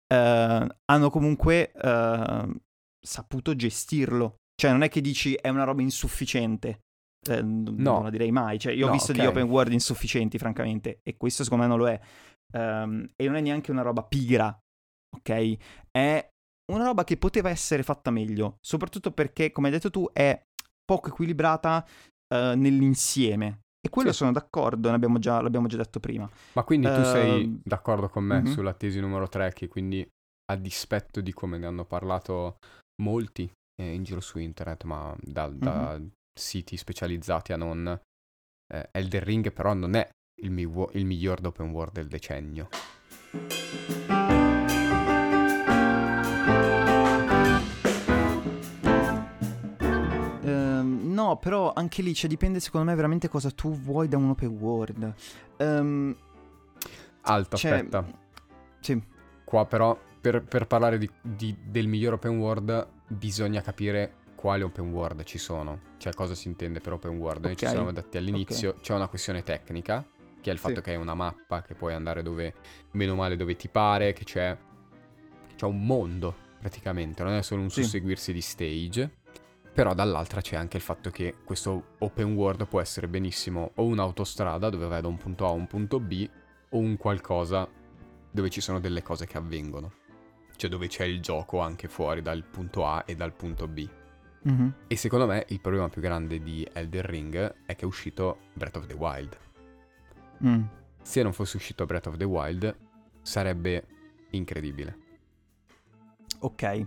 eh, 0.08 0.68
hanno 0.86 1.10
comunque 1.10 1.72
eh, 1.72 2.48
saputo 3.00 3.56
gestirlo. 3.56 4.36
Cioè 4.60 4.72
non 4.72 4.84
è 4.84 4.90
che 4.90 5.00
dici 5.00 5.36
è 5.36 5.48
una 5.48 5.64
roba 5.64 5.82
insufficiente. 5.82 6.82
Eh, 7.28 7.42
no. 7.42 7.72
Non 7.72 8.04
la 8.04 8.10
direi 8.10 8.32
mai. 8.32 8.60
Cioè, 8.60 8.74
io 8.74 8.86
no, 8.86 8.92
ho 8.92 8.94
visto 8.94 9.12
okay. 9.12 9.24
di 9.24 9.30
open 9.30 9.50
world 9.50 9.72
insufficienti, 9.72 10.38
francamente, 10.38 11.00
e 11.04 11.16
questo 11.16 11.44
secondo 11.44 11.64
me 11.64 11.70
non 11.70 11.80
lo 11.80 11.88
è. 11.88 12.00
Um, 12.52 13.08
e 13.16 13.26
non 13.28 13.36
è 13.36 13.42
neanche 13.42 13.72
una 13.72 13.84
roba 13.84 14.04
pigra, 14.04 14.58
ok? 15.16 15.58
È 15.92 16.29
una 16.70 16.86
roba 16.86 17.04
che 17.04 17.18
poteva 17.18 17.50
essere 17.50 17.84
fatta 17.84 18.12
meglio, 18.12 18.58
soprattutto 18.62 19.12
perché, 19.12 19.52
come 19.52 19.68
hai 19.68 19.74
detto 19.74 19.90
tu, 19.90 20.10
è 20.12 20.42
poco 20.84 21.10
equilibrata 21.10 21.86
uh, 22.34 22.56
nell'insieme. 22.56 23.62
E 23.82 23.90
quello 23.90 24.12
sì. 24.12 24.18
sono 24.18 24.32
d'accordo, 24.32 24.92
l'abbiamo 24.92 25.20
già, 25.20 25.40
l'abbiamo 25.42 25.68
già 25.68 25.78
detto 25.78 26.00
prima. 26.00 26.30
Ma 26.54 26.64
quindi 26.64 26.88
tu 26.88 27.00
uh, 27.00 27.04
sei 27.04 27.44
ehm, 27.44 27.62
d'accordo 27.64 28.10
con 28.10 28.24
me 28.24 28.38
uh-huh. 28.40 28.48
sulla 28.48 28.74
tesi 28.74 29.00
numero 29.00 29.28
3, 29.28 29.54
che 29.54 29.68
quindi 29.68 30.08
a 30.52 30.56
dispetto 30.56 31.22
di 31.22 31.34
come 31.34 31.58
ne 31.58 31.66
hanno 31.66 31.86
parlato 31.86 32.58
molti 33.02 33.50
eh, 33.82 33.94
in 33.94 34.04
giro 34.04 34.20
su 34.20 34.38
internet, 34.40 34.84
ma 34.84 35.16
da, 35.22 35.48
da 35.48 35.94
uh-huh. 35.94 36.10
siti 36.38 36.76
specializzati 36.76 37.54
a 37.54 37.58
non, 37.58 38.00
eh, 38.74 38.90
Elden 38.92 39.24
Ring 39.24 39.54
però 39.54 39.74
non 39.74 39.96
è 39.96 40.08
il, 40.42 40.52
mi- 40.52 40.70
il 40.94 41.06
miglior 41.06 41.40
open 41.46 41.70
world 41.70 41.94
del 41.94 42.08
decennio. 42.08 42.68
No, 51.30 51.38
però 51.38 51.74
anche 51.74 52.02
lì, 52.02 52.16
cioè, 52.16 52.28
dipende 52.28 52.60
secondo 52.60 52.90
me 52.90 52.96
veramente 52.96 53.28
cosa 53.28 53.52
tu 53.52 53.72
vuoi 53.72 54.08
da 54.08 54.18
un 54.18 54.30
open 54.30 54.50
world. 54.50 55.14
Um, 55.58 56.16
Alto, 57.22 57.56
cioè, 57.56 57.72
aspetta. 57.74 58.06
Sì. 58.80 59.00
Qua 59.44 59.66
però, 59.66 60.00
per, 60.20 60.44
per 60.44 60.66
parlare 60.66 60.98
di, 60.98 61.10
di, 61.22 61.56
del 61.64 61.88
miglior 61.88 62.14
open 62.14 62.40
world, 62.40 62.88
bisogna 63.08 63.62
capire 63.62 64.14
quali 64.34 64.64
open 64.64 64.92
world 64.92 65.24
ci 65.24 65.38
sono. 65.38 65.82
Cioè, 65.98 66.14
cosa 66.14 66.34
si 66.34 66.48
intende 66.48 66.80
per 66.80 66.94
open 66.94 67.18
world. 67.18 67.46
Okay. 67.46 67.50
Noi 67.50 67.58
ci 67.58 67.68
siamo 67.68 67.92
detti 67.92 68.18
all'inizio, 68.18 68.70
okay. 68.70 68.82
c'è 68.82 68.96
una 68.96 69.08
questione 69.08 69.44
tecnica, 69.44 70.04
che 70.42 70.50
è 70.50 70.54
il 70.54 70.60
fatto 70.60 70.76
sì. 70.76 70.82
che 70.82 70.94
è 70.94 70.96
una 70.96 71.14
mappa, 71.14 71.62
che 71.62 71.76
puoi 71.76 71.94
andare 71.94 72.24
dove, 72.24 72.56
meno 72.92 73.14
male 73.14 73.36
dove 73.36 73.56
ti 73.56 73.68
pare, 73.68 74.14
che 74.14 74.24
c'è, 74.24 74.58
c'è 75.56 75.66
un 75.66 75.86
mondo 75.86 76.48
praticamente, 76.60 77.24
non 77.24 77.34
è 77.34 77.44
solo 77.44 77.62
un 77.62 77.70
sì. 77.70 77.84
susseguirsi 77.84 78.34
di 78.34 78.42
stage. 78.42 79.18
Però 79.74 79.94
dall'altra 79.94 80.42
c'è 80.42 80.56
anche 80.56 80.78
il 80.78 80.84
fatto 80.84 81.10
che 81.10 81.36
questo 81.44 81.96
open 82.00 82.34
world 82.34 82.68
può 82.68 82.82
essere 82.82 83.08
benissimo 83.08 83.72
o 83.76 83.86
un'autostrada 83.86 84.70
dove 84.70 84.88
vai 84.88 85.02
da 85.02 85.08
un 85.08 85.18
punto 85.18 85.46
A 85.46 85.50
a 85.50 85.54
un 85.54 85.68
punto 85.68 86.00
B 86.00 86.30
o 86.70 86.78
un 86.78 86.98
qualcosa 86.98 87.68
dove 88.32 88.50
ci 88.50 88.62
sono 88.62 88.80
delle 88.80 89.02
cose 89.02 89.26
che 89.26 89.38
avvengono. 89.38 89.94
Cioè 90.56 90.70
dove 90.70 90.88
c'è 90.88 91.06
il 91.06 91.22
gioco 91.22 91.60
anche 91.60 91.88
fuori 91.88 92.22
dal 92.22 92.44
punto 92.44 92.86
A 92.86 93.04
e 93.06 93.16
dal 93.16 93.34
punto 93.34 93.68
B. 93.68 93.88
Mm-hmm. 94.48 94.70
E 94.88 94.96
secondo 94.96 95.26
me 95.26 95.46
il 95.50 95.60
problema 95.60 95.90
più 95.90 96.02
grande 96.02 96.42
di 96.42 96.68
Elden 96.72 97.02
Ring 97.04 97.56
è 97.66 97.76
che 97.76 97.82
è 97.82 97.86
uscito 97.86 98.40
Breath 98.54 98.78
of 98.78 98.86
the 98.88 98.94
Wild. 98.94 99.38
Mm. 100.46 100.64
Se 101.02 101.24
non 101.24 101.34
fosse 101.34 101.58
uscito 101.58 101.86
Breath 101.86 102.08
of 102.08 102.18
the 102.18 102.26
Wild 102.26 102.76
sarebbe 103.22 103.86
incredibile. 104.32 104.98
Ok. 106.40 106.86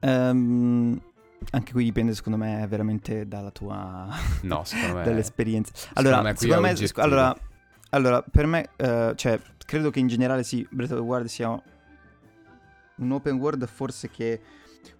Um, 0.00 1.00
anche 1.50 1.72
qui 1.72 1.84
dipende, 1.84 2.14
secondo 2.14 2.38
me, 2.38 2.66
veramente 2.66 3.26
dalla 3.26 3.50
tua... 3.50 4.08
No, 4.42 4.64
secondo 4.64 4.96
me... 4.96 5.04
dall'esperienza. 5.04 5.72
Allora, 5.94 6.34
secondo 6.34 6.62
me, 6.62 6.76
secondo 6.76 7.08
me 7.08 7.14
allora, 7.14 7.36
allora, 7.90 8.22
per 8.22 8.46
me, 8.46 8.70
uh, 8.76 9.14
cioè, 9.14 9.40
credo 9.64 9.90
che 9.90 9.98
in 9.98 10.08
generale 10.08 10.42
sì, 10.42 10.66
Breath 10.70 10.92
of 10.92 10.98
the 10.98 11.04
Wild 11.04 11.26
sia 11.26 11.62
un 12.96 13.10
open 13.10 13.36
world 13.36 13.66
forse 13.66 14.10
che 14.10 14.40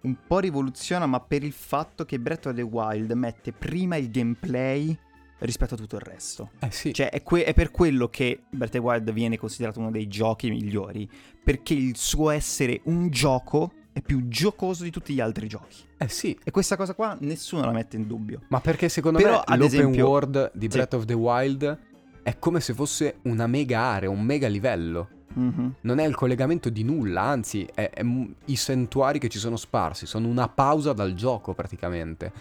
un 0.01 0.15
po' 0.25 0.39
rivoluziona, 0.39 1.05
ma 1.05 1.19
per 1.19 1.43
il 1.43 1.51
fatto 1.51 2.05
che 2.05 2.19
Breath 2.19 2.47
of 2.47 2.55
the 2.55 2.61
Wild 2.61 3.11
mette 3.11 3.51
prima 3.51 3.95
il 3.95 4.09
gameplay 4.09 4.97
rispetto 5.39 5.73
a 5.75 5.77
tutto 5.77 5.95
il 5.95 6.01
resto. 6.01 6.51
Eh 6.59 6.71
sì. 6.71 6.93
Cioè, 6.93 7.09
è, 7.09 7.21
que- 7.23 7.43
è, 7.43 7.53
per 7.53 7.71
quello 7.71 8.07
che 8.09 8.43
Breath 8.49 8.75
of 8.75 8.81
the 8.81 8.85
Wild 8.85 9.11
viene 9.11 9.37
considerato 9.37 9.79
uno 9.79 9.91
dei 9.91 10.07
giochi 10.07 10.49
migliori, 10.49 11.09
perché 11.43 11.73
il 11.73 11.97
suo 11.97 12.29
essere 12.29 12.81
un 12.85 13.09
gioco 13.09 13.71
è 13.95 14.01
più 14.01 14.27
giocoso 14.27 14.83
di 14.83 14.91
tutti 14.91 15.13
gli 15.13 15.21
altri 15.21 15.47
giochi. 15.47 15.77
Eh 15.95 16.09
sì. 16.09 16.37
E 16.43 16.51
questa 16.51 16.75
cosa 16.75 16.93
qua 16.93 17.15
nessuno 17.21 17.63
la 17.63 17.71
mette 17.71 17.95
in 17.95 18.05
dubbio. 18.05 18.41
Ma 18.49 18.59
perché 18.59 18.89
secondo 18.89 19.19
Però, 19.19 19.41
me 19.47 19.55
l'open 19.55 19.61
esempio, 19.63 20.09
world 20.09 20.51
di 20.53 20.67
Breath 20.67 20.89
sì. 20.89 20.95
of 20.97 21.05
the 21.05 21.13
Wild 21.13 21.79
è 22.21 22.37
come 22.37 22.59
se 22.59 22.73
fosse 22.73 23.19
una 23.21 23.47
mega 23.47 23.79
area, 23.79 24.09
un 24.09 24.19
mega 24.19 24.49
livello. 24.49 25.07
Mhm. 25.31 25.75
Non 25.81 25.99
è 25.99 26.05
il 26.05 26.13
collegamento 26.13 26.69
di 26.69 26.83
nulla, 26.83 27.21
anzi, 27.21 27.65
è, 27.73 27.89
è 27.89 28.03
i 28.45 28.55
santuari 28.57 29.17
che 29.17 29.29
ci 29.29 29.39
sono 29.39 29.55
sparsi, 29.55 30.05
sono 30.05 30.27
una 30.27 30.49
pausa 30.49 30.91
dal 30.91 31.13
gioco 31.13 31.53
praticamente. 31.53 32.33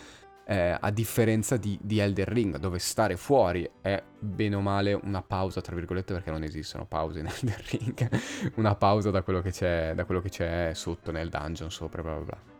Eh, 0.46 0.76
a 0.78 0.90
differenza 0.90 1.56
di, 1.56 1.78
di 1.80 1.98
Elden 1.98 2.26
Ring, 2.26 2.58
dove 2.58 2.78
stare 2.78 3.16
fuori 3.16 3.68
è 3.80 4.02
bene 4.18 4.56
o 4.56 4.60
male 4.60 4.92
una 4.92 5.22
pausa, 5.22 5.62
tra 5.62 5.74
virgolette, 5.74 6.12
perché 6.12 6.30
non 6.30 6.42
esistono 6.42 6.84
pause 6.84 7.20
in 7.20 7.26
Elden 7.32 7.56
Ring. 7.70 8.20
una 8.56 8.74
pausa 8.74 9.10
da 9.10 9.22
quello 9.22 9.40
che 9.40 9.50
c'è, 9.50 9.92
da 9.94 10.04
quello 10.04 10.20
che 10.20 10.28
c'è 10.28 10.72
sotto 10.74 11.10
nel 11.10 11.30
dungeon 11.30 11.70
sopra, 11.70 12.02
bla 12.02 12.14
bla 12.14 12.24
bla. 12.24 12.52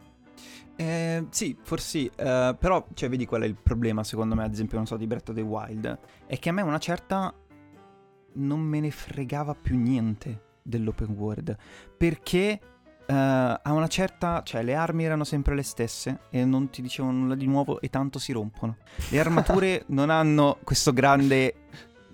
Eh, 0.77 1.27
sì, 1.31 1.57
forse 1.63 1.87
sì, 1.87 2.11
eh, 2.17 2.57
però 2.59 2.85
cioè, 2.95 3.09
vedi 3.09 3.27
qual 3.27 3.43
è 3.43 3.47
il 3.47 3.55
problema 3.55 4.03
secondo 4.03 4.35
me, 4.35 4.45
ad 4.45 4.53
esempio, 4.53 4.77
non 4.77 4.87
so, 4.87 4.97
di 4.97 5.07
Breath 5.07 5.29
of 5.29 5.37
the 5.37 5.43
Wild, 5.43 5.99
è 6.27 6.39
che 6.39 6.49
a 6.49 6.53
me 6.53 6.63
una 6.63 6.79
certa 6.79 7.33
non 8.37 8.61
me 8.61 8.81
ne 8.81 8.91
fregava 8.91 9.55
più 9.55 9.77
niente 9.77 10.53
dell'open 10.63 11.11
world, 11.11 11.57
perché 11.97 12.59
eh, 13.07 13.13
a 13.15 13.73
una 13.73 13.87
certa, 13.89 14.43
cioè 14.45 14.63
le 14.63 14.75
armi 14.75 15.05
erano 15.05 15.25
sempre 15.25 15.55
le 15.55 15.63
stesse 15.63 16.21
e 16.31 16.45
non 16.45 16.71
ti 16.71 16.83
dicevano 16.83 17.19
nulla 17.19 17.35
di 17.35 17.47
nuovo 17.47 17.81
e 17.81 17.89
tanto 17.91 18.19
si 18.19 18.33
rompono. 18.33 18.77
Le 19.11 19.19
armature 19.21 19.85
non 19.89 20.11
hanno 20.11 20.59
questo 20.65 20.93
grande... 20.93 21.55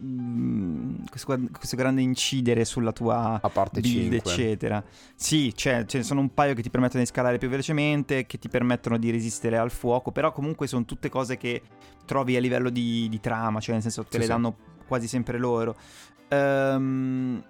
mm, 0.02 1.04
questo, 1.10 1.38
questo 1.56 1.76
grande 1.76 2.00
incidere 2.02 2.64
sulla 2.64 2.92
tua 2.92 3.38
A 3.42 3.48
parte 3.50 3.80
build, 3.80 4.12
5. 4.12 4.16
eccetera. 4.32 4.82
Sì, 5.14 5.52
cioè, 5.54 5.84
ce 5.86 5.98
ne 5.98 6.04
sono 6.04 6.20
un 6.20 6.32
paio 6.34 6.54
che 6.54 6.62
ti 6.62 6.70
permettono 6.70 7.02
di 7.02 7.08
scalare 7.08 7.38
più 7.38 7.48
velocemente, 7.48 8.26
che 8.26 8.38
ti 8.38 8.48
permettono 8.48 8.96
di 8.98 9.10
resistere 9.10 9.58
al 9.58 9.70
fuoco, 9.70 10.10
però 10.10 10.32
comunque 10.32 10.66
sono 10.66 10.84
tutte 10.84 11.08
cose 11.08 11.36
che 11.36 11.62
trovi 12.04 12.36
a 12.36 12.40
livello 12.40 12.70
di, 12.70 13.08
di 13.08 13.20
trama, 13.20 13.60
cioè 13.60 13.74
nel 13.74 13.82
senso 13.82 14.02
te 14.02 14.08
Sì, 14.12 14.18
le 14.18 14.24
sì. 14.24 14.28
danno 14.30 14.56
quasi 14.86 15.06
sempre 15.06 15.38
loro. 15.38 15.76
Ehm, 16.28 17.42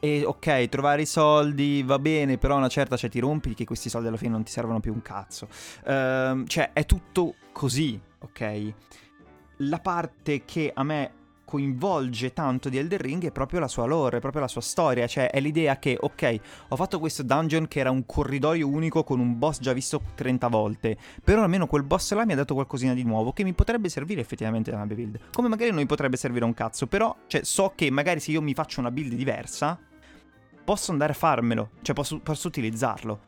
e 0.00 0.24
ok, 0.24 0.68
trovare 0.68 1.02
i 1.02 1.06
soldi 1.06 1.82
va 1.84 1.98
bene, 1.98 2.38
però 2.38 2.56
una 2.56 2.68
certa 2.68 2.96
cioè, 2.96 3.10
ti 3.10 3.20
rompi 3.20 3.54
che 3.54 3.64
questi 3.64 3.88
soldi 3.88 4.08
alla 4.08 4.16
fine 4.16 4.30
non 4.30 4.42
ti 4.42 4.50
servono 4.50 4.80
più 4.80 4.92
un 4.92 5.02
cazzo. 5.02 5.48
Ehm, 5.84 6.46
cioè, 6.46 6.72
è 6.72 6.86
tutto 6.86 7.34
così, 7.52 8.00
ok? 8.20 8.72
La 9.58 9.78
parte 9.78 10.44
che 10.44 10.72
a 10.74 10.82
me 10.82 11.12
coinvolge 11.50 12.32
tanto 12.32 12.68
di 12.68 12.78
Elden 12.78 12.98
Ring 12.98 13.24
è 13.24 13.32
proprio 13.32 13.58
la 13.58 13.66
sua 13.66 13.84
lore, 13.84 14.18
è 14.18 14.20
proprio 14.20 14.40
la 14.40 14.46
sua 14.46 14.60
storia, 14.60 15.08
cioè 15.08 15.30
è 15.30 15.40
l'idea 15.40 15.80
che, 15.80 15.96
ok, 16.00 16.40
ho 16.68 16.76
fatto 16.76 17.00
questo 17.00 17.24
dungeon 17.24 17.66
che 17.66 17.80
era 17.80 17.90
un 17.90 18.06
corridoio 18.06 18.68
unico 18.68 19.02
con 19.02 19.18
un 19.18 19.36
boss 19.36 19.58
già 19.58 19.72
visto 19.72 20.00
30 20.14 20.46
volte, 20.46 20.96
però 21.24 21.42
almeno 21.42 21.66
quel 21.66 21.82
boss 21.82 22.12
là 22.12 22.24
mi 22.24 22.34
ha 22.34 22.36
dato 22.36 22.54
qualcosina 22.54 22.94
di 22.94 23.02
nuovo 23.02 23.32
che 23.32 23.42
mi 23.42 23.52
potrebbe 23.52 23.88
servire 23.88 24.20
effettivamente 24.20 24.70
nella 24.70 24.84
mia 24.84 24.94
build, 24.94 25.18
come 25.32 25.48
magari 25.48 25.70
non 25.70 25.80
mi 25.80 25.86
potrebbe 25.86 26.16
servire 26.16 26.44
un 26.44 26.54
cazzo, 26.54 26.86
però 26.86 27.16
cioè, 27.26 27.42
so 27.42 27.72
che 27.74 27.90
magari 27.90 28.20
se 28.20 28.30
io 28.30 28.40
mi 28.40 28.54
faccio 28.54 28.78
una 28.78 28.92
build 28.92 29.14
diversa, 29.14 29.76
posso 30.70 30.92
andare 30.92 31.10
a 31.10 31.16
farmelo, 31.16 31.70
cioè 31.82 31.96
posso, 31.96 32.20
posso 32.20 32.46
utilizzarlo. 32.46 33.22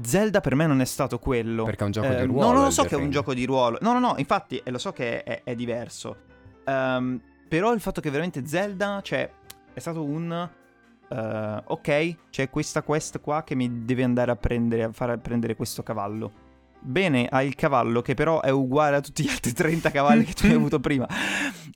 Zelda 0.00 0.40
per 0.40 0.54
me 0.54 0.64
non 0.68 0.80
è 0.80 0.84
stato 0.84 1.18
quello. 1.18 1.64
Perché 1.64 1.82
è 1.82 1.86
un 1.86 1.90
gioco 1.90 2.06
Eh, 2.06 2.20
di 2.20 2.26
ruolo. 2.26 2.46
No, 2.46 2.52
no, 2.52 2.62
lo 2.66 2.70
so 2.70 2.84
che 2.84 2.94
è 2.94 2.98
un 2.98 3.10
gioco 3.10 3.34
di 3.34 3.44
ruolo. 3.44 3.78
No, 3.80 3.94
no, 3.94 3.98
no, 3.98 4.14
infatti 4.18 4.62
lo 4.64 4.78
so 4.78 4.92
che 4.92 5.24
è, 5.24 5.42
è 5.42 5.56
diverso. 5.56 6.16
Ehm, 6.64 7.20
però 7.48 7.72
il 7.72 7.80
fatto 7.80 8.00
che 8.00 8.10
veramente 8.10 8.46
Zelda, 8.46 9.00
cioè, 9.02 9.28
è 9.72 9.78
stato 9.80 10.04
un... 10.04 10.48
eh, 11.08 11.62
ok, 11.64 12.16
c'è 12.30 12.48
questa 12.48 12.82
quest 12.82 13.20
qua 13.20 13.42
che 13.42 13.56
mi 13.56 13.84
deve 13.84 14.04
andare 14.04 14.30
a 14.30 14.36
prendere, 14.36 14.84
a 14.84 14.92
far 14.92 15.18
prendere 15.18 15.56
questo 15.56 15.82
cavallo. 15.82 16.32
Bene, 16.80 17.26
hai 17.30 17.46
il 17.46 17.54
cavallo 17.54 18.00
che 18.00 18.14
però 18.14 18.40
è 18.40 18.50
uguale 18.50 18.96
a 18.96 19.00
tutti 19.00 19.22
gli 19.24 19.28
altri 19.28 19.52
30 19.52 19.90
cavalli 19.90 20.24
che 20.24 20.32
tu 20.32 20.46
hai 20.46 20.52
avuto 20.54 20.80
prima. 20.80 21.06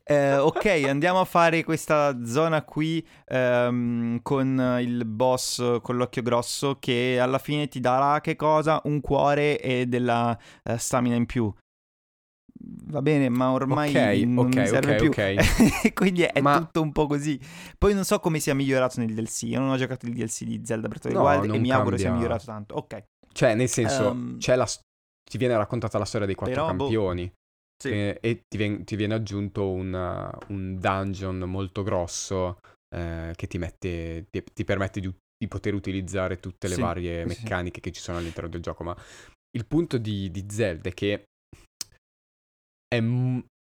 Eh, 0.05 0.37
ok, 0.37 0.85
andiamo 0.89 1.21
a 1.21 1.25
fare 1.25 1.65
questa 1.65 2.25
zona 2.25 2.63
qui 2.63 3.07
ehm, 3.27 4.21
con 4.23 4.79
il 4.81 5.05
boss 5.05 5.81
con 5.83 5.97
l'occhio 5.97 6.23
grosso 6.23 6.79
che 6.79 7.19
alla 7.21 7.39
fine 7.39 7.69
ti 7.69 7.79
darà 7.81 8.21
che 8.21 8.37
cosa? 8.37 8.81
Un 8.85 9.01
cuore 9.01 9.61
e 9.61 9.87
della 9.87 10.37
eh, 10.63 10.79
stamina 10.79 11.15
in 11.17 11.27
più. 11.27 11.53
Va 12.87 13.03
bene, 13.03 13.29
ma 13.29 13.51
ormai 13.51 13.91
Ok, 13.91 14.27
non 14.29 14.47
ok, 14.47 14.57
mi 14.57 14.67
serve 14.67 14.93
ok, 14.93 14.97
più. 15.01 15.09
ok. 15.11 15.93
Quindi 15.95 16.23
è 16.23 16.41
Ma- 16.41 16.59
tutto 16.59 16.81
un 16.81 16.93
po' 16.93 17.07
così. 17.07 17.39
Poi 17.77 17.93
non 17.93 18.05
so 18.05 18.19
come 18.21 18.39
sia 18.39 18.55
migliorato 18.55 19.01
nel 19.01 19.13
DLC. 19.13 19.43
Io 19.43 19.59
non 19.59 19.71
ho 19.71 19.77
giocato 19.77 20.07
il 20.07 20.13
DLC 20.15 20.45
di 20.45 20.61
Zelda 20.65 20.87
Breath 20.89 21.07
of 21.07 21.11
the 21.13 21.19
No, 21.19 21.25
Wild 21.25 21.55
e 21.55 21.59
mi 21.59 21.71
auguro 21.73 21.97
sia 21.97 22.05
cambia. 22.07 22.21
migliorato 22.23 22.45
tanto. 22.47 22.75
Ok. 22.77 23.03
Cioè, 23.33 23.55
nel 23.55 23.69
senso, 23.69 24.11
Ehm, 24.11 24.39
c'è 24.39 24.55
la 24.57 24.67
ti 25.33 25.39
viene 25.39 25.57
raccontata 25.57 25.97
la 25.97 26.05
storia 26.05 26.27
dei 26.27 26.37
quattro 26.37 26.57
Però, 26.61 26.75
boh, 26.75 26.87
campioni. 26.89 27.33
sì. 27.79 27.89
eh, 27.89 28.19
e 28.21 28.43
ti, 28.47 28.59
vien- 28.59 28.85
ti 28.85 28.97
viene 28.97 29.15
aggiunto 29.15 29.71
un, 29.71 29.95
uh, 29.95 30.53
un 30.53 30.79
dungeon 30.79 31.39
molto 31.39 31.83
grosso 31.83 32.59
eh, 32.95 33.33
che 33.35 33.47
ti, 33.47 33.57
mette, 33.57 34.27
ti, 34.29 34.45
ti 34.53 34.65
permette 34.65 35.01
di, 35.01 35.11
di 35.35 35.49
poter 35.49 35.73
utilizzare 35.73 36.39
tutte 36.39 36.69
le 36.69 36.75
Sì, 36.75 36.83
varie 36.83 37.25
sì, 37.27 37.35
sì. 37.35 37.41
meccaniche 37.41 37.81
che 37.81 37.93
ci 37.93 38.03
sono 38.03 38.19
all'interno 38.19 38.51
del 38.51 38.61
gioco. 38.61 38.85
Ma 38.85 38.95
il 39.57 39.67
punto 39.67 39.97
di, 39.97 40.31
di 40.31 40.45
Zelda 40.51 40.91
è 40.91 40.93
che 40.93 41.25
è, 42.89 43.03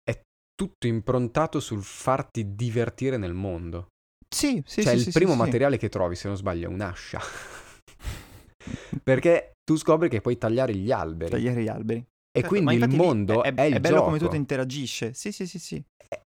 è 0.03 0.21
tutto 0.55 0.87
improntato 0.87 1.59
sul 1.59 1.83
farti 1.83 2.55
divertire 2.55 3.17
nel 3.17 3.33
mondo. 3.35 3.89
Sì, 4.27 4.63
sì, 4.65 4.81
cioè, 4.81 4.93
sì, 4.93 4.99
il 4.99 5.03
sì, 5.03 5.11
primo 5.11 5.35
materiale 5.35 5.77
che 5.77 5.87
trovi, 5.89 6.15
se 6.15 6.27
non 6.27 6.35
sbaglio, 6.35 6.67
è 6.67 6.73
un'ascia. 6.73 7.21
Perché 9.03 9.53
tu 9.69 9.75
scopri 9.77 10.09
che 10.09 10.19
puoi 10.19 10.35
tagliare 10.35 10.73
gli 10.73 10.91
alberi. 10.91 11.29
Tagliare 11.29 11.61
gli 11.61 11.67
alberi. 11.67 11.99
E 11.99 12.41
Certo, 12.41 12.47
quindi 12.47 12.73
il 12.73 12.89
mondo 12.89 13.43
è, 13.43 13.53
è, 13.53 13.61
il 13.61 13.75
è 13.75 13.79
bello 13.79 13.97
gioco. 13.97 14.05
come 14.07 14.17
tutto 14.17 14.35
interagisce. 14.35 15.13
Sì, 15.13 15.31
sì, 15.31 15.45
sì, 15.45 15.59
sì. 15.59 15.83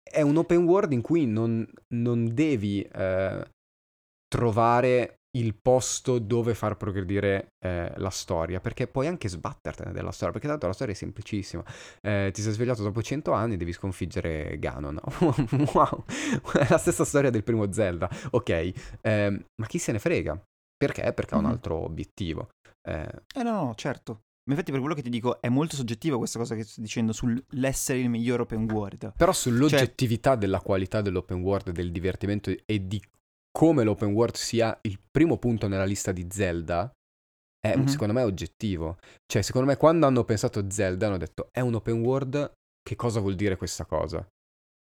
È 0.03 0.21
un 0.21 0.37
open 0.37 0.63
world 0.65 0.91
in 0.91 1.01
cui 1.01 1.25
non, 1.25 1.67
non 1.95 2.31
devi 2.31 2.83
eh, 2.83 3.43
trovare 4.27 5.15
il 5.35 5.55
posto 5.59 6.19
dove 6.19 6.53
far 6.53 6.77
progredire 6.77 7.53
eh, 7.65 7.91
la 7.95 8.11
storia, 8.11 8.59
perché 8.59 8.85
puoi 8.85 9.07
anche 9.07 9.27
sbattertene 9.27 9.91
della 9.91 10.11
storia, 10.11 10.31
perché 10.33 10.47
tanto 10.47 10.67
la 10.67 10.73
storia 10.73 10.93
è 10.93 10.95
semplicissima. 10.95 11.63
Eh, 12.01 12.29
ti 12.31 12.43
sei 12.43 12.51
svegliato 12.53 12.83
dopo 12.83 13.01
100 13.01 13.31
anni, 13.31 13.57
devi 13.57 13.73
sconfiggere 13.73 14.59
Ganon. 14.59 14.99
wow, 15.73 16.03
è 16.53 16.67
la 16.69 16.77
stessa 16.77 17.03
storia 17.03 17.31
del 17.31 17.43
primo 17.43 17.71
Zelda. 17.71 18.07
Ok, 18.29 18.99
ehm, 19.01 19.43
ma 19.59 19.65
chi 19.65 19.79
se 19.79 19.91
ne 19.91 19.97
frega? 19.97 20.39
Perché? 20.77 21.13
Perché 21.13 21.33
ha 21.33 21.37
un 21.37 21.45
Mhm. 21.45 21.49
altro 21.51 21.77
obiettivo. 21.83 22.49
Eh, 22.87 23.21
Eh 23.35 23.43
no, 23.43 23.63
no, 23.65 23.75
certo. 23.75 24.21
Ma 24.45 24.53
infatti 24.53 24.71
per 24.71 24.81
quello 24.81 24.95
che 24.95 25.01
ti 25.01 25.09
dico 25.09 25.41
è 25.41 25.47
molto 25.47 25.75
soggettiva 25.77 26.17
questa 26.17 26.37
cosa 26.37 26.53
che 26.55 26.63
sto 26.63 26.81
dicendo 26.81 27.13
sull'essere 27.13 27.99
il 27.99 28.09
miglior 28.09 28.41
open 28.41 28.69
world. 28.69 29.13
Però 29.15 29.31
Cioè 29.31 29.41
sull'oggettività 29.41 30.35
della 30.35 30.59
qualità 30.59 31.01
dell'open 31.01 31.41
world, 31.41 31.69
del 31.71 31.91
divertimento 31.91 32.51
e 32.65 32.87
di 32.87 33.01
come 33.51 33.83
l'open 33.83 34.11
world 34.11 34.35
sia 34.35 34.77
il 34.81 34.99
primo 35.09 35.37
punto 35.37 35.67
nella 35.69 35.85
lista 35.85 36.11
di 36.11 36.27
Zelda, 36.29 36.91
è 37.59 37.77
Mhm. 37.77 37.85
secondo 37.85 38.11
me 38.13 38.23
oggettivo. 38.23 38.97
Cioè, 39.25 39.41
secondo 39.41 39.67
me 39.67 39.77
quando 39.77 40.05
hanno 40.07 40.25
pensato 40.25 40.59
a 40.59 40.69
Zelda 40.69 41.07
hanno 41.07 41.17
detto 41.17 41.47
è 41.51 41.61
un 41.61 41.75
open 41.75 42.01
world, 42.01 42.51
che 42.81 42.95
cosa 42.97 43.21
vuol 43.21 43.35
dire 43.35 43.55
questa 43.55 43.85
cosa? 43.85 44.27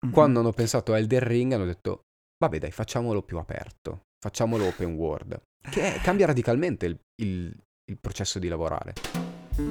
Mhm. 0.06 0.12
Quando 0.12 0.40
hanno 0.42 0.52
pensato 0.52 0.92
a 0.92 0.98
Elden 0.98 1.22
Ring 1.22 1.54
hanno 1.54 1.66
detto 1.66 2.02
vabbè 2.44 2.60
dai, 2.60 2.72
facciamolo 2.72 3.22
più 3.24 3.38
aperto, 3.38 4.02
facciamolo 4.20 4.66
open 4.66 4.94
world. 4.96 5.42
Che 5.70 5.96
è- 5.96 6.02
cambia 6.02 6.26
radicalmente 6.26 6.86
il, 6.86 7.00
il- 7.22 7.58
il 7.90 7.98
processo 8.00 8.38
di 8.40 8.48
lavorare. 8.50 8.94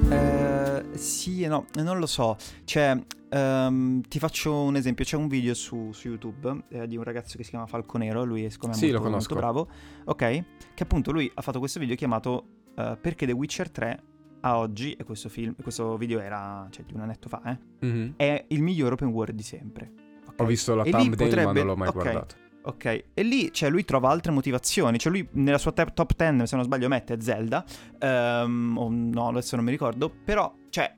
Eh, 0.09 0.97
sì 0.97 1.43
e 1.43 1.47
no, 1.47 1.65
non 1.75 1.99
lo 1.99 2.07
so. 2.07 2.35
Cioè, 2.63 2.99
ehm, 3.29 4.01
ti 4.01 4.17
faccio 4.19 4.61
un 4.63 4.75
esempio. 4.75 5.05
C'è 5.05 5.15
un 5.15 5.27
video 5.27 5.53
su, 5.53 5.91
su 5.93 6.07
YouTube 6.07 6.63
eh, 6.69 6.87
di 6.87 6.97
un 6.97 7.03
ragazzo 7.03 7.37
che 7.37 7.43
si 7.43 7.51
chiama 7.51 7.67
Falconero. 7.67 8.23
Lui 8.23 8.43
è 8.45 8.49
secondo 8.49 8.75
me 8.75 8.81
Sì, 8.83 8.91
molto, 8.91 9.09
molto 9.09 9.35
bravo. 9.35 9.67
Ok. 10.05 10.43
Che 10.73 10.83
appunto 10.83 11.11
lui 11.11 11.29
ha 11.33 11.41
fatto 11.41 11.59
questo 11.59 11.79
video 11.79 11.95
chiamato 11.95 12.45
eh, 12.75 12.97
Perché 12.99 13.25
The 13.27 13.31
Witcher 13.33 13.69
3 13.69 14.03
a 14.41 14.57
oggi, 14.57 14.93
e 14.93 15.03
questo, 15.03 15.29
film, 15.29 15.55
questo 15.61 15.97
video 15.97 16.19
era 16.19 16.67
cioè, 16.69 16.85
di 16.85 16.93
un 16.93 17.01
annetto 17.01 17.27
fa, 17.27 17.41
eh, 17.45 17.85
Mhm. 17.87 18.13
è 18.17 18.45
il 18.49 18.61
miglior 18.61 18.93
open 18.93 19.09
world 19.09 19.35
di 19.35 19.43
sempre. 19.43 19.91
Ok? 20.27 20.41
Ho 20.41 20.45
visto 20.45 20.73
la 20.75 20.83
E 20.83 20.89
thumbnail 20.91 21.09
ma 21.09 21.15
potrebbe- 21.15 21.53
non 21.53 21.65
l'ho 21.67 21.75
mai 21.75 21.87
ok. 21.89 21.93
guardato. 21.93 22.35
Ok, 22.67 23.03
e 23.13 23.23
lì 23.23 23.53
cioè, 23.53 23.69
lui 23.69 23.85
trova 23.85 24.09
altre 24.09 24.33
motivazioni. 24.33 24.99
Cioè, 24.99 25.09
lui 25.09 25.25
nella 25.33 25.57
sua 25.57 25.71
top 25.71 26.13
10, 26.17 26.45
se 26.45 26.55
non 26.57 26.65
sbaglio, 26.65 26.89
mette 26.89 27.19
Zelda. 27.21 27.63
ehm, 27.97 28.77
o 28.77 28.89
no, 28.89 29.29
adesso 29.29 29.55
non 29.55 29.63
mi 29.63 29.71
ricordo. 29.71 30.09
Però, 30.09 30.53
cioè, 30.69 30.93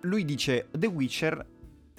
lui 0.00 0.24
dice: 0.24 0.68
The 0.72 0.86
Witcher 0.86 1.46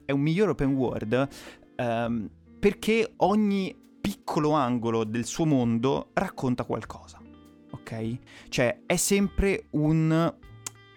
è 0.04 0.12
un 0.12 0.20
miglior 0.20 0.50
open 0.50 0.74
world 0.74 1.28
ehm, 1.76 2.30
perché 2.60 3.14
ogni 3.18 3.76
piccolo 4.02 4.52
angolo 4.52 5.04
del 5.04 5.26
suo 5.26 5.46
mondo 5.46 6.10
racconta 6.14 6.64
qualcosa. 6.64 7.22
Ok? 7.70 8.18
Cioè, 8.50 8.82
è 8.88 8.96
sempre 8.96 9.68
un. 9.72 10.34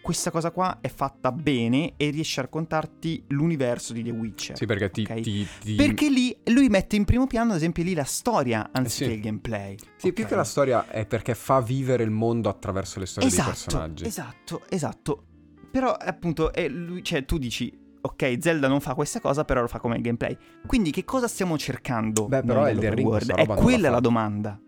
Questa 0.08 0.30
cosa 0.30 0.50
qua 0.52 0.78
è 0.80 0.88
fatta 0.88 1.30
bene 1.30 1.92
e 1.98 2.08
riesce 2.08 2.40
a 2.40 2.44
raccontarti 2.44 3.24
l'universo 3.28 3.92
di 3.92 4.02
The 4.02 4.08
Witcher. 4.10 4.56
Sì, 4.56 4.64
perché 4.64 4.90
ti... 4.90 5.02
ok? 5.06 5.20
ti- 5.20 5.46
ti- 5.60 5.74
Perché 5.74 6.08
lì 6.08 6.34
lui 6.46 6.68
mette 6.70 6.96
in 6.96 7.04
primo 7.04 7.26
piano, 7.26 7.50
ad 7.50 7.56
esempio, 7.58 7.84
lì 7.84 7.92
la 7.92 8.04
storia 8.04 8.70
anziché 8.72 9.04
Eh 9.04 9.08
sì. 9.08 9.14
il 9.16 9.20
gameplay. 9.20 9.76
Sì, 9.98 10.06
Ok? 10.06 10.12
più 10.14 10.24
che 10.24 10.34
la 10.34 10.44
storia 10.44 10.88
è 10.88 11.04
perché 11.04 11.34
fa 11.34 11.60
vivere 11.60 12.04
il 12.04 12.10
mondo 12.10 12.48
attraverso 12.48 12.98
le 13.00 13.04
storie 13.04 13.28
dei 13.28 13.38
Esatto, 13.38 13.50
personaggi. 13.54 14.04
esatto, 14.06 14.62
esatto. 14.70 15.24
Però 15.70 15.90
appunto 15.92 16.54
è 16.54 16.66
lui, 16.70 17.04
cioè 17.04 17.26
tu 17.26 17.36
dici, 17.36 17.70
ok, 18.00 18.38
Zelda 18.40 18.66
non 18.66 18.80
fa 18.80 18.94
questa 18.94 19.20
cosa, 19.20 19.44
però 19.44 19.60
lo 19.60 19.68
fa 19.68 19.78
come 19.78 20.00
gameplay. 20.00 20.34
Quindi 20.66 20.90
che 20.90 21.04
cosa 21.04 21.28
stiamo 21.28 21.58
cercando? 21.58 22.28
Beh, 22.28 22.40
però 22.44 22.60
noi 22.60 22.70
Elden 22.70 22.94
Ring 22.94 23.06
world? 23.06 23.30
È 23.34 23.46
quella 23.46 23.90
la 23.90 24.00
domanda. 24.00 24.58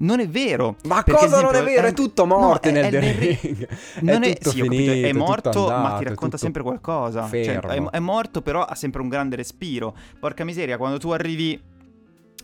Non 0.00 0.20
è 0.20 0.28
vero. 0.28 0.76
Ma 0.84 1.02
cosa 1.02 1.40
non 1.40 1.54
è 1.54 1.58
esempio, 1.58 1.74
vero? 1.74 1.86
È 1.88 1.92
tutto 1.92 2.24
morto 2.26 2.70
no, 2.70 2.80
nel 2.80 2.90
The 2.90 2.98
Ring. 3.00 3.68
Non 4.02 4.22
è 4.22 4.34
tutto 4.36 4.50
sì, 4.50 4.60
ho 4.60 4.64
capito, 4.64 4.90
finito, 4.92 5.08
è 5.08 5.12
morto, 5.12 5.50
tutto 5.50 5.68
andato, 5.70 5.92
ma 5.92 5.98
ti 5.98 6.04
racconta 6.04 6.36
sempre 6.36 6.62
qualcosa. 6.62 7.28
Cioè, 7.28 7.58
è, 7.60 7.82
è 7.82 7.98
morto, 7.98 8.40
però 8.42 8.62
ha 8.62 8.74
sempre 8.76 9.02
un 9.02 9.08
grande 9.08 9.34
respiro. 9.36 9.96
Porca 10.20 10.44
miseria, 10.44 10.76
quando 10.76 10.98
tu 10.98 11.10
arrivi 11.10 11.60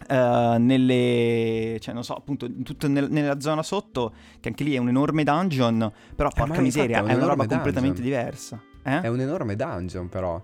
eh, 0.09 0.57
nelle. 0.59 1.79
cioè, 1.81 1.95
non 1.95 2.03
so, 2.03 2.15
appunto, 2.15 2.49
tutto 2.63 2.89
nel- 2.89 3.11
nella 3.11 3.39
zona 3.41 3.63
sotto, 3.63 4.13
che 4.41 4.49
anche 4.49 4.65
lì 4.65 4.75
è 4.75 4.79
un 4.79 4.89
enorme 4.89 5.23
dungeon. 5.23 5.93
Però, 6.15 6.29
Eh, 6.29 6.33
porca 6.33 6.43
infatti 6.43 6.61
miseria, 6.63 6.99
è 6.99 7.01
un 7.03 7.09
è 7.09 7.15
una 7.15 7.21
roba 7.27 7.45
enorme 7.45 7.55
completamente 7.55 8.01
dungeon. 8.01 8.21
diversa. 8.23 8.63
Eh? 8.83 9.01
È 9.01 9.09
un 9.09 9.21
enorme 9.21 9.55
dungeon, 9.57 10.09
però. 10.09 10.43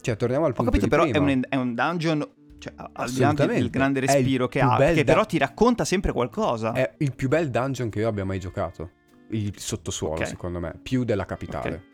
Cioè, 0.00 0.16
torniamo 0.16 0.46
al 0.46 0.50
Ho 0.50 0.54
punto 0.54 0.70
capito, 0.72 0.84
di 0.86 0.90
però 0.90 1.04
è 1.04 1.16
un, 1.32 1.42
è 1.48 1.56
un 1.56 1.74
dungeon. 1.74 2.26
Cioè, 2.60 2.74
al 2.76 3.10
di 3.10 3.18
là 3.20 3.32
del- 3.32 3.70
grande 3.70 4.00
respiro 4.00 4.46
che 4.46 4.60
ha, 4.60 4.76
che 4.76 5.02
da- 5.02 5.12
però 5.14 5.24
ti 5.24 5.38
racconta 5.38 5.84
sempre 5.86 6.12
qualcosa. 6.12 6.72
È 6.72 6.94
il 6.98 7.14
più 7.14 7.28
bel 7.28 7.48
dungeon 7.50 7.88
che 7.88 8.00
io 8.00 8.08
abbia 8.08 8.24
mai 8.24 8.38
giocato. 8.38 8.90
Il 9.30 9.58
sottosuolo, 9.58 10.16
Ok. 10.16 10.26
secondo 10.26 10.60
me. 10.60 10.74
Più 10.82 11.04
della 11.04 11.24
capitale. 11.24 11.84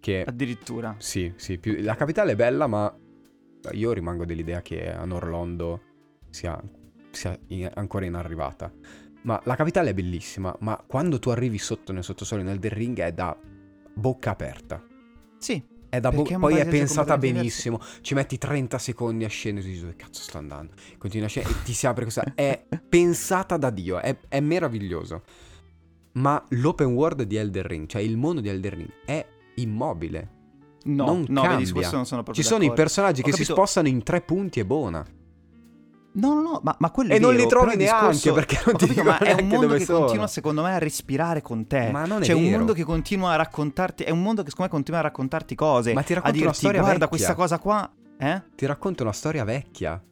Che 0.00 0.22
Addirittura. 0.26 0.96
sì, 0.98 1.32
sì, 1.36 1.58
più- 1.58 1.80
la 1.82 1.94
capitale 1.94 2.32
è 2.32 2.36
bella, 2.36 2.66
ma 2.66 2.92
io 3.72 3.92
rimango 3.92 4.24
dell'idea 4.26 4.60
che 4.60 4.92
a 4.92 5.04
Norlondo 5.04 5.80
sia, 6.30 6.60
sia 7.10 7.38
in- 7.48 7.70
ancora 7.74 8.04
inarrivata. 8.04 8.72
Ma 9.22 9.40
la 9.44 9.54
capitale 9.56 9.90
è 9.90 9.94
bellissima, 9.94 10.54
ma 10.60 10.76
quando 10.86 11.18
tu 11.18 11.30
arrivi 11.30 11.56
sotto 11.58 11.92
nel 11.92 12.04
sottosuolo 12.04 12.42
nel 12.42 12.58
The 12.58 12.68
Ring 12.68 12.98
è 13.00 13.12
da 13.12 13.34
bocca 13.94 14.30
aperta. 14.30 14.82
Sì. 15.38 15.62
È 15.94 16.00
da 16.00 16.10
bo- 16.10 16.24
poi 16.24 16.56
è 16.56 16.66
pensata 16.66 17.16
benissimo. 17.16 17.80
Ci 18.00 18.14
metti 18.14 18.36
30 18.36 18.78
secondi 18.78 19.24
a 19.24 19.28
scendere 19.28 19.66
e 19.66 19.70
dici 19.70 19.82
dove 19.82 19.94
cazzo 19.96 20.22
sto 20.22 20.38
andando. 20.38 20.72
Continui 20.98 21.26
a 21.26 21.28
scendere 21.28 21.54
e 21.56 21.62
ti 21.62 21.72
si 21.72 21.86
apre 21.86 22.02
questa. 22.02 22.32
È 22.34 22.64
pensata 22.88 23.56
da 23.56 23.70
Dio, 23.70 24.00
è, 24.00 24.16
è 24.28 24.40
meraviglioso. 24.40 25.22
Ma 26.14 26.44
l'open 26.50 26.88
world 26.88 27.22
di 27.22 27.36
Elden 27.36 27.62
Ring, 27.66 27.86
cioè 27.86 28.02
il 28.02 28.16
mondo 28.16 28.40
di 28.40 28.48
Elden 28.48 28.74
Ring, 28.74 28.90
è 29.04 29.24
immobile. 29.56 30.30
No, 30.86 31.04
Non 31.06 31.24
no, 31.28 31.42
vedi, 31.42 31.54
cambia. 31.54 31.72
questo 31.72 31.96
non 31.96 32.06
sono 32.06 32.22
Ci 32.30 32.42
sono 32.42 32.56
i 32.58 32.60
d'accordo. 32.66 32.82
personaggi 32.82 33.20
Ho 33.20 33.24
che 33.24 33.30
si 33.30 33.36
capito. 33.38 33.54
spostano 33.54 33.88
in 33.88 34.02
tre 34.02 34.20
punti 34.20 34.60
e 34.60 34.64
buona. 34.66 35.04
No, 36.16 36.32
no, 36.34 36.40
no, 36.42 36.60
ma, 36.62 36.76
ma 36.78 36.90
quello 36.90 37.12
è 37.12 37.16
E 37.16 37.18
non 37.18 37.32
vero, 37.32 37.42
li 37.42 37.48
trovi 37.48 37.76
neanche, 37.76 38.10
discorso- 38.12 38.32
perché 38.34 38.60
non 38.66 38.76
ti 38.76 38.86
capito, 38.86 39.02
ma 39.04 39.18
è 39.18 39.32
un 39.40 39.48
mondo 39.48 39.74
che 39.74 39.84
sono. 39.84 39.98
continua 40.00 40.26
secondo 40.28 40.62
me 40.62 40.74
a 40.74 40.78
respirare 40.78 41.42
con 41.42 41.66
te. 41.66 41.90
Ma 41.90 42.04
non 42.04 42.22
è 42.22 42.24
C'è 42.24 42.32
un 42.34 42.42
vero. 42.44 42.56
mondo 42.58 42.72
che 42.72 42.84
continua 42.84 43.32
a 43.32 43.36
raccontarti, 43.36 44.04
è 44.04 44.10
un 44.10 44.22
mondo 44.22 44.42
che 44.44 44.50
secondo 44.50 44.70
me 44.70 44.76
continua 44.76 45.00
a 45.00 45.02
raccontarti 45.02 45.54
cose, 45.56 45.92
Ma 45.92 46.02
ti 46.02 46.12
a 46.12 46.16
racconta 46.16 46.30
dirti 46.36 46.46
una 46.46 46.52
storia 46.56 46.80
guarda 46.80 46.98
vecchia. 47.06 47.08
questa 47.16 47.34
cosa 47.34 47.58
qua, 47.58 47.92
eh? 48.18 48.42
Ti 48.54 48.66
racconta 48.66 49.02
una 49.02 49.12
storia 49.12 49.42
vecchia. 49.44 50.02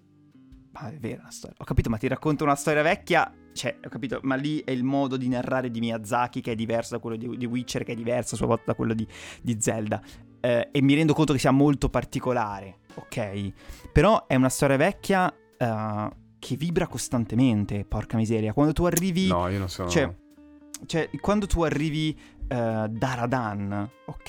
Ma 0.73 0.89
è 0.89 0.97
vera 0.99 1.21
la 1.25 1.31
storia. 1.31 1.57
Ho 1.61 1.65
capito, 1.65 1.89
ma 1.91 1.99
ti 1.99 2.09
racconta 2.09 2.45
una 2.45 2.55
storia 2.57 2.83
vecchia. 2.83 3.31
Cioè, 3.53 3.77
ho 3.85 3.89
capito, 3.91 4.19
ma 4.23 4.35
lì 4.37 4.61
è 4.65 4.71
il 4.71 4.83
modo 4.83 5.17
di 5.19 5.29
narrare 5.29 5.71
di 5.71 5.79
Miyazaki 5.81 6.41
che 6.41 6.53
è 6.53 6.55
diverso 6.55 6.95
da 6.97 7.01
quello 7.01 7.17
di, 7.17 7.37
di 7.37 7.45
Witcher, 7.45 7.85
che 7.85 7.93
è 7.93 7.95
diverso 7.95 8.35
a 8.35 8.39
sua 8.39 8.47
volta 8.47 8.65
da 8.69 8.75
quello 8.75 8.95
di, 8.95 9.07
di 9.43 9.59
Zelda. 9.61 10.01
Eh, 10.41 10.69
e 10.73 10.83
mi 10.83 10.95
rendo 10.95 11.13
conto 11.13 11.35
che 11.35 11.39
sia 11.39 11.51
molto 11.51 11.91
particolare, 11.91 12.79
ok? 12.95 13.53
Però 13.93 14.27
è 14.27 14.35
una 14.35 14.49
storia 14.49 14.77
vecchia 14.79 15.33
eh, 15.63 16.11
che 16.39 16.57
vibra 16.57 16.87
costantemente, 16.89 17.85
porca 17.85 18.17
miseria. 18.17 18.53
Quando 18.53 18.73
tu 18.73 18.85
arrivi. 18.85 19.29
No, 19.29 19.49
io 19.49 19.59
non 19.59 19.69
sono. 19.69 19.89
Cioè, 19.89 20.13
cioè, 20.87 21.09
quando 21.21 21.47
tu 21.47 21.63
arrivi 21.63 22.19
eh, 22.49 22.89
da 22.91 23.15
Radan, 23.15 23.89
ok? 24.07 24.25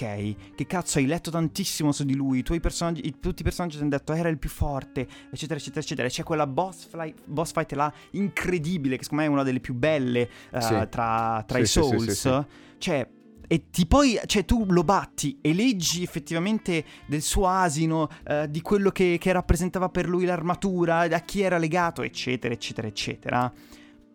Che 0.56 0.66
cazzo 0.68 1.00
hai 1.00 1.06
letto 1.08 1.32
tantissimo 1.32 1.92
su 1.92 2.06
di 2.06 2.16
lui, 2.16 2.38
i 2.40 2.44
tuoi 2.44 2.60
personaggi, 2.60 3.06
i- 3.08 3.20
tutti 3.20 3.42
i 3.42 3.44
personaggi 3.44 3.76
ti 3.76 3.82
hanno 3.82 3.90
detto 3.90 4.14
era 4.14 4.30
il 4.30 4.38
più 4.38 4.50
forte, 4.50 5.08
eccetera, 5.32 5.60
eccetera, 5.60 5.82
eccetera. 5.82 6.08
C'è 6.08 6.24
quella 6.24 6.46
boss, 6.48 6.88
fly- 6.88 7.16
boss 7.26 7.52
fight 7.52 7.72
là 7.74 7.92
incredibile, 8.12 8.98
che 8.98 9.04
secondo 9.04 9.24
me 9.24 9.30
è 9.30 9.34
una 9.34 9.44
delle 9.44 9.60
più 9.60 9.74
belle 9.74 10.30
eh, 10.52 10.62
Sì. 10.62 10.88
tra, 10.90 11.44
tra 11.48 11.58
Sì, 11.58 11.62
i 11.64 11.66
sì, 11.66 11.80
Souls. 11.82 12.46
Cioè. 12.78 13.08
E 13.48 13.70
ti 13.70 13.86
poi, 13.86 14.20
cioè 14.26 14.46
tu 14.46 14.66
lo 14.68 14.84
batti 14.84 15.38
e 15.42 15.54
leggi 15.54 16.04
effettivamente 16.04 16.84
del 17.06 17.22
suo 17.22 17.48
asino, 17.48 18.10
eh, 18.26 18.50
di 18.50 18.62
quello 18.62 18.90
che, 18.90 19.18
che 19.20 19.32
rappresentava 19.32 19.90
per 19.90 20.08
lui 20.08 20.26
l'armatura, 20.26 21.00
a 21.00 21.20
chi 21.20 21.42
era 21.42 21.58
legato, 21.58 22.02
eccetera, 22.02 22.54
eccetera, 22.54 22.88
eccetera 22.88 23.54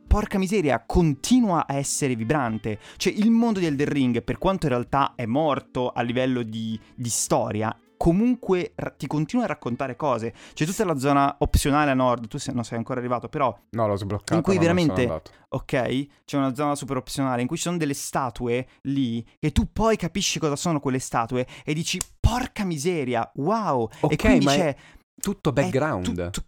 porca 0.08 0.38
miseria, 0.38 0.82
continua 0.84 1.66
a 1.66 1.74
essere 1.74 2.16
vibrante. 2.16 2.80
Cioè, 2.96 3.12
il 3.12 3.30
mondo 3.30 3.60
di 3.60 3.66
Elden 3.66 3.88
Ring, 3.88 4.22
per 4.22 4.38
quanto 4.38 4.64
in 4.64 4.72
realtà 4.72 5.12
è 5.14 5.26
morto 5.26 5.90
a 5.90 6.00
livello 6.00 6.42
di, 6.42 6.80
di 6.94 7.10
storia, 7.10 7.78
comunque 7.98 8.72
ti 8.96 9.06
continua 9.06 9.44
a 9.44 9.48
raccontare 9.48 9.94
cose. 9.96 10.32
C'è 10.54 10.64
tutta 10.64 10.86
la 10.86 10.96
zona 10.96 11.36
opzionale 11.40 11.90
a 11.90 11.94
nord, 11.94 12.28
tu 12.28 12.38
se- 12.38 12.52
non 12.52 12.64
sei 12.64 12.78
ancora 12.78 13.00
arrivato, 13.00 13.28
però, 13.28 13.54
No, 13.70 13.86
l'ho 13.86 13.96
sbloccato. 13.96 14.34
in 14.34 14.40
cui 14.42 14.56
veramente- 14.56 15.22
ok, 15.50 16.06
c'è 16.24 16.36
una 16.38 16.54
zona 16.54 16.74
super 16.74 16.96
opzionale 16.96 17.42
in 17.42 17.46
cui 17.48 17.56
ci 17.56 17.64
sono 17.64 17.76
delle 17.76 17.92
statue 17.94 18.66
lì 18.82 19.22
che 19.38 19.52
tu 19.52 19.70
poi 19.70 19.96
capisci 19.96 20.38
cosa 20.38 20.56
sono 20.56 20.80
quelle 20.80 20.98
statue 20.98 21.46
e 21.64 21.74
dici, 21.74 22.00
porca 22.18 22.64
miseria, 22.64 23.30
wow. 23.34 23.88
Ok, 24.00 24.12
e 24.12 24.16
quindi 24.16 24.44
ma 24.46 24.52
c'è... 24.54 24.76
Tutto 25.20 25.52
background. 25.52 26.04
tutto- 26.04 26.44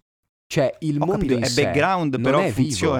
Cioè, 0.46 0.76
il 0.80 0.96
ho 0.96 1.06
mondo 1.06 1.12
capito, 1.26 1.38
è 1.38 1.44
sé 1.48 1.62
background, 1.64 2.14
non 2.14 2.22
però 2.22 2.38
è 2.40 2.52
vivo. 2.52 2.96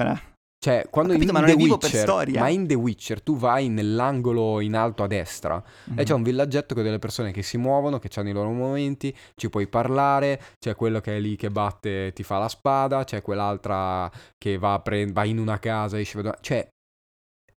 Cioè, 0.63 0.89
quando 0.91 1.13
capito, 1.13 1.31
in 1.31 1.39
ma 1.39 1.45
The 1.47 1.53
Witcher, 1.53 2.01
storia. 2.01 2.39
ma 2.39 2.47
in 2.49 2.67
The 2.67 2.75
Witcher 2.75 3.23
tu 3.23 3.35
vai 3.35 3.67
nell'angolo 3.67 4.59
in 4.61 4.75
alto 4.75 5.01
a 5.01 5.07
destra 5.07 5.61
Mm. 5.89 5.97
e 5.97 6.03
c'è 6.03 6.13
un 6.13 6.21
villaggetto 6.21 6.75
con 6.75 6.83
delle 6.83 6.99
persone 6.99 7.31
che 7.31 7.41
si 7.41 7.57
muovono, 7.57 7.97
che 7.97 8.09
hanno 8.19 8.29
i 8.29 8.33
loro 8.33 8.51
momenti, 8.51 9.11
ci 9.35 9.49
puoi 9.49 9.65
parlare, 9.67 10.39
c'è 10.59 10.75
quello 10.75 10.99
che 11.01 11.17
è 11.17 11.19
lì 11.19 11.35
che 11.35 11.49
batte 11.49 12.07
e 12.07 12.13
ti 12.13 12.21
fa 12.21 12.37
la 12.37 12.47
spada, 12.47 13.03
c'è 13.05 13.23
quell'altra 13.23 14.07
che 14.37 14.59
va, 14.59 14.79
pre- 14.81 15.11
va 15.11 15.23
in 15.25 15.39
una 15.39 15.57
casa 15.57 15.97
e 15.97 16.01
esce... 16.01 16.21
Cioè, 16.41 16.67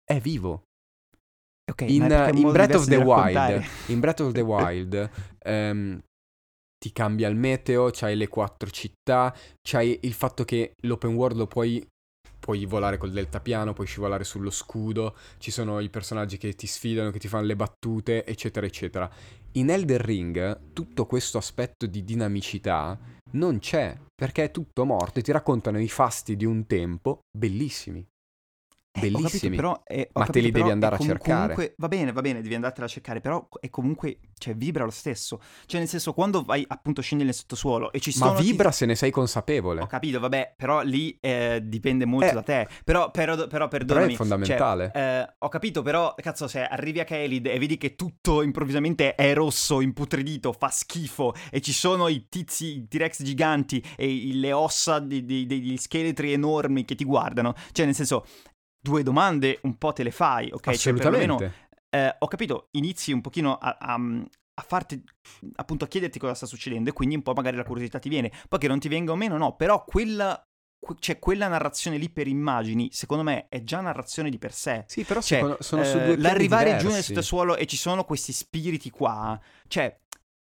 è 0.04 0.20
vivo. 0.20 0.62
Ok, 1.72 1.82
ma 1.82 1.86
è 1.88 1.90
in, 1.90 2.02
un 2.02 2.36
in 2.36 2.52
Breath 2.52 2.74
of 2.76 2.86
the. 2.86 2.96
Wild, 2.96 3.64
in 3.86 3.98
Breath 4.00 4.20
of 4.20 4.32
the 4.32 4.40
Wild 4.42 5.10
ehm, 5.40 6.00
ti 6.78 6.92
cambia 6.92 7.28
il 7.28 7.36
meteo, 7.36 7.90
c'hai 7.92 8.14
le 8.16 8.28
quattro 8.28 8.68
città, 8.70 9.34
c'hai 9.60 9.98
il 10.02 10.12
fatto 10.12 10.44
che 10.44 10.74
l'open 10.82 11.14
world 11.14 11.36
lo 11.36 11.46
puoi, 11.46 11.84
puoi 12.42 12.66
volare 12.66 12.98
col 12.98 13.12
deltapiano, 13.12 13.72
puoi 13.72 13.86
scivolare 13.86 14.24
sullo 14.24 14.50
scudo, 14.50 15.14
ci 15.38 15.52
sono 15.52 15.78
i 15.78 15.88
personaggi 15.88 16.38
che 16.38 16.54
ti 16.54 16.66
sfidano, 16.66 17.12
che 17.12 17.20
ti 17.20 17.28
fanno 17.28 17.46
le 17.46 17.54
battute, 17.54 18.24
eccetera, 18.24 18.66
eccetera. 18.66 19.08
In 19.52 19.70
Elden 19.70 19.98
Ring 19.98 20.72
tutto 20.72 21.06
questo 21.06 21.38
aspetto 21.38 21.86
di 21.86 22.02
dinamicità 22.02 22.98
non 23.34 23.60
c'è, 23.60 23.96
perché 24.12 24.44
è 24.44 24.50
tutto 24.50 24.84
morto 24.84 25.20
e 25.20 25.22
ti 25.22 25.30
raccontano 25.30 25.78
i 25.78 25.88
fasti 25.88 26.34
di 26.34 26.44
un 26.44 26.66
tempo 26.66 27.20
bellissimi. 27.30 28.04
Eh, 28.94 28.98
ho 28.98 29.00
capito, 29.04 29.18
Bellissimi. 29.22 29.56
però 29.56 29.82
è- 29.84 30.00
ho 30.12 30.20
Ma 30.20 30.26
te 30.26 30.32
capito, 30.32 30.32
li 30.38 30.42
devi 30.42 30.52
però 30.52 30.70
andare 30.70 30.94
a 30.94 30.98
comu- 30.98 31.12
cercare. 31.14 31.40
Comunque, 31.54 31.74
va 31.78 31.88
bene, 31.88 32.12
va 32.12 32.20
bene, 32.20 32.42
devi 32.42 32.54
andartela 32.54 32.84
a 32.86 32.88
cercare, 32.90 33.20
però 33.22 33.48
è 33.58 33.70
comunque, 33.70 34.18
cioè, 34.36 34.54
vibra 34.54 34.84
lo 34.84 34.90
stesso. 34.90 35.40
Cioè, 35.64 35.80
nel 35.80 35.88
senso, 35.88 36.12
quando 36.12 36.42
vai 36.42 36.62
appunto 36.68 37.00
scendi 37.00 37.24
nel 37.24 37.32
sottosuolo 37.32 37.90
e 37.90 38.00
ci 38.00 38.12
Ma 38.18 38.26
sono... 38.26 38.40
vibra 38.40 38.70
se 38.70 38.84
ne 38.84 38.94
sei 38.94 39.10
consapevole. 39.10 39.80
Ho 39.80 39.86
capito, 39.86 40.20
vabbè, 40.20 40.54
però 40.58 40.82
lì 40.82 41.16
eh, 41.20 41.60
dipende 41.64 42.04
molto 42.04 42.26
Eh, 42.28 42.32
da 42.34 42.42
te. 42.42 42.68
Però, 42.84 43.10
però, 43.10 43.34
però 43.34 43.46
Però 43.48 43.68
perdonami. 43.68 44.12
è 44.12 44.16
fondamentale. 44.16 44.90
cioè, 44.94 45.02
eh, 45.26 45.34
ho 45.38 45.48
capito, 45.48 45.80
però, 45.80 46.14
cazzo, 46.16 46.46
se 46.46 46.62
arrivi 46.62 47.00
a 47.00 47.04
Kaelid 47.04 47.46
e 47.46 47.58
vedi 47.58 47.78
che 47.78 47.94
tutto 47.96 48.42
improvvisamente 48.42 49.14
è 49.14 49.32
rosso, 49.32 49.80
imputredito, 49.80 50.52
fa 50.52 50.68
schifo, 50.68 51.32
e 51.50 51.62
ci 51.62 51.72
sono 51.72 52.08
i 52.08 52.26
tizi, 52.28 52.76
i 52.76 52.88
T-Rex 52.88 53.22
giganti 53.22 53.82
e 53.96 54.32
le 54.34 54.52
ossa 54.52 54.98
di- 54.98 55.24
di- 55.24 55.46
degli 55.46 55.78
scheletri 55.78 56.32
enormi 56.34 56.84
che 56.84 56.94
ti 56.94 57.04
guardano, 57.04 57.54
cioè, 57.72 57.86
nel 57.86 57.94
senso, 57.94 58.26
due 58.82 59.02
domande 59.02 59.60
un 59.62 59.78
po' 59.78 59.92
te 59.92 60.02
le 60.02 60.10
fai, 60.10 60.50
ok? 60.52 60.72
Cioè, 60.76 60.92
perlomeno, 60.94 61.34
Assolutamente. 61.36 61.68
eh, 61.90 62.16
ho 62.18 62.26
capito, 62.26 62.68
inizi 62.72 63.12
un 63.12 63.20
pochino 63.20 63.56
a, 63.56 63.76
a- 63.80 64.00
a 64.54 64.62
farti, 64.62 65.02
appunto, 65.54 65.84
a 65.84 65.88
chiederti 65.88 66.18
cosa 66.18 66.34
sta 66.34 66.46
succedendo 66.46 66.90
e 66.90 66.92
quindi 66.92 67.14
un 67.14 67.22
po' 67.22 67.32
magari 67.32 67.56
la 67.56 67.64
curiosità 67.64 67.98
ti 67.98 68.08
viene. 68.08 68.30
Poi 68.48 68.58
che 68.58 68.68
non 68.68 68.78
ti 68.80 68.88
venga 68.88 69.12
o 69.12 69.16
meno, 69.16 69.36
no, 69.38 69.56
però 69.56 69.84
quella, 69.84 70.42
que- 70.78 70.96
cioè, 70.98 71.18
quella 71.18 71.48
narrazione 71.48 71.96
lì 71.96 72.10
per 72.10 72.26
immagini, 72.26 72.88
secondo 72.92 73.22
me, 73.22 73.46
è 73.48 73.62
già 73.62 73.80
narrazione 73.80 74.28
di 74.30 74.38
per 74.38 74.52
sé. 74.52 74.84
Sì, 74.88 75.04
però 75.04 75.20
Cioè, 75.20 75.38
sono, 75.40 75.56
sono 75.60 75.84
su 75.84 75.96
eh, 75.96 76.04
due 76.04 76.16
l'arrivare 76.18 76.70
giù 76.76 76.88
nel 76.88 77.02
diversi. 77.02 77.14
sottosuolo 77.14 77.56
e 77.56 77.66
ci 77.66 77.76
sono 77.76 78.04
questi 78.04 78.32
spiriti 78.32 78.90
qua, 78.90 79.40
cioè, 79.68 79.98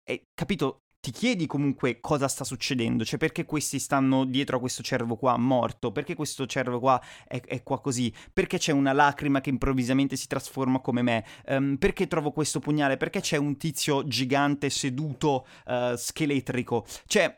eh, 0.04 0.28
capito? 0.34 0.83
Ti 1.04 1.12
chiedi 1.12 1.48
comunque 1.48 2.00
cosa 2.00 2.30
sta 2.30 2.46
succedendo, 2.46 3.04
cioè 3.04 3.20
perché 3.20 3.44
questi 3.44 3.78
stanno 3.78 4.24
dietro 4.24 4.56
a 4.56 4.60
questo 4.62 4.82
cervo 4.82 5.18
qua 5.18 5.36
morto, 5.36 5.92
perché 5.92 6.16
questo 6.16 6.46
cervo 6.46 6.80
qua 6.80 7.02
è, 7.28 7.42
è 7.42 7.62
qua 7.62 7.82
così, 7.82 8.14
perché 8.32 8.58
c'è 8.58 8.72
una 8.72 8.94
lacrima 8.94 9.42
che 9.42 9.50
improvvisamente 9.50 10.16
si 10.16 10.28
trasforma 10.28 10.80
come 10.80 11.02
me, 11.02 11.26
Ehm, 11.46 11.76
perché 11.76 12.08
trovo 12.08 12.32
questo 12.32 12.62
pugnale, 12.62 12.96
perché 12.96 13.20
c'è 13.20 13.36
un 13.36 13.58
tizio 13.58 14.08
gigante 14.08 14.70
seduto 14.70 15.46
eh, 15.66 15.96
scheletrico, 15.98 16.86
cioè 17.06 17.38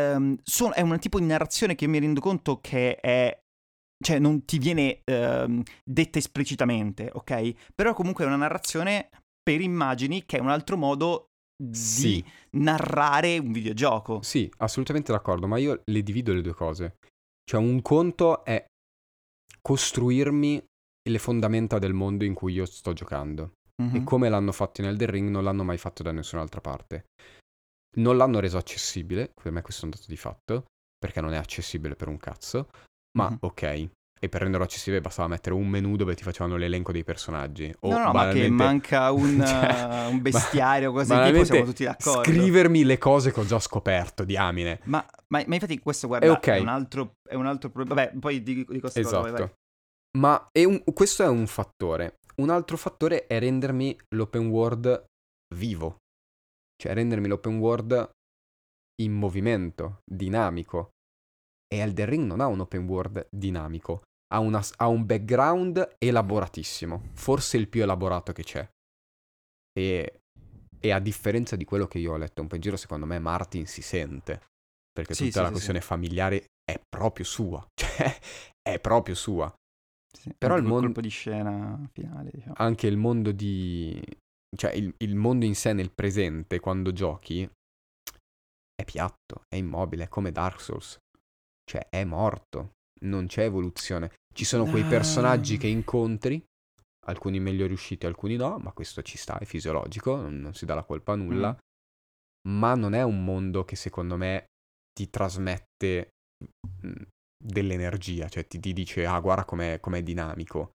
ehm, 0.00 0.36
son- 0.44 0.72
è 0.76 0.80
un 0.80 0.96
tipo 1.00 1.18
di 1.18 1.26
narrazione 1.26 1.74
che 1.74 1.88
mi 1.88 1.98
rendo 1.98 2.20
conto 2.20 2.60
che 2.60 2.94
è 3.00 3.36
cioè 4.04 4.20
non 4.20 4.44
ti 4.44 4.58
viene 4.58 5.00
ehm, 5.04 5.62
detta 5.82 6.18
esplicitamente, 6.18 7.10
ok? 7.12 7.72
Però 7.74 7.92
comunque 7.92 8.22
è 8.22 8.26
una 8.28 8.36
narrazione 8.36 9.08
per 9.42 9.60
immagini 9.60 10.24
che 10.26 10.36
è 10.38 10.40
un 10.40 10.50
altro 10.50 10.76
modo 10.76 11.30
di 11.56 11.74
Sì. 11.76 12.24
narrare 12.52 13.38
un 13.38 13.52
videogioco. 13.52 14.22
Sì, 14.22 14.50
assolutamente 14.58 15.12
d'accordo, 15.12 15.46
ma 15.46 15.58
io 15.58 15.82
le 15.84 16.02
divido 16.02 16.32
le 16.32 16.42
due 16.42 16.54
cose. 16.54 16.96
Cioè, 17.44 17.60
un 17.60 17.80
conto 17.82 18.44
è 18.44 18.64
costruirmi 19.60 20.62
le 21.08 21.18
fondamenta 21.18 21.78
del 21.78 21.92
mondo 21.92 22.24
in 22.24 22.34
cui 22.34 22.54
io 22.54 22.64
sto 22.66 22.92
giocando. 22.92 23.52
Mhm. 23.82 23.96
E 23.96 24.04
come 24.04 24.28
l'hanno 24.28 24.52
fatto 24.52 24.80
in 24.80 24.86
Elden 24.88 25.10
Ring 25.10 25.28
non 25.28 25.44
l'hanno 25.44 25.64
mai 25.64 25.78
fatto 25.78 26.02
da 26.02 26.12
nessun'altra 26.12 26.60
parte. 26.60 27.06
Non 27.96 28.16
l'hanno 28.16 28.40
reso 28.40 28.56
accessibile, 28.58 29.30
per 29.34 29.52
me 29.52 29.62
questo 29.62 29.82
è 29.82 29.84
un 29.84 29.90
dato 29.90 30.04
di 30.08 30.16
fatto, 30.16 30.64
perché 30.98 31.20
non 31.20 31.32
è 31.32 31.36
accessibile 31.36 31.94
per 31.94 32.08
un 32.08 32.16
cazzo, 32.16 32.68
ma 33.18 33.28
Mhm. 33.30 33.36
ok. 33.40 33.88
E 34.24 34.28
per 34.30 34.40
renderlo 34.40 34.64
accessibile 34.64 35.02
bastava 35.02 35.28
mettere 35.28 35.54
un 35.54 35.68
menu 35.68 35.96
dove 35.96 36.14
ti 36.14 36.22
facevano 36.22 36.56
l'elenco 36.56 36.92
dei 36.92 37.04
personaggi. 37.04 37.70
O 37.80 37.90
no, 37.90 38.04
no, 38.04 38.12
ma 38.12 38.30
che 38.30 38.48
manca 38.48 39.12
un, 39.12 39.36
Cioè, 39.46 40.06
uh, 40.06 40.10
un 40.10 40.22
bestiario, 40.22 40.92
cose 40.92 41.14
di 41.14 41.30
tipo, 41.30 41.44
siamo 41.44 41.64
tutti 41.66 41.84
d'accordo. 41.84 42.22
Scrivermi 42.22 42.84
le 42.84 42.96
cose 42.96 43.32
che 43.32 43.40
ho 43.40 43.44
già 43.44 43.58
scoperto, 43.58 44.24
diamine. 44.24 44.80
Ma, 44.84 45.04
ma, 45.28 45.44
ma 45.46 45.54
infatti 45.54 45.78
questo, 45.78 46.06
guarda, 46.06 46.30
ok. 46.30 46.46
è 46.46 46.58
un 46.58 46.68
altro, 46.68 47.12
è 47.28 47.34
un 47.34 47.44
altro 47.44 47.68
problema. 47.68 48.02
Vabbè, 48.02 48.18
poi 48.18 48.42
dico, 48.42 48.72
dico 48.72 48.80
queste 48.90 49.02
cose, 49.02 49.14
vai, 49.14 49.30
vai. 49.30 49.34
Esatto. 49.42 49.54
Ma 50.18 50.48
è 50.50 50.64
un- 50.64 50.82
questo 50.94 51.22
è 51.22 51.28
un 51.28 51.46
fattore. 51.46 52.16
Un 52.36 52.48
altro 52.48 52.78
fattore 52.78 53.26
è 53.26 53.38
rendermi 53.38 53.94
l'open 54.14 54.46
world 54.48 55.04
vivo. 55.54 55.98
Cioè 56.82 56.94
rendermi 56.94 57.28
l'open 57.28 57.58
world 57.58 58.10
in 59.02 59.12
movimento, 59.12 59.98
dinamico. 60.10 60.92
E 61.68 61.78
Elden 61.78 62.06
Ring 62.06 62.24
non 62.26 62.40
ha 62.40 62.46
un 62.46 62.60
open 62.60 62.86
world 62.86 63.26
dinamico. 63.30 64.02
Ha, 64.32 64.38
una- 64.38 64.62
ha 64.76 64.88
un 64.88 65.04
background 65.06 65.96
elaboratissimo. 65.98 67.10
Forse 67.14 67.56
il 67.56 67.68
più 67.68 67.82
elaborato 67.82 68.32
che 68.32 68.42
c'è. 68.42 68.68
E, 69.76 70.20
e 70.80 70.90
a 70.90 70.98
differenza 70.98 71.56
di 71.56 71.64
quello 71.64 71.86
che 71.86 71.98
io 71.98 72.12
ho 72.12 72.16
letto 72.16 72.42
un 72.42 72.48
po' 72.48 72.54
in 72.56 72.60
giro, 72.60 72.76
secondo 72.76 73.06
me 73.06 73.18
Martin 73.18 73.66
si 73.66 73.82
sente. 73.82 74.42
Perché 74.92 75.14
Sì, 75.14 75.24
tutta 75.24 75.30
sì, 75.30 75.44
la 75.44 75.46
sì, 75.46 75.50
questione 75.50 75.80
familiare 75.80 76.46
è 76.64 76.80
proprio 76.88 77.24
sua. 77.24 77.64
Cioè, 77.74 78.18
è 78.62 78.80
proprio 78.80 79.14
sua. 79.14 79.52
Però 80.38 80.56
il 80.56 80.62
quel 80.62 80.68
mon- 80.68 80.80
colpo 80.80 81.00
di 81.00 81.08
scena 81.08 81.88
finale, 81.92 82.30
diciamo. 82.32 82.56
anche 82.56 82.86
il 82.86 82.96
mondo 82.96 83.32
di... 83.32 84.00
cioè 84.56 84.72
il, 84.72 84.92
il 84.98 85.14
mondo 85.14 85.44
in 85.44 85.54
sé 85.54 85.72
nel 85.72 85.92
presente 85.92 86.60
quando 86.60 86.92
giochi 86.92 87.48
è 88.74 88.84
piatto, 88.84 89.44
è 89.48 89.56
immobile, 89.56 90.04
è 90.04 90.08
come 90.08 90.32
Dark 90.32 90.60
Souls. 90.60 90.98
Cioè 91.64 91.86
è 91.88 92.04
morto, 92.04 92.72
non 93.04 93.26
c'è 93.26 93.44
evoluzione. 93.44 94.12
Ci 94.34 94.44
sono 94.44 94.64
quei 94.66 94.84
personaggi 94.84 95.54
Ah. 95.54 95.58
che 95.58 95.66
incontri, 95.68 96.44
alcuni 97.06 97.38
meglio 97.40 97.66
riusciti, 97.66 98.06
alcuni 98.06 98.36
no, 98.36 98.58
ma 98.58 98.72
questo 98.72 99.02
ci 99.02 99.16
sta, 99.16 99.38
è 99.38 99.44
fisiologico, 99.44 100.16
non, 100.16 100.40
non 100.40 100.54
si 100.54 100.64
dà 100.64 100.74
la 100.74 100.82
colpa 100.84 101.12
a 101.12 101.16
nulla. 101.16 101.50
Mm. 101.52 102.58
Ma 102.58 102.74
non 102.74 102.94
è 102.94 103.02
un 103.02 103.24
mondo 103.24 103.64
che 103.64 103.76
secondo 103.76 104.16
me 104.16 104.46
ti 104.92 105.08
trasmette 105.08 106.10
mm, 106.86 106.92
dell'energia, 107.42 108.28
cioè 108.28 108.46
ti, 108.46 108.58
ti 108.60 108.72
dice 108.72 109.06
ah 109.06 109.18
guarda 109.20 109.44
com'è, 109.44 109.80
com'è 109.80 110.02
dinamico. 110.02 110.72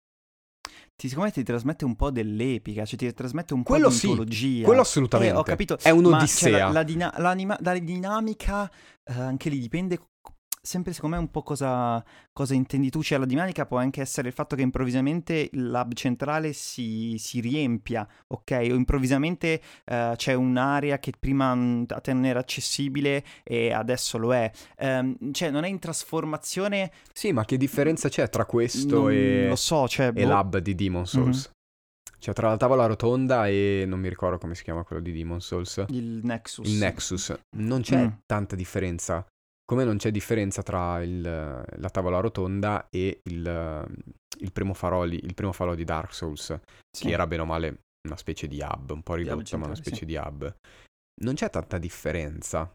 Ti, 0.95 1.09
secondo 1.09 1.29
me 1.29 1.35
ti 1.35 1.43
trasmette 1.45 1.85
un 1.85 1.95
po' 1.95 2.11
dell'epica, 2.11 2.85
cioè 2.85 2.99
ti 2.99 3.13
trasmette 3.13 3.55
un 3.55 3.63
Quello 3.63 3.85
po' 3.87 3.91
di 3.93 3.97
sì, 3.99 4.07
mitologia. 4.09 4.65
Quello 4.65 4.81
assolutamente. 4.81 5.35
Eh, 5.35 5.39
ho 5.39 5.43
capito. 5.43 5.79
È 5.79 5.93
Ma 5.93 5.99
un'odissea. 5.99 6.51
cioè, 6.51 6.59
la, 6.61 6.71
la 6.71 6.83
dina- 6.83 7.15
la 7.61 7.79
dinamica, 7.79 8.71
eh, 9.05 9.13
anche 9.13 9.49
lì 9.49 9.59
dipende 9.61 9.99
sempre 10.61 10.93
secondo 10.93 11.17
me 11.17 11.23
un 11.23 11.31
po' 11.31 11.43
cosa, 11.43 12.03
cosa 12.33 12.55
intendi 12.55 12.91
tu. 12.91 13.03
Cioè 13.03 13.19
la 13.19 13.25
dinamica 13.27 13.67
può 13.67 13.79
anche 13.79 14.01
essere 14.01 14.29
il 14.29 14.35
fatto 14.35 14.57
che 14.57 14.63
improvvisamente 14.63 15.49
l'hub 15.53 15.93
centrale 15.95 16.53
si, 16.53 17.17
si 17.19 17.41
riempia, 17.41 18.07
ok? 18.29 18.69
O 18.71 18.75
improvvisamente 18.75 19.61
eh, 19.85 20.13
c'è 20.17 20.35
un'area 20.35 20.99
che 20.99 21.13
prima 21.19 21.55
mm, 21.55 21.85
a 21.89 22.01
te 22.01 22.13
non 22.13 22.25
era 22.25 22.41
accessibile 22.41 23.25
e 23.45 23.73
adesso 23.73 24.19
lo 24.19 24.35
è. 24.35 24.51
Ehm, 24.79 25.33
cioè 25.33 25.51
non 25.51 25.65
è 25.65 25.69
in 25.69 25.79
trasformazione... 25.79 26.91
Sì, 27.13 27.33
ma 27.33 27.45
che 27.45 27.57
differenza 27.57 28.09
c'è 28.09 28.29
tra 28.29 28.45
questo 28.45 29.03
non 29.03 29.13
e, 29.13 29.49
lo 29.49 29.57
so, 29.57 29.89
cioè... 29.89 30.07
e 30.09 30.13
boh, 30.13 30.29
l'hub 30.29 30.59
di 30.59 30.75
Demon 30.75 31.07
Souls? 31.07 31.51
Cioè, 32.21 32.35
tra 32.35 32.49
la 32.49 32.57
tavola 32.57 32.87
rotonda 32.87 33.47
e 33.47 33.85
non 33.87 34.01
mi 34.01 34.09
ricordo 34.09 34.39
come 34.39 34.57
si 34.57 34.65
chiama 34.65 34.83
quello 34.83 35.01
di 35.01 35.13
Demon 35.13 35.41
Souls. 35.41 35.85
Il 35.91 36.21
Nexus. 36.25 36.69
Il 36.69 36.79
Nexus. 36.79 37.39
Non 37.57 37.81
c'è 37.83 38.07
Mm. 38.07 38.09
tanta 38.27 38.57
differenza. 38.57 39.25
Come 39.71 39.85
non 39.85 39.99
c'è 39.99 40.11
differenza 40.11 40.63
tra 40.63 41.03
il- 41.03 41.21
la 41.21 41.91
tavola 41.91 42.21
rotonda 42.21 42.89
e 42.89 43.21
il, 43.25 43.87
il 44.39 44.53
primo 44.53 44.73
faroli, 44.73 45.23
il 45.23 45.35
primo 45.35 45.53
falò 45.53 45.75
di 45.75 45.85
Dark 45.85 46.15
Souls, 46.15 46.59
Sì. 46.91 47.05
che 47.07 47.11
era 47.13 47.27
bene 47.27 47.43
o 47.43 47.45
male 47.45 47.81
una 48.09 48.17
specie 48.17 48.49
di 48.49 48.61
hub, 48.63 48.91
un 48.93 49.03
po' 49.03 49.13
hub 49.13 49.19
ridotto, 49.19 49.59
ma 49.59 49.67
una 49.67 49.75
specie 49.75 49.97
sì. 49.97 50.05
di 50.07 50.17
hub. 50.17 50.57
Non 51.21 51.35
c'è 51.35 51.51
tanta 51.51 51.77
differenza. 51.77 52.73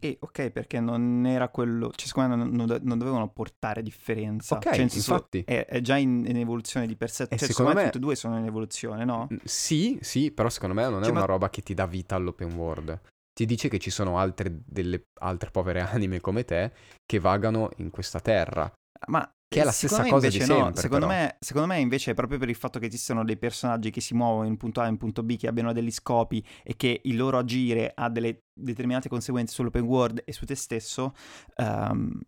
E 0.00 0.16
ok, 0.18 0.50
perché 0.50 0.80
non 0.80 1.24
era 1.24 1.48
quello. 1.50 1.92
Cioè, 1.94 2.08
secondo 2.08 2.34
me 2.34 2.42
non, 2.42 2.52
non 2.52 2.66
do- 2.66 2.80
non 2.82 2.98
dovevano 2.98 3.28
portare 3.28 3.82
differenza. 3.82 4.56
Ok, 4.56 4.62
Cioè, 4.72 4.80
infatti. 4.80 5.44
È, 5.46 5.66
è 5.66 5.80
già 5.82 5.96
in, 5.98 6.24
in 6.26 6.36
evoluzione 6.36 6.86
di 6.88 6.96
per 6.96 7.10
sé. 7.10 7.24
E 7.24 7.36
Cioè, 7.36 7.46
secondo 7.46 7.70
secondo 7.70 7.78
me 7.78 7.84
tutte 7.84 7.98
e 7.98 8.00
due 8.00 8.16
sono 8.16 8.38
in 8.38 8.46
evoluzione, 8.46 9.04
no? 9.04 9.28
Sì, 9.44 9.98
sì, 10.00 10.32
però 10.32 10.48
secondo 10.48 10.74
me 10.74 10.82
non 10.88 11.00
è 11.00 11.04
Cioè, 11.04 11.10
una 11.12 11.20
ma- 11.20 11.26
roba 11.26 11.48
che 11.50 11.62
ti 11.62 11.74
dà 11.74 11.86
vita 11.86 12.16
all'open 12.16 12.54
world. 12.54 13.00
Ti 13.34 13.46
dice 13.46 13.68
che 13.68 13.78
ci 13.78 13.90
sono 13.90 14.18
altre, 14.18 14.60
delle 14.64 15.08
altre 15.20 15.50
povere 15.50 15.80
anime 15.90 16.20
come 16.20 16.44
te 16.44 16.72
che 17.04 17.18
vagano 17.18 17.70
in 17.78 17.90
questa 17.90 18.20
terra. 18.20 18.72
Ma 19.08 19.28
Che 19.46 19.60
è 19.60 19.64
la 19.64 19.72
stessa 19.72 20.04
cosa 20.04 20.28
di 20.28 20.36
invece 20.36 20.46
no. 20.46 20.64
sempre, 20.64 20.80
Secondo 20.80 21.06
me, 21.06 21.36
secondo 21.40 21.68
me 21.68 21.80
invece 21.80 22.10
è 22.12 22.14
proprio 22.14 22.38
per 22.38 22.48
il 22.48 22.54
fatto 22.54 22.78
che 22.78 22.86
esistono 22.86 23.24
dei 23.24 23.36
personaggi 23.36 23.90
che 23.90 24.00
si 24.00 24.14
muovono 24.14 24.46
in 24.46 24.56
punto 24.56 24.80
A 24.80 24.86
e 24.86 24.88
in 24.88 24.96
punto 24.96 25.22
B, 25.22 25.36
che 25.36 25.48
abbiano 25.48 25.72
degli 25.72 25.90
scopi 25.90 26.44
e 26.62 26.76
che 26.76 27.00
il 27.04 27.16
loro 27.16 27.38
agire 27.38 27.92
ha 27.94 28.08
delle 28.08 28.44
determinate 28.52 29.08
conseguenze 29.08 29.52
sull'open 29.52 29.82
world 29.82 30.22
e 30.24 30.32
su 30.32 30.44
te 30.46 30.54
stesso. 30.54 31.12
ehm, 31.56 32.20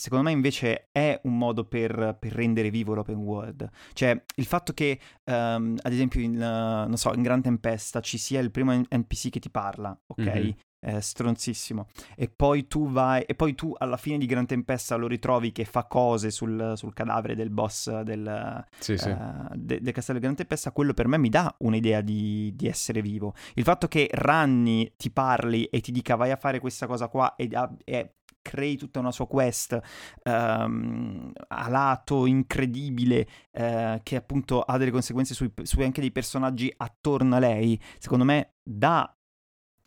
secondo 0.00 0.24
me 0.24 0.32
invece 0.32 0.88
è 0.90 1.20
un 1.24 1.36
modo 1.36 1.64
per, 1.66 2.16
per 2.18 2.32
rendere 2.32 2.70
vivo 2.70 2.94
l'open 2.94 3.18
world. 3.18 3.68
Cioè 3.92 4.24
il 4.36 4.46
fatto 4.46 4.72
che, 4.72 4.98
ehm, 5.24 5.76
ad 5.82 5.92
esempio, 5.92 6.20
in, 6.20 6.34
eh, 6.34 6.86
non 6.86 6.96
so, 6.96 7.12
in 7.14 7.22
Gran 7.22 7.42
Tempesta 7.42 8.00
ci 8.00 8.16
sia 8.18 8.40
il 8.40 8.50
primo 8.50 8.72
NPC 8.72 9.28
che 9.30 9.40
ti 9.40 9.50
parla, 9.50 9.96
ok? 10.06 10.18
Mhm. 10.18 10.54
È 10.82 10.98
stronzissimo. 10.98 11.88
E 12.16 12.30
poi 12.34 12.66
tu 12.66 12.88
vai, 12.88 13.22
e 13.24 13.34
poi 13.34 13.54
tu 13.54 13.74
alla 13.76 13.98
fine 13.98 14.16
di 14.16 14.24
Gran 14.24 14.46
Tempesta 14.46 14.96
lo 14.96 15.06
ritrovi 15.06 15.52
che 15.52 15.66
fa 15.66 15.84
cose 15.84 16.30
sul, 16.30 16.72
sul 16.74 16.94
cadavere 16.94 17.34
del 17.34 17.50
boss 17.50 18.00
del, 18.00 18.64
Sì, 18.78 18.96
sì. 18.96 19.10
eh, 19.10 19.16
de- 19.56 19.82
del 19.82 19.92
castello 19.92 20.18
di 20.18 20.24
Gran 20.24 20.36
Tempesta, 20.36 20.72
quello 20.72 20.94
per 20.94 21.06
me 21.06 21.18
mi 21.18 21.28
dà 21.28 21.54
un'idea 21.58 22.00
di, 22.00 22.54
di 22.56 22.66
essere 22.66 23.02
vivo. 23.02 23.34
Il 23.56 23.64
fatto 23.64 23.88
che 23.88 24.08
Ranni 24.10 24.90
ti 24.96 25.10
parli 25.10 25.64
e 25.66 25.80
ti 25.82 25.92
dica 25.92 26.14
vai 26.14 26.30
a 26.30 26.36
fare 26.36 26.60
questa 26.60 26.86
cosa 26.86 27.08
qua 27.08 27.36
e, 27.36 27.50
e 27.84 28.14
crei 28.42 28.76
tutta 28.76 28.98
una 29.00 29.12
sua 29.12 29.26
quest 29.26 29.78
ehm, 30.22 31.32
a 31.48 31.68
lato 31.68 32.26
incredibile 32.26 33.26
eh, 33.52 34.00
che 34.02 34.16
appunto 34.16 34.62
ha 34.62 34.76
delle 34.78 34.90
conseguenze 34.90 35.34
sui, 35.34 35.52
su 35.62 35.80
anche 35.80 36.00
dei 36.00 36.12
personaggi 36.12 36.72
attorno 36.76 37.36
a 37.36 37.38
lei, 37.38 37.80
secondo 37.98 38.24
me 38.24 38.54
dà 38.62 39.12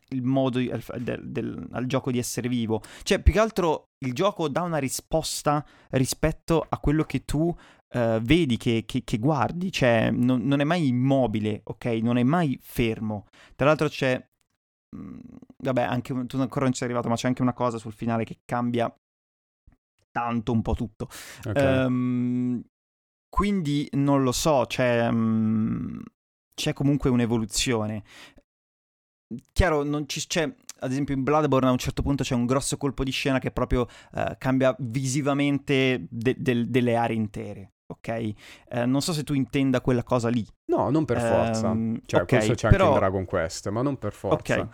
il 0.10 0.22
modo 0.24 0.60
al, 0.60 0.84
del- 1.02 1.32
del- 1.32 1.68
al 1.72 1.86
gioco 1.88 2.12
di 2.12 2.20
essere 2.20 2.48
vivo. 2.48 2.82
Cioè, 3.04 3.20
più 3.22 3.34
che 3.34 3.40
altro 3.40 3.90
il 4.06 4.14
gioco 4.14 4.48
dà 4.48 4.62
una 4.62 4.78
risposta 4.78 5.66
rispetto 5.92 6.64
a 6.68 6.78
quello 6.78 7.04
che 7.04 7.26
tu 7.26 7.54
eh, 7.90 8.20
vedi, 8.22 8.58
che, 8.58 8.84
che- 8.86 9.04
che 9.04 9.18
guardi. 9.18 9.72
Cioè, 9.72 10.12
non, 10.12 10.42
non 10.44 10.60
è 10.60 10.64
mai 10.64 10.88
immobile, 10.88 11.62
ok? 11.64 11.86
Non 12.04 12.18
è 12.18 12.24
mai 12.24 12.60
fermo. 12.62 13.26
Tra 13.56 13.66
l'altro 13.68 13.88
c'è... 13.88 14.24
mm, 14.94 15.20
Vabbè, 15.64 15.82
anche 15.82 16.26
tu 16.26 16.38
ancora 16.38 16.66
non 16.66 16.72
ci 16.74 16.80
sei 16.80 16.88
arrivato, 16.88 17.08
ma 17.10 17.16
c'è 17.16 17.28
anche 17.28 17.42
una 17.42 17.54
cosa 17.54 17.78
sul 17.78 17.94
finale 17.94 18.26
che 18.26 18.40
cambia 18.46 18.94
tanto 20.12 20.52
un 20.52 20.62
po' 20.62 20.74
tutto. 20.74 21.08
Ok. 21.48 21.56
Ehm, 21.56 22.62
quindi 23.30 23.88
non 23.94 24.24
lo 24.24 24.32
so, 24.32 24.66
c'è, 24.68 25.10
mm, 25.12 26.00
c'è 26.54 26.74
comunque 26.74 27.10
un'evoluzione. 27.10 28.04
Chiaro, 29.52 29.84
non 29.84 30.08
ci 30.08 30.26
c'è, 30.28 30.44
ad 30.44 30.92
esempio 30.92 31.16
in 31.16 31.24
Bloodborne 31.24 31.68
a 31.68 31.72
un 31.72 31.78
certo 31.80 32.04
punto 32.04 32.24
c'è 32.24 32.36
un 32.36 32.46
grosso 32.46 32.78
colpo 32.78 33.04
di 33.04 33.10
scena 33.12 33.40
che 33.40 33.50
proprio 33.52 33.88
eh, 34.14 34.36
cambia 34.38 34.76
visivamente 34.80 36.06
de- 36.10 36.36
del- 36.38 36.70
delle 36.70 36.96
aree 36.96 37.16
intere, 37.16 37.73
ok? 37.86 38.08
Eh, 38.08 38.86
non 38.86 39.02
so 39.02 39.14
se 39.14 39.24
tu 39.24 39.34
intenda 39.34 39.82
quella 39.82 40.04
cosa 40.04 40.30
lì. 40.30 40.46
No, 40.72 40.90
non 40.90 41.06
per 41.06 41.20
forza. 41.20 41.72
Ehm, 41.72 42.00
Cioè, 42.06 42.22
ok, 42.22 42.28
questo 42.28 42.54
c'è 42.56 42.70
però- 42.70 42.86
anche 42.86 42.94
in 42.96 43.00
Dragon 43.00 43.26
Quest, 43.26 43.70
ma 43.70 43.82
non 43.82 43.98
per 43.98 44.14
forza. 44.14 44.60
Ok. 44.62 44.68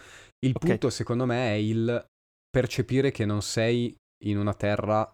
Il 0.46 0.54
Ok. 0.56 0.66
punto, 0.66 0.90
secondo 0.90 1.26
me, 1.26 1.50
è 1.50 1.56
il 1.56 2.06
percepire 2.50 3.12
che 3.12 3.26
non 3.26 3.42
sei 3.42 3.94
in 4.26 4.38
una 4.38 4.54
terra 4.54 5.12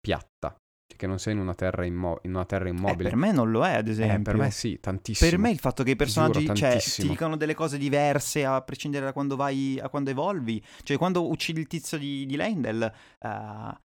piatta. 0.00 0.56
Cioè, 0.88 0.96
che 0.98 1.06
non 1.08 1.18
sei 1.18 1.32
in 1.34 1.40
una 1.40 1.54
terra, 1.54 1.84
immo- 1.84 2.20
in 2.22 2.34
una 2.34 2.44
terra 2.44 2.66
Eh, 2.66 2.70
immobile. 2.70 3.08
per 3.08 3.16
me 3.18 3.32
non 3.32 3.50
lo 3.50 3.66
è, 3.66 3.74
ad 3.74 3.88
Eh, 3.88 3.90
esempio. 3.90 4.22
per 4.22 4.36
me 4.36 4.50
sì, 4.52 4.78
tantissimo. 4.78 5.28
Per 5.28 5.38
me 5.38 5.50
il 5.50 5.58
fatto 5.58 5.82
che 5.82 5.90
i 5.90 5.96
Ti 5.96 6.04
giuro, 6.06 6.22
personaggi 6.30 6.54
cioè, 6.54 6.78
ti 6.80 7.08
dicano 7.08 7.36
delle 7.36 7.54
cose 7.54 7.76
diverse 7.76 8.44
a 8.44 8.60
prescindere 8.62 9.06
da 9.06 9.12
quando 9.12 9.34
vai, 9.34 9.80
a 9.82 9.88
quando 9.88 10.10
evolvi. 10.10 10.62
Cioè, 10.84 10.96
quando 10.96 11.28
uccidi 11.28 11.58
il 11.58 11.66
tizio 11.66 11.98
di, 11.98 12.24
di 12.24 12.36
Lendl, 12.36 12.82
eh, 12.84 12.90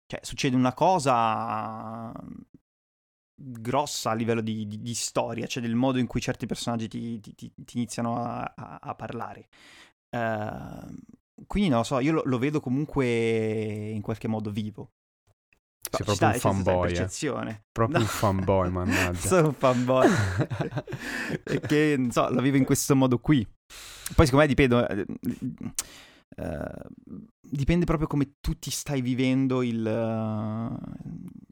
cioè, 0.06 0.20
succede 0.22 0.58
una 0.58 0.74
cosa 0.74 2.12
grossa 3.44 4.12
a 4.12 4.14
livello 4.14 4.42
di, 4.42 4.68
di- 4.68 4.82
di 4.82 4.94
storia, 4.94 5.48
cioè 5.48 5.62
del 5.62 5.76
modo 5.76 6.00
in 6.00 6.08
cui 6.08 6.22
certi 6.22 6.46
personaggi 6.46 6.88
ti, 6.88 7.20
ti- 7.20 7.36
ti- 7.36 7.52
ti 7.56 7.78
iniziano 7.78 8.24
a, 8.24 8.54
a- 8.56 8.80
a 8.82 8.96
parlare. 8.96 9.48
Uh, 10.10 10.94
quindi 11.48 11.70
non 11.70 11.80
lo 11.80 11.84
so, 11.84 12.00
io 12.00 12.12
lo, 12.12 12.22
lo, 12.26 12.38
vedo 12.38 12.60
comunque 12.60 13.06
in 13.06 14.02
qualche 14.02 14.28
modo 14.28 14.52
vivo. 14.52 14.92
Sei 15.90 16.06
proprio 16.06 16.28
un 16.28 16.34
fanboy. 16.36 16.92
Eh. 16.94 17.62
Proprio 17.72 17.98
no. 17.98 18.04
un 18.04 18.10
fanboy, 18.10 18.70
mannaggia. 18.70 19.20
Sono 19.28 19.48
un 19.48 19.54
fanboy. 19.54 20.10
che, 21.68 21.96
non 21.98 22.12
so, 22.12 22.30
lo 22.30 22.42
vivo 22.42 22.58
in 22.58 22.66
questo 22.66 22.96
modo 22.96 23.20
qui. 23.20 23.46
Poi 24.16 24.26
secondo 24.26 24.46
me 24.46 24.48
dipende... 24.48 25.06
Uh, 26.42 27.26
dipende 27.40 27.86
proprio 27.86 28.08
come 28.08 28.34
tu 28.40 28.58
ti 28.58 28.72
stai 28.72 29.02
vivendo 29.02 29.62
il... 29.62 29.86
Uh, 29.86 31.00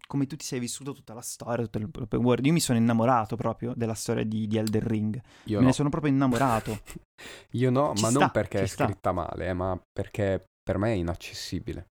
come 0.08 0.26
tu 0.26 0.36
ti 0.36 0.46
sei 0.46 0.60
vissuto 0.60 0.92
tutta 0.94 1.14
la 1.14 1.22
storia, 1.22 1.68
tutto 1.68 2.00
l'open 2.00 2.24
world. 2.24 2.46
Io 2.46 2.54
mi 2.54 2.60
sono 2.60 2.80
innamorato 2.80 3.36
proprio 3.36 3.74
della 3.76 3.94
storia 3.94 4.24
di, 4.24 4.48
di 4.48 4.58
Elden 4.58 4.88
Ring. 4.88 5.22
Io 5.44 5.58
Me 5.58 5.62
no. 5.62 5.68
ne 5.68 5.74
sono 5.74 5.90
proprio 5.90 6.12
innamorato. 6.12 6.82
Io 7.52 7.70
no, 7.70 7.94
ci 7.96 8.02
ma 8.02 8.10
sta, 8.10 8.20
non 8.20 8.32
perché 8.32 8.62
è 8.62 8.68
scritta 8.68 8.98
sta. 8.98 9.12
male, 9.12 9.48
eh, 9.48 9.54
ma 9.54 9.80
perché 9.92 10.46
per 10.64 10.80
me 10.80 10.94
è 10.94 10.96
inaccessibile. 10.96 11.90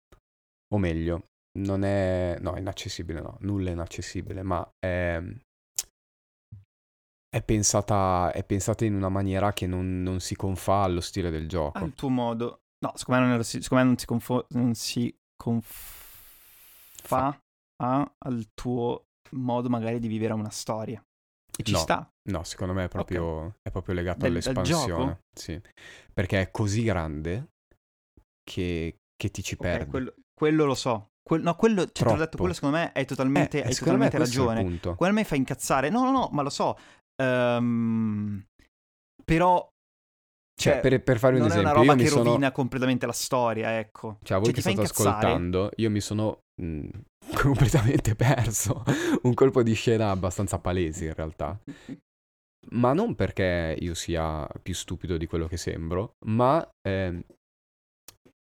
O 0.74 0.80
meglio, 0.80 1.28
non 1.60 1.84
è... 1.84 2.38
No, 2.42 2.58
inaccessibile 2.58 3.22
no, 3.22 3.38
nulla 3.42 3.70
è 3.70 3.74
inaccessibile, 3.74 4.42
ma 4.42 4.68
è... 4.80 5.22
È 7.30 7.44
pensata, 7.44 8.32
è 8.32 8.44
pensata 8.44 8.84
in 8.86 8.96
una 8.96 9.10
maniera 9.10 9.54
che 9.54 9.68
non, 9.68 10.02
non 10.02 10.22
si 10.22 10.36
confà 10.36 10.82
allo 10.84 11.02
stile 11.02 11.30
del 11.30 11.48
gioco. 11.48 11.78
Al 11.78 11.94
tuo 11.94 12.10
modo. 12.10 12.62
No, 12.80 12.94
secondo 12.96 13.22
me 13.22 13.28
non, 13.28 13.44
secondo 13.44 13.84
me 13.84 13.84
non 13.84 13.98
si, 13.98 14.06
confo- 14.06 14.46
non 14.50 14.76
si 14.76 15.16
confà 15.36 17.40
a, 17.84 18.16
al 18.18 18.50
tuo 18.54 19.06
modo 19.32 19.70
magari 19.70 20.00
di 20.00 20.08
vivere 20.08 20.34
una 20.34 20.50
storia. 20.50 21.04
E 21.60 21.64
ci 21.64 21.72
no, 21.72 21.78
sta. 21.80 22.12
No, 22.30 22.44
secondo 22.44 22.74
me 22.74 22.84
è 22.84 22.88
proprio, 22.88 23.26
okay. 23.26 23.52
è 23.64 23.72
proprio 23.72 23.96
legato 23.96 24.20
del, 24.20 24.32
all'espansione. 24.32 25.24
Sì. 25.34 25.60
Perché 26.14 26.42
è 26.42 26.52
così 26.52 26.84
grande 26.84 27.54
che, 28.44 29.00
che 29.16 29.32
ti 29.32 29.42
ci 29.42 29.56
okay, 29.56 29.72
perdi. 29.72 29.90
Quello, 29.90 30.14
quello, 30.34 30.66
lo 30.66 30.76
so. 30.76 31.14
Que- 31.28 31.40
no, 31.40 31.56
quello, 31.56 31.90
cioè, 31.92 32.08
te 32.08 32.14
l'ho 32.14 32.20
detto, 32.20 32.38
quello 32.38 32.54
secondo 32.54 32.78
me 32.78 32.92
è 32.92 33.06
totalmente, 33.06 33.64
eh, 33.64 33.68
hai 33.68 33.74
totalmente 33.74 34.20
ragione. 34.20 34.80
Quello 34.80 35.12
a 35.12 35.16
me 35.16 35.24
fa 35.24 35.36
incazzare. 35.36 35.90
No, 35.90 36.04
no, 36.04 36.12
no, 36.12 36.30
ma 36.32 36.44
lo 36.44 36.50
so. 36.50 36.78
Um, 37.22 38.46
però 39.26 39.68
cioè, 40.60 40.74
cioè, 40.74 40.82
per, 40.82 41.04
per 41.04 41.20
fare 41.20 41.36
un 41.36 41.42
non 41.42 41.50
esempio, 41.50 41.70
è 41.70 41.74
una 41.74 41.82
roba 41.84 41.96
che 41.96 42.08
sono... 42.08 42.24
rovina 42.24 42.52
completamente 42.52 43.06
la 43.06 43.12
storia, 43.12 43.78
ecco. 43.78 44.18
Cioè, 44.24 44.38
voi 44.38 44.48
cioè, 44.48 44.56
che 44.56 44.62
state 44.62 44.82
ascoltando, 44.82 45.70
io 45.76 45.92
mi 45.92 46.00
sono 46.00 46.40
mh, 46.60 46.66
mm, 46.66 46.90
completamente 47.38 48.16
perso. 48.16 48.84
un 49.22 49.36
colpo 49.36 49.62
di 49.62 49.74
scena 49.74 50.10
abbastanza 50.10 50.58
palese, 50.58 51.06
in 51.06 51.14
realtà. 51.14 51.60
Ma 52.72 52.94
non 52.94 53.14
perché 53.14 53.78
io 53.80 53.94
sia 53.94 54.48
più 54.64 54.74
stupido 54.74 55.16
di 55.18 55.28
quello 55.28 55.48
che 55.48 55.58
sembro, 55.58 56.16
ma 56.26 56.68
eh, 56.82 57.24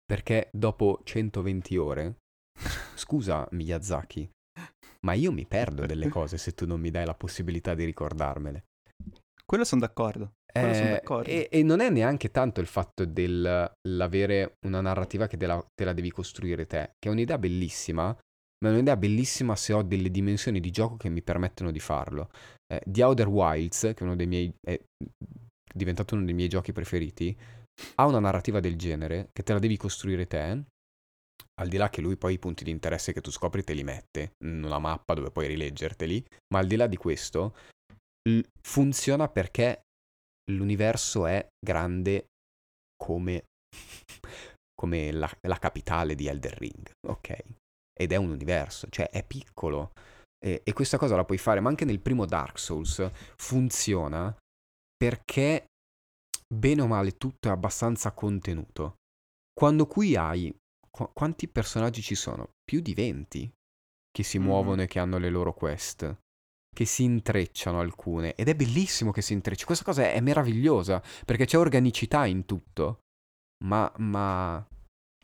perché 0.04 0.50
dopo 0.52 1.00
120 1.02 1.76
ore, 1.78 2.16
scusa 2.94 3.48
Miyazaki, 3.52 4.28
ma 5.06 5.14
io 5.14 5.32
mi 5.32 5.46
perdo 5.46 5.86
delle 5.86 6.08
cose 6.08 6.36
se 6.36 6.52
tu 6.52 6.66
non 6.66 6.80
mi 6.80 6.90
dai 6.90 7.06
la 7.06 7.14
possibilità 7.14 7.74
di 7.74 7.86
ricordarmele. 7.86 8.66
Quello 9.46 9.64
sono 9.64 9.80
d'accordo. 9.80 10.34
Eh, 10.56 11.02
e, 11.24 11.48
e, 11.50 11.62
non 11.64 11.80
è 11.80 11.90
neanche 11.90 12.30
tanto 12.30 12.60
il 12.60 12.68
fatto 12.68 13.04
dell'avere 13.04 14.56
una 14.66 14.80
narrativa 14.80 15.26
che 15.26 15.36
te 15.36 15.46
la, 15.46 15.60
te 15.74 15.84
la, 15.84 15.92
devi 15.92 16.12
costruire 16.12 16.64
te, 16.66 16.92
che 16.96 17.08
è 17.08 17.12
un'idea 17.12 17.38
bellissima, 17.38 18.04
ma 18.06 18.68
è 18.68 18.72
un'idea 18.72 18.96
bellissima 18.96 19.56
se 19.56 19.72
ho 19.72 19.82
delle 19.82 20.10
dimensioni 20.10 20.60
di 20.60 20.70
gioco 20.70 20.96
che 20.96 21.08
mi 21.08 21.22
permettono 21.22 21.72
di 21.72 21.80
farlo. 21.80 22.30
Eh, 22.72 22.80
The 22.86 23.02
Outer 23.02 23.26
Wilds, 23.26 23.80
che 23.80 23.96
è 23.98 24.02
uno 24.04 24.14
dei 24.14 24.26
miei... 24.28 24.54
è 24.64 24.80
diventato 25.74 26.14
uno 26.14 26.24
dei 26.24 26.34
miei 26.34 26.48
giochi 26.48 26.72
preferiti, 26.72 27.36
ha 27.96 28.06
una 28.06 28.20
narrativa 28.20 28.60
del 28.60 28.76
genere 28.76 29.30
che 29.32 29.42
te 29.42 29.52
la 29.52 29.58
devi 29.58 29.76
costruire 29.76 30.26
te, 30.28 30.62
al 31.60 31.68
di 31.68 31.76
là 31.76 31.90
che 31.90 32.00
lui 32.00 32.16
poi 32.16 32.34
i 32.34 32.38
punti 32.38 32.62
di 32.62 32.70
interesse 32.70 33.12
che 33.12 33.20
tu 33.20 33.30
scopri 33.30 33.64
te 33.64 33.72
li 33.74 33.82
mette 33.82 34.34
in 34.44 34.62
una 34.62 34.78
mappa 34.78 35.14
dove 35.14 35.30
puoi 35.30 35.48
rileggerteli, 35.48 36.24
ma 36.52 36.60
al 36.60 36.66
di 36.66 36.76
là 36.76 36.86
di 36.86 36.96
questo 36.96 37.56
funziona 38.60 39.28
perché 39.28 39.83
l'universo 40.52 41.26
è 41.26 41.46
grande 41.58 42.26
come, 42.96 43.44
come 44.74 45.12
la, 45.12 45.30
la, 45.42 45.58
capitale 45.58 46.14
di 46.14 46.26
Elder 46.26 46.56
Ring, 46.56 46.90
ok? 47.08 47.42
Ed 47.92 48.12
è 48.12 48.16
un 48.16 48.30
universo, 48.30 48.88
cioè 48.90 49.08
è 49.10 49.24
piccolo. 49.24 49.92
E, 50.44 50.62
e 50.64 50.72
questa 50.72 50.98
cosa 50.98 51.16
la 51.16 51.24
puoi 51.24 51.38
fare, 51.38 51.60
ma 51.60 51.68
anche 51.68 51.84
nel 51.84 52.00
primo 52.00 52.26
Dark 52.26 52.58
Souls 52.58 53.08
funziona 53.36 54.34
perché 54.96 55.66
bene 56.52 56.82
o 56.82 56.86
male 56.86 57.16
tutto 57.16 57.48
è 57.48 57.50
abbastanza 57.50 58.12
contenuto. 58.12 58.96
Quando 59.52 59.86
qui 59.86 60.16
hai... 60.16 60.54
Qu- 60.90 61.10
quanti 61.12 61.48
personaggi 61.48 62.02
ci 62.02 62.14
sono? 62.14 62.50
Più 62.62 62.80
di 62.80 62.94
20 62.94 63.52
che 64.10 64.22
si 64.22 64.38
mm-hmm. 64.38 64.46
muovono 64.46 64.82
e 64.82 64.86
che 64.86 64.98
hanno 65.00 65.18
le 65.18 65.28
loro 65.28 65.52
quest 65.52 66.16
che 66.74 66.84
si 66.84 67.04
intrecciano 67.04 67.80
alcune 67.80 68.34
ed 68.34 68.48
è 68.48 68.54
bellissimo 68.54 69.10
che 69.10 69.22
si 69.22 69.32
intrecci. 69.32 69.64
Questa 69.64 69.84
cosa 69.84 70.10
è, 70.10 70.20
meravigliosa 70.20 71.02
perché 71.24 71.46
c'è 71.46 71.56
organicità 71.56 72.26
in 72.26 72.44
tutto. 72.44 72.98
Ma, 73.64 73.90
ma, 73.96 74.62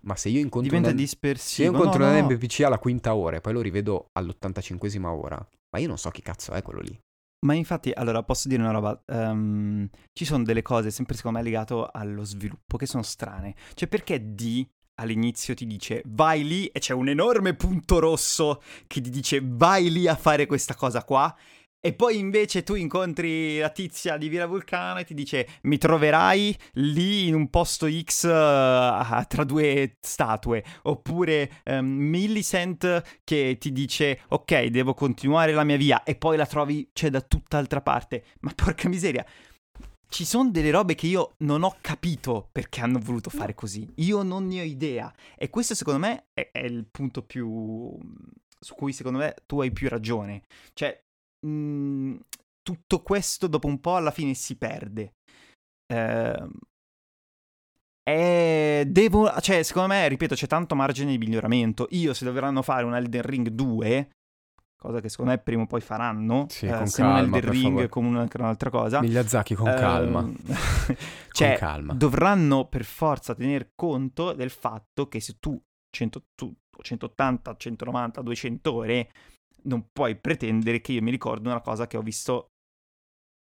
ma 0.04 0.16
se 0.16 0.30
io 0.30 0.40
incontro 0.40 0.70
Diventa 0.70 0.90
un, 0.90 0.96
dispersivo. 0.96 1.54
Se 1.54 1.62
io 1.64 1.70
incontro 1.70 2.04
no, 2.04 2.10
un 2.10 2.16
no. 2.16 2.28
NPC 2.28 2.60
alla 2.62 2.78
quinta 2.78 3.14
ora 3.14 3.36
e 3.36 3.40
poi 3.42 3.52
lo 3.52 3.60
rivedo 3.60 4.06
all'85esima 4.12 5.08
ora, 5.08 5.36
ma 5.36 5.78
io 5.78 5.88
non 5.88 5.98
so 5.98 6.08
chi 6.10 6.22
cazzo 6.22 6.52
è 6.52 6.62
quello 6.62 6.80
lì. 6.80 6.98
Ma 7.42 7.54
infatti, 7.54 7.90
allora 7.90 8.22
posso 8.22 8.48
dire 8.48 8.60
una 8.62 8.70
roba, 8.70 9.02
um, 9.06 9.88
ci 10.12 10.26
sono 10.26 10.44
delle 10.44 10.62
cose 10.62 10.90
sempre 10.90 11.16
secondo 11.16 11.38
me 11.38 11.44
legato 11.44 11.88
allo 11.90 12.24
sviluppo 12.24 12.76
che 12.76 12.86
sono 12.86 13.02
strane. 13.02 13.54
Cioè 13.74 13.88
perché 13.88 14.34
D 14.34 14.66
all'inizio 15.00 15.54
ti 15.54 15.66
dice 15.66 16.02
vai 16.06 16.46
lì 16.46 16.66
e 16.66 16.78
c'è 16.78 16.92
un 16.92 17.08
enorme 17.08 17.54
punto 17.54 17.98
rosso 17.98 18.62
che 18.86 19.00
ti 19.00 19.10
dice 19.10 19.40
vai 19.42 19.90
lì 19.90 20.06
a 20.06 20.14
fare 20.14 20.46
questa 20.46 20.74
cosa 20.74 21.02
qua. 21.02 21.34
E 21.82 21.94
poi 21.94 22.18
invece 22.18 22.62
tu 22.62 22.74
incontri 22.74 23.58
la 23.58 23.70
tizia 23.70 24.18
di 24.18 24.28
Villa 24.28 24.44
Vulcano 24.44 24.98
e 24.98 25.04
ti 25.04 25.14
dice 25.14 25.48
mi 25.62 25.78
troverai 25.78 26.54
lì 26.72 27.26
in 27.26 27.34
un 27.34 27.48
posto 27.48 27.88
X 27.90 28.24
uh, 28.24 29.24
tra 29.26 29.44
due 29.46 29.96
statue. 29.98 30.62
Oppure 30.82 31.62
um, 31.64 31.86
Millicent 31.86 33.20
che 33.24 33.56
ti 33.58 33.72
dice 33.72 34.20
ok 34.28 34.64
devo 34.64 34.92
continuare 34.92 35.54
la 35.54 35.64
mia 35.64 35.78
via 35.78 36.02
e 36.02 36.16
poi 36.16 36.36
la 36.36 36.44
trovi 36.44 36.90
c'è 36.92 37.08
da 37.08 37.22
tutt'altra 37.22 37.80
parte. 37.80 38.24
Ma 38.40 38.52
porca 38.54 38.86
miseria, 38.90 39.24
ci 40.10 40.24
sono 40.24 40.50
delle 40.50 40.72
robe 40.72 40.96
che 40.96 41.06
io 41.06 41.34
non 41.38 41.62
ho 41.62 41.76
capito 41.80 42.48
perché 42.50 42.80
hanno 42.80 42.98
voluto 42.98 43.30
fare 43.30 43.54
così. 43.54 43.88
Io 43.96 44.22
non 44.22 44.48
ne 44.48 44.60
ho 44.60 44.64
idea. 44.64 45.12
E 45.36 45.48
questo 45.50 45.74
secondo 45.74 46.00
me 46.00 46.26
è, 46.34 46.50
è 46.52 46.64
il 46.64 46.84
punto 46.90 47.22
più... 47.22 47.96
su 48.58 48.74
cui 48.74 48.92
secondo 48.92 49.20
me 49.20 49.36
tu 49.46 49.60
hai 49.60 49.70
più 49.70 49.88
ragione. 49.88 50.42
Cioè, 50.74 51.00
mh, 51.46 51.50
mm, 51.50 52.16
tutto 52.60 53.02
questo 53.02 53.46
dopo 53.46 53.68
un 53.68 53.80
po' 53.80 53.96
alla 53.96 54.10
fine 54.10 54.34
si 54.34 54.56
perde. 54.56 55.14
Eh, 55.86 56.48
è... 58.02 58.84
Devo... 58.88 59.30
Cioè, 59.40 59.62
secondo 59.62 59.88
me, 59.94 60.08
ripeto, 60.08 60.34
c'è 60.34 60.48
tanto 60.48 60.74
margine 60.74 61.12
di 61.12 61.18
miglioramento. 61.18 61.86
Io, 61.90 62.14
se 62.14 62.24
dovranno 62.24 62.62
fare 62.62 62.84
un 62.84 62.96
Elden 62.96 63.22
Ring 63.22 63.48
2, 63.48 64.10
cosa 64.80 65.00
che 65.00 65.10
secondo 65.10 65.32
me 65.32 65.38
prima 65.38 65.62
o 65.62 65.66
poi 65.66 65.82
faranno, 65.82 66.46
sì, 66.48 66.66
eh, 66.66 66.86
se 66.86 67.02
calma, 67.02 67.20
non 67.20 67.34
Elden 67.34 67.50
Ring 67.50 67.64
favore. 67.64 67.88
come 67.90 68.18
anche 68.18 68.36
un'altra 68.38 68.70
cosa. 68.70 69.00
Migliazzaki 69.00 69.54
con 69.54 69.66
calma. 69.66 70.20
Ehm, 70.90 70.96
cioè, 71.32 71.48
con 71.50 71.58
calma. 71.58 71.92
dovranno 71.92 72.66
per 72.66 72.84
forza 72.84 73.34
tener 73.34 73.72
conto 73.74 74.32
del 74.32 74.50
fatto 74.50 75.06
che 75.06 75.20
se 75.20 75.36
tu, 75.38 75.60
100, 75.90 76.22
tu 76.34 76.52
180, 76.82 77.56
190, 77.56 78.22
200 78.22 78.72
ore 78.72 79.10
non 79.64 79.88
puoi 79.92 80.16
pretendere 80.16 80.80
che 80.80 80.92
io 80.92 81.02
mi 81.02 81.10
ricordo 81.10 81.50
una 81.50 81.60
cosa 81.60 81.86
che 81.86 81.98
ho 81.98 82.02
visto 82.02 82.48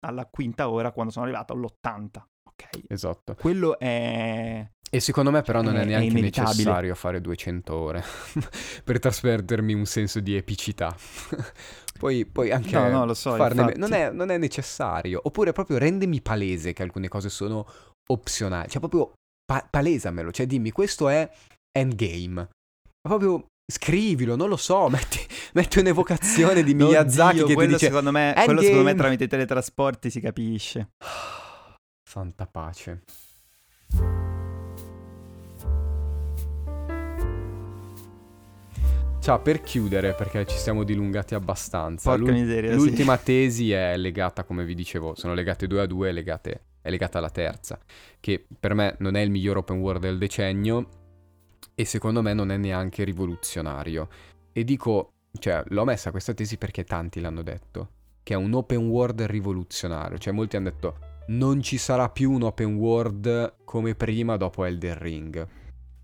alla 0.06 0.28
quinta 0.28 0.70
ora 0.70 0.92
quando 0.92 1.12
sono 1.12 1.26
arrivato 1.26 1.54
all'80. 1.54 2.24
Ok. 2.48 2.84
Esatto. 2.88 3.36
Quello 3.36 3.80
è 3.80 4.70
e 4.94 5.00
secondo 5.00 5.32
me 5.32 5.42
però 5.42 5.64
non 5.64 5.76
è, 5.76 5.82
è 5.82 5.86
neanche 5.86 6.20
è 6.20 6.22
necessario 6.22 6.94
fare 6.94 7.20
200 7.20 7.76
ore 7.76 8.04
per 8.86 9.00
trasmettermi 9.00 9.74
un 9.74 9.86
senso 9.86 10.20
di 10.20 10.36
epicità. 10.36 10.96
poi, 11.98 12.28
poi, 12.28 12.52
anche 12.52 12.78
no, 12.78 12.90
no, 12.90 13.06
lo 13.06 13.16
so, 13.16 13.36
farne... 13.36 13.74
non, 13.76 13.92
è, 13.92 14.12
non, 14.12 14.30
è, 14.30 14.38
necessario. 14.38 15.20
Oppure 15.24 15.52
proprio 15.52 15.80
rendemi 15.80 16.22
palese 16.22 16.74
che 16.74 16.84
alcune 16.84 17.08
cose 17.08 17.30
sono 17.30 17.66
opzionali. 18.12 18.70
Cioè 18.70 18.80
proprio 18.80 19.14
pa- 19.44 19.68
palesamelo. 19.68 20.32
Cioè 20.32 20.46
dimmi 20.46 20.70
questo 20.70 21.10
è 21.10 21.28
endgame. 21.76 22.50
Ma 23.02 23.10
proprio 23.10 23.46
scrivilo, 23.66 24.36
non 24.36 24.48
lo 24.48 24.58
so, 24.58 24.90
metti, 24.94 25.18
metti 25.54 25.80
un'evocazione 25.80 26.62
di 26.62 26.76
Miyazaki 26.76 27.42
Oddio, 27.42 27.56
che 27.56 27.62
ti 27.66 27.68
dice 27.74 27.86
secondo 27.88 28.12
me, 28.12 28.34
Quello 28.46 28.62
secondo 28.62 28.84
me 28.84 28.94
tramite 28.94 29.24
i 29.24 29.28
teletrasporti 29.28 30.12
si 30.12 30.20
capisce. 30.20 30.90
Santa 32.08 32.46
pace. 32.46 33.02
Ciao, 39.24 39.40
per 39.40 39.62
chiudere, 39.62 40.14
perché 40.16 40.46
ci 40.46 40.58
siamo 40.58 40.84
dilungati 40.84 41.34
abbastanza. 41.34 42.14
Porca 42.14 42.34
miseria, 42.34 42.76
L'ultima 42.76 43.16
sì. 43.16 43.24
tesi 43.24 43.72
è 43.72 43.96
legata, 43.96 44.44
come 44.44 44.66
vi 44.66 44.76
dicevo, 44.76 45.16
sono 45.16 45.34
legate 45.34 45.66
due 45.66 45.80
a 45.80 45.86
due, 45.86 46.12
legate 46.12 46.64
è 46.82 46.90
legata 46.90 47.20
alla 47.20 47.30
terza, 47.30 47.80
che 48.20 48.46
per 48.60 48.74
me 48.74 48.98
non 49.00 49.16
è 49.16 49.22
il 49.22 49.32
miglior 49.32 49.56
open 49.56 49.80
world 49.80 50.02
del 50.02 50.18
decennio 50.18 50.90
e 51.74 51.86
secondo 51.86 52.22
me 52.22 52.34
non 52.34 52.52
è 52.52 52.58
neanche 52.58 53.06
rivoluzionario. 53.06 54.10
E 54.52 54.66
dico, 54.66 55.14
cioè, 55.40 55.64
l'ho 55.68 55.86
messa 55.86 56.12
questa 56.12 56.34
tesi 56.34 56.58
perché 56.58 56.84
tanti 56.84 57.22
l'hanno 57.22 57.44
detto, 57.44 57.92
che 58.24 58.34
è 58.34 58.38
un 58.38 58.54
open 58.54 58.90
world 58.90 59.22
rivoluzionario, 59.22 60.18
cioè 60.18 60.34
molti 60.34 60.58
hanno 60.58 60.70
detto 60.70 60.98
non 61.28 61.62
ci 61.62 61.78
sarà 61.78 62.10
più 62.10 62.30
un 62.30 62.44
open 62.44 62.76
world 62.76 63.60
come 63.64 63.96
prima 63.96 64.36
dopo 64.36 64.66
Elden 64.66 65.00
Ring. 65.00 65.48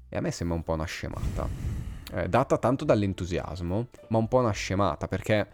E 0.07 0.15
a 0.15 0.22
me 0.22 0.32
sembra 0.32 0.55
un 0.55 0.63
po' 0.63 0.72
una 0.72 0.86
scemata. 0.86 1.88
Eh, 2.14 2.28
data 2.28 2.57
tanto 2.57 2.86
dall'entusiasmo, 2.86 3.88
ma 4.07 4.18
un 4.18 4.28
po' 4.28 4.39
una 4.39 4.51
scemata 4.51 5.07
perché 5.07 5.47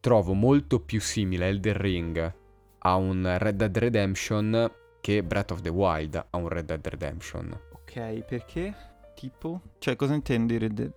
trovo 0.00 0.34
molto 0.34 0.80
più 0.80 1.00
simile 1.00 1.48
Elden 1.48 1.76
Ring 1.76 2.34
a 2.78 2.96
un 2.96 3.36
Red 3.38 3.56
Dead 3.56 3.78
Redemption 3.78 4.70
che 5.00 5.22
Breath 5.22 5.52
of 5.52 5.60
the 5.60 5.68
Wild 5.68 6.16
a 6.16 6.36
un 6.36 6.48
Red 6.48 6.66
Dead 6.66 6.86
Redemption. 6.86 7.58
Ok, 7.72 8.24
perché? 8.24 8.74
Tipo? 9.14 9.60
Cioè, 9.78 9.96
cosa 9.96 10.14
intendi 10.14 10.58
Red 10.58 10.72
Dead? 10.72 10.92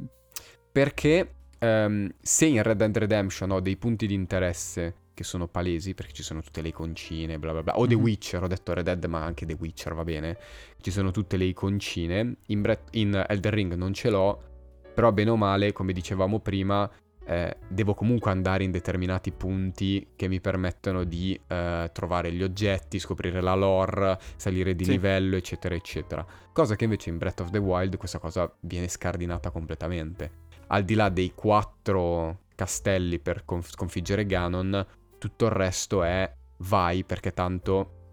Perché 0.72 1.34
um, 1.59 2.09
se 2.22 2.45
in 2.45 2.61
Red 2.61 2.78
Dead 2.78 2.97
Redemption 2.97 3.51
ho 3.51 3.59
dei 3.59 3.78
punti 3.78 4.07
di 4.07 4.13
interesse 4.13 4.95
che 5.13 5.24
sono 5.24 5.47
palesi, 5.47 5.93
perché 5.93 6.11
ci 6.11 6.24
sono 6.24 6.41
tutte 6.41 6.61
le 6.61 6.68
iconcine, 6.68 7.39
bla 7.39 7.53
bla 7.53 7.63
bla, 7.63 7.78
o 7.78 7.82
mm-hmm. 7.82 7.89
The 7.89 7.95
mhm. 7.95 8.01
Witcher, 8.01 8.43
ho 8.43 8.47
detto 8.47 8.74
Red 8.74 8.86
Dead, 8.86 9.05
ma 9.05 9.24
anche 9.24 9.45
The 9.45 9.55
Witcher 9.57 9.93
va 9.93 10.03
bene, 10.03 10.38
ci 10.82 10.91
sono 10.91 11.11
tutte 11.11 11.38
le 11.38 11.45
iconcine, 11.45 12.36
in, 12.47 12.61
Bre- 12.61 12.84
in 12.91 13.24
Elden 13.28 13.51
Ring 13.51 13.74
non 13.76 13.93
ce 13.93 14.09
l'ho, 14.09 14.55
però 14.95 15.11
bene 15.11 15.29
o 15.29 15.35
male, 15.35 15.73
come 15.73 15.91
dicevamo 15.91 16.39
prima, 16.39 16.89
eh, 17.27 17.57
devo 17.67 17.93
comunque 17.93 18.31
andare 18.31 18.63
in 18.63 18.71
determinati 18.71 19.31
punti 19.31 20.07
che 20.15 20.27
mi 20.27 20.39
permettono 20.39 21.03
di 21.03 21.39
eh, 21.47 21.89
trovare 21.91 22.31
gli 22.31 22.41
oggetti, 22.41 22.97
scoprire 22.97 23.41
la 23.41 23.55
lore, 23.55 24.17
salire 24.37 24.75
di 24.75 24.85
sì. 24.85 24.91
livello, 24.91 25.35
eccetera, 25.35 25.75
eccetera. 25.75 26.25
Cosa 26.53 26.75
che 26.75 26.85
invece 26.85 27.09
in 27.09 27.17
Breath 27.17 27.41
of 27.41 27.49
the 27.49 27.57
Wild 27.57 27.97
questa 27.97 28.19
cosa 28.19 28.51
viene 28.61 28.87
scardinata 28.87 29.51
completamente. 29.51 30.43
Al 30.67 30.83
di 30.83 30.93
là 30.93 31.09
dei 31.09 31.33
quattro 31.35 32.43
castelli 32.55 33.19
per 33.19 33.43
conf- 33.43 33.71
sconfiggere 33.71 34.25
Ganon, 34.25 34.85
tutto 35.17 35.45
il 35.45 35.51
resto 35.51 36.03
è 36.03 36.31
vai 36.59 37.03
perché 37.03 37.33
tanto 37.33 38.05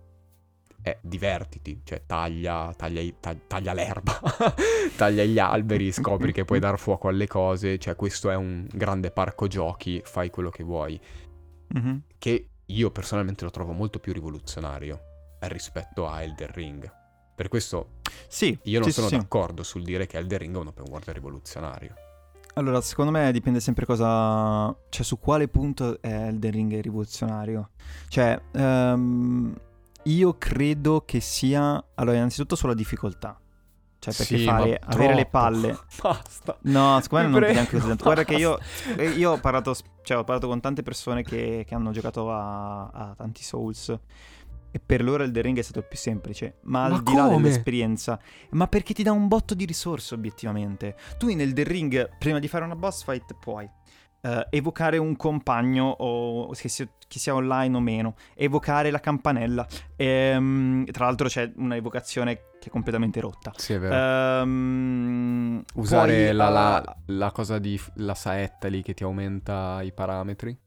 è 0.82 0.98
divertiti, 1.00 1.80
cioè 1.84 2.02
taglia, 2.04 2.74
taglia, 2.76 3.02
taglia 3.46 3.72
l'erba, 3.72 4.20
taglia 4.96 5.22
gli 5.22 5.38
alberi, 5.38 5.92
scopri 5.92 6.32
che 6.32 6.44
puoi 6.44 6.58
dar 6.58 6.78
fuoco 6.78 7.08
alle 7.08 7.28
cose, 7.28 7.78
cioè 7.78 7.94
questo 7.94 8.30
è 8.30 8.34
un 8.34 8.66
grande 8.70 9.12
parco 9.12 9.46
giochi, 9.46 10.02
fai 10.04 10.28
quello 10.30 10.50
che 10.50 10.64
vuoi, 10.64 11.00
mm-hmm. 11.78 11.96
che 12.18 12.48
io 12.66 12.90
personalmente 12.90 13.44
lo 13.44 13.50
trovo 13.50 13.72
molto 13.72 14.00
più 14.00 14.12
rivoluzionario 14.12 15.00
rispetto 15.40 16.08
a 16.08 16.22
Elder 16.22 16.50
Ring. 16.50 16.92
Per 17.34 17.48
questo 17.48 18.00
sì, 18.28 18.58
io 18.64 18.80
non 18.80 18.88
sì, 18.88 18.94
sono 18.94 19.08
sì. 19.08 19.16
d'accordo 19.16 19.62
sul 19.62 19.84
dire 19.84 20.06
che 20.06 20.18
Elder 20.18 20.40
Ring 20.40 20.54
è 20.54 20.58
un 20.58 20.66
open 20.66 20.86
world 20.88 21.08
rivoluzionario. 21.10 21.94
Allora, 22.54 22.80
secondo 22.82 23.10
me 23.10 23.32
dipende 23.32 23.60
sempre 23.60 23.86
cosa... 23.86 24.74
Cioè, 24.90 25.04
su 25.04 25.18
quale 25.18 25.48
punto 25.48 26.02
è 26.02 26.26
Elden 26.26 26.50
Ring 26.50 26.80
rivoluzionario. 26.80 27.70
Cioè, 28.08 28.38
um, 28.52 29.54
io 30.04 30.36
credo 30.38 31.04
che 31.04 31.20
sia... 31.20 31.82
Allora, 31.94 32.16
innanzitutto 32.16 32.56
sulla 32.56 32.74
difficoltà. 32.74 33.38
Cioè, 33.98 34.14
perché 34.14 34.38
sì, 34.38 34.44
fare, 34.44 34.80
avere 34.84 35.14
le 35.14 35.26
palle... 35.26 35.78
Basta. 36.00 36.58
No, 36.62 36.98
secondo 37.00 37.28
me 37.28 37.40
non 37.40 37.44
è 37.44 37.52
neanche 37.52 37.76
così 37.78 37.88
tanto. 37.88 38.04
Guarda 38.04 38.24
che 38.24 38.34
io, 38.34 38.58
eh, 38.96 39.10
io 39.10 39.32
ho, 39.32 39.38
parlato, 39.38 39.74
cioè, 40.02 40.18
ho 40.18 40.24
parlato 40.24 40.48
con 40.48 40.60
tante 40.60 40.82
persone 40.82 41.22
che, 41.22 41.64
che 41.66 41.74
hanno 41.74 41.92
giocato 41.92 42.32
a, 42.32 42.88
a 42.88 43.14
tanti 43.16 43.42
Souls 43.42 43.96
e 44.74 44.80
per 44.80 45.04
loro 45.04 45.22
il 45.22 45.30
The 45.30 45.42
Ring 45.42 45.58
è 45.58 45.62
stato 45.62 45.80
il 45.80 45.84
più 45.84 45.98
semplice, 45.98 46.56
ma, 46.62 46.88
ma 46.88 46.94
al 46.94 47.02
di 47.02 47.14
là 47.14 47.28
dell'esperienza, 47.28 48.18
ma 48.52 48.66
perché 48.66 48.94
ti 48.94 49.02
dà 49.02 49.12
un 49.12 49.28
botto 49.28 49.54
di 49.54 49.66
risorse 49.66 50.14
obiettivamente. 50.14 50.96
Tu 51.18 51.32
nel 51.34 51.52
The 51.52 51.62
Ring, 51.62 52.16
prima 52.18 52.38
di 52.38 52.48
fare 52.48 52.64
una 52.64 52.74
boss 52.74 53.04
fight, 53.04 53.36
puoi 53.38 53.68
uh, 54.22 54.46
evocare 54.50 54.98
un 54.98 55.16
compagno, 55.16 55.84
o 55.98 56.50
che 56.52 56.68
sia, 56.68 56.88
che 57.06 57.18
sia, 57.18 57.34
online 57.34 57.76
o 57.76 57.80
meno, 57.80 58.14
evocare 58.34 58.90
la 58.90 59.00
campanella. 59.00 59.66
E, 59.96 60.36
um, 60.36 60.84
tra 60.86 61.06
l'altro 61.06 61.28
c'è 61.28 61.52
una 61.56 61.76
evocazione 61.76 62.34
che 62.60 62.68
è 62.68 62.70
completamente 62.70 63.20
rotta. 63.20 63.52
Sì, 63.56 63.74
è 63.74 63.78
vero. 63.78 64.42
Um, 64.42 65.62
Usare 65.74 66.26
poi, 66.26 66.34
la, 66.34 66.48
la, 66.48 66.84
uh, 66.86 67.02
la 67.06 67.30
cosa 67.32 67.58
di 67.58 67.80
la 67.96 68.14
saetta 68.14 68.68
lì 68.68 68.82
che 68.82 68.94
ti 68.94 69.02
aumenta 69.02 69.80
i 69.82 69.92
parametri. 69.92 70.58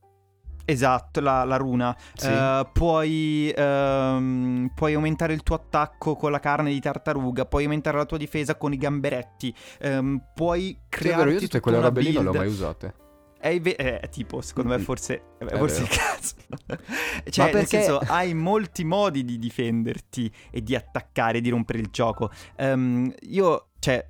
Esatto, 0.68 1.20
la, 1.20 1.44
la 1.44 1.58
runa. 1.58 1.96
Sì. 2.16 2.28
Uh, 2.28 2.68
puoi, 2.74 3.54
um, 3.56 4.72
puoi, 4.74 4.96
aumentare 4.96 5.34
il 5.34 5.44
tuo 5.44 5.56
attacco 5.56 6.16
con 6.16 6.32
la 6.32 6.40
carne 6.40 6.72
di 6.72 6.80
tartaruga, 6.80 7.46
puoi 7.46 7.66
aumentare 7.66 7.98
la 7.98 8.06
tua 8.06 8.18
difesa 8.18 8.56
con 8.56 8.74
i 8.74 8.78
gamberetti, 8.78 9.54
um, 9.84 10.20
puoi 10.34 10.80
creare... 10.90 11.30
Sì, 11.30 11.36
io 11.36 11.40
tutte 11.42 11.60
quelle 11.60 11.80
robe 11.80 12.02
lì 12.02 12.12
non 12.14 12.24
le 12.24 12.30
ho 12.30 12.34
mai 12.34 12.48
usate. 12.48 13.05
È, 13.46 13.62
ve- 13.62 13.76
è, 13.76 14.10
tipo, 14.10 14.42
secondo 14.42 14.70
me, 14.70 14.80
forse, 14.80 15.22
è 15.38 15.56
forse 15.56 15.84
il 15.84 15.88
caso. 15.88 16.36
cioè, 17.30 17.52
perché... 17.52 17.54
nel 17.54 17.68
senso, 17.68 18.00
hai 18.00 18.34
molti 18.34 18.84
modi 18.84 19.24
di 19.24 19.38
difenderti 19.38 20.32
e 20.50 20.64
di 20.64 20.76
attaccare, 20.76 21.42
di 21.42 21.50
rompere 21.50 21.78
il 21.78 21.90
gioco. 21.92 22.32
Um, 22.58 23.14
io, 23.28 23.68
cioè 23.78 24.10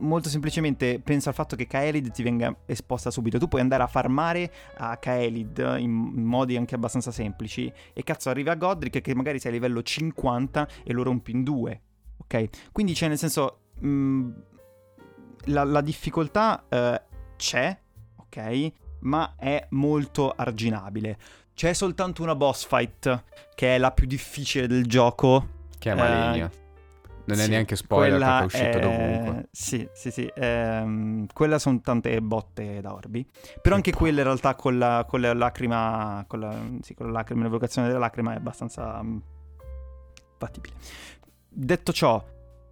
molto 0.00 0.28
semplicemente 0.28 1.00
pensa 1.00 1.30
al 1.30 1.34
fatto 1.34 1.56
che 1.56 1.66
Kaelid 1.66 2.10
ti 2.10 2.22
venga 2.22 2.54
esposta 2.66 3.10
subito. 3.10 3.38
Tu 3.38 3.48
puoi 3.48 3.62
andare 3.62 3.82
a 3.82 3.86
farmare 3.86 4.52
a 4.76 4.98
Kaelid 4.98 5.76
in 5.78 5.90
modi 5.90 6.58
anche 6.58 6.74
abbastanza 6.74 7.12
semplici. 7.12 7.72
E 7.94 8.02
cazzo, 8.02 8.28
arriva 8.28 8.52
a 8.52 8.56
Godric 8.56 9.00
che 9.00 9.14
magari 9.14 9.38
sei 9.38 9.52
a 9.52 9.54
livello 9.54 9.82
50 9.82 10.68
e 10.84 10.92
lo 10.92 11.02
rompi 11.02 11.30
in 11.30 11.44
due. 11.44 11.80
Ok? 12.18 12.72
Quindi 12.72 12.92
c'è 12.92 13.08
nel 13.08 13.16
senso. 13.16 13.60
Mh, 13.80 13.88
mm, 13.88 14.30
la, 15.46 15.64
la, 15.64 15.80
difficoltà 15.80 16.64
uh, 16.68 17.12
c'è, 17.36 17.78
ok? 18.34 18.72
Ma 19.00 19.34
è 19.36 19.66
molto 19.70 20.32
arginabile. 20.34 21.18
C'è 21.54 21.72
soltanto 21.72 22.22
una 22.22 22.34
boss 22.34 22.66
fight 22.66 23.24
che 23.54 23.74
è 23.76 23.78
la 23.78 23.92
più 23.92 24.06
difficile 24.06 24.66
del 24.66 24.86
gioco. 24.86 25.48
Che 25.78 25.90
è 25.90 25.94
Maligna. 25.94 26.46
Uh, 26.46 26.62
non 27.26 27.38
sì, 27.38 27.44
è 27.44 27.46
neanche 27.48 27.76
spoiler 27.76 28.18
perché 28.18 28.40
è 28.40 28.44
uscito 28.44 28.78
è... 28.78 28.80
dovunque. 28.80 29.48
Sì, 29.50 29.88
sì, 29.92 30.10
sì. 30.10 30.30
Ehm, 30.34 31.26
quella 31.32 31.58
sono 31.58 31.80
tante 31.80 32.20
botte 32.20 32.80
da 32.80 32.92
orbi. 32.92 33.26
Però 33.62 33.74
anche 33.74 33.92
quella 33.92 34.18
in 34.18 34.26
realtà 34.26 34.54
con 34.54 34.78
la, 34.78 35.06
con 35.08 35.20
la 35.20 35.32
lacrima, 35.32 36.24
con 36.26 36.40
la, 36.40 36.54
sì, 36.80 36.94
con 36.94 37.06
la 37.06 37.12
lacrima, 37.12 37.44
l'evocazione 37.44 37.86
della 37.86 38.00
lacrima 38.00 38.32
è 38.32 38.36
abbastanza 38.36 38.98
um, 39.00 39.22
fattibile. 40.38 40.74
Detto 41.48 41.92
ciò, 41.92 42.22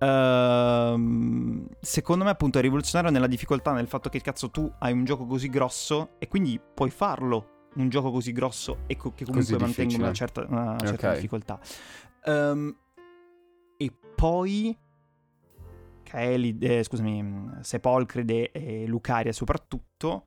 uh, 0.03 1.67
secondo 1.81 2.25
me 2.25 2.31
appunto 2.31 2.59
è 2.59 2.61
rivoluzionario 2.61 3.13
nella 3.13 3.27
difficoltà, 3.27 3.73
nel 3.73 3.89
fatto 3.89 4.09
che 4.09 4.21
cazzo 4.21 4.51
tu 4.51 4.71
hai 4.81 4.93
un 4.93 5.05
gioco 5.05 5.27
così 5.27 5.49
grosso 5.49 6.11
e 6.19 6.29
quindi 6.29 6.61
puoi 6.75 6.91
farlo 6.91 7.69
un 7.75 7.89
gioco 7.89 8.11
così 8.11 8.33
grosso 8.33 8.81
e 8.87 8.97
co- 8.97 9.15
che 9.15 9.25
comunque 9.25 9.59
mantenga 9.59 9.97
una 9.97 10.13
certa, 10.13 10.45
una 10.47 10.77
certa 10.79 11.07
okay. 11.09 11.15
difficoltà. 11.15 11.61
Um, 12.25 12.77
e 13.77 13.93
poi 14.15 14.77
Kaelid, 16.03 16.63
eh, 16.63 16.83
scusami, 16.83 17.51
Sepolcride 17.61 18.51
e 18.53 18.87
Lucaria 18.87 19.33
soprattutto, 19.33 20.25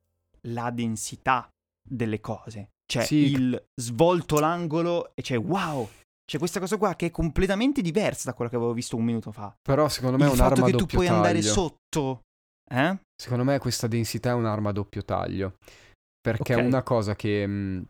la 0.47 0.71
densità 0.71 1.47
delle 1.87 2.19
cose. 2.19 2.71
Cioè 2.87 3.03
sì. 3.03 3.31
il 3.31 3.67
svolto 3.75 4.39
l'angolo 4.39 5.11
e 5.15 5.21
c'è 5.21 5.37
wow, 5.37 5.87
c'è 6.25 6.37
questa 6.37 6.59
cosa 6.59 6.77
qua 6.77 6.95
che 6.95 7.07
è 7.07 7.11
completamente 7.11 7.81
diversa 7.81 8.29
da 8.29 8.35
quella 8.35 8.49
che 8.49 8.57
avevo 8.57 8.73
visto 8.73 8.95
un 8.95 9.03
minuto 9.03 9.31
fa. 9.31 9.55
Però 9.61 9.87
secondo 9.87 10.17
me 10.17 10.25
il 10.25 10.31
è 10.31 10.33
un'arma 10.33 10.69
doppio 10.69 10.71
taglio. 10.71 10.73
Il 10.73 10.77
fatto 10.77 10.85
che 10.85 10.91
tu 10.91 10.95
puoi 10.95 11.05
taglio. 11.05 11.17
andare 11.17 11.41
sotto, 11.41 12.21
eh? 12.69 12.97
Secondo 13.15 13.43
me 13.43 13.59
questa 13.59 13.87
densità 13.87 14.31
è 14.31 14.33
un'arma 14.33 14.69
a 14.69 14.73
doppio 14.73 15.03
taglio. 15.03 15.57
Perché 16.19 16.55
okay. 16.55 16.65
una 16.65 16.81
cosa 16.81 17.15
che 17.15 17.45
mh, 17.45 17.85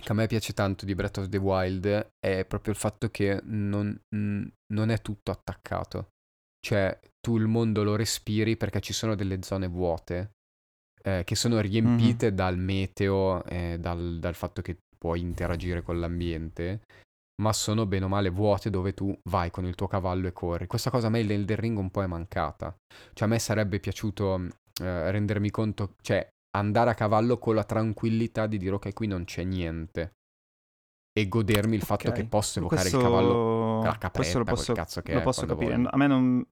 che 0.00 0.12
a 0.12 0.14
me 0.14 0.26
piace 0.26 0.52
tanto 0.52 0.84
di 0.84 0.94
Breath 0.94 1.18
of 1.18 1.28
the 1.28 1.38
Wild 1.38 2.08
è 2.18 2.44
proprio 2.44 2.72
il 2.72 2.78
fatto 2.78 3.08
che 3.08 3.40
non, 3.44 3.98
non 4.10 4.90
è 4.90 5.00
tutto 5.00 5.30
attaccato. 5.30 6.08
Cioè, 6.60 6.98
tu 7.20 7.38
il 7.38 7.46
mondo 7.46 7.82
lo 7.82 7.96
respiri 7.96 8.56
perché 8.56 8.80
ci 8.80 8.92
sono 8.92 9.14
delle 9.14 9.42
zone 9.42 9.68
vuote 9.68 10.32
eh, 11.02 11.22
che 11.24 11.34
sono 11.34 11.60
riempite 11.60 12.26
mm-hmm. 12.26 12.34
dal 12.34 12.58
meteo, 12.58 13.44
eh, 13.44 13.78
dal, 13.78 14.18
dal 14.18 14.34
fatto 14.34 14.62
che 14.62 14.78
puoi 14.98 15.20
interagire 15.20 15.82
con 15.82 16.00
l'ambiente, 16.00 16.82
ma 17.42 17.52
sono 17.52 17.86
bene 17.86 18.06
o 18.06 18.08
male 18.08 18.30
vuote 18.30 18.70
dove 18.70 18.94
tu 18.94 19.16
vai 19.24 19.50
con 19.50 19.64
il 19.66 19.74
tuo 19.74 19.86
cavallo 19.86 20.26
e 20.26 20.32
corri. 20.32 20.66
Questa 20.66 20.90
cosa 20.90 21.08
a 21.08 21.10
me 21.10 21.22
nel 21.22 21.46
Ring 21.46 21.76
un 21.78 21.90
po' 21.90 22.02
è 22.02 22.06
mancata. 22.06 22.74
Cioè 23.12 23.28
a 23.28 23.30
me 23.30 23.38
sarebbe 23.38 23.78
piaciuto 23.80 24.46
eh, 24.80 25.10
rendermi 25.10 25.50
conto, 25.50 25.94
cioè 26.00 26.26
andare 26.56 26.90
a 26.90 26.94
cavallo 26.94 27.38
con 27.38 27.54
la 27.54 27.64
tranquillità 27.64 28.46
di 28.46 28.58
dire 28.58 28.74
ok 28.74 28.92
qui 28.92 29.06
non 29.06 29.24
c'è 29.24 29.44
niente. 29.44 30.15
E 31.18 31.28
godermi 31.28 31.74
il 31.76 31.80
fatto 31.82 32.08
Ok. 32.08 32.14
che 32.14 32.24
posso 32.26 32.58
evocare 32.58 32.82
Questo- 32.82 32.98
il 32.98 33.02
cavallo, 33.02 33.82
la 33.82 33.96
capretta, 33.96 34.36
lo 34.36 34.44
quel 34.44 34.54
posso, 34.56 34.72
cazzo 34.74 35.00
che 35.00 35.14
lo 35.14 35.20
è, 35.20 35.22
posso 35.22 35.46
capire. 35.46 35.74
voglio. 35.74 35.88
A 35.90 35.96
me 35.96 36.06
non... 36.06 36.46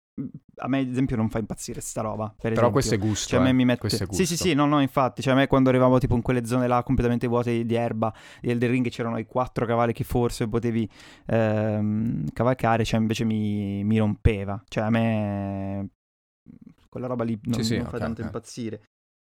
A 0.58 0.68
me, 0.68 0.78
ad 0.78 0.88
esempio, 0.88 1.16
non 1.16 1.28
fa 1.28 1.38
impazzire 1.40 1.80
sta 1.82 2.00
roba. 2.00 2.28
Per 2.28 2.36
Però 2.38 2.52
esempio. 2.52 2.70
questo 2.70 2.94
è 2.94 2.98
gusto, 2.98 3.28
Cioè, 3.30 3.40
a 3.40 3.42
me 3.42 3.50
eh. 3.50 3.52
mi 3.52 3.64
mette... 3.64 3.80
questo 3.80 4.04
è 4.04 4.06
Sì, 4.10 4.24
sì, 4.24 4.26
gusto. 4.28 4.44
sì, 4.44 4.54
no, 4.54 4.64
no, 4.64 4.80
infatti. 4.80 5.20
Cioè, 5.20 5.32
a 5.34 5.36
me 5.36 5.46
quando 5.48 5.68
arrivavo 5.68 5.98
tipo 5.98 6.14
in 6.14 6.22
quelle 6.22 6.46
zone 6.46 6.66
là 6.66 6.82
completamente 6.82 7.26
vuote 7.26 7.66
di 7.66 7.74
erba 7.74 8.14
di 8.40 8.50
Elden 8.50 8.70
Ring 8.70 8.88
c'erano 8.88 9.18
i 9.18 9.26
quattro 9.26 9.66
cavalli 9.66 9.92
che 9.92 10.04
forse 10.04 10.48
potevi 10.48 10.88
ehm, 11.26 12.30
cavalcare, 12.32 12.84
cioè 12.84 13.00
invece 13.00 13.24
mi, 13.24 13.82
mi 13.84 13.98
rompeva. 13.98 14.62
Cioè, 14.68 14.84
a 14.84 14.90
me 14.90 15.88
quella 16.88 17.06
roba 17.08 17.24
lì 17.24 17.38
non, 17.44 17.54
Sì, 17.54 17.64
sì, 17.64 17.76
non 17.76 17.86
fa 17.86 17.96
ok, 17.96 17.98
tanto 17.98 18.20
ok. 18.20 18.26
impazzire. 18.26 18.82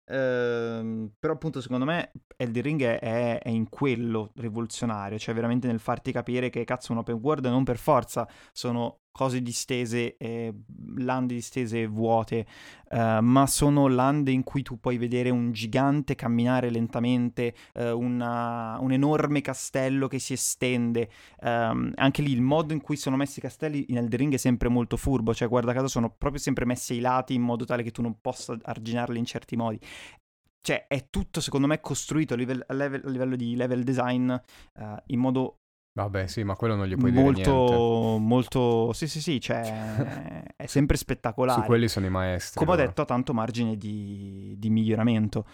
Ehm, 0.07 1.13
però 1.19 1.35
appunto 1.35 1.61
secondo 1.61 1.85
me 1.85 2.13
Elden 2.37 2.63
Ring 2.63 2.83
è, 2.83 3.39
è- 3.41 3.49
in 3.49 3.69
quello 3.69 4.33
rivoluzionario, 4.37 5.19
cioè 5.19 5.35
veramente 5.35 5.67
nel 5.69 5.79
farti 5.81 6.13
capire 6.13 6.51
che 6.51 6.65
cazzo 6.65 6.93
un 6.93 6.99
open 6.99 7.17
world 7.23 7.47
non 7.47 7.65
per 7.65 7.79
forza 7.79 8.29
sono 8.53 9.02
cose 9.13 9.43
distese, 9.43 10.17
eh, 10.17 10.53
lande 10.97 11.35
distese 11.35 11.87
vuote, 11.87 12.47
eh, 12.91 13.21
ma 13.21 13.47
sono 13.47 13.87
lande 13.87 14.31
in 14.31 14.43
cui 14.43 14.63
tu 14.63 14.81
puoi 14.81 14.97
vedere 14.97 15.31
un 15.31 15.53
gigante 15.53 16.15
camminare 16.15 16.71
lentamente, 16.71 17.55
eh, 17.75 17.91
una- 17.91 18.79
un 18.81 18.91
enorme 18.91 19.43
castello 19.43 20.09
che 20.09 20.19
si 20.19 20.33
estende. 20.33 21.11
Ehm, 21.41 21.93
anche 21.97 22.23
lì 22.23 22.33
il 22.33 22.41
modo 22.43 22.73
in 22.73 22.81
cui 22.81 22.97
sono 22.97 23.17
messi 23.17 23.39
i 23.39 23.43
castelli 23.43 23.85
in 23.89 23.99
Elden 23.99 24.19
Ring 24.19 24.35
è 24.35 24.39
sempre 24.39 24.69
molto 24.69 24.97
furbo, 24.97 25.35
cioè 25.35 25.49
guarda 25.49 25.73
caso 25.73 25.89
sono 25.89 26.11
proprio 26.11 26.41
sempre 26.41 26.65
messi 26.65 26.95
ai 26.95 27.01
lati 27.01 27.35
in 27.35 27.43
modo 27.43 27.65
tale 27.65 27.83
che 27.83 27.91
tu 27.91 28.03
non 28.03 28.21
possa 28.21 28.57
arginarli 28.63 29.19
in 29.19 29.25
certi 29.27 29.57
modi. 29.57 29.79
Cioè 30.65 30.87
è 30.87 31.09
tutto 31.11 31.41
secondo 31.41 31.67
me 31.67 31.81
costruito 31.81 32.35
a 32.35 32.37
livello, 32.37 32.65
a 32.69 32.75
livello 32.75 33.35
di 33.35 33.57
level 33.57 33.83
design 33.83 34.31
eh, 34.31 35.03
in 35.07 35.19
modo 35.19 35.62
Vabbè, 35.95 36.27
sì, 36.27 36.43
ma 36.43 36.57
quello 36.57 36.75
non 36.75 36.87
gli 36.87 36.97
puoi 36.97 37.11
dire 37.11 37.23
niente. 37.23 37.51
molto, 37.51 38.19
molto, 38.19 38.93
sì 38.95 39.07
sì 39.07 39.21
sì, 39.21 39.41
cioè 39.41 40.43
è 40.57 40.67
sempre 40.67 40.97
spettacolare. 40.97 41.61
Su 41.61 41.67
quelli 41.67 41.87
sono 41.89 42.07
i 42.07 42.11
maestri. 42.11 42.59
Come 42.59 42.73
ho 42.73 42.75
loro. 42.77 42.87
detto, 42.87 43.03
ha 43.03 43.05
tanto 43.05 43.35
margine 43.35 43.77
di, 43.77 44.55
di 44.59 44.71
miglioramento. 44.71 45.47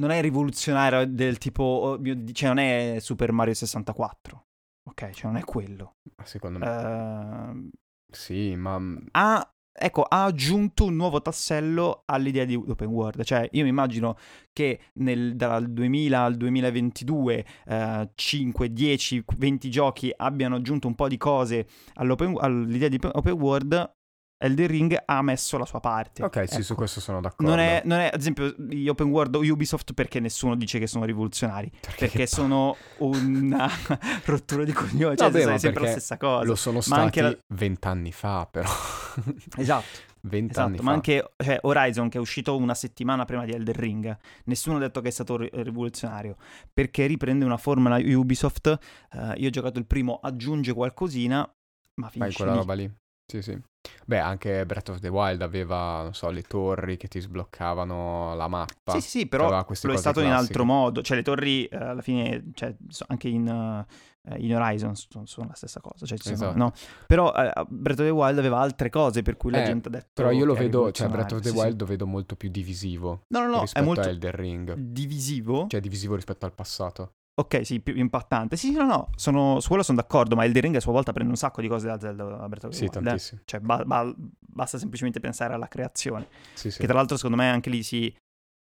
Non 0.00 0.10
è 0.10 0.20
rivoluzionario 0.20 1.06
del 1.06 1.38
tipo, 1.38 1.62
oh 1.62 2.00
cioè 2.32 2.48
non 2.48 2.58
è 2.58 2.96
Super 3.00 3.32
Mario 3.32 3.54
64. 3.54 4.44
Ok, 4.88 5.10
cioè 5.10 5.30
non 5.30 5.36
è 5.36 5.44
quello. 5.44 5.96
Secondo 6.24 6.58
me. 6.58 6.66
Ehm, 6.66 7.70
Sì, 8.10 8.54
ma... 8.56 8.80
ha, 9.12 9.50
ecco, 9.78 10.02
ha 10.02 10.24
aggiunto 10.24 10.84
un 10.84 10.96
nuovo 10.96 11.20
tassello 11.20 12.02
all'idea 12.06 12.44
di 12.44 12.54
open 12.54 12.88
world. 12.88 13.22
Cioè, 13.22 13.48
io 13.52 13.62
mi 13.62 13.68
immagino 13.68 14.16
che 14.52 14.80
nel- 14.94 15.36
dal 15.36 15.70
2000 15.70 16.22
al 16.22 16.36
2022 16.36 17.44
eh, 17.66 18.10
5, 18.14 18.72
10, 18.72 19.24
20 19.36 19.70
giochi 19.70 20.12
abbiano 20.16 20.56
aggiunto 20.56 20.86
un 20.86 20.94
po' 20.94 21.08
di 21.08 21.16
cose 21.16 21.66
all'idea 21.94 22.88
di 22.88 22.98
open 23.00 23.32
world. 23.32 23.94
Elden 24.38 24.66
Ring 24.66 25.02
ha 25.04 25.22
messo 25.22 25.56
la 25.58 25.64
sua 25.64 25.80
parte. 25.80 26.22
Ok, 26.22 26.46
sì, 26.48 26.54
Ecco. 26.56 26.62
su 26.62 26.74
questo 26.74 27.00
sono 27.00 27.20
d'accordo. 27.20 27.50
Non 27.50 27.58
è, 27.58 27.82
non 27.84 27.98
è, 27.98 28.10
ad 28.12 28.20
esempio, 28.20 28.54
gli 28.58 28.86
open 28.88 29.08
world 29.08 29.34
o 29.36 29.40
Ubisoft 29.40 29.92
perché 29.94 30.20
nessuno 30.20 30.54
dice 30.56 30.78
che 30.78 30.86
sono 30.86 31.04
rivoluzionari. 31.04 31.70
Perché 31.80 32.08
che 32.08 32.26
sono 32.26 32.76
una 32.98 33.68
rottura 34.26 34.64
di 34.64 34.72
coglioni. 34.72 35.16
Cioè, 35.16 35.30
Vabbè, 35.30 35.44
è 35.54 35.58
sempre 35.58 35.68
la 35.68 35.86
perché 35.86 35.90
stessa 35.90 36.16
cosa. 36.18 36.44
Lo 36.44 36.54
sono 36.54 36.80
stati 36.80 37.20
la- 37.20 37.36
vent'anni 37.54 38.12
fa, 38.12 38.46
però. 38.50 38.68
Esatto. 39.56 40.14
Vent'anni 40.26 40.70
Esatto, 40.74 40.82
fa. 40.82 40.82
ma 40.82 40.92
anche 40.92 41.30
cioè, 41.36 41.58
Horizon 41.62 42.08
che 42.08 42.18
è 42.18 42.20
uscito 42.20 42.56
una 42.56 42.74
settimana 42.74 43.24
prima 43.24 43.44
di 43.44 43.52
Elden 43.52 43.74
Ring, 43.76 44.18
nessuno 44.46 44.76
ha 44.76 44.80
detto 44.80 45.00
che 45.00 45.08
è 45.08 45.10
stato 45.12 45.36
ri- 45.36 45.48
rivoluzionario, 45.52 46.36
perché 46.72 47.06
riprende 47.06 47.44
una 47.44 47.56
formula 47.56 47.96
Ubisoft, 47.98 48.66
eh, 49.12 49.34
io 49.36 49.46
ho 49.46 49.50
giocato 49.50 49.78
il 49.78 49.86
primo, 49.86 50.18
aggiunge 50.20 50.72
qualcosina, 50.72 51.38
ma 51.38 52.08
Fai 52.08 52.10
finisce 52.10 52.36
quella 52.38 52.52
lì. 52.52 52.58
roba 52.58 52.74
lì. 52.74 52.92
Sì, 53.24 53.40
sì. 53.42 53.56
Beh, 54.04 54.18
anche 54.18 54.64
Breath 54.66 54.88
of 54.90 54.98
the 55.00 55.08
Wild 55.08 55.42
aveva, 55.42 56.02
non 56.02 56.14
so, 56.14 56.30
le 56.30 56.42
torri 56.42 56.96
che 56.96 57.08
ti 57.08 57.20
sbloccavano 57.20 58.34
la 58.34 58.48
mappa. 58.48 58.92
Sì, 58.92 59.00
sì, 59.00 59.26
però 59.26 59.48
lo 59.50 59.64
è 59.66 59.74
stato 59.74 60.20
in 60.20 60.26
classiche. 60.26 60.30
altro 60.32 60.64
modo, 60.64 61.02
cioè 61.02 61.16
le 61.16 61.22
torri 61.22 61.64
eh, 61.66 61.76
alla 61.76 62.02
fine, 62.02 62.44
cioè, 62.54 62.74
anche 63.08 63.28
in, 63.28 63.48
eh, 63.48 64.36
in 64.38 64.54
Horizon 64.54 64.94
sono, 64.94 65.26
sono 65.26 65.48
la 65.48 65.54
stessa 65.54 65.80
cosa, 65.80 66.06
cioè, 66.06 66.18
ci 66.18 66.34
sono- 66.36 66.50
Esatto. 66.50 66.56
no? 66.58 66.72
però 67.06 67.32
eh, 67.34 67.52
Breath 67.68 68.00
of 68.00 68.06
the 68.06 68.10
Wild 68.10 68.38
aveva 68.38 68.58
altre 68.58 68.90
cose 68.90 69.22
per 69.22 69.36
cui 69.36 69.50
la 69.50 69.62
Eh, 69.62 69.64
gente 69.66 69.88
ha 69.88 69.90
detto 69.90 70.08
Però 70.14 70.30
io 70.30 70.44
lo 70.44 70.54
vedo, 70.54 70.90
cioè 70.92 71.08
Breath 71.08 71.32
of 71.32 71.40
the 71.40 71.48
rivoluzionario, 71.48 71.52
sì, 71.52 71.66
Wild 71.66 71.80
lo 71.80 71.86
vedo 71.86 72.06
molto 72.06 72.36
più 72.36 72.48
divisivo. 72.50 73.22
No, 73.28 73.40
no, 73.40 73.46
no, 73.48 73.56
è 73.56 73.60
rispetto 73.60 73.84
molto 73.84 74.00
a 74.02 74.08
Elden 74.08 74.30
Ring. 74.32 74.74
divisivo. 74.74 75.66
Cioè 75.68 75.80
divisivo 75.80 76.14
rispetto 76.14 76.44
al 76.46 76.52
passato. 76.52 77.12
Ok, 77.38 77.66
sì, 77.66 77.80
più 77.80 77.94
impattante. 77.96 78.56
Sì, 78.56 78.72
no, 78.72 78.84
no, 78.84 79.10
sono, 79.14 79.60
su 79.60 79.68
quello 79.68 79.82
sono 79.82 79.98
d'accordo, 79.98 80.34
ma 80.34 80.44
Elden 80.44 80.62
Ring 80.62 80.76
a 80.76 80.80
sua 80.80 80.92
volta 80.92 81.12
prende 81.12 81.30
un 81.32 81.36
sacco 81.36 81.60
di 81.60 81.68
cose 81.68 81.86
da 81.86 81.98
Zelda 81.98 82.48
the 82.48 82.72
Sì, 82.72 82.88
tantissimo. 82.88 83.42
Cioè, 83.44 83.60
ba- 83.60 83.84
ba- 83.84 84.10
basta 84.16 84.78
semplicemente 84.78 85.20
pensare 85.20 85.52
alla 85.52 85.68
creazione. 85.68 86.28
Sì, 86.54 86.70
sì. 86.70 86.78
Che 86.78 86.86
tra 86.86 86.94
l'altro, 86.94 87.16
secondo 87.16 87.36
me, 87.36 87.50
anche 87.50 87.68
lì 87.68 87.82
si... 87.82 88.06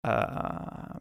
ehm, 0.07 0.98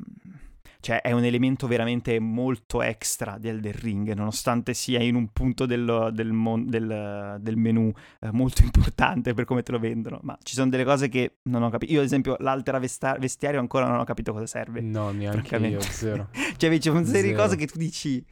cioè, 0.82 1.00
è 1.00 1.12
un 1.12 1.22
elemento 1.22 1.68
veramente 1.68 2.18
molto 2.18 2.82
extra 2.82 3.38
di 3.38 3.46
Elden 3.48 3.72
Ring, 3.72 4.12
nonostante 4.14 4.74
sia 4.74 5.00
in 5.00 5.14
un 5.14 5.28
punto 5.32 5.64
del, 5.64 6.10
del, 6.12 6.32
mon- 6.32 6.66
del- 6.68 7.38
del 7.40 7.56
menu 7.56 7.92
eh, 8.20 8.32
molto 8.32 8.62
importante 8.66 9.32
per 9.32 9.44
come 9.44 9.62
te 9.62 9.70
lo 9.70 9.78
vendono. 9.78 10.18
Ma 10.24 10.36
ci 10.42 10.54
sono 10.54 10.70
delle 10.70 10.82
cose 10.84 11.08
che 11.08 11.36
non 11.44 11.62
ho 11.62 11.70
capito. 11.70 11.92
Io, 11.92 12.00
ad 12.00 12.04
esempio, 12.06 12.36
l'altera 12.40 12.80
vesta- 12.80 13.16
vestiario 13.16 13.60
ancora 13.60 13.86
non 13.86 14.00
ho 14.00 14.04
capito 14.04 14.32
cosa 14.32 14.46
serve. 14.46 14.80
No, 14.80 15.10
neanche 15.10 15.56
io, 15.56 15.80
zero. 15.80 16.28
Cioè, 16.56 16.78
c'è 16.78 16.90
una 16.90 17.04
serie 17.04 17.30
di 17.30 17.36
cose 17.36 17.54
che 17.56 17.66
tu 17.66 17.78
dici. 17.78 18.24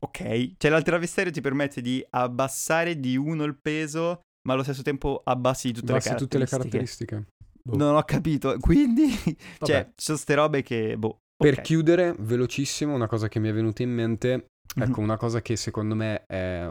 Ok, 0.00 0.56
cioè 0.56 0.70
l'altera 0.70 0.98
vestiario 0.98 1.30
ti 1.30 1.40
permette 1.40 1.80
di 1.80 2.04
abbassare 2.10 2.98
di 2.98 3.16
uno 3.16 3.44
il 3.44 3.56
peso, 3.56 4.22
ma 4.48 4.54
allo 4.54 4.64
stesso 4.64 4.82
tempo 4.82 5.20
abbassi 5.24 5.68
di 5.68 5.74
tutte 5.74 5.92
le 5.92 6.00
tutte 6.00 6.38
le 6.38 6.46
caratteristiche. 6.46 7.06
caratteristiche. 7.06 7.26
Boh. 7.62 7.76
Non 7.76 7.94
ho 7.94 8.02
capito. 8.02 8.56
Quindi, 8.58 9.08
cioè, 9.12 9.36
Vabbè. 9.60 9.84
ci 9.94 10.04
sono 10.04 10.18
ste 10.18 10.34
robe 10.34 10.62
che, 10.62 10.96
boh. 10.98 11.18
Per 11.42 11.58
ok. 11.58 11.60
chiudere, 11.62 12.14
velocissimo, 12.18 12.94
una 12.94 13.06
cosa 13.06 13.28
che 13.28 13.38
mi 13.38 13.48
è 13.48 13.52
venuta 13.52 13.82
in 13.82 13.90
mente, 13.90 14.46
Mhm. 14.76 14.82
ecco, 14.82 15.00
una 15.00 15.16
cosa 15.16 15.42
che 15.42 15.56
secondo 15.56 15.94
me 15.94 16.24
è 16.26 16.68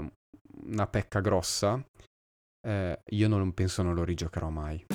una 0.66 0.88
pecca 0.88 1.20
grossa, 1.20 1.84
eh, 2.68 3.00
io 3.06 3.28
non 3.28 3.54
penso 3.54 3.82
non 3.84 3.94
lo 3.96 4.04
rigiocherò 4.04 4.50
mai. 4.50 4.86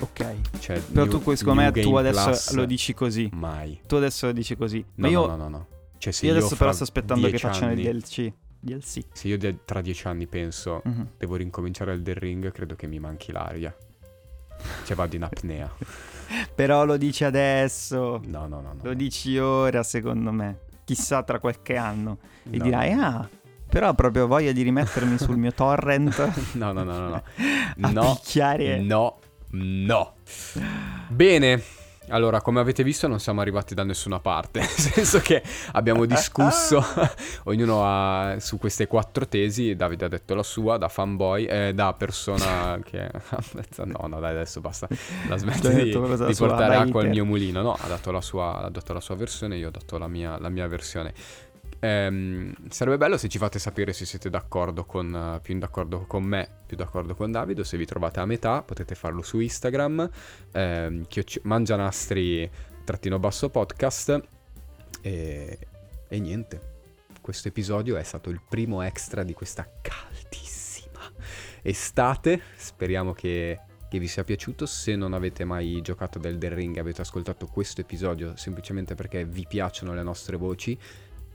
Ok. 0.00 0.58
Cioè, 0.60 0.80
Però 0.80 1.04
New- 1.06 1.22
tu, 1.22 1.34
secondo 1.34 1.62
me, 1.62 1.70
tu 1.72 1.94
adesso 1.96 2.54
lo 2.54 2.64
dici 2.64 2.94
così. 2.94 3.28
Mai. 3.32 3.80
Tu 3.86 3.96
adesso 3.96 4.26
lo 4.26 4.32
dici 4.32 4.56
così. 4.56 4.78
No, 4.80 4.92
Ma 4.96 5.08
io, 5.08 5.26
no, 5.26 5.36
no, 5.36 5.36
no, 5.36 5.48
no. 5.48 5.66
Cioè, 5.98 6.12
io 6.26 6.32
adesso 6.32 6.56
però 6.56 6.72
sto 6.72 6.82
aspettando 6.84 7.28
che 7.30 7.38
facciano 7.38 7.72
anni- 7.72 7.82
il 7.86 7.98
DLC. 8.00 8.32
DLC. 8.64 9.04
Se 9.12 9.28
io 9.28 9.38
de- 9.38 9.58
tra 9.64 9.80
dieci 9.80 10.06
anni 10.06 10.26
penso 10.26 10.80
Mhm. 10.84 11.08
devo 11.18 11.36
rincominciare 11.36 11.92
il 11.92 12.02
The 12.02 12.14
Ring, 12.14 12.50
credo 12.52 12.74
che 12.74 12.86
mi 12.86 12.98
manchi 12.98 13.30
l'aria. 13.32 13.74
Cioè 14.84 14.96
vado 14.96 15.16
in 15.16 15.22
apnea. 15.24 15.70
Però 16.54 16.84
lo 16.84 16.96
dici 16.96 17.24
adesso. 17.24 18.20
No, 18.24 18.46
no, 18.46 18.60
no. 18.60 18.72
no. 18.74 18.80
Lo 18.82 18.94
dici 18.94 19.36
ora, 19.38 19.82
secondo 19.82 20.32
me. 20.32 20.58
Chissà 20.84 21.22
tra 21.22 21.38
qualche 21.38 21.76
anno. 21.76 22.18
E 22.50 22.56
No, 22.58 22.64
dirai, 22.64 22.94
no. 22.94 23.04
ah, 23.06 23.28
però 23.68 23.88
ho 23.88 23.94
proprio 23.94 24.26
voglia 24.26 24.52
di 24.52 24.62
rimettermi 24.62 25.18
sul 25.18 25.36
mio 25.36 25.52
torrent 25.52 26.30
No, 26.54 26.72
no, 26.72 26.84
no, 26.84 26.98
no, 26.98 27.08
no. 27.08 27.22
a 27.80 27.90
No, 27.90 28.14
picchiare. 28.22 28.80
No, 28.80 29.18
no. 29.50 30.14
Bene. 31.08 31.62
Allora, 32.08 32.40
come 32.42 32.60
avete 32.60 32.82
visto, 32.82 33.08
non 33.08 33.18
siamo 33.18 33.40
arrivati 33.40 33.74
da 33.74 33.82
nessuna 33.82 34.20
parte. 34.20 34.60
Nel 34.60 34.68
senso 34.68 35.20
che 35.20 35.42
abbiamo 35.72 36.04
discusso, 36.04 36.84
ognuno 37.44 37.82
ha 37.84 38.36
su 38.38 38.58
queste 38.58 38.86
quattro 38.86 39.26
tesi. 39.26 39.74
Davide 39.74 40.04
ha 40.04 40.08
detto 40.08 40.34
la 40.34 40.42
sua, 40.42 40.76
da 40.76 40.88
fanboy, 40.88 41.44
eh, 41.44 41.72
da 41.74 41.92
persona 41.94 42.78
che. 42.84 43.10
no, 43.84 44.06
no, 44.06 44.20
dai, 44.20 44.32
adesso 44.32 44.60
basta. 44.60 44.86
La 45.28 45.36
smetti 45.36 45.60
Dai, 45.60 45.84
di, 45.84 45.90
di 45.90 46.34
portare 46.36 46.76
acqua 46.76 47.02
al 47.02 47.08
mio 47.08 47.24
mulino. 47.24 47.62
No, 47.62 47.76
ha 47.78 47.86
dato 47.86 48.10
la 48.10 48.20
sua, 48.20 48.64
ha 48.64 48.68
dato 48.68 48.92
la 48.92 49.00
sua 49.00 49.14
versione, 49.14 49.56
io 49.56 49.68
ho 49.68 49.70
dato 49.70 49.96
la 49.98 50.08
mia, 50.08 50.38
la 50.38 50.48
mia 50.50 50.66
versione. 50.66 51.14
Ehm, 51.84 52.54
sarebbe 52.70 52.96
bello 52.96 53.18
se 53.18 53.28
ci 53.28 53.36
fate 53.36 53.58
sapere 53.58 53.92
se 53.92 54.06
siete 54.06 54.30
d'accordo 54.30 54.86
con, 54.86 55.14
eh, 55.14 55.40
più 55.42 55.58
d'accordo 55.58 56.06
con 56.06 56.24
me, 56.24 56.48
più 56.64 56.78
d'accordo 56.78 57.14
con 57.14 57.30
Davide, 57.30 57.62
se 57.62 57.76
vi 57.76 57.84
trovate 57.84 58.20
a 58.20 58.24
metà, 58.24 58.62
potete 58.62 58.94
farlo 58.94 59.20
su 59.20 59.38
Instagram, 59.38 60.08
ehm, 60.52 61.06
chioc- 61.06 61.40
mangianastri 61.42 62.50
trattino 62.84 63.18
basso 63.18 63.50
podcast 63.50 64.18
e, 65.02 65.58
e 66.08 66.20
niente. 66.20 66.72
Questo 67.20 67.48
episodio 67.48 67.96
è 67.96 68.02
stato 68.02 68.30
il 68.30 68.40
primo 68.48 68.80
extra 68.80 69.22
di 69.22 69.34
questa 69.34 69.68
caldissima 69.82 71.00
estate. 71.60 72.40
Speriamo 72.56 73.12
che, 73.12 73.60
che 73.90 73.98
vi 73.98 74.08
sia 74.08 74.24
piaciuto. 74.24 74.64
Se 74.64 74.96
non 74.96 75.12
avete 75.12 75.44
mai 75.44 75.80
giocato 75.82 76.18
del 76.18 76.32
Elden 76.32 76.54
Ring 76.54 76.76
e 76.76 76.80
avete 76.80 77.02
ascoltato 77.02 77.46
questo 77.46 77.82
episodio 77.82 78.36
semplicemente 78.36 78.94
perché 78.94 79.24
vi 79.24 79.46
piacciono 79.46 79.92
le 79.94 80.02
nostre 80.02 80.36
voci, 80.36 80.78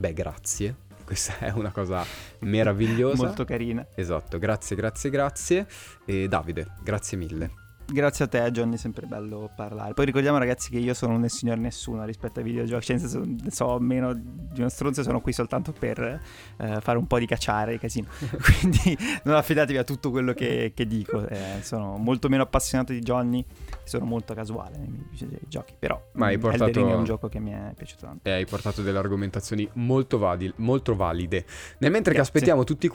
beh, 0.00 0.12
grazie. 0.14 0.74
Questa 1.04 1.38
è 1.38 1.50
una 1.50 1.70
cosa 1.70 2.04
meravigliosa. 2.40 3.24
Molto 3.26 3.44
carina. 3.44 3.86
Esatto, 3.94 4.38
grazie, 4.38 4.76
grazie, 4.76 5.10
grazie. 5.10 5.66
E 6.06 6.26
Davide, 6.26 6.76
grazie 6.82 7.18
mille. 7.18 7.59
Grazie 7.92 8.26
a 8.26 8.28
te, 8.28 8.50
Johnny, 8.52 8.74
è 8.74 8.78
sempre 8.78 9.06
bello 9.06 9.50
parlare. 9.54 9.94
Poi 9.94 10.04
ricordiamo, 10.04 10.38
ragazzi, 10.38 10.70
che 10.70 10.78
io 10.78 10.94
sono 10.94 11.14
un 11.14 11.28
signor 11.28 11.58
nessuno 11.58 12.04
rispetto 12.04 12.38
ai 12.38 12.44
videogiochi. 12.44 12.84
Cioè, 12.84 12.98
senso, 12.98 13.24
so 13.48 13.78
meno 13.80 14.12
di 14.14 14.60
uno 14.60 14.68
stronzo, 14.68 15.02
sono 15.02 15.20
qui 15.20 15.32
soltanto 15.32 15.72
per 15.72 15.98
eh, 15.98 16.80
fare 16.80 16.98
un 16.98 17.06
po' 17.08 17.18
di 17.18 17.26
cacciare, 17.26 17.78
casino. 17.78 18.06
Quindi 18.40 18.96
non 19.24 19.34
affidatevi 19.34 19.76
a 19.76 19.84
tutto 19.84 20.10
quello 20.10 20.32
che, 20.34 20.72
che 20.74 20.86
dico. 20.86 21.26
Eh, 21.26 21.58
sono 21.62 21.96
molto 21.96 22.28
meno 22.28 22.44
appassionato 22.44 22.92
di 22.92 23.00
Johnny, 23.00 23.44
sono 23.82 24.04
molto 24.04 24.34
casuale 24.34 24.76
nei 24.78 24.88
miei 24.88 25.40
giochi. 25.48 25.74
Però 25.78 26.00
Ma 26.12 26.26
hai 26.26 26.38
portato... 26.38 26.88
È 26.88 26.94
un 26.94 27.04
gioco 27.04 27.28
che 27.28 27.40
mi 27.40 27.50
è 27.50 27.72
piaciuto 27.74 28.06
tanto. 28.06 28.28
E 28.28 28.32
hai 28.32 28.46
portato 28.46 28.82
delle 28.82 28.98
argomentazioni 28.98 29.68
molto, 29.74 30.18
vali- 30.18 30.52
molto 30.56 30.94
valide. 30.94 31.44
Nel 31.78 31.90
mentre 31.90 32.12
che 32.12 32.18
Grazie. 32.18 32.20
aspettiamo 32.20 32.62
tutti, 32.62 32.88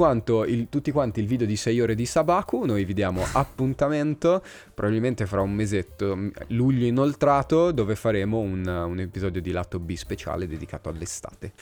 il, 0.48 0.68
tutti 0.70 0.92
quanti 0.92 1.20
il 1.20 1.28
video 1.28 1.46
di 1.46 1.58
6 1.58 1.82
ore 1.82 1.96
di 1.96 2.06
Sabaku, 2.06 2.64
noi 2.66 2.86
vi 2.86 2.94
diamo 2.94 3.24
appuntamento 3.34 4.42
probabilmente 4.86 5.26
fra 5.26 5.42
un 5.42 5.52
mesetto, 5.52 6.30
luglio 6.50 6.86
inoltrato, 6.86 7.72
dove 7.72 7.96
faremo 7.96 8.38
un, 8.38 8.68
un 8.68 9.00
episodio 9.00 9.42
di 9.42 9.52
lato 9.52 9.80
B 9.80 9.96
speciale 9.96 10.48
dedicato 10.48 10.90
all'estate. 10.90 11.54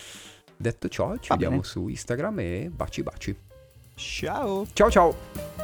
Detto 0.58 0.90
ciò, 0.90 1.14
ci 1.18 1.30
Va 1.30 1.36
vediamo 1.36 1.56
bene. 1.58 1.68
su 1.68 1.88
Instagram 1.88 2.40
e 2.40 2.72
baci 2.74 3.02
baci. 3.02 3.36
Ciao! 3.96 4.66
Ciao 4.74 4.92
ciao! 4.92 5.63